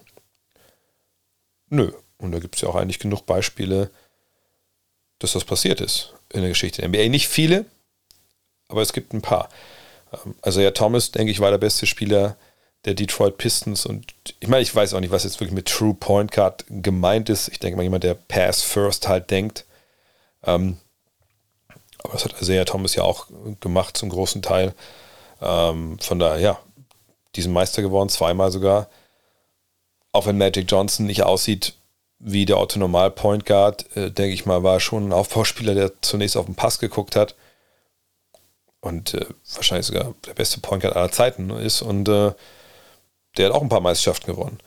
Nö. 1.69 1.93
Und 2.19 2.33
da 2.33 2.39
gibt 2.39 2.57
es 2.57 2.63
ja 2.63 2.69
auch 2.69 2.75
eigentlich 2.75 2.99
genug 2.99 3.25
Beispiele, 3.25 3.91
dass 5.21 5.33
das 5.33 5.45
passiert 5.45 5.81
ist 5.81 6.15
in 6.33 6.41
der 6.41 6.51
Geschichte 6.51 6.83
der 6.83 6.89
NBA. 6.89 7.09
Nicht 7.09 7.29
viele, 7.29 7.65
aber 8.69 8.83
es 8.83 8.93
gibt 8.93 9.13
ein 9.15 9.23
paar. 9.23 9.49
Ähm, 10.13 10.35
also 10.43 10.61
ja, 10.61 10.71
Thomas, 10.71 11.13
denke 11.13 11.31
ich, 11.31 11.41
war 11.41 11.51
der 11.51 11.59
beste 11.59 11.87
Spieler 11.87 12.37
der 12.85 12.95
Detroit 12.95 13.37
Pistons 13.37 13.85
und 13.85 14.15
ich 14.41 14.49
meine, 14.49 14.63
ich 14.63 14.75
weiß 14.75 14.95
auch 14.95 15.01
nicht, 15.01 15.11
was 15.11 15.25
jetzt 15.25 15.41
wirklich 15.41 15.55
mit 15.55 15.69
True 15.69 15.95
Point 15.95 16.33
Guard 16.33 16.65
gemeint 16.69 17.29
ist. 17.29 17.49
Ich 17.49 17.59
denke 17.59 17.77
mal 17.77 17.83
jemand, 17.83 18.05
der 18.05 18.15
Pass 18.15 18.63
First 18.63 19.07
halt 19.07 19.31
denkt. 19.31 19.67
Ähm, 20.45 20.79
aber 21.99 22.15
das 22.15 22.25
hat 22.25 22.41
Isaiah 22.41 22.65
Thomas 22.65 22.95
ja 22.95 23.03
auch 23.03 23.27
gemacht 23.61 23.97
zum 23.97 24.09
großen 24.09 24.41
Teil. 24.41 24.75
Ähm, 25.43 25.99
von 25.99 26.19
daher, 26.19 26.41
ja, 26.41 26.59
diesen 27.37 27.53
Meister 27.53 27.83
geworden, 27.83 28.09
zweimal 28.09 28.51
sogar. 28.51 28.89
Auch 30.13 30.27
wenn 30.27 30.39
Magic 30.39 30.71
Johnson 30.71 31.07
nicht 31.07 31.23
aussieht 31.23 31.75
wie 32.19 32.47
der 32.47 32.57
Autonormal 32.57 33.11
Point 33.11 33.45
Guard, 33.47 33.95
äh, 33.97 34.11
denke 34.11 34.35
ich 34.35 34.47
mal, 34.47 34.63
war 34.63 34.81
schon 34.81 35.09
ein 35.09 35.13
Aufbauspieler, 35.13 35.75
der 35.75 36.01
zunächst 36.03 36.37
auf 36.37 36.47
den 36.47 36.55
Pass 36.55 36.79
geguckt 36.79 37.17
hat 37.17 37.35
und 38.81 39.15
äh, 39.15 39.27
wahrscheinlich 39.55 39.87
sogar 39.87 40.15
der 40.27 40.35
beste 40.35 40.61
Point 40.61 40.83
Guard 40.83 40.97
aller 40.97 41.13
Zeiten 41.13 41.51
ist 41.51 41.83
und 41.83 42.09
äh, 42.09 42.33
der 43.37 43.47
hat 43.47 43.55
auch 43.55 43.63
ein 43.63 43.69
paar 43.69 43.81
Meisterschaften 43.81 44.33
gewonnen. 44.33 44.59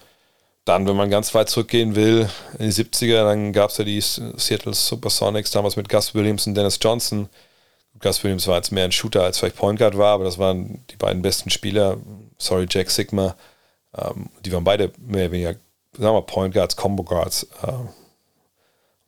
Dann, 0.65 0.87
wenn 0.87 0.95
man 0.95 1.09
ganz 1.09 1.33
weit 1.35 1.49
zurückgehen 1.49 1.95
will, 1.95 2.29
in 2.57 2.69
die 2.69 2.71
70er, 2.71 3.25
dann 3.25 3.51
gab 3.51 3.69
es 3.69 3.77
ja 3.77 3.83
die 3.83 3.99
Seattle 3.99 4.73
Supersonics, 4.73 5.51
damals 5.51 5.75
mit 5.75 5.89
Gus 5.89 6.15
Williams 6.15 6.47
und 6.47 6.55
Dennis 6.55 6.79
Johnson. 6.81 7.27
Gus 7.99 8.23
Williams 8.23 8.47
war 8.47 8.57
jetzt 8.57 8.71
mehr 8.71 8.85
ein 8.85 8.91
Shooter, 8.91 9.23
als 9.23 9.39
vielleicht 9.39 9.57
Point 9.57 9.79
Guard 9.79 9.97
war, 9.97 10.13
aber 10.13 10.23
das 10.23 10.37
waren 10.37 10.83
die 10.89 10.95
beiden 10.95 11.21
besten 11.21 11.49
Spieler. 11.49 11.97
Sorry, 12.37 12.65
Jack 12.69 12.91
Sigma. 12.91 13.35
Ähm, 13.97 14.29
die 14.45 14.51
waren 14.53 14.63
beide 14.63 14.91
mehr 14.97 15.25
oder 15.25 15.31
weniger, 15.33 15.55
sagen 15.97 16.15
wir, 16.15 16.21
Point 16.21 16.53
Guards, 16.53 16.77
Combo 16.77 17.03
Guards. 17.03 17.47
Äh, 17.61 17.71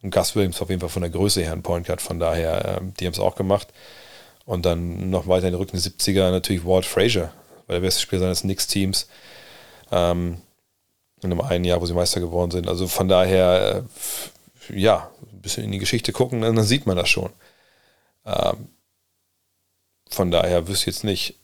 und 0.03 0.11
Gus 0.11 0.35
Williams 0.35 0.61
auf 0.61 0.69
jeden 0.69 0.81
Fall 0.81 0.89
von 0.89 1.01
der 1.01 1.09
Größe 1.09 1.41
her 1.41 1.53
ein 1.53 1.63
Point 1.63 1.87
Guard, 1.87 2.01
von 2.01 2.19
daher, 2.19 2.65
äh, 2.65 2.81
die 2.99 3.05
haben 3.05 3.13
es 3.13 3.19
auch 3.19 3.35
gemacht. 3.35 3.69
Und 4.45 4.65
dann 4.65 5.09
noch 5.09 5.27
weiter 5.27 5.47
in 5.47 5.53
den 5.53 5.59
Rücken 5.59 5.81
der 5.81 5.81
70er 5.81 6.31
natürlich 6.31 6.65
Walt 6.65 6.85
Frazier, 6.85 7.31
war 7.65 7.73
der 7.73 7.79
beste 7.79 8.01
Spieler 8.01 8.21
seines 8.21 8.41
Knicks-Teams. 8.41 9.07
Ähm, 9.91 10.41
in 11.21 11.31
einem 11.31 11.41
einen 11.41 11.65
Jahr, 11.65 11.81
wo 11.81 11.85
sie 11.85 11.93
Meister 11.93 12.19
geworden 12.19 12.51
sind. 12.51 12.67
Also 12.67 12.87
von 12.87 13.07
daher, 13.07 13.83
äh, 14.69 14.79
ja, 14.79 15.09
ein 15.31 15.41
bisschen 15.41 15.63
in 15.63 15.71
die 15.71 15.79
Geschichte 15.79 16.11
gucken, 16.11 16.41
dann 16.41 16.61
sieht 16.63 16.85
man 16.85 16.97
das 16.97 17.09
schon. 17.09 17.31
Ähm, 18.25 18.69
von 20.09 20.31
daher 20.31 20.67
wüsste 20.67 20.89
ich 20.89 20.95
jetzt 20.95 21.03
nicht, 21.03 21.35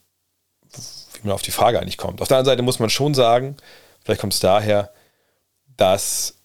wie 1.14 1.28
man 1.28 1.34
auf 1.34 1.42
die 1.42 1.52
Frage 1.52 1.80
eigentlich 1.80 1.98
kommt. 1.98 2.22
Auf 2.22 2.28
der 2.28 2.38
anderen 2.38 2.54
Seite 2.54 2.64
muss 2.64 2.80
man 2.80 2.90
schon 2.90 3.14
sagen, 3.14 3.58
vielleicht 4.04 4.22
kommt 4.22 4.34
es 4.34 4.40
daher, 4.40 4.92
dass 5.78 6.36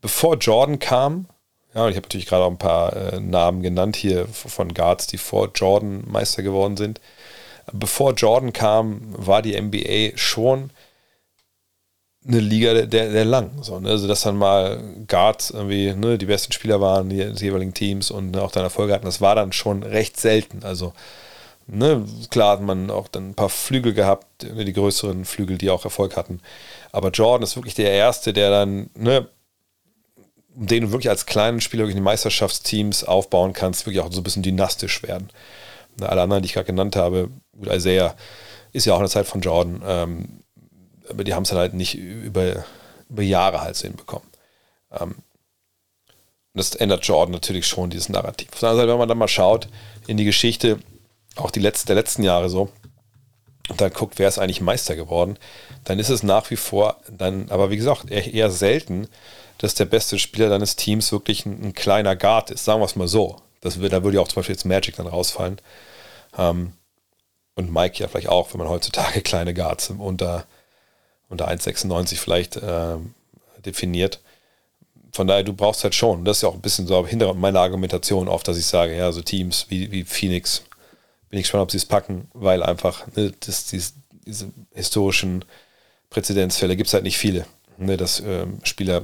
bevor 0.00 0.36
Jordan 0.36 0.78
kam, 0.78 1.26
ja, 1.74 1.88
ich 1.88 1.96
habe 1.96 2.06
natürlich 2.06 2.26
gerade 2.26 2.44
auch 2.44 2.50
ein 2.50 2.58
paar 2.58 2.94
äh, 2.94 3.20
Namen 3.20 3.62
genannt 3.62 3.96
hier 3.96 4.26
von 4.26 4.72
Guards, 4.72 5.06
die 5.06 5.18
vor 5.18 5.50
Jordan 5.54 6.02
Meister 6.06 6.42
geworden 6.42 6.76
sind. 6.76 7.00
Bevor 7.72 8.14
Jordan 8.14 8.52
kam, 8.52 9.00
war 9.10 9.42
die 9.42 9.60
NBA 9.60 10.16
schon 10.16 10.70
eine 12.26 12.40
Liga 12.40 12.74
der, 12.74 12.86
der, 12.86 13.10
der 13.12 13.24
lang. 13.24 13.62
So, 13.62 13.78
ne? 13.80 13.90
Also, 13.90 14.08
dass 14.08 14.22
dann 14.22 14.36
mal 14.36 14.82
Guards 15.06 15.50
irgendwie 15.50 15.94
ne, 15.94 16.18
die 16.18 16.26
besten 16.26 16.52
Spieler 16.52 16.80
waren, 16.80 17.08
die, 17.08 17.32
die 17.32 17.44
jeweiligen 17.44 17.74
Teams 17.74 18.10
und 18.10 18.36
auch 18.36 18.50
dann 18.50 18.64
Erfolge 18.64 18.92
hatten, 18.92 19.06
das 19.06 19.20
war 19.20 19.34
dann 19.34 19.52
schon 19.52 19.82
recht 19.82 20.18
selten. 20.20 20.64
Also, 20.64 20.92
ne, 21.66 22.04
klar 22.30 22.52
hat 22.52 22.62
man 22.62 22.90
auch 22.90 23.08
dann 23.08 23.30
ein 23.30 23.34
paar 23.34 23.48
Flügel 23.48 23.94
gehabt, 23.94 24.42
ne, 24.42 24.64
die 24.64 24.72
größeren 24.72 25.24
Flügel, 25.24 25.58
die 25.58 25.70
auch 25.70 25.84
Erfolg 25.84 26.16
hatten. 26.16 26.40
Aber 26.92 27.10
Jordan 27.10 27.44
ist 27.44 27.56
wirklich 27.56 27.74
der 27.74 27.92
Erste, 27.92 28.32
der 28.32 28.50
dann, 28.50 28.90
ne, 28.94 29.28
den 30.54 30.84
du 30.84 30.92
wirklich 30.92 31.10
als 31.10 31.26
kleinen 31.26 31.60
Spieler 31.60 31.84
wirklich 31.84 31.96
die 31.96 32.02
Meisterschaftsteams 32.02 33.04
aufbauen 33.04 33.52
kannst, 33.52 33.86
wirklich 33.86 34.02
auch 34.02 34.12
so 34.12 34.20
ein 34.20 34.24
bisschen 34.24 34.42
dynastisch 34.42 35.02
werden. 35.04 35.28
Alle 36.00 36.22
anderen, 36.22 36.42
die 36.42 36.46
ich 36.46 36.54
gerade 36.54 36.66
genannt 36.66 36.96
habe, 36.96 37.30
gut, 37.56 37.68
Isaiah 37.68 38.16
ist 38.72 38.86
ja 38.86 38.94
auch 38.94 38.98
eine 38.98 39.08
Zeit 39.08 39.26
von 39.26 39.40
Jordan. 39.40 39.82
Ähm, 39.86 40.40
aber 41.10 41.24
die 41.24 41.34
haben 41.34 41.42
es 41.44 41.52
halt 41.52 41.74
nicht 41.74 41.96
über, 41.96 42.64
über 43.08 43.22
Jahre 43.22 43.60
halt 43.60 43.76
so 43.76 43.86
hinbekommen. 43.86 44.28
Ähm, 44.92 45.16
das 46.54 46.74
ändert 46.74 47.06
Jordan 47.06 47.32
natürlich 47.32 47.66
schon, 47.66 47.90
dieses 47.90 48.08
Narrativ. 48.08 48.48
Auf 48.52 48.60
der 48.60 48.70
anderen 48.70 48.82
Seite, 48.82 48.92
wenn 48.92 48.98
man 48.98 49.08
dann 49.08 49.18
mal 49.18 49.28
schaut 49.28 49.68
in 50.06 50.16
die 50.16 50.24
Geschichte, 50.24 50.78
auch 51.36 51.50
die 51.50 51.60
letzte, 51.60 51.86
der 51.86 51.96
letzten 51.96 52.22
Jahre 52.22 52.48
so, 52.48 52.70
und 53.68 53.80
dann 53.80 53.92
guckt, 53.92 54.18
wer 54.18 54.28
ist 54.28 54.38
eigentlich 54.38 54.60
Meister 54.60 54.96
geworden, 54.96 55.38
dann 55.84 55.98
ist 55.98 56.08
es 56.08 56.22
nach 56.22 56.50
wie 56.50 56.56
vor, 56.56 56.96
dann, 57.10 57.50
aber 57.50 57.70
wie 57.70 57.76
gesagt, 57.76 58.10
eher, 58.10 58.32
eher 58.32 58.50
selten, 58.50 59.08
dass 59.58 59.74
der 59.74 59.84
beste 59.84 60.18
Spieler 60.18 60.48
deines 60.48 60.76
Teams 60.76 61.12
wirklich 61.12 61.44
ein, 61.44 61.62
ein 61.62 61.74
kleiner 61.74 62.16
Guard 62.16 62.50
ist. 62.50 62.64
Sagen 62.64 62.80
wir 62.80 62.86
es 62.86 62.96
mal 62.96 63.08
so. 63.08 63.36
Das, 63.60 63.74
da 63.78 64.02
würde 64.04 64.16
ja 64.16 64.22
auch 64.22 64.28
zum 64.28 64.36
Beispiel 64.36 64.54
jetzt 64.54 64.64
Magic 64.64 64.96
dann 64.96 65.06
rausfallen. 65.06 65.60
Ähm, 66.36 66.72
und 67.56 67.72
Mike 67.72 67.98
ja 67.98 68.08
vielleicht 68.08 68.28
auch, 68.28 68.52
wenn 68.52 68.58
man 68.58 68.68
heutzutage 68.68 69.20
kleine 69.22 69.52
Guards 69.52 69.90
unter 69.90 70.46
unter 71.28 71.48
1,96 71.48 72.16
vielleicht 72.16 72.56
äh, 72.56 72.96
definiert. 73.64 74.20
von 75.12 75.26
daher, 75.26 75.42
du 75.42 75.52
brauchst 75.52 75.84
halt 75.84 75.94
schon. 75.94 76.24
Das 76.24 76.38
ist 76.38 76.42
ja 76.42 76.48
auch 76.48 76.54
ein 76.54 76.60
bisschen 76.60 76.86
so 76.86 77.06
hinter 77.06 77.32
meiner 77.34 77.60
Argumentation 77.60 78.28
oft, 78.28 78.46
dass 78.46 78.58
ich 78.58 78.66
sage, 78.66 78.96
ja, 78.96 79.10
so 79.12 79.22
Teams 79.22 79.66
wie, 79.68 79.90
wie 79.90 80.04
Phoenix, 80.04 80.62
bin 81.30 81.38
ich 81.38 81.44
gespannt, 81.44 81.62
ob 81.62 81.70
sie 81.70 81.76
es 81.76 81.86
packen, 81.86 82.28
weil 82.32 82.62
einfach 82.62 83.06
ne, 83.14 83.32
das, 83.40 83.66
dies, 83.66 83.94
diese 84.26 84.50
historischen 84.74 85.44
Präzedenzfälle 86.10 86.76
gibt 86.76 86.88
es 86.88 86.94
halt 86.94 87.04
nicht 87.04 87.18
viele, 87.18 87.46
ne, 87.76 87.96
dass 87.96 88.20
ähm, 88.20 88.60
Spieler, 88.62 89.02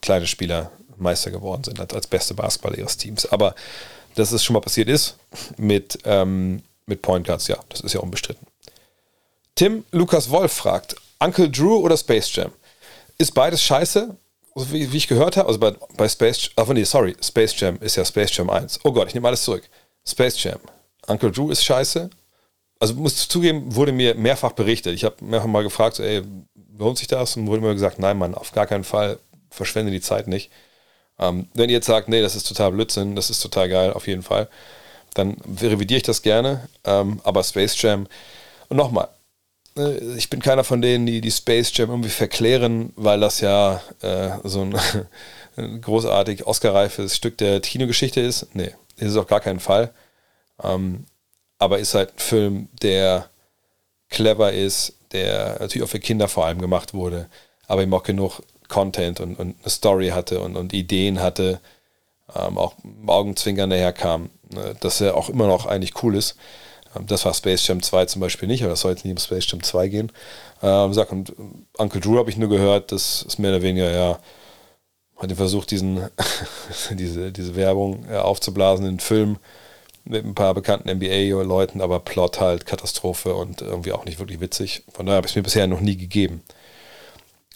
kleine 0.00 0.26
Spieler 0.26 0.70
Meister 0.98 1.30
geworden 1.30 1.64
sind 1.64 1.80
als, 1.80 1.92
als 1.94 2.06
beste 2.06 2.34
Basketballer 2.34 2.78
ihres 2.78 2.96
Teams. 2.96 3.26
Aber 3.26 3.54
dass 4.14 4.32
es 4.32 4.44
schon 4.44 4.54
mal 4.54 4.60
passiert 4.60 4.88
ist 4.88 5.16
mit, 5.56 5.98
ähm, 6.04 6.62
mit 6.86 7.02
Point 7.02 7.26
Guards, 7.26 7.48
ja, 7.48 7.58
das 7.68 7.80
ist 7.80 7.92
ja 7.92 8.00
unbestritten. 8.00 8.46
Tim 9.54 9.84
Lukas 9.90 10.30
Wolf 10.30 10.52
fragt, 10.52 10.96
Uncle 11.18 11.50
Drew 11.50 11.76
oder 11.76 11.96
Space 11.96 12.34
Jam? 12.34 12.52
Ist 13.18 13.32
beides 13.32 13.62
scheiße? 13.62 14.16
Wie, 14.54 14.90
wie, 14.92 14.96
ich 14.96 15.08
gehört 15.08 15.36
habe, 15.36 15.48
also 15.48 15.60
bei, 15.60 15.72
bei 15.96 16.08
Space, 16.08 16.50
ach 16.56 16.66
nee, 16.68 16.84
sorry, 16.84 17.14
Space 17.22 17.58
Jam 17.58 17.78
ist 17.80 17.96
ja 17.96 18.04
Space 18.04 18.34
Jam 18.36 18.48
1. 18.48 18.80
Oh 18.84 18.92
Gott, 18.92 19.08
ich 19.08 19.14
nehme 19.14 19.28
alles 19.28 19.42
zurück. 19.42 19.68
Space 20.06 20.42
Jam. 20.42 20.58
Uncle 21.06 21.30
Drew 21.30 21.50
ist 21.50 21.64
scheiße. 21.64 22.08
Also 22.78 22.94
muss 22.94 23.28
zugeben, 23.28 23.74
wurde 23.74 23.92
mir 23.92 24.14
mehrfach 24.14 24.52
berichtet. 24.52 24.94
Ich 24.94 25.04
habe 25.04 25.16
mehrfach 25.20 25.48
mal 25.48 25.62
gefragt, 25.62 25.96
so, 25.96 26.02
ey, 26.02 26.22
lohnt 26.78 26.98
sich 26.98 27.08
das? 27.08 27.36
Und 27.36 27.46
wurde 27.46 27.62
mir 27.62 27.72
gesagt, 27.74 27.98
nein, 27.98 28.18
Mann, 28.18 28.34
auf 28.34 28.52
gar 28.52 28.66
keinen 28.66 28.84
Fall, 28.84 29.18
verschwende 29.50 29.92
die 29.92 30.00
Zeit 30.00 30.28
nicht. 30.28 30.50
Ähm, 31.18 31.48
wenn 31.54 31.70
ihr 31.70 31.76
jetzt 31.76 31.86
sagt, 31.86 32.08
nee, 32.08 32.20
das 32.20 32.36
ist 32.36 32.46
total 32.46 32.72
Blödsinn, 32.72 33.16
das 33.16 33.30
ist 33.30 33.40
total 33.40 33.68
geil, 33.68 33.92
auf 33.92 34.06
jeden 34.06 34.22
Fall, 34.22 34.48
dann 35.14 35.36
revidiere 35.62 35.98
ich 35.98 36.02
das 36.02 36.22
gerne. 36.22 36.68
Ähm, 36.84 37.20
aber 37.24 37.42
Space 37.42 37.80
Jam, 37.80 38.06
und 38.68 38.76
nochmal, 38.76 39.08
ich 40.16 40.30
bin 40.30 40.40
keiner 40.40 40.64
von 40.64 40.80
denen, 40.80 41.06
die 41.06 41.20
die 41.20 41.30
Space 41.30 41.70
Jam 41.74 41.90
irgendwie 41.90 42.10
verklären, 42.10 42.92
weil 42.96 43.20
das 43.20 43.40
ja 43.40 43.82
äh, 44.00 44.30
so 44.44 44.62
ein, 44.62 44.74
ein 45.56 45.80
großartig 45.80 46.46
Oscar-reifes 46.46 47.16
Stück 47.16 47.38
der 47.38 47.60
Kinogeschichte 47.60 48.20
ist. 48.20 48.54
Nee, 48.54 48.74
ist 48.96 49.10
es 49.10 49.16
auf 49.16 49.26
gar 49.26 49.40
keinen 49.40 49.60
Fall. 49.60 49.92
Ähm, 50.62 51.04
aber 51.58 51.78
ist 51.78 51.94
halt 51.94 52.14
ein 52.14 52.18
Film, 52.18 52.68
der 52.82 53.28
clever 54.08 54.52
ist, 54.52 54.94
der 55.12 55.58
natürlich 55.60 55.82
auch 55.82 55.90
für 55.90 56.00
Kinder 56.00 56.28
vor 56.28 56.46
allem 56.46 56.60
gemacht 56.60 56.94
wurde, 56.94 57.28
aber 57.66 57.82
eben 57.82 57.94
auch 57.94 58.02
genug 58.02 58.42
Content 58.68 59.20
und, 59.20 59.38
und 59.38 59.56
eine 59.60 59.70
Story 59.70 60.08
hatte 60.08 60.40
und, 60.40 60.56
und 60.56 60.72
Ideen 60.72 61.20
hatte, 61.20 61.60
ähm, 62.34 62.58
auch 62.58 62.74
Augenzwinkern 63.06 63.70
daherkam, 63.70 64.30
ne, 64.52 64.74
dass 64.80 65.00
er 65.00 65.16
auch 65.16 65.28
immer 65.28 65.46
noch 65.46 65.66
eigentlich 65.66 66.02
cool 66.02 66.16
ist. 66.16 66.36
Ähm, 66.96 67.06
das 67.06 67.24
war 67.24 67.34
Space 67.34 67.66
Jam 67.66 67.82
2 67.82 68.06
zum 68.06 68.20
Beispiel 68.20 68.48
nicht, 68.48 68.62
aber 68.62 68.70
das 68.70 68.80
soll 68.80 68.92
jetzt 68.92 69.04
nicht 69.04 69.12
um 69.12 69.18
Space 69.18 69.50
Jam 69.50 69.62
2 69.62 69.88
gehen. 69.88 70.12
Ähm, 70.62 70.92
sag, 70.94 71.12
und 71.12 71.34
Uncle 71.76 72.00
Drew 72.00 72.18
habe 72.18 72.30
ich 72.30 72.36
nur 72.36 72.48
gehört, 72.48 72.92
das 72.92 73.22
ist 73.22 73.38
mehr 73.38 73.50
oder 73.52 73.62
weniger, 73.62 73.90
ja, 73.90 74.18
hat 75.16 75.32
versucht, 75.32 75.70
diesen, 75.70 76.08
diese, 76.90 77.32
diese 77.32 77.56
Werbung 77.56 78.06
äh, 78.10 78.16
aufzublasen 78.16 78.86
in 78.86 79.00
Film 79.00 79.38
mit 80.04 80.24
ein 80.24 80.34
paar 80.34 80.54
bekannten 80.54 80.90
NBA-Leuten, 80.90 81.80
aber 81.80 82.00
Plot 82.00 82.40
halt 82.40 82.64
Katastrophe 82.66 83.34
und 83.34 83.62
irgendwie 83.62 83.92
auch 83.92 84.04
nicht 84.04 84.18
wirklich 84.18 84.40
witzig. 84.40 84.84
Von 84.92 85.06
daher 85.06 85.16
habe 85.16 85.26
ich 85.26 85.32
es 85.32 85.36
mir 85.36 85.42
bisher 85.42 85.66
noch 85.66 85.80
nie 85.80 85.96
gegeben. 85.96 86.42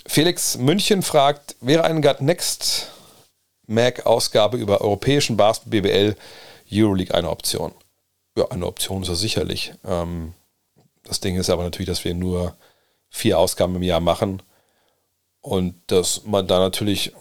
Felix 0.07 0.59
München 0.59 1.03
fragt, 1.03 1.55
wäre 1.61 1.85
eine 1.85 2.01
Gut 2.01 2.21
Next 2.21 2.89
Mac-Ausgabe 3.67 4.57
über 4.57 4.81
europäischen 4.81 5.37
Basketball 5.37 5.83
BBL 5.83 6.17
Euroleague 6.73 7.15
eine 7.15 7.31
Option? 7.31 7.73
Ja, 8.41 8.47
eine 8.49 8.67
Option 8.67 9.03
ist 9.03 9.11
er 9.11 9.17
sicherlich. 9.17 9.75
Ähm, 9.85 10.33
das 11.05 11.21
Ding 11.21 11.37
ist 11.37 11.51
aber 11.51 11.63
natürlich, 11.63 11.89
dass 11.89 12.05
wir 12.07 12.15
nur 12.15 12.57
vier 13.11 13.39
Ausgaben 13.39 13.77
im 13.77 13.83
Jahr 13.83 14.01
machen 14.01 14.43
und 15.43 15.75
dass 15.89 16.25
man 16.25 16.47
da 16.47 16.59
natürlich 16.59 17.13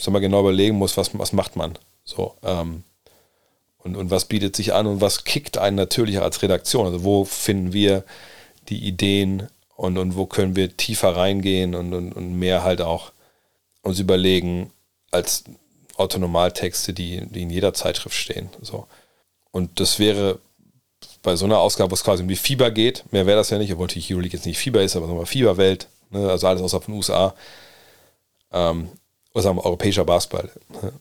sagen 0.00 0.14
wir, 0.14 0.20
genau 0.20 0.40
überlegen 0.40 0.76
muss, 0.76 0.96
was, 0.96 1.16
was 1.16 1.32
macht 1.32 1.54
man. 1.54 1.78
So, 2.04 2.34
ähm, 2.42 2.82
und, 3.78 3.96
und 3.96 4.10
was 4.10 4.24
bietet 4.24 4.56
sich 4.56 4.74
an 4.74 4.88
und 4.88 5.00
was 5.00 5.22
kickt 5.22 5.58
einen 5.58 5.76
natürlich 5.76 6.20
als 6.20 6.42
Redaktion. 6.42 6.86
Also 6.86 7.04
wo 7.04 7.24
finden 7.24 7.72
wir 7.72 8.02
die 8.68 8.84
Ideen 8.84 9.48
und, 9.76 9.96
und 9.96 10.16
wo 10.16 10.26
können 10.26 10.56
wir 10.56 10.76
tiefer 10.76 11.14
reingehen 11.14 11.76
und, 11.76 11.94
und, 11.94 12.12
und 12.14 12.36
mehr 12.36 12.64
halt 12.64 12.82
auch 12.82 13.12
uns 13.82 14.00
überlegen 14.00 14.72
als 15.12 15.44
Autonomaltexte, 15.96 16.92
die, 16.92 17.24
die 17.26 17.42
in 17.42 17.50
jeder 17.50 17.74
Zeitschrift 17.74 18.16
stehen. 18.16 18.48
So. 18.60 18.88
Und 19.52 19.78
das 19.78 20.00
wäre 20.00 20.40
bei 21.22 21.36
so 21.36 21.44
einer 21.44 21.58
Ausgabe, 21.58 21.90
wo 21.90 21.94
es 21.94 22.04
quasi 22.04 22.22
um 22.22 22.28
die 22.28 22.36
Fieber 22.36 22.70
geht, 22.70 23.04
mehr 23.12 23.26
wäre 23.26 23.38
das 23.38 23.50
ja 23.50 23.58
nicht, 23.58 23.72
obwohl 23.72 23.88
die 23.88 24.02
Euroleague 24.12 24.36
jetzt 24.36 24.46
nicht 24.46 24.58
Fieber 24.58 24.82
ist, 24.82 24.96
aber 24.96 25.06
nochmal 25.06 25.26
Fieberwelt, 25.26 25.88
ne, 26.10 26.30
also 26.30 26.46
alles 26.46 26.62
außer 26.62 26.80
von 26.80 26.92
den 26.92 26.98
USA, 26.98 27.34
ähm, 28.52 28.88
oder 29.34 29.42
sagen 29.42 29.56
wir 29.56 29.64
europäischer 29.64 30.04
Basketball. 30.04 30.50
Ne. 30.82 30.92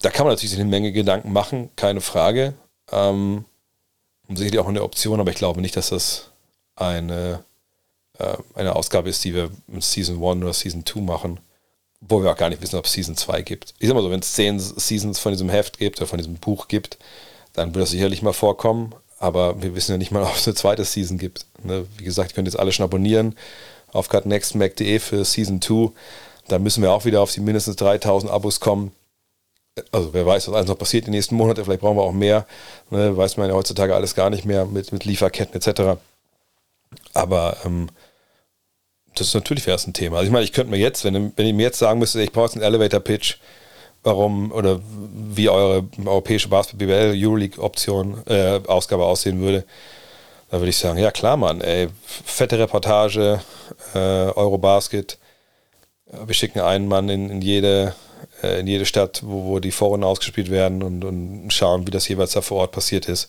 Da 0.00 0.10
kann 0.10 0.26
man 0.26 0.34
natürlich 0.34 0.54
eine 0.54 0.64
Menge 0.64 0.92
Gedanken 0.92 1.32
machen, 1.32 1.70
keine 1.76 2.00
Frage. 2.00 2.54
Ähm, 2.92 3.44
sicherlich 4.28 4.58
auch 4.60 4.68
eine 4.68 4.82
Option, 4.82 5.20
aber 5.20 5.30
ich 5.30 5.36
glaube 5.36 5.60
nicht, 5.60 5.76
dass 5.76 5.90
das 5.90 6.30
eine, 6.74 7.44
äh, 8.18 8.36
eine 8.54 8.76
Ausgabe 8.76 9.08
ist, 9.08 9.24
die 9.24 9.34
wir 9.34 9.50
mit 9.66 9.82
Season 9.82 10.22
1 10.22 10.42
oder 10.42 10.52
Season 10.52 10.84
2 10.84 11.00
machen, 11.00 11.40
wo 12.00 12.22
wir 12.22 12.30
auch 12.30 12.36
gar 12.36 12.50
nicht 12.50 12.60
wissen, 12.60 12.76
ob 12.76 12.84
es 12.84 12.92
Season 12.92 13.16
2 13.16 13.42
gibt. 13.42 13.74
Ich 13.78 13.88
sag 13.88 13.94
mal 13.94 14.02
so, 14.02 14.10
wenn 14.10 14.20
es 14.20 14.34
zehn 14.34 14.58
Seasons 14.58 15.18
von 15.18 15.32
diesem 15.32 15.48
Heft 15.48 15.78
gibt 15.78 15.98
oder 15.98 16.06
von 16.06 16.18
diesem 16.18 16.34
Buch 16.34 16.68
gibt, 16.68 16.98
dann 17.56 17.74
wird 17.74 17.82
das 17.82 17.90
sicherlich 17.90 18.22
mal 18.22 18.32
vorkommen, 18.32 18.94
aber 19.18 19.60
wir 19.62 19.74
wissen 19.74 19.92
ja 19.92 19.98
nicht 19.98 20.12
mal, 20.12 20.22
ob 20.24 20.36
es 20.36 20.46
eine 20.46 20.54
zweite 20.54 20.84
Season 20.84 21.18
gibt. 21.18 21.46
Ne? 21.62 21.86
Wie 21.96 22.04
gesagt, 22.04 22.32
ihr 22.32 22.34
könnt 22.34 22.48
jetzt 22.48 22.58
alle 22.58 22.72
schon 22.72 22.84
abonnieren 22.84 23.36
auf 23.92 24.08
cutnextmac.de 24.08 24.98
für 24.98 25.24
Season 25.24 25.60
2. 25.60 25.90
Dann 26.48 26.62
müssen 26.62 26.82
wir 26.82 26.92
auch 26.92 27.04
wieder 27.04 27.22
auf 27.22 27.32
die 27.32 27.40
mindestens 27.40 27.76
3000 27.76 28.30
Abos 28.30 28.60
kommen 28.60 28.92
also 29.92 30.14
wer 30.14 30.26
weiß, 30.26 30.48
was 30.48 30.54
alles 30.54 30.68
noch 30.68 30.78
passiert 30.78 31.04
in 31.04 31.12
den 31.12 31.18
nächsten 31.18 31.34
Monaten, 31.34 31.64
vielleicht 31.64 31.80
brauchen 31.80 31.96
wir 31.96 32.02
auch 32.02 32.12
mehr. 32.12 32.46
Ne, 32.90 33.16
weiß 33.16 33.36
man 33.36 33.48
ja 33.48 33.54
heutzutage 33.54 33.94
alles 33.94 34.14
gar 34.14 34.30
nicht 34.30 34.44
mehr 34.44 34.64
mit, 34.64 34.92
mit 34.92 35.04
Lieferketten 35.04 35.54
etc. 35.54 36.00
Aber 37.12 37.58
ähm, 37.64 37.88
das 39.14 39.28
ist 39.28 39.34
natürlich 39.34 39.66
es 39.66 39.86
ein 39.86 39.92
Thema. 39.92 40.18
Also 40.18 40.26
ich 40.26 40.32
meine, 40.32 40.44
ich 40.44 40.52
könnte 40.52 40.70
mir 40.70 40.78
jetzt, 40.78 41.04
wenn, 41.04 41.32
wenn 41.36 41.46
ich 41.46 41.54
mir 41.54 41.64
jetzt 41.64 41.78
sagen 41.78 41.98
müsste, 41.98 42.22
ich 42.22 42.32
brauche 42.32 42.46
jetzt 42.46 42.54
einen 42.54 42.64
Elevator-Pitch, 42.64 43.36
warum 44.06 44.52
oder 44.52 44.80
wie 45.34 45.48
eure 45.48 45.84
europäische 46.04 46.48
Basketball 46.48 47.12
Euroleague 47.14 47.62
Option 47.62 48.22
äh, 48.26 48.60
Ausgabe 48.66 49.04
aussehen 49.04 49.40
würde, 49.40 49.64
dann 50.50 50.60
würde 50.60 50.70
ich 50.70 50.76
sagen, 50.78 50.98
ja 50.98 51.10
klar, 51.10 51.36
Mann, 51.36 51.60
ey, 51.60 51.88
fette 52.24 52.58
Reportage, 52.58 53.40
äh, 53.94 53.98
Eurobasket, 53.98 55.18
wir 56.24 56.34
schicken 56.34 56.60
einen 56.60 56.86
Mann 56.86 57.08
in, 57.08 57.30
in 57.30 57.42
jede 57.42 57.94
äh, 58.42 58.60
in 58.60 58.68
jede 58.68 58.86
Stadt, 58.86 59.22
wo, 59.24 59.44
wo 59.44 59.58
die 59.58 59.72
Vorrunden 59.72 60.04
ausgespielt 60.04 60.50
werden 60.50 60.82
und, 60.84 61.04
und 61.04 61.50
schauen, 61.52 61.86
wie 61.86 61.90
das 61.90 62.08
jeweils 62.08 62.32
da 62.32 62.40
vor 62.40 62.58
Ort 62.58 62.72
passiert 62.72 63.08
ist. 63.08 63.28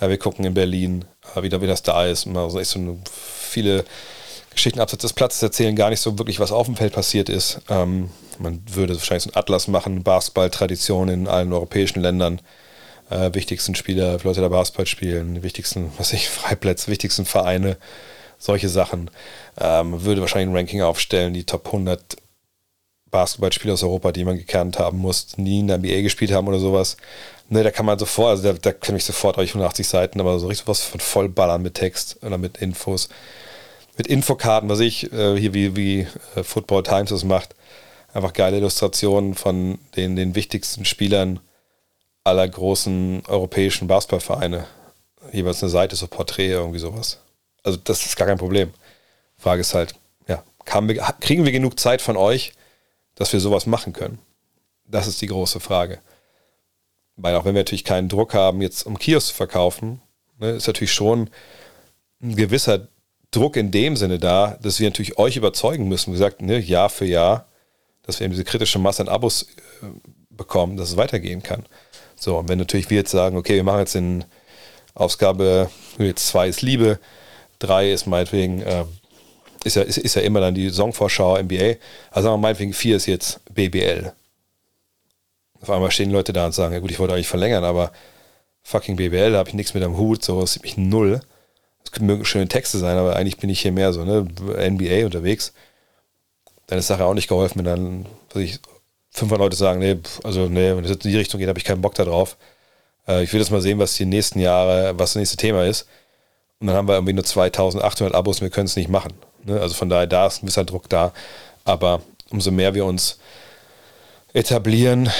Wir 0.00 0.18
gucken 0.18 0.44
in 0.44 0.54
Berlin, 0.54 1.04
äh, 1.34 1.42
wie, 1.42 1.50
wie 1.50 1.66
das 1.66 1.82
da 1.82 2.06
ist. 2.06 2.26
Also 2.26 2.60
echt 2.60 2.70
so 2.70 2.98
viele 3.14 3.84
Geschichten 4.50 4.80
abseits 4.80 5.02
des 5.02 5.12
Platzes 5.12 5.42
erzählen 5.42 5.76
gar 5.76 5.90
nicht 5.90 6.00
so 6.00 6.18
wirklich, 6.18 6.40
was 6.40 6.52
auf 6.52 6.66
dem 6.66 6.76
Feld 6.76 6.92
passiert 6.92 7.28
ist. 7.28 7.60
Ähm, 7.70 8.10
man 8.40 8.62
würde 8.70 8.94
wahrscheinlich 8.94 9.24
so 9.24 9.30
einen 9.30 9.36
Atlas 9.36 9.68
machen, 9.68 10.02
Basketball-Tradition 10.02 11.08
in 11.08 11.28
allen 11.28 11.52
europäischen 11.52 12.00
Ländern. 12.00 12.40
Äh, 13.10 13.34
wichtigsten 13.34 13.74
Spieler, 13.74 14.18
Leute, 14.22 14.40
die 14.40 14.48
Basketball 14.48 14.86
spielen, 14.86 15.34
die 15.34 15.42
wichtigsten, 15.42 15.92
was 15.98 16.12
ich, 16.12 16.28
Freiplätze, 16.28 16.90
wichtigsten 16.90 17.24
Vereine, 17.24 17.76
solche 18.38 18.68
Sachen. 18.68 19.10
Ähm, 19.60 20.04
würde 20.04 20.20
wahrscheinlich 20.20 20.48
ein 20.50 20.56
Ranking 20.56 20.82
aufstellen, 20.82 21.34
die 21.34 21.44
Top 21.44 21.66
100 21.66 22.16
Basketballspieler 23.10 23.74
aus 23.74 23.82
Europa, 23.82 24.12
die 24.12 24.24
man 24.24 24.38
gekannt 24.38 24.78
haben 24.78 24.98
muss, 24.98 25.36
nie 25.36 25.60
in 25.60 25.66
der 25.66 25.78
NBA 25.78 26.02
gespielt 26.02 26.32
haben 26.32 26.48
oder 26.48 26.60
sowas. 26.60 26.96
Ne, 27.48 27.64
da 27.64 27.72
kann 27.72 27.84
man 27.84 27.98
sofort, 27.98 28.30
also 28.30 28.44
da, 28.44 28.52
da 28.52 28.72
kann 28.72 28.94
ich 28.94 29.04
sofort 29.04 29.36
euch 29.38 29.50
180 29.50 29.88
Seiten, 29.88 30.20
aber 30.20 30.38
so 30.38 30.46
richtig 30.46 30.68
was 30.68 30.82
von 30.82 31.00
vollballern 31.00 31.62
mit 31.62 31.74
Text 31.74 32.18
oder 32.22 32.38
mit 32.38 32.58
Infos. 32.58 33.08
Mit 33.98 34.06
Infokarten, 34.06 34.68
was 34.68 34.78
ich, 34.78 35.12
äh, 35.12 35.36
hier 35.36 35.52
wie, 35.52 35.76
wie 35.76 36.06
äh, 36.36 36.44
Football 36.44 36.84
Times 36.84 37.10
das 37.10 37.24
macht. 37.24 37.56
Einfach 38.12 38.32
geile 38.32 38.56
Illustrationen 38.56 39.34
von 39.34 39.78
den, 39.96 40.16
den 40.16 40.34
wichtigsten 40.34 40.84
Spielern 40.84 41.40
aller 42.24 42.48
großen 42.48 43.22
europäischen 43.28 43.88
Basketballvereine. 43.88 44.66
Jeweils 45.32 45.62
eine 45.62 45.70
Seite, 45.70 45.96
so 45.96 46.06
Porträt, 46.06 46.50
irgendwie 46.50 46.78
sowas. 46.78 47.18
Also 47.62 47.78
das 47.82 48.04
ist 48.04 48.16
gar 48.16 48.26
kein 48.26 48.38
Problem. 48.38 48.72
Frage 49.36 49.60
ist 49.60 49.74
halt, 49.74 49.94
ja, 50.28 50.42
wir, 50.82 50.94
kriegen 51.20 51.44
wir 51.44 51.52
genug 51.52 51.78
Zeit 51.78 52.02
von 52.02 52.16
euch, 52.16 52.52
dass 53.14 53.32
wir 53.32 53.40
sowas 53.40 53.66
machen 53.66 53.92
können? 53.92 54.18
Das 54.84 55.06
ist 55.06 55.20
die 55.22 55.28
große 55.28 55.60
Frage. 55.60 56.00
Weil 57.16 57.36
auch 57.36 57.44
wenn 57.44 57.54
wir 57.54 57.60
natürlich 57.60 57.84
keinen 57.84 58.08
Druck 58.08 58.34
haben, 58.34 58.60
jetzt 58.62 58.86
um 58.86 58.98
Kiosk 58.98 59.28
zu 59.28 59.34
verkaufen, 59.34 60.00
ne, 60.38 60.50
ist 60.50 60.66
natürlich 60.66 60.92
schon 60.92 61.30
ein 62.22 62.34
gewisser 62.34 62.88
Druck 63.30 63.56
in 63.56 63.70
dem 63.70 63.96
Sinne 63.96 64.18
da, 64.18 64.58
dass 64.62 64.80
wir 64.80 64.88
natürlich 64.88 65.18
euch 65.18 65.36
überzeugen 65.36 65.86
müssen, 65.88 66.12
wie 66.12 66.18
gesagt, 66.18 66.42
ne, 66.42 66.58
Jahr 66.58 66.90
für 66.90 67.04
Jahr, 67.04 67.46
dass 68.10 68.20
wir 68.20 68.26
eben 68.26 68.32
diese 68.32 68.44
kritische 68.44 68.78
Masse 68.78 69.02
an 69.02 69.08
Abos 69.08 69.42
äh, 69.82 69.86
bekommen, 70.30 70.76
dass 70.76 70.90
es 70.90 70.96
weitergehen 70.96 71.42
kann. 71.42 71.64
So, 72.16 72.38
und 72.38 72.48
wenn 72.48 72.58
natürlich 72.58 72.90
wir 72.90 72.98
jetzt 72.98 73.10
sagen, 73.10 73.36
okay, 73.36 73.56
wir 73.56 73.64
machen 73.64 73.80
jetzt 73.80 73.94
in 73.94 74.24
Ausgabe, 74.94 75.70
jetzt 75.98 76.28
zwei 76.28 76.48
ist 76.48 76.62
Liebe, 76.62 76.98
drei 77.58 77.90
ist 77.92 78.06
meinetwegen 78.06 78.62
äh, 78.62 78.84
ist 79.64 79.76
ja, 79.76 79.82
ist, 79.82 79.98
ist 79.98 80.16
ja 80.16 80.22
immer 80.22 80.40
dann 80.40 80.54
die 80.54 80.68
Saisonvorschau 80.68 81.40
NBA. 81.42 81.76
Also 82.10 82.28
sagen 82.28 82.34
wir 82.34 82.38
meinetwegen 82.38 82.72
4 82.72 82.96
ist 82.96 83.06
jetzt 83.06 83.40
BBL. 83.52 84.12
Auf 85.60 85.70
einmal 85.70 85.90
stehen 85.90 86.10
Leute 86.10 86.32
da 86.32 86.46
und 86.46 86.52
sagen, 86.52 86.72
ja 86.72 86.80
gut, 86.80 86.90
ich 86.90 86.98
wollte 86.98 87.14
eigentlich 87.14 87.28
verlängern, 87.28 87.64
aber 87.64 87.92
fucking 88.62 88.96
BBL, 88.96 89.32
da 89.32 89.38
habe 89.38 89.48
ich 89.50 89.54
nichts 89.54 89.74
mit 89.74 89.82
am 89.82 89.96
Hut, 89.98 90.24
so 90.24 90.42
ist 90.42 90.62
mich 90.62 90.76
null. 90.76 91.20
Das 91.84 92.00
mögen 92.00 92.24
schöne 92.24 92.48
Texte 92.48 92.78
sein, 92.78 92.96
aber 92.96 93.16
eigentlich 93.16 93.38
bin 93.38 93.50
ich 93.50 93.60
hier 93.60 93.72
mehr 93.72 93.92
so, 93.92 94.04
ne, 94.04 94.26
NBA 94.70 95.04
unterwegs. 95.04 95.52
Dann 96.70 96.78
ist 96.78 96.86
Sache 96.86 97.04
auch 97.04 97.14
nicht 97.14 97.26
geholfen, 97.26 97.58
wenn 97.58 97.64
dann, 97.64 98.06
ich, 98.40 98.60
500 99.10 99.40
Leute 99.40 99.56
sagen, 99.56 99.80
nee, 99.80 99.98
also 100.22 100.46
nee, 100.46 100.76
wenn 100.76 100.84
jetzt 100.84 101.04
in 101.04 101.10
die 101.10 101.18
Richtung 101.18 101.40
geht, 101.40 101.48
habe 101.48 101.58
ich 101.58 101.64
keinen 101.64 101.82
Bock 101.82 101.96
da 101.96 102.04
drauf. 102.04 102.36
Äh, 103.08 103.24
ich 103.24 103.32
will 103.32 103.40
jetzt 103.40 103.50
mal 103.50 103.60
sehen, 103.60 103.80
was 103.80 103.94
die 103.94 104.04
nächsten 104.04 104.38
Jahre, 104.38 104.96
was 104.96 105.10
das 105.10 105.16
nächste 105.16 105.36
Thema 105.36 105.64
ist. 105.64 105.88
Und 106.60 106.68
dann 106.68 106.76
haben 106.76 106.86
wir 106.86 106.94
irgendwie 106.94 107.14
nur 107.14 107.24
2800 107.24 108.14
Abos 108.14 108.36
und 108.36 108.42
wir 108.42 108.50
können 108.50 108.66
es 108.66 108.76
nicht 108.76 108.88
machen. 108.88 109.14
Ne? 109.44 109.60
Also 109.60 109.74
von 109.74 109.88
daher, 109.88 110.06
da 110.06 110.28
ist 110.28 110.38
ein 110.38 110.46
gewisser 110.46 110.64
Druck 110.64 110.88
da. 110.88 111.12
Aber 111.64 112.02
umso 112.30 112.52
mehr 112.52 112.72
wir 112.72 112.84
uns 112.84 113.18
etablieren, 114.32 115.10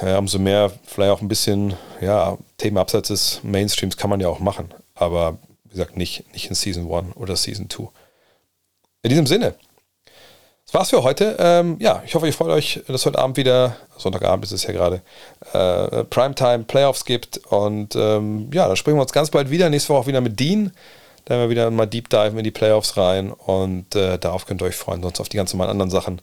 ja, 0.00 0.16
umso 0.18 0.38
mehr 0.38 0.70
vielleicht 0.86 1.10
auch 1.10 1.22
ein 1.22 1.28
bisschen, 1.28 1.74
ja, 2.00 2.38
abseits 2.76 3.08
des 3.08 3.40
Mainstreams 3.42 3.96
kann 3.96 4.10
man 4.10 4.20
ja 4.20 4.28
auch 4.28 4.38
machen. 4.38 4.72
Aber 4.94 5.38
wie 5.64 5.70
gesagt, 5.70 5.96
nicht, 5.96 6.32
nicht 6.32 6.46
in 6.46 6.54
Season 6.54 6.88
1 6.88 7.16
oder 7.16 7.34
Season 7.34 7.68
2. 7.68 7.88
In 9.02 9.10
diesem 9.10 9.26
Sinne, 9.26 9.56
das 10.70 10.74
war's 10.78 10.90
für 10.90 11.02
heute. 11.02 11.34
Ähm, 11.40 11.78
ja, 11.80 12.00
ich 12.06 12.14
hoffe, 12.14 12.26
ihr 12.26 12.32
freut 12.32 12.50
euch, 12.50 12.80
dass 12.86 13.04
heute 13.04 13.18
Abend 13.18 13.36
wieder, 13.36 13.74
Sonntagabend 13.96 14.44
ist 14.44 14.52
es 14.52 14.62
ja 14.62 14.72
gerade, 14.72 15.02
äh, 15.52 16.04
Primetime 16.04 16.60
Playoffs 16.60 17.04
gibt. 17.04 17.38
Und 17.48 17.96
ähm, 17.96 18.50
ja, 18.54 18.68
dann 18.68 18.76
sprechen 18.76 18.96
wir 18.96 19.02
uns 19.02 19.12
ganz 19.12 19.30
bald 19.30 19.50
wieder. 19.50 19.68
Nächste 19.68 19.88
Woche 19.88 20.02
auch 20.02 20.06
wieder 20.06 20.20
mit 20.20 20.38
Dean. 20.38 20.70
Da 21.24 21.34
werden 21.34 21.42
wir 21.42 21.50
wieder 21.50 21.70
mal 21.72 21.86
Deep 21.86 22.08
Dive 22.08 22.38
in 22.38 22.44
die 22.44 22.52
Playoffs 22.52 22.96
rein. 22.96 23.32
Und 23.32 23.96
äh, 23.96 24.16
darauf 24.20 24.46
könnt 24.46 24.62
ihr 24.62 24.66
euch 24.66 24.76
freuen, 24.76 25.02
sonst 25.02 25.18
auf 25.18 25.28
die 25.28 25.38
ganzen 25.38 25.60
anderen 25.60 25.90
Sachen. 25.90 26.20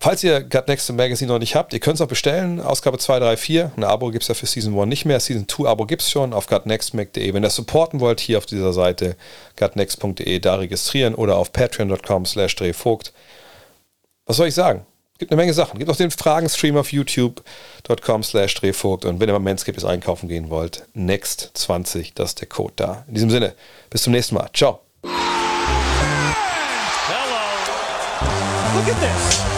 Falls 0.00 0.22
ihr 0.22 0.42
Gut 0.42 0.68
Next 0.68 0.92
Magazine 0.92 1.32
noch 1.32 1.38
nicht 1.38 1.56
habt, 1.56 1.72
ihr 1.72 1.80
könnt 1.80 1.96
es 1.96 2.00
auch 2.00 2.08
bestellen. 2.08 2.60
Ausgabe 2.60 2.98
2, 2.98 3.18
3, 3.18 3.36
4. 3.36 3.72
Ein 3.76 3.84
Abo 3.84 4.10
gibt 4.10 4.22
es 4.22 4.28
ja 4.28 4.34
für 4.34 4.46
Season 4.46 4.78
1 4.78 4.88
nicht 4.88 5.04
mehr. 5.04 5.18
Season 5.18 5.48
2 5.48 5.68
Abo 5.68 5.86
gibt 5.86 6.02
es 6.02 6.10
schon 6.10 6.32
auf 6.32 6.46
gutnextmag.de. 6.46 7.34
Wenn 7.34 7.42
ihr 7.42 7.46
das 7.46 7.56
supporten 7.56 7.98
wollt, 8.00 8.20
hier 8.20 8.38
auf 8.38 8.46
dieser 8.46 8.72
Seite 8.72 9.16
gutnext.de 9.56 10.38
da 10.38 10.54
registrieren 10.56 11.14
oder 11.14 11.36
auf 11.36 11.52
patreon.com 11.52 12.26
slash 12.26 12.54
drehvogt. 12.54 13.12
Was 14.26 14.36
soll 14.36 14.48
ich 14.48 14.54
sagen? 14.54 14.86
Gibt 15.18 15.32
eine 15.32 15.40
Menge 15.40 15.52
Sachen. 15.52 15.78
Gibt 15.78 15.90
auch 15.90 15.96
den 15.96 16.12
Fragenstream 16.12 16.76
auf 16.76 16.92
youtube.com 16.92 18.22
slash 18.22 18.54
drehvogt. 18.54 19.04
Und 19.04 19.18
wenn 19.18 19.28
ihr 19.28 19.32
mal 19.32 19.40
Manscaped 19.40 19.84
einkaufen 19.84 20.28
gehen 20.28 20.48
wollt, 20.48 20.84
next20, 20.96 22.12
das 22.14 22.30
ist 22.30 22.40
der 22.40 22.48
Code 22.48 22.74
da. 22.76 23.04
In 23.08 23.14
diesem 23.14 23.30
Sinne, 23.30 23.54
bis 23.90 24.02
zum 24.02 24.12
nächsten 24.12 24.36
Mal. 24.36 24.48
Ciao. 24.54 24.80
Hello. 25.02 25.18
Look 28.76 28.88
at 28.88 29.00
this. 29.00 29.57